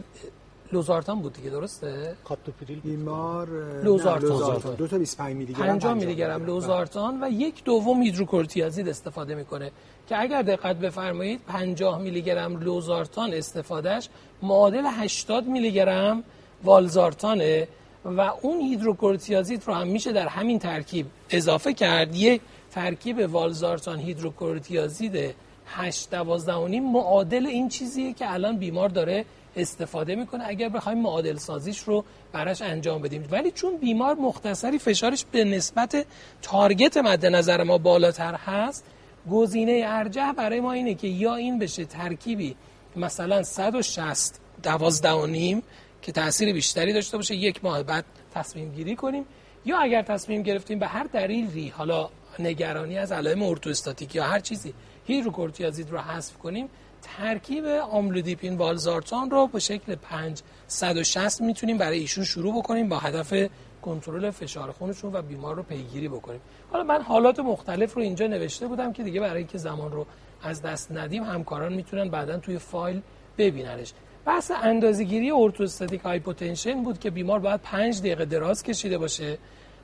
لوزارتان 0.72 1.20
بود 1.20 1.34
دیگه 1.34 1.50
درسته؟ 1.50 2.16
کاپتوپریل 2.24 2.80
بیمار 2.80 3.48
لوزارتان, 3.84 4.30
لوزارتان. 4.30 4.76
دو 4.76 4.88
تا 4.88 4.98
25 4.98 5.36
میلی 5.36 5.54
گرم 5.54 5.68
50 5.68 5.94
میلی 5.94 6.16
گرم 6.16 6.46
لوزارتان 6.46 7.24
و 7.24 7.30
یک 7.30 7.64
دوم 7.64 8.02
هیدروکورتیازید 8.02 8.90
استفاده 8.90 9.36
می‌کنه. 9.36 9.72
که 10.10 10.22
اگر 10.22 10.42
دقت 10.42 10.76
بفرمایید 10.76 11.42
50 11.48 12.00
میلی 12.00 12.22
گرم 12.22 12.60
لوزارتان 12.60 13.34
استفادهش 13.34 14.10
معادل 14.42 14.84
80 14.86 15.48
میلی 15.48 15.72
گرم 15.72 16.24
والزارتانه 16.64 17.68
و 18.06 18.22
اون 18.42 18.60
هیدروکورتیازید 18.60 19.64
رو 19.66 19.74
هم 19.74 19.88
میشه 19.88 20.12
در 20.12 20.28
همین 20.28 20.60
ترکیب 20.60 21.06
اضافه 21.30 21.74
کرد. 21.74 22.16
یک 22.16 22.42
ترکیب 22.74 23.34
والزارتان 23.34 24.00
هیدروکورتیازید 24.00 25.36
8 25.66 26.10
12 26.10 26.80
معادل 26.80 27.46
این 27.46 27.70
چیزیه 27.70 28.14
که 28.14 28.34
الان 28.34 28.58
بیمار 28.58 28.90
داره 28.90 29.26
استفاده 29.56 30.16
می‌کنه. 30.16 30.44
اگر 30.48 30.70
بخوایم 30.70 30.98
معادل 30.98 31.38
سازیش 31.38 31.80
رو 31.80 32.06
براش 32.32 32.62
انجام 32.62 33.02
بدیم. 33.02 33.28
ولی 33.32 33.52
چون 33.52 33.78
بیمار 33.78 34.16
مختصری 34.16 34.80
فشارش 34.80 35.26
به 35.32 35.44
نسبت 35.44 36.06
تارگت 36.42 36.98
مد 36.98 37.26
نظر 37.26 37.64
ما 37.64 37.78
بالاتر 37.78 38.36
هست 38.36 38.86
گزینه 39.32 39.84
ارجح 39.86 40.32
برای 40.32 40.60
ما 40.60 40.72
اینه 40.72 40.94
که 40.94 41.08
یا 41.08 41.36
این 41.36 41.60
بشه 41.60 41.86
ترکیبی 41.86 42.56
مثلا 42.96 43.44
160 43.44 44.40
12 44.64 45.28
نیم 45.28 45.64
که 46.02 46.12
تاثیر 46.12 46.54
بیشتری 46.54 46.94
داشته 46.94 47.18
باشه 47.18 47.36
یک 47.36 47.64
ماه 47.64 47.84
بعد 47.84 48.06
تصمیم 48.34 48.72
گیری 48.72 48.96
کنیم 48.96 49.26
یا 49.66 49.78
اگر 49.80 50.02
تصمیم 50.02 50.42
گرفتیم 50.42 50.80
به 50.80 50.88
هر 50.88 51.04
دلیلی 51.04 51.70
حالا 51.70 52.10
نگرانی 52.40 52.98
از 52.98 53.12
علائم 53.12 53.44
ارتوستاتیک 53.44 54.16
یا 54.16 54.24
هر 54.24 54.40
چیزی. 54.40 54.74
هیدروکورتیازید 55.06 55.90
رو 55.90 55.98
حذف 55.98 56.38
کنیم. 56.38 56.70
ترکیب 57.18 57.66
آملودیپین 57.66 58.58
والزارتان 58.58 59.30
رو 59.30 59.48
به 59.48 59.60
شکل 59.60 59.96
5 59.96 60.42
160 60.68 61.42
می‌تونیم 61.42 61.78
برای 61.78 62.00
ایشون 62.00 62.24
شروع 62.24 62.58
بکنیم 62.58 62.90
با 62.90 62.98
هدف 62.98 63.34
کنترل 63.82 64.30
فشار 64.30 64.72
خونشون 64.72 65.16
و 65.16 65.22
بیمار 65.22 65.56
رو 65.56 65.64
پیگیری 65.64 66.08
بکنیم. 66.08 66.42
حالا 66.72 66.84
من 66.84 67.02
حالات 67.02 67.40
مختلف 67.40 67.94
رو 67.94 68.02
اینجا 68.02 68.28
نوشته 68.28 68.68
بودم 68.68 68.94
که 68.94 69.04
دیگه 69.04 69.20
برای 69.20 69.38
اینکه 69.38 69.58
زمان 69.58 69.92
رو 69.92 70.06
از 70.42 70.62
دست 70.62 70.92
ندیم 70.92 71.24
همکاران 71.24 71.74
می‌تونن 71.74 72.10
بعدا 72.10 72.38
توی 72.38 72.58
فایل 72.58 73.02
ببیننش. 73.38 73.94
بحث 74.26 74.52
اندازه‌گیری 74.64 75.32
ارتوستاتیک 75.32 76.02
هایپوتنشن 76.02 76.84
بود 76.84 77.00
که 77.00 77.10
بیمار 77.10 77.40
باید 77.40 77.62
5 77.62 78.00
دقیقه 78.00 78.26
دراز 78.26 78.64
کشیده 78.64 78.98
باشه. 78.98 79.38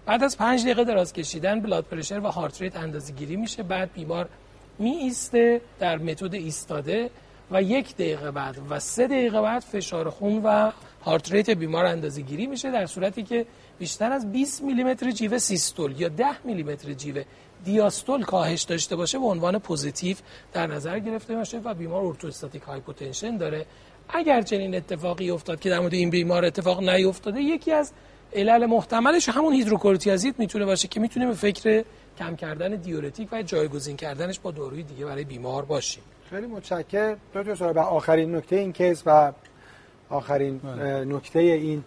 بعد 0.09 0.23
از 0.23 0.37
پنج 0.37 0.63
دقیقه 0.63 0.83
دراز 0.83 1.13
کشیدن 1.13 1.59
blood 1.59 1.85
pressure 1.85 2.19
و 2.19 2.27
heart 2.27 2.61
rate 2.61 2.75
اندازه 2.75 3.13
گیری 3.13 3.35
میشه 3.35 3.63
بعد 3.63 3.93
بیمار 3.93 4.29
می 4.79 4.89
ایسته 4.89 5.61
در 5.79 5.97
متد 5.97 6.33
ایستاده 6.33 7.09
و 7.51 7.61
یک 7.63 7.95
دقیقه 7.95 8.31
بعد 8.31 8.57
و 8.69 8.79
سه 8.79 9.07
دقیقه 9.07 9.41
بعد 9.41 9.61
فشار 9.61 10.09
خون 10.09 10.41
و 10.43 10.71
heart 11.05 11.31
rate 11.31 11.49
بیمار 11.49 11.85
اندازه 11.85 12.21
گیری 12.21 12.47
میشه 12.47 12.71
در 12.71 12.85
صورتی 12.85 13.23
که 13.23 13.45
بیشتر 13.79 14.11
از 14.11 14.31
20 14.31 14.63
میلیمتر 14.63 15.11
جیوه 15.11 15.37
سیستول 15.37 16.01
یا 16.01 16.09
10 16.09 16.25
میلیمتر 16.43 16.93
جیوه 16.93 17.23
دیاستول 17.65 18.23
کاهش 18.23 18.61
داشته 18.61 18.95
باشه 18.95 19.19
به 19.19 19.25
عنوان 19.25 19.59
positive 19.59 20.17
در 20.53 20.67
نظر 20.67 20.99
گرفته 20.99 21.35
باشه 21.35 21.57
و 21.57 21.73
بیمار 21.73 22.05
orthostatic 22.05 22.61
hypotension 22.61 23.37
داره. 23.37 23.65
اگر 24.09 24.41
چنین 24.41 24.75
اتفاقی 24.75 25.29
افتاد 25.29 25.59
که 25.59 25.69
در 25.69 25.79
مورد 25.79 25.93
این 25.93 26.09
بیمار 26.09 26.45
اتفاق 26.45 26.89
نیفتاده 26.89 27.41
یکی 27.41 27.71
از 27.71 27.91
علل 28.33 28.65
محتملش 28.65 29.29
همون 29.29 29.53
هیدروکلروتیازید 29.53 30.35
می‌تونه 30.37 30.65
باشه 30.65 30.87
که 30.87 30.99
می‌تونه 30.99 31.27
به 31.27 31.33
فکر 31.33 31.83
کم 32.19 32.35
کردن 32.35 32.75
دیورتیک 32.75 33.29
و 33.31 33.41
جایگزین 33.41 33.97
کردنش 33.97 34.39
با 34.39 34.51
داروی 34.51 34.83
دیگه 34.83 35.05
برای 35.05 35.23
بیمار 35.23 35.65
باشیم. 35.65 36.03
خیلی 36.29 36.47
متشکرم 36.47 37.17
دکتر 37.35 37.55
سوال. 37.55 37.77
و 37.77 37.79
آخرین 37.79 38.35
نکته 38.35 38.55
این 38.55 38.73
کیس 38.73 39.03
و 39.05 39.31
آخرین 40.09 40.57
بله. 40.57 41.05
نکته 41.05 41.39
این 41.39 41.83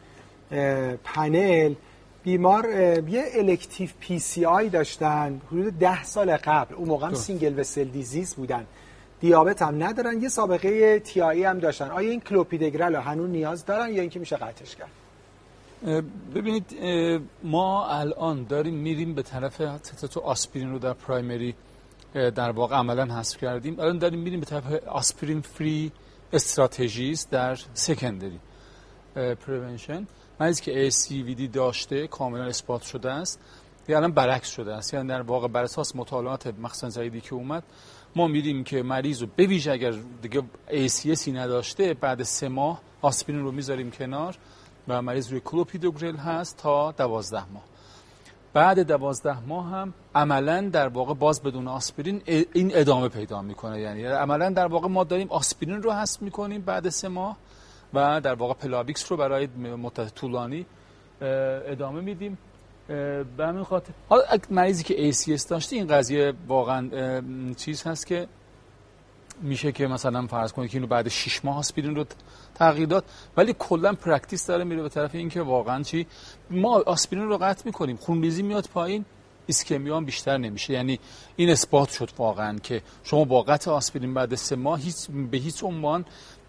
پنل. 1.04 1.74
بیمار 2.22 2.68
یه 3.08 3.24
elective 3.34 3.90
PCI 4.00 4.68
داشتن 4.68 5.40
حدود 5.46 5.78
ده 5.78 6.04
سال 6.04 6.36
قبل. 6.36 6.74
اون 6.74 6.88
موقع 6.88 7.06
هم 7.06 7.14
single 7.14 7.60
vessel 7.60 7.84
disease 7.84 8.34
بودن. 8.34 8.66
دیابت 9.20 9.62
هم 9.62 9.82
ندارن. 9.82 10.22
یه 10.22 10.28
سابقه 10.28 10.98
TIA 10.98 11.44
هم 11.44 11.58
داشتن. 11.58 11.90
آیا 11.90 12.10
این 12.10 12.20
کلوپیدوگرل 12.20 12.94
هنوز 12.94 13.30
نیاز 13.30 13.64
دارن 13.64 13.92
یا 13.92 14.00
اینکه 14.00 14.20
میشه 14.20 14.36
قطعش 14.36 14.76
کرد؟ 14.76 14.90
ببینید 16.34 16.76
ما 17.42 17.86
الان 17.86 18.44
داریم 18.44 18.74
میریم 18.74 19.14
به 19.14 19.22
طرف 19.22 19.56
تو 20.12 20.20
آسپرین 20.20 20.72
رو 20.72 20.78
در 20.78 20.92
پرایمری 20.92 21.54
در 22.14 22.50
واقع 22.50 22.76
عملا 22.76 23.14
حذف 23.14 23.40
کردیم. 23.40 23.80
الان 23.80 23.98
داریم 23.98 24.20
میریم 24.20 24.40
به 24.40 24.46
طرف 24.46 24.72
آسپرین 24.88 25.40
فری 25.40 25.92
استراتژی 26.32 27.10
است 27.10 27.30
در 27.30 27.58
سکندری. 27.74 28.40
پریونشن 29.14 30.06
مریضی 30.40 30.62
که 30.62 30.90
ACVD 30.90 31.48
داشته 31.52 32.06
کاملا 32.06 32.44
اثبات 32.44 32.82
شده 32.82 33.10
است. 33.10 33.40
یا 33.88 33.96
الان 33.96 34.12
برعکس 34.12 34.50
شده 34.50 34.74
است. 34.74 34.94
یعنی 34.94 35.08
در 35.08 35.22
واقع 35.22 35.48
بر 35.48 35.62
اساس 35.62 35.96
مطالعات 35.96 36.46
مخصوصا 36.46 37.00
جدیدی 37.00 37.20
که 37.20 37.34
اومد 37.34 37.62
ما 38.16 38.26
میدیم 38.26 38.64
که 38.64 38.82
مریض 38.82 39.22
رو 39.22 39.28
به 39.36 39.46
ویژه 39.46 39.72
اگر 39.72 39.94
دیگه 40.22 40.42
ACSی 40.68 41.28
نداشته 41.28 41.94
بعد 41.94 42.22
سه 42.22 42.48
ماه 42.48 42.80
آسپرین 43.02 43.40
رو 43.40 43.52
می‌ذاریم 43.52 43.90
کنار. 43.90 44.36
و 44.88 45.02
مریض 45.02 45.30
روی 45.30 45.40
کلوپیدوگرل 45.44 46.16
هست 46.16 46.56
تا 46.56 46.92
دوازده 46.92 47.44
ماه. 47.52 47.62
بعد 48.52 48.82
دوازده 48.82 49.40
ماه 49.40 49.70
هم 49.70 49.94
عملا 50.14 50.68
در 50.72 50.88
واقع 50.88 51.14
باز 51.14 51.42
بدون 51.42 51.68
آسپرین 51.68 52.22
این 52.26 52.70
ادامه 52.74 53.08
پیدا 53.08 53.42
می‌کنه. 53.42 53.80
یعنی 53.80 54.04
عملا 54.04 54.50
در 54.50 54.66
واقع 54.66 54.88
ما 54.88 55.04
داریم 55.04 55.28
آسپرین 55.30 55.82
رو 55.82 55.92
حذف 55.92 56.22
می‌کنیم 56.22 56.60
بعد 56.60 56.88
سه 56.88 57.08
ماه 57.08 57.36
و 57.94 58.20
در 58.20 58.34
واقع 58.34 58.54
پلاویکس 58.54 59.12
رو 59.12 59.16
برای 59.16 59.46
مدت 59.56 60.14
طولانی 60.14 60.66
ادامه 61.20 62.00
میدیم. 62.00 62.38
به 63.36 63.46
همین 63.46 63.64
خاطر 63.64 63.92
حالا 64.08 64.22
مریضی 64.50 64.84
که 64.84 65.12
ACS 65.12 65.46
داشته 65.48 65.76
این 65.76 65.86
قضیه 65.86 66.32
واقعا 66.48 66.90
چیز 67.56 67.82
هست 67.82 68.06
که 68.06 68.28
میشه 69.42 69.72
که 69.72 69.86
مثلا 69.86 70.26
فرض 70.26 70.52
کنید 70.52 70.70
که 70.70 70.76
اینو 70.76 70.86
بعد 70.86 71.08
6 71.08 71.44
ماه 71.44 71.58
آسپرین 71.58 71.96
رو 71.96 72.04
تغییر 72.54 72.88
داد 72.88 73.04
ولی 73.36 73.54
کلا 73.58 73.92
practice 73.92 74.46
داره 74.46 74.64
میره 74.64 74.82
به 74.82 74.88
طرف 74.88 75.14
اینکه 75.14 75.42
واقعا 75.42 75.82
چی؟ 75.82 76.06
ما 76.50 76.82
آسپرین 76.86 77.22
رو 77.22 77.38
قطع 77.38 77.62
می‌کنیم 77.64 77.96
خونریزی 77.96 78.42
میاد 78.42 78.68
پایین 78.74 79.04
ایسکمی 79.46 79.90
هم 79.90 80.04
بیشتر 80.04 80.36
نمیشه. 80.38 80.72
یعنی 80.72 80.98
این 81.36 81.50
اثبات 81.50 81.90
شد 81.90 82.10
واقعا 82.18 82.58
که 82.58 82.82
شما 83.04 83.24
با 83.24 83.42
قطع 83.42 83.70
آسپرین 83.70 84.14
بعد 84.14 84.34
سه 84.34 84.56
ماه 84.56 84.80
هیچ 84.80 84.96
به 85.30 85.38
هیچ 85.38 85.64
عنوان 85.64 86.04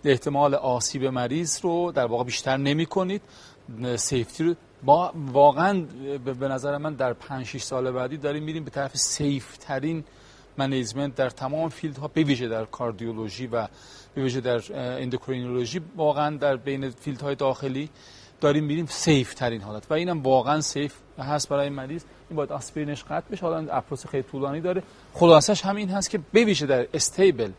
احتمال 0.05 0.55
آسیب 0.55 1.05
مریض 1.05 1.59
رو 1.61 1.91
در 1.91 2.05
واقع 2.05 2.23
بیشتر 2.23 2.57
نمی 2.57 2.85
کنید 2.85 3.21
safety 3.95 4.43
رو 4.43 4.55
با 4.83 5.11
واقعا 5.15 5.85
به 6.39 6.47
نظر 6.47 6.77
من 6.77 6.93
در 6.93 7.13
5 7.13 7.45
6 7.45 7.63
سال 7.63 7.91
بعدی 7.91 8.17
داریم 8.17 8.43
میریم 8.43 8.63
به 8.63 8.71
طرف 8.71 8.97
safe 8.97 9.57
ترین 9.57 10.03
management 10.57 11.15
در 11.15 11.29
تمام 11.29 11.69
field 11.69 11.97
ها 11.97 12.07
به 12.07 12.23
ویژه 12.23 12.47
در 12.47 12.65
کاردیولوژی 12.65 13.47
و 13.47 13.67
به 14.15 14.23
ویژه 14.23 14.41
در 14.41 14.61
اندوکرینولوژی 15.01 15.81
واقعا 15.95 16.37
در 16.37 16.55
بین 16.55 16.89
field 16.89 17.21
های 17.21 17.35
داخلی 17.35 17.89
داریم 18.41 18.63
میریم 18.63 18.85
safe 18.85 19.33
ترین 19.33 19.61
حالت. 19.61 19.91
و 19.91 19.93
اینم 19.93 20.23
واقعا 20.23 20.61
safe 20.61 20.93
هست 21.19 21.49
برای 21.49 21.69
مریض. 21.69 22.03
این 22.29 22.37
باید 22.37 22.51
آسپرینش 22.51 23.03
قطع 23.03 23.31
بشه. 23.31 23.41
حالا 23.41 23.73
approach 23.73 24.07
خیلی 24.07 24.23
طولانی 24.23 24.61
داره. 24.61 24.83
خلاصش 25.13 25.61
همین 25.65 25.89
هست 25.89 26.09
که 26.09 26.19
به 26.33 26.45
ویژه 26.45 26.65
در 26.65 26.87
stable 26.93 27.51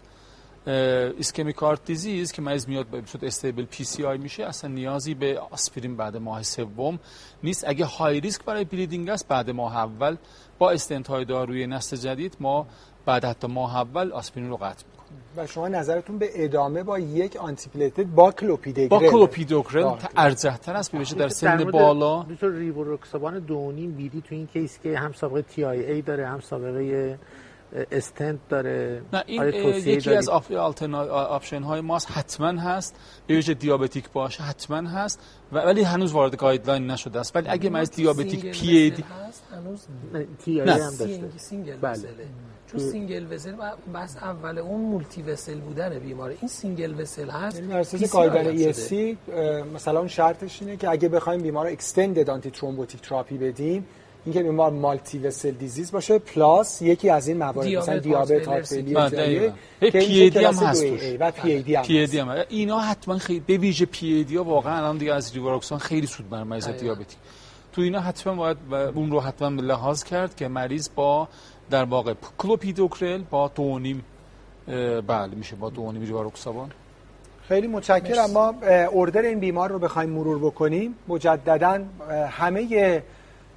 ischemic 0.67 1.57
heart 1.57 1.85
disease 1.85 2.33
که 2.33 2.43
مریض 2.43 2.69
میاد 2.69 2.87
به 2.87 3.03
صورت 3.07 3.25
stable 3.25 3.65
PCI 3.65 4.19
میشه. 4.19 4.45
اصلا 4.45 4.71
نیازی 4.71 5.15
به 5.15 5.39
آسپرین 5.51 5.97
بعد 5.97 6.17
ماه 6.17 6.43
سوم 6.43 6.99
نیست. 7.43 7.65
اگه 7.69 7.85
high 7.85 8.21
risk 8.21 8.45
برای 8.45 8.65
bleeding 8.65 9.09
است 9.09 9.29
بعد 9.29 9.51
ماه 9.51 9.77
اول 9.77 10.17
با 10.59 10.71
استنت 10.71 11.09
های 11.09 11.25
داروی 11.25 11.67
نسل 11.67 11.97
جدید 11.97 12.37
ما 12.41 12.67
بعد 13.07 13.25
حتی 13.25 13.47
ماه 13.47 13.77
اول 13.77 14.13
آسپرین 14.13 14.49
رو 14.49 14.57
قطع 14.57 14.85
می‌کنیم. 14.93 14.95
و 15.37 15.47
شما 15.47 15.69
نظرتون 15.69 16.19
به 16.19 16.45
ادامه 16.45 16.83
با 16.83 16.99
یک 16.99 17.37
antiplatelet 17.37 18.05
با 18.05 18.33
کلوپیدوگرل 18.33 18.89
با 18.89 19.11
کلوپیدوگرل 19.11 19.93
ارجح 20.17 20.57
تر 20.57 20.77
است. 20.77 20.93
بشه 20.93 21.15
در 21.15 21.29
سن 21.29 21.65
بالا. 21.65 22.23
دکتر 22.23 22.49
ریواروکسابان 22.49 23.39
دو 23.39 23.57
و 23.57 23.66
نیم 23.66 23.93
BID 23.93 24.21
تو 24.21 24.35
این 24.35 24.47
کیس 24.47 24.79
که 24.83 24.99
هم 24.99 25.13
سابقه 25.13 25.43
TIA 25.43 26.03
داره 26.03 26.27
هم 26.27 26.41
سابقه 26.41 27.19
استنت 27.93 28.39
داره؟ 28.49 29.03
نه 29.13 29.25
این 29.27 29.49
یکی 29.75 30.15
از 30.15 30.29
option 30.29 31.63
های 31.63 31.81
ماست 31.81 32.11
حتما 32.11 32.61
هست. 32.61 32.95
به 33.27 33.35
ویژه 33.35 33.55
diabetic 33.55 34.11
باشه 34.11 34.43
حتما 34.43 34.89
هست. 34.91 35.21
ولی 35.53 35.83
هنوز 35.83 36.13
وارد 36.13 36.37
guideline 36.37 36.91
نشده 36.91 37.21
است. 37.21 37.37
ولی 37.37 37.49
اگه 37.49 37.77
از 37.77 37.91
diabetic 37.91 38.47
PAD 38.47 39.05
هست 39.29 39.43
هنوز 39.53 39.87
تی 40.45 40.61
هم 40.61 40.67
داشته. 40.67 41.23
سینگل 41.37 41.77
بله. 41.77 42.09
چون 42.71 42.81
سینگل 42.81 43.33
وسل 43.33 43.53
بس 43.95 44.17
اول 44.17 44.59
اون 44.59 44.81
مولتی 44.81 45.23
وسل 45.23 45.59
بودن 45.61 45.99
بیماره. 45.99 46.37
این 46.41 46.49
سینگل 46.49 47.01
وسل 47.01 47.31
هست. 47.31 47.61
یعنی 47.61 47.75
اساس 47.75 48.13
قاعده 48.13 48.51
ای 48.51 48.73
سی 48.73 49.19
مثلا 49.75 49.99
اون 49.99 50.09
شرطش 50.09 50.63
اینه 50.63 50.77
که 50.77 50.91
اگه 50.91 51.09
بخوایم 51.09 51.43
بیمار 51.43 51.67
اکستندد 51.67 52.31
آنتی 52.31 52.51
ترومبوتیک 52.51 53.01
تراپی 53.01 53.39
بدیم 53.39 53.87
اینکه 54.25 54.43
بیمار 54.43 54.71
مالتی 54.71 55.19
وسل 55.19 55.51
دیزیز 55.51 55.93
باشه 55.93 56.19
پلاس 56.19 56.83
یکی 56.83 57.11
از 57.11 57.29
این 57.29 57.37
موارد 57.37 57.69
مثلا 57.69 57.99
دیابت 57.99 58.49
هارت 58.49 58.67
فیلیر 58.67 59.53
پی 59.81 59.99
ای 59.99 60.31
دی 60.31 60.45
هم 60.45 60.55
هست 60.55 60.85
و 61.21 61.31
پی 61.31 61.51
ای 61.51 61.63
دی 61.63 61.75
هم, 61.75 61.83
پی 61.83 61.99
ای 61.99 62.07
دی 62.07 62.19
هم. 62.19 62.45
اینا 62.49 62.79
حتما 62.79 63.19
خیلی 63.19 63.41
به 63.41 63.57
ویژه 63.57 63.87
پی 63.87 64.07
ای 64.07 64.25
دی 64.25 64.37
ها 64.37 64.45
واقعا 64.45 64.77
الان 64.77 64.99
دیگه 64.99 65.15
از 65.15 65.35
ریواروکسان 65.35 65.79
خیلی 65.79 66.07
سود 66.07 66.31
بر 66.31 66.43
مریض 66.43 66.69
دیابتی. 66.69 67.17
تو 67.73 67.83
اینا 67.83 68.01
حتما 68.01 68.35
باید 68.35 68.57
اون 68.95 69.11
رو 69.11 69.21
حتما 69.21 69.63
لحاظ 69.63 70.05
کرد 70.05 70.37
که 70.37 70.49
مریض 70.49 70.89
با 70.95 71.29
در 71.71 71.85
واقع 71.85 72.15
کلوپیدوگرل 72.39 73.23
با 73.31 73.51
دو 73.55 73.71
و 73.71 73.80
نیم 73.80 74.05
بله 75.07 75.35
میشه 75.35 75.57
با 75.57 75.71
دو 75.71 75.81
و 75.81 75.87
نیم 75.87 76.03
ریواروکسابان 76.03 76.71
خیلی 77.49 77.67
متشکرم. 77.67 78.31
ما 78.31 78.55
order 78.93 79.23
این 79.23 79.41
بیمار 79.41 79.71
رو 79.71 79.79
بخوایم 79.79 80.11
مرور 80.11 80.39
بکنیم. 80.39 80.95
مجددا 81.09 81.81
همه 82.31 83.03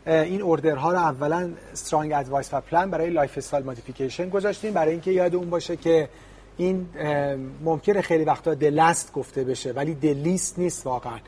این 0.07 0.41
order 0.41 0.83
ها 0.83 0.91
رو 0.91 0.97
اولا 0.97 1.51
strong 1.71 2.13
advice 2.13 2.53
و 2.53 2.61
پلان 2.61 2.91
برای 2.91 3.09
lifestyle 3.09 3.65
modification 3.65 4.29
گذاشتیم. 4.29 4.73
برای 4.73 4.91
اینکه 4.91 5.11
یاد 5.11 5.35
اون 5.35 5.49
باشه 5.49 5.75
که 5.75 6.09
این 6.57 6.89
ممکنه 7.63 8.01
خیلی 8.01 8.23
وقتا 8.23 8.53
the 8.53 8.79
last 8.79 9.13
گفته 9.13 9.43
بشه 9.43 9.71
ولی 9.71 9.95
the 9.95 10.19
least 10.19 10.59
نیست 10.59 10.85
واقعا. 10.85 11.19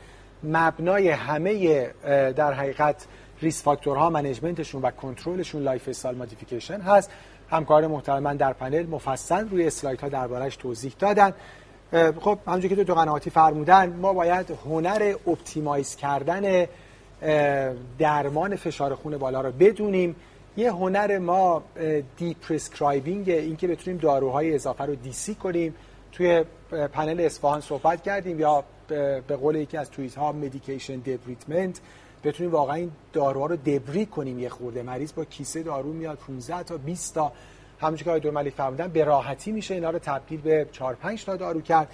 مبنای 0.42 1.08
همه 1.08 1.86
در 2.32 2.52
حقیقت 2.52 3.06
risk 3.42 3.62
factor 3.62 4.10
ها 4.10 4.15
management 4.15 4.63
شون 4.63 4.82
و 4.82 4.90
کنترلشون 4.90 5.62
lifestyle 5.62 6.18
modification 6.18 6.80
هست. 6.80 7.10
همکار 7.50 7.86
محترم 7.86 8.22
من 8.22 8.36
در 8.36 8.52
پنل 8.52 8.86
مفصل 8.86 9.48
روی 9.48 9.66
اسلاید 9.66 10.00
ها 10.00 10.08
دربارش 10.08 10.56
توضیح 10.56 10.92
دادن. 10.98 11.32
خب 12.20 12.38
همونجوری 12.46 12.76
که 12.76 12.84
دکتر 12.84 12.94
قنواتی 12.94 13.30
فرمودن 13.30 13.96
ما 13.96 14.12
باید 14.12 14.58
هنر 14.64 15.14
optimize 15.26 15.96
کردن 15.96 16.66
درمان 17.98 18.56
فشار 18.56 18.94
خون 18.94 19.18
بالا 19.18 19.40
رو 19.40 19.52
بدونیم. 19.52 20.16
یه 20.56 20.72
هنر 20.72 21.18
ما 21.18 21.62
deprescribing 22.16 23.30
این 23.30 23.56
که 23.56 23.68
بتونیم 23.68 24.00
داروهای 24.00 24.54
اضافه 24.54 24.84
رو 24.84 24.94
DC 24.94 25.34
کنیم. 25.34 25.74
توی 26.12 26.44
پنل 26.70 27.20
اصفهان 27.20 27.60
صحبت 27.60 28.02
کردیم 28.02 28.40
یا 28.40 28.64
به 28.88 29.36
قول 29.40 29.54
یکی 29.54 29.76
از 29.76 29.90
توییت 29.90 30.14
ها 30.14 30.32
medication 30.32 30.96
debridement 30.96 31.80
بتونیم 32.24 32.52
واقعا 32.52 32.76
این 32.76 32.90
داروها 33.12 33.46
رو 33.46 33.56
debride 33.56 34.06
کنیم. 34.06 34.38
یه 34.38 34.48
خورده 34.48 34.82
مریض 34.82 35.12
با 35.14 35.24
کیسه 35.24 35.62
دارو 35.62 35.92
میاد 35.92 36.18
15 36.18 36.62
تا 36.62 36.76
20 36.76 37.14
تا. 37.14 37.32
همونجوری 37.80 38.20
که 38.20 38.28
آقای 38.28 38.30
ملک 38.30 38.54
فرمودن 38.54 38.88
به 38.88 39.04
راحتی 39.04 39.52
میشه 39.52 39.74
اینا 39.74 39.90
رو 39.90 39.98
تبدیل 39.98 40.40
به 40.40 40.66
4 40.72 40.94
5 40.94 41.24
تا 41.24 41.36
دارو 41.36 41.60
کرد. 41.60 41.88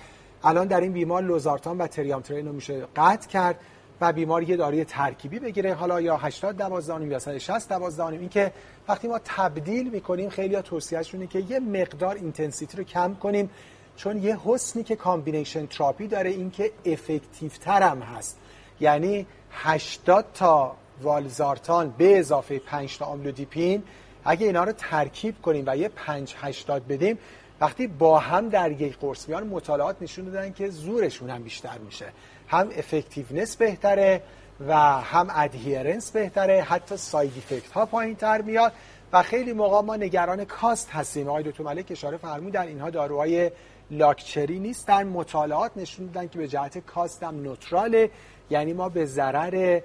الان 0.44 0.66
در 0.66 0.80
این 0.80 0.92
بیمار 0.92 1.22
لوزارتان 1.22 1.78
و 1.78 1.86
تریامترن 1.86 2.46
رو 2.46 2.52
میشه 2.52 2.84
قطع 2.96 3.28
کرد. 3.28 3.60
و 4.00 4.12
بیمار 4.12 4.42
یه 4.42 4.56
داروی 4.56 4.84
ترکیبی 4.84 5.38
بگیره 5.38 5.74
حالا 5.74 6.00
یا 6.00 6.16
80 6.16 6.56
12 6.56 7.32
یا 7.32 7.38
60 7.38 7.68
12 7.68 8.06
این 8.06 8.28
که 8.28 8.52
وقتی 8.88 9.08
ما 9.08 9.20
تبدیل 9.24 9.90
می‌کنیم 9.90 10.30
خیلی 10.30 10.54
ها 10.54 10.62
توصیهشونه 10.62 11.26
که 11.26 11.38
یه 11.38 11.60
مقدار 11.60 12.14
intensity 12.14 12.76
رو 12.76 12.84
کم 12.84 13.14
کنیم 13.14 13.50
چون 13.96 14.22
یه 14.22 14.38
حسنی 14.44 14.82
که 14.82 14.96
combination 14.96 15.66
therapy 15.66 16.06
داره 16.06 16.30
این 16.30 16.50
که 16.50 16.72
effective 16.84 17.50
ترم 17.50 18.02
هست. 18.02 18.38
یعنی 18.80 19.26
80 19.50 20.24
تا 20.34 20.76
والسارتان 21.02 21.94
به 21.98 22.18
اضافه 22.18 22.58
5 22.58 22.98
تا 22.98 23.04
آملودیپین 23.04 23.82
اگه 24.24 24.46
اینا 24.46 24.64
رو 24.64 24.72
ترکیب 24.72 25.42
کنیم 25.42 25.64
و 25.66 25.76
یه 25.76 25.88
5 25.88 26.34
80 26.38 26.86
بدیم 26.86 27.18
وقتی 27.60 27.86
با 27.86 28.18
هم 28.18 28.48
در 28.48 28.72
یک 28.72 28.98
قرص 28.98 29.28
میان 29.28 29.46
مطالعات 29.46 29.96
نشون 30.00 30.24
دادن 30.24 30.52
که 30.52 30.70
زورشون 30.70 31.30
هم 31.30 31.42
بیشتر 31.42 31.78
میشه. 31.78 32.06
هم 32.48 32.70
effectiveness 32.76 33.56
بهتره 33.56 34.22
و 34.68 34.76
هم 35.00 35.28
adherence 35.34 36.10
بهتره. 36.10 36.62
حتی 36.62 36.96
side 36.96 37.32
effect 37.36 37.72
ها 37.72 37.86
پایین 37.86 38.16
تر 38.16 38.42
میاد. 38.42 38.72
و 39.12 39.22
خیلی 39.22 39.52
موقع 39.52 39.80
ما 39.80 39.96
نگران 39.96 40.44
cost 40.44 40.90
هستیم. 40.90 41.28
آقای 41.28 41.42
دکتر 41.42 41.64
ملک 41.64 41.86
اشاره 41.90 42.16
فرمودن 42.16 42.66
اینها 42.66 42.90
داروهای 42.90 43.50
لاکچری 43.90 44.58
نیستن. 44.58 45.06
مطالعات 45.06 45.70
نشون 45.76 46.06
دادن 46.06 46.28
که 46.28 46.38
به 46.38 46.48
جهت 46.48 46.78
cost 46.78 47.22
هم 47.22 47.42
neutral 47.42 48.02
ه 48.02 48.10
یعنی 48.50 48.72
ما 48.72 48.88
به 48.88 49.06
ضرر 49.06 49.80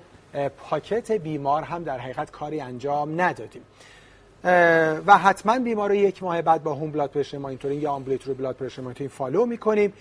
pocket 0.57 1.11
بیمار 1.12 1.64
هم 1.64 1.84
در 1.84 2.00
حقیقت 2.00 2.32
کاری 2.32 2.62
انجام 2.62 3.22
ندادیم. 3.22 3.62
و 5.06 5.18
حتما 5.18 5.60
بیمار 5.60 5.90
رو 5.90 5.96
یک 5.96 6.24
ماه 6.24 6.42
بعد 6.42 6.64
با 6.64 6.74
home 6.73 6.91
blood 6.91 7.11
pressure 7.11 7.38
monitoring 7.38 7.84
یا 7.84 7.92
ambulatory 7.91 8.34
blood 8.34 8.56
pressure 8.56 8.82
monitoring 8.82 9.11
follow 9.11 9.45
می‌کنیم. 9.46 9.94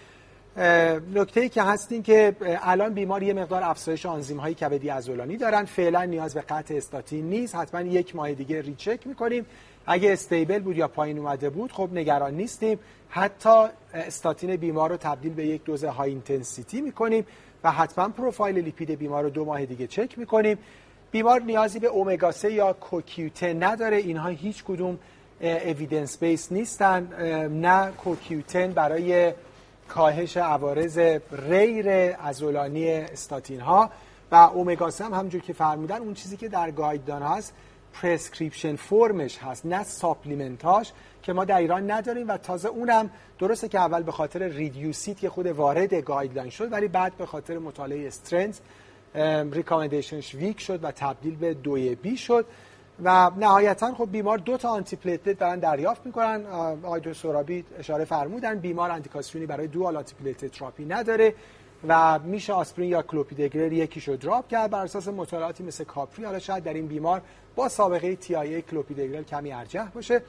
نکته 1.15 1.41
ای 1.41 1.49
که 1.49 1.63
هستین 1.63 2.03
که 2.03 2.37
الان 2.43 2.95
بیمار 2.95 3.23
یه 3.23 3.35
مقدار 3.35 3.63
افزایش 3.65 4.07
آنزیم 4.07 4.41
های 4.41 4.55
کبدی 4.55 4.89
عضلانی 4.89 5.37
دارن. 5.37 5.65
فعلا 5.65 6.05
نیاز 6.05 6.35
به 6.35 6.41
قطع 6.41 6.75
استاتین 6.75 7.31
نیست. 7.31 7.55
حتما 7.55 7.81
یک 7.81 8.17
ماه 8.17 8.33
دیگه 8.33 8.61
recheck 8.61 9.07
می‌کنیم. 9.07 9.47
اگه 9.87 10.13
stable 10.13 10.59
بود 10.59 10.77
یا 10.77 10.89
پایین 10.89 11.19
اومده 11.19 11.51
بود 11.51 11.73
خب 11.73 11.89
نگران 11.93 12.35
نیستیم. 12.35 12.79
حتی 13.09 13.67
استاتین 13.95 14.57
بیمار 14.57 14.91
رو 14.91 14.97
تبدیل 14.97 15.35
به 15.35 15.47
یک 15.47 15.65
دوز 15.65 15.85
high 15.85 16.11
intensity 16.11 16.81
می‌کنیم 16.81 17.27
و 17.65 17.71
حتما 17.71 18.09
profile 18.09 18.59
lipid 18.59 18.91
بیمار 18.91 19.25
رو 19.25 19.31
دو 19.31 19.45
ماه 19.45 19.65
دیگه 19.65 19.87
چک 19.87 20.19
می‌کنیم. 20.19 20.59
بیمار 21.11 21.43
نیازی 21.43 21.79
به 21.79 21.87
اومگا 21.87 22.33
3 22.33 22.53
یا 22.53 22.73
کوکیوتن 22.73 23.63
نداره. 23.63 23.97
اینها 23.97 24.29
هیچ 24.29 24.65
کدوم 24.65 24.99
evidence 25.41 26.19
based 26.19 26.53
نیستن. 26.53 27.09
نه 27.53 27.91
کوکیوتن 27.91 28.73
برای 28.73 29.33
کاهش 29.91 30.37
عوارض 30.37 30.99
غیر 31.49 32.15
عضلانی 32.19 32.91
استاتین 32.91 33.61
ها 33.61 33.91
و 34.33 34.35
اومگا 34.35 34.91
3 34.91 35.05
هم 35.05 35.29
که 35.29 35.53
فرمودن 35.53 35.99
اون 35.99 36.15
چیزی 36.15 36.37
که 36.37 36.49
در 36.49 36.71
guideline 36.71 37.23
هست 37.23 37.55
prescription 37.93 38.77
form 38.77 39.18
ش 39.18 39.39
هست 39.39 39.67
نه 39.67 39.85
supplement 39.85 40.75
اش 40.75 40.93
که 41.23 41.33
ما 41.33 41.45
در 41.45 41.59
ایران 41.59 41.91
نداریم 41.91 42.29
و 42.29 42.37
تازه 42.37 42.69
اونم 42.69 43.11
درسته 43.39 43.69
که 43.69 43.79
اول 43.79 44.03
به 44.03 44.13
خاطر 44.13 44.49
REDUCE-IT 44.49 45.19
که 45.19 45.31
خود 45.31 45.47
وارد 45.47 45.95
guideline 45.95 46.51
شد 46.51 46.73
ولی 46.73 46.89
بعد 46.89 47.17
به 47.17 47.27
خاطر 47.27 47.59
مطالعه 47.59 48.07
STRENGTH 48.07 48.59
recommendation 49.53 50.25
ش 50.25 50.35
weak 50.35 50.61
شد 50.61 50.85
و 50.85 50.93
تبدیل 50.93 51.37
به 51.37 51.55
دو 51.55 51.95
b 51.95 52.17
شد. 52.17 52.47
و 53.05 53.31
نهایتا 53.37 53.95
خب 53.95 54.09
بیمار 54.11 54.39
دو 54.39 54.57
تا 54.57 54.69
antiplatelet 54.69 55.39
دارن 55.39 55.59
دریافت 55.59 56.07
می‌کنن. 56.07 56.47
آقای 56.83 57.15
سورابی 57.15 57.65
اشاره 57.79 58.05
فرمودن 58.05 58.59
بیمار 58.59 58.91
اندیکاسیونی 58.91 59.47
برای 59.47 59.67
dual 59.67 59.97
antiplatelet 59.97 60.51
therapy 60.51 60.85
نداره 60.85 61.35
و 61.89 62.19
میشه 62.19 62.53
آسپرین 62.53 62.89
یا 62.89 63.03
کلوپیدگرل 63.03 63.73
یکیشو 63.73 64.17
drop 64.17 64.49
کرد 64.49 64.71
بر 64.71 64.85
اساس 64.85 65.09
مطالعاتی 65.09 65.65
مثل 65.65 65.85
CAPRIE. 65.85 66.25
حالا 66.25 66.39
شاید 66.39 66.65
در 66.65 66.75
این 66.75 66.87
بیمار 66.87 67.23
با 67.57 67.69
سابقه 67.69 68.17
TIA 68.17 68.63
کلوپیدگرل 68.63 69.23
کمی 69.23 69.53
ارجح 69.53 69.89
باشه 69.89 70.23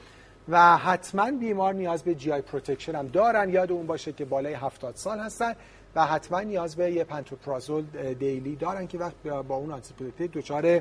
و 0.48 0.76
حتما 0.76 1.30
بیمار 1.30 1.74
نیاز 1.74 2.02
به 2.02 2.14
GI 2.14 2.32
protection 2.32 2.94
هم 2.94 3.06
دارن. 3.06 3.50
یادمون 3.50 3.86
باشه 3.86 4.12
که 4.12 4.24
بالای 4.24 4.54
70 4.54 4.96
سال 4.96 5.18
هستن 5.18 5.54
و 5.94 6.06
حتما 6.06 6.40
نیاز 6.40 6.76
به 6.76 6.92
یه 6.92 7.04
پنتوپرازول 7.04 7.84
daily 8.18 8.56
دارن 8.56 8.86
که 8.86 8.93
یه 8.93 8.98
وقت 8.98 9.14
با 9.22 9.56
اون 9.56 9.72
antiplatelet 9.72 10.32
دچار 10.32 10.80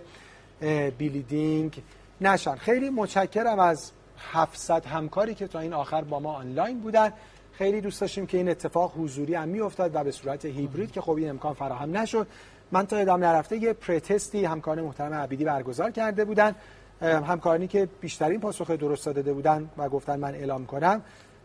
bleeding 0.97 1.81
نشن 2.21 2.55
خیلی 2.55 2.89
متشکرم 2.89 3.59
از 3.59 3.91
700 4.31 4.85
همکاری 4.85 5.35
که 5.35 5.47
تا 5.47 5.59
این 5.59 5.73
آخر 5.73 6.01
با 6.01 6.19
ما 6.19 6.33
آنلاین 6.33 6.79
بودن. 6.79 7.13
خیلی 7.51 7.81
دوست 7.81 8.01
داشتیم 8.01 8.25
که 8.25 8.37
این 8.37 8.49
اتفاق 8.49 8.93
حضوری 8.97 9.35
هم 9.35 9.49
میافتاد 9.49 9.95
و 9.95 10.03
به 10.03 10.11
صورت 10.11 10.45
هیبرید 10.45 10.91
که 10.91 11.01
خب 11.01 11.11
این 11.11 11.29
امکان 11.29 11.53
فراهم 11.53 11.97
نشد. 11.97 12.27
من 12.71 12.87
تا 12.87 12.97
ادامه 12.97 13.27
نرفته 13.27 13.57
یه 13.57 13.73
پرتستی 13.73 14.45
همکار 14.45 14.81
محترم 14.81 15.13
عبیدی 15.13 15.45
برگزار 15.45 15.91
کرده 15.91 16.25
بودن. 16.25 16.55
همکارانی 17.01 17.67
که 17.67 17.87
بیشترین 18.01 18.39
پاسخ 18.39 18.71
درست 18.71 19.05
داده 19.05 19.33
بودن 19.33 19.69
و 19.77 19.89
گفتن 19.89 20.19
من 20.19 20.35
اعلام 20.35 20.65
کنم. 20.65 21.01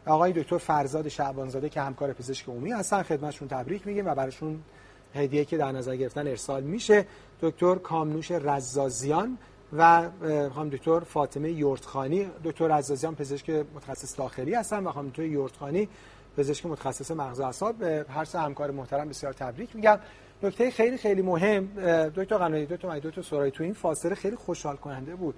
آقای 0.06 0.32
دکتر 0.32 0.58
فرزاد 0.58 1.08
شعبانزاده 1.08 1.68
که 1.68 1.80
همکار 1.80 2.12
پزشک 2.12 2.48
عمومی 2.48 2.72
هستن 2.72 3.02
خدمتشون 3.02 3.48
تبریک 3.48 3.86
میگیم 3.86 4.06
و 4.06 4.14
براشون 4.14 4.62
هدیه 5.14 5.44
که 5.44 5.56
در 5.56 5.72
نظر 5.72 5.96
گرفتن 5.96 6.26
ارسال 6.26 6.62
میشه. 6.62 7.06
دکتر 7.40 7.74
کامنوش 7.74 8.30
رزازیان 8.30 9.38
و 9.76 10.02
خانم 10.54 10.70
دکتر 10.70 11.00
فاطمه 11.00 11.50
یورتخانی 11.50 12.30
دکتر 12.44 12.78
رزازیان 12.78 13.14
پزشک 13.14 13.50
متخصص 13.50 14.18
داخلی 14.18 14.54
هستن 14.54 14.86
و 14.86 14.92
خانم 14.92 15.08
دکتر 15.08 15.22
یورتخانی 15.22 15.88
پزشک 16.36 16.66
متخصص 16.66 17.10
مغز 17.10 17.40
اعصاب. 17.40 17.76
به 17.76 18.06
هر 18.08 18.24
سه 18.24 18.38
همکار 18.38 18.70
محترم 18.70 19.08
بسیار 19.08 19.32
تبریک 19.32 19.76
میگم. 19.76 19.98
نکته 20.42 20.70
خیلی 20.70 20.96
خیلی 20.96 21.22
مهم 21.22 21.66
دکتر 22.16 22.36
قنایی 22.38 22.66
دکتر 22.66 22.98
دکتر 22.98 23.22
سورای 23.22 23.50
تو 23.50 23.64
این 23.64 23.72
فاصله 23.72 24.14
خیلی 24.14 24.36
خوشحال 24.36 24.76
کننده 24.76 25.14
بود. 25.14 25.34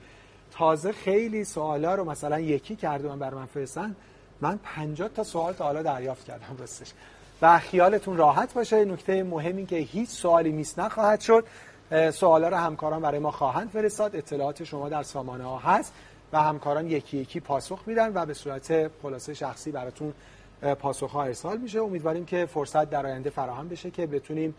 تازه 0.50 0.92
خیلی 0.92 1.44
سوالا 1.44 1.94
رو 1.94 2.04
مثلا 2.04 2.40
یکی 2.40 2.76
کرده 2.76 3.08
من 3.08 3.18
بر 3.18 3.34
من 3.34 3.46
فرستن 3.46 3.96
من 4.40 4.58
50 4.62 5.08
تا 5.08 5.24
سوال 5.24 5.52
تا 5.52 5.64
حالا 5.64 5.82
دریافت 5.82 6.24
کردم 6.24 6.56
راستش. 6.58 6.92
و 7.42 7.58
خیالتون 7.58 8.16
راحت 8.16 8.54
باشه. 8.54 8.84
نکته 8.84 9.22
مهمی 9.22 9.66
که 9.66 9.76
هیچ 9.76 10.08
سوالی 10.08 10.52
میس 10.52 10.78
نخواهد 10.78 11.20
شد. 11.20 11.44
سوالا 12.12 12.48
رو 12.48 12.56
همکاران 12.56 13.02
برای 13.02 13.19
ما 13.19 13.31
خواهند 13.31 13.69
فرستاد. 13.69 14.16
اطلاعات 14.16 14.65
شما 14.65 14.89
در 14.89 15.02
سامانه 15.02 15.44
ها 15.44 15.59
هست 15.59 15.93
و 16.32 16.43
همکاران 16.43 16.90
یکی 16.90 17.16
یکی 17.16 17.40
پاسخ 17.40 17.81
میدن 17.86 18.12
و 18.15 18.27
به 18.27 18.35
صورت 18.35 18.90
خلاصه 19.02 19.35
شخصی 19.35 19.73
براتون 19.73 20.12
پاسخ 20.78 21.10
ها 21.10 21.23
ارسال 21.23 21.59
میشه. 21.59 21.81
امیدواریم 21.81 22.24
که 22.24 22.47
فرصت 22.47 22.90
در 22.90 23.06
آینده 23.06 23.31
فراهم 23.31 23.69
بشه 23.69 23.90
که 23.90 24.06
بتونیم 24.06 24.55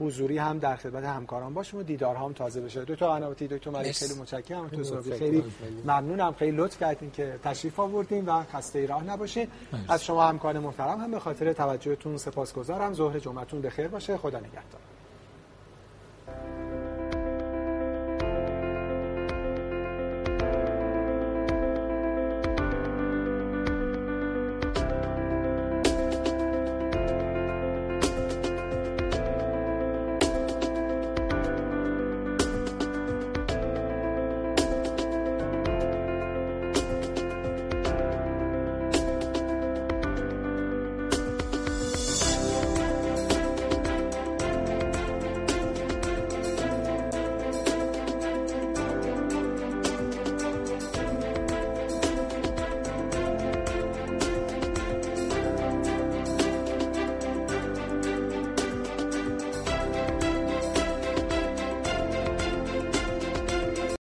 حضوری 0.00 0.38
هم 0.38 0.58
در 0.58 0.76
خدمت 0.76 1.04
همکاران 1.04 1.54
باشیم 1.54 1.80
و 1.80 1.82
دیدار 1.82 2.16
هم 2.16 2.32
تازه 2.32 2.60
بشه. 2.60 2.84
دو 2.84 2.96
تا 2.96 3.18
دو 3.18 3.58
تا 3.58 3.70
ملک 3.70 3.92
خیلی 3.92 4.14
متشکرم. 4.14 4.68
تو 4.68 4.84
سوابی 4.84 5.12
خیلی 5.12 5.44
ممنونم. 5.84 6.32
خیلی 6.32 6.56
لطف 6.56 6.78
کردین 6.78 7.10
که 7.10 7.38
تشریف 7.44 7.80
آوردین 7.80 8.26
و 8.26 8.42
خسته 8.42 8.86
راه 8.86 9.04
نباشین. 9.04 9.48
از 9.88 10.04
شما 10.04 10.22
همکار 10.22 10.58
محترم 10.58 11.00
هم 11.00 11.10
به 11.10 11.18
خاطر 11.18 11.52
توجهتون 11.52 12.16
سپاسگزارم. 12.16 12.94
ظهر 12.94 13.18
جمعتون 13.18 13.60
بخیر 13.60 13.88
باشه. 13.88 14.16
خدا 14.16 14.38
نگهدار. 14.38 14.80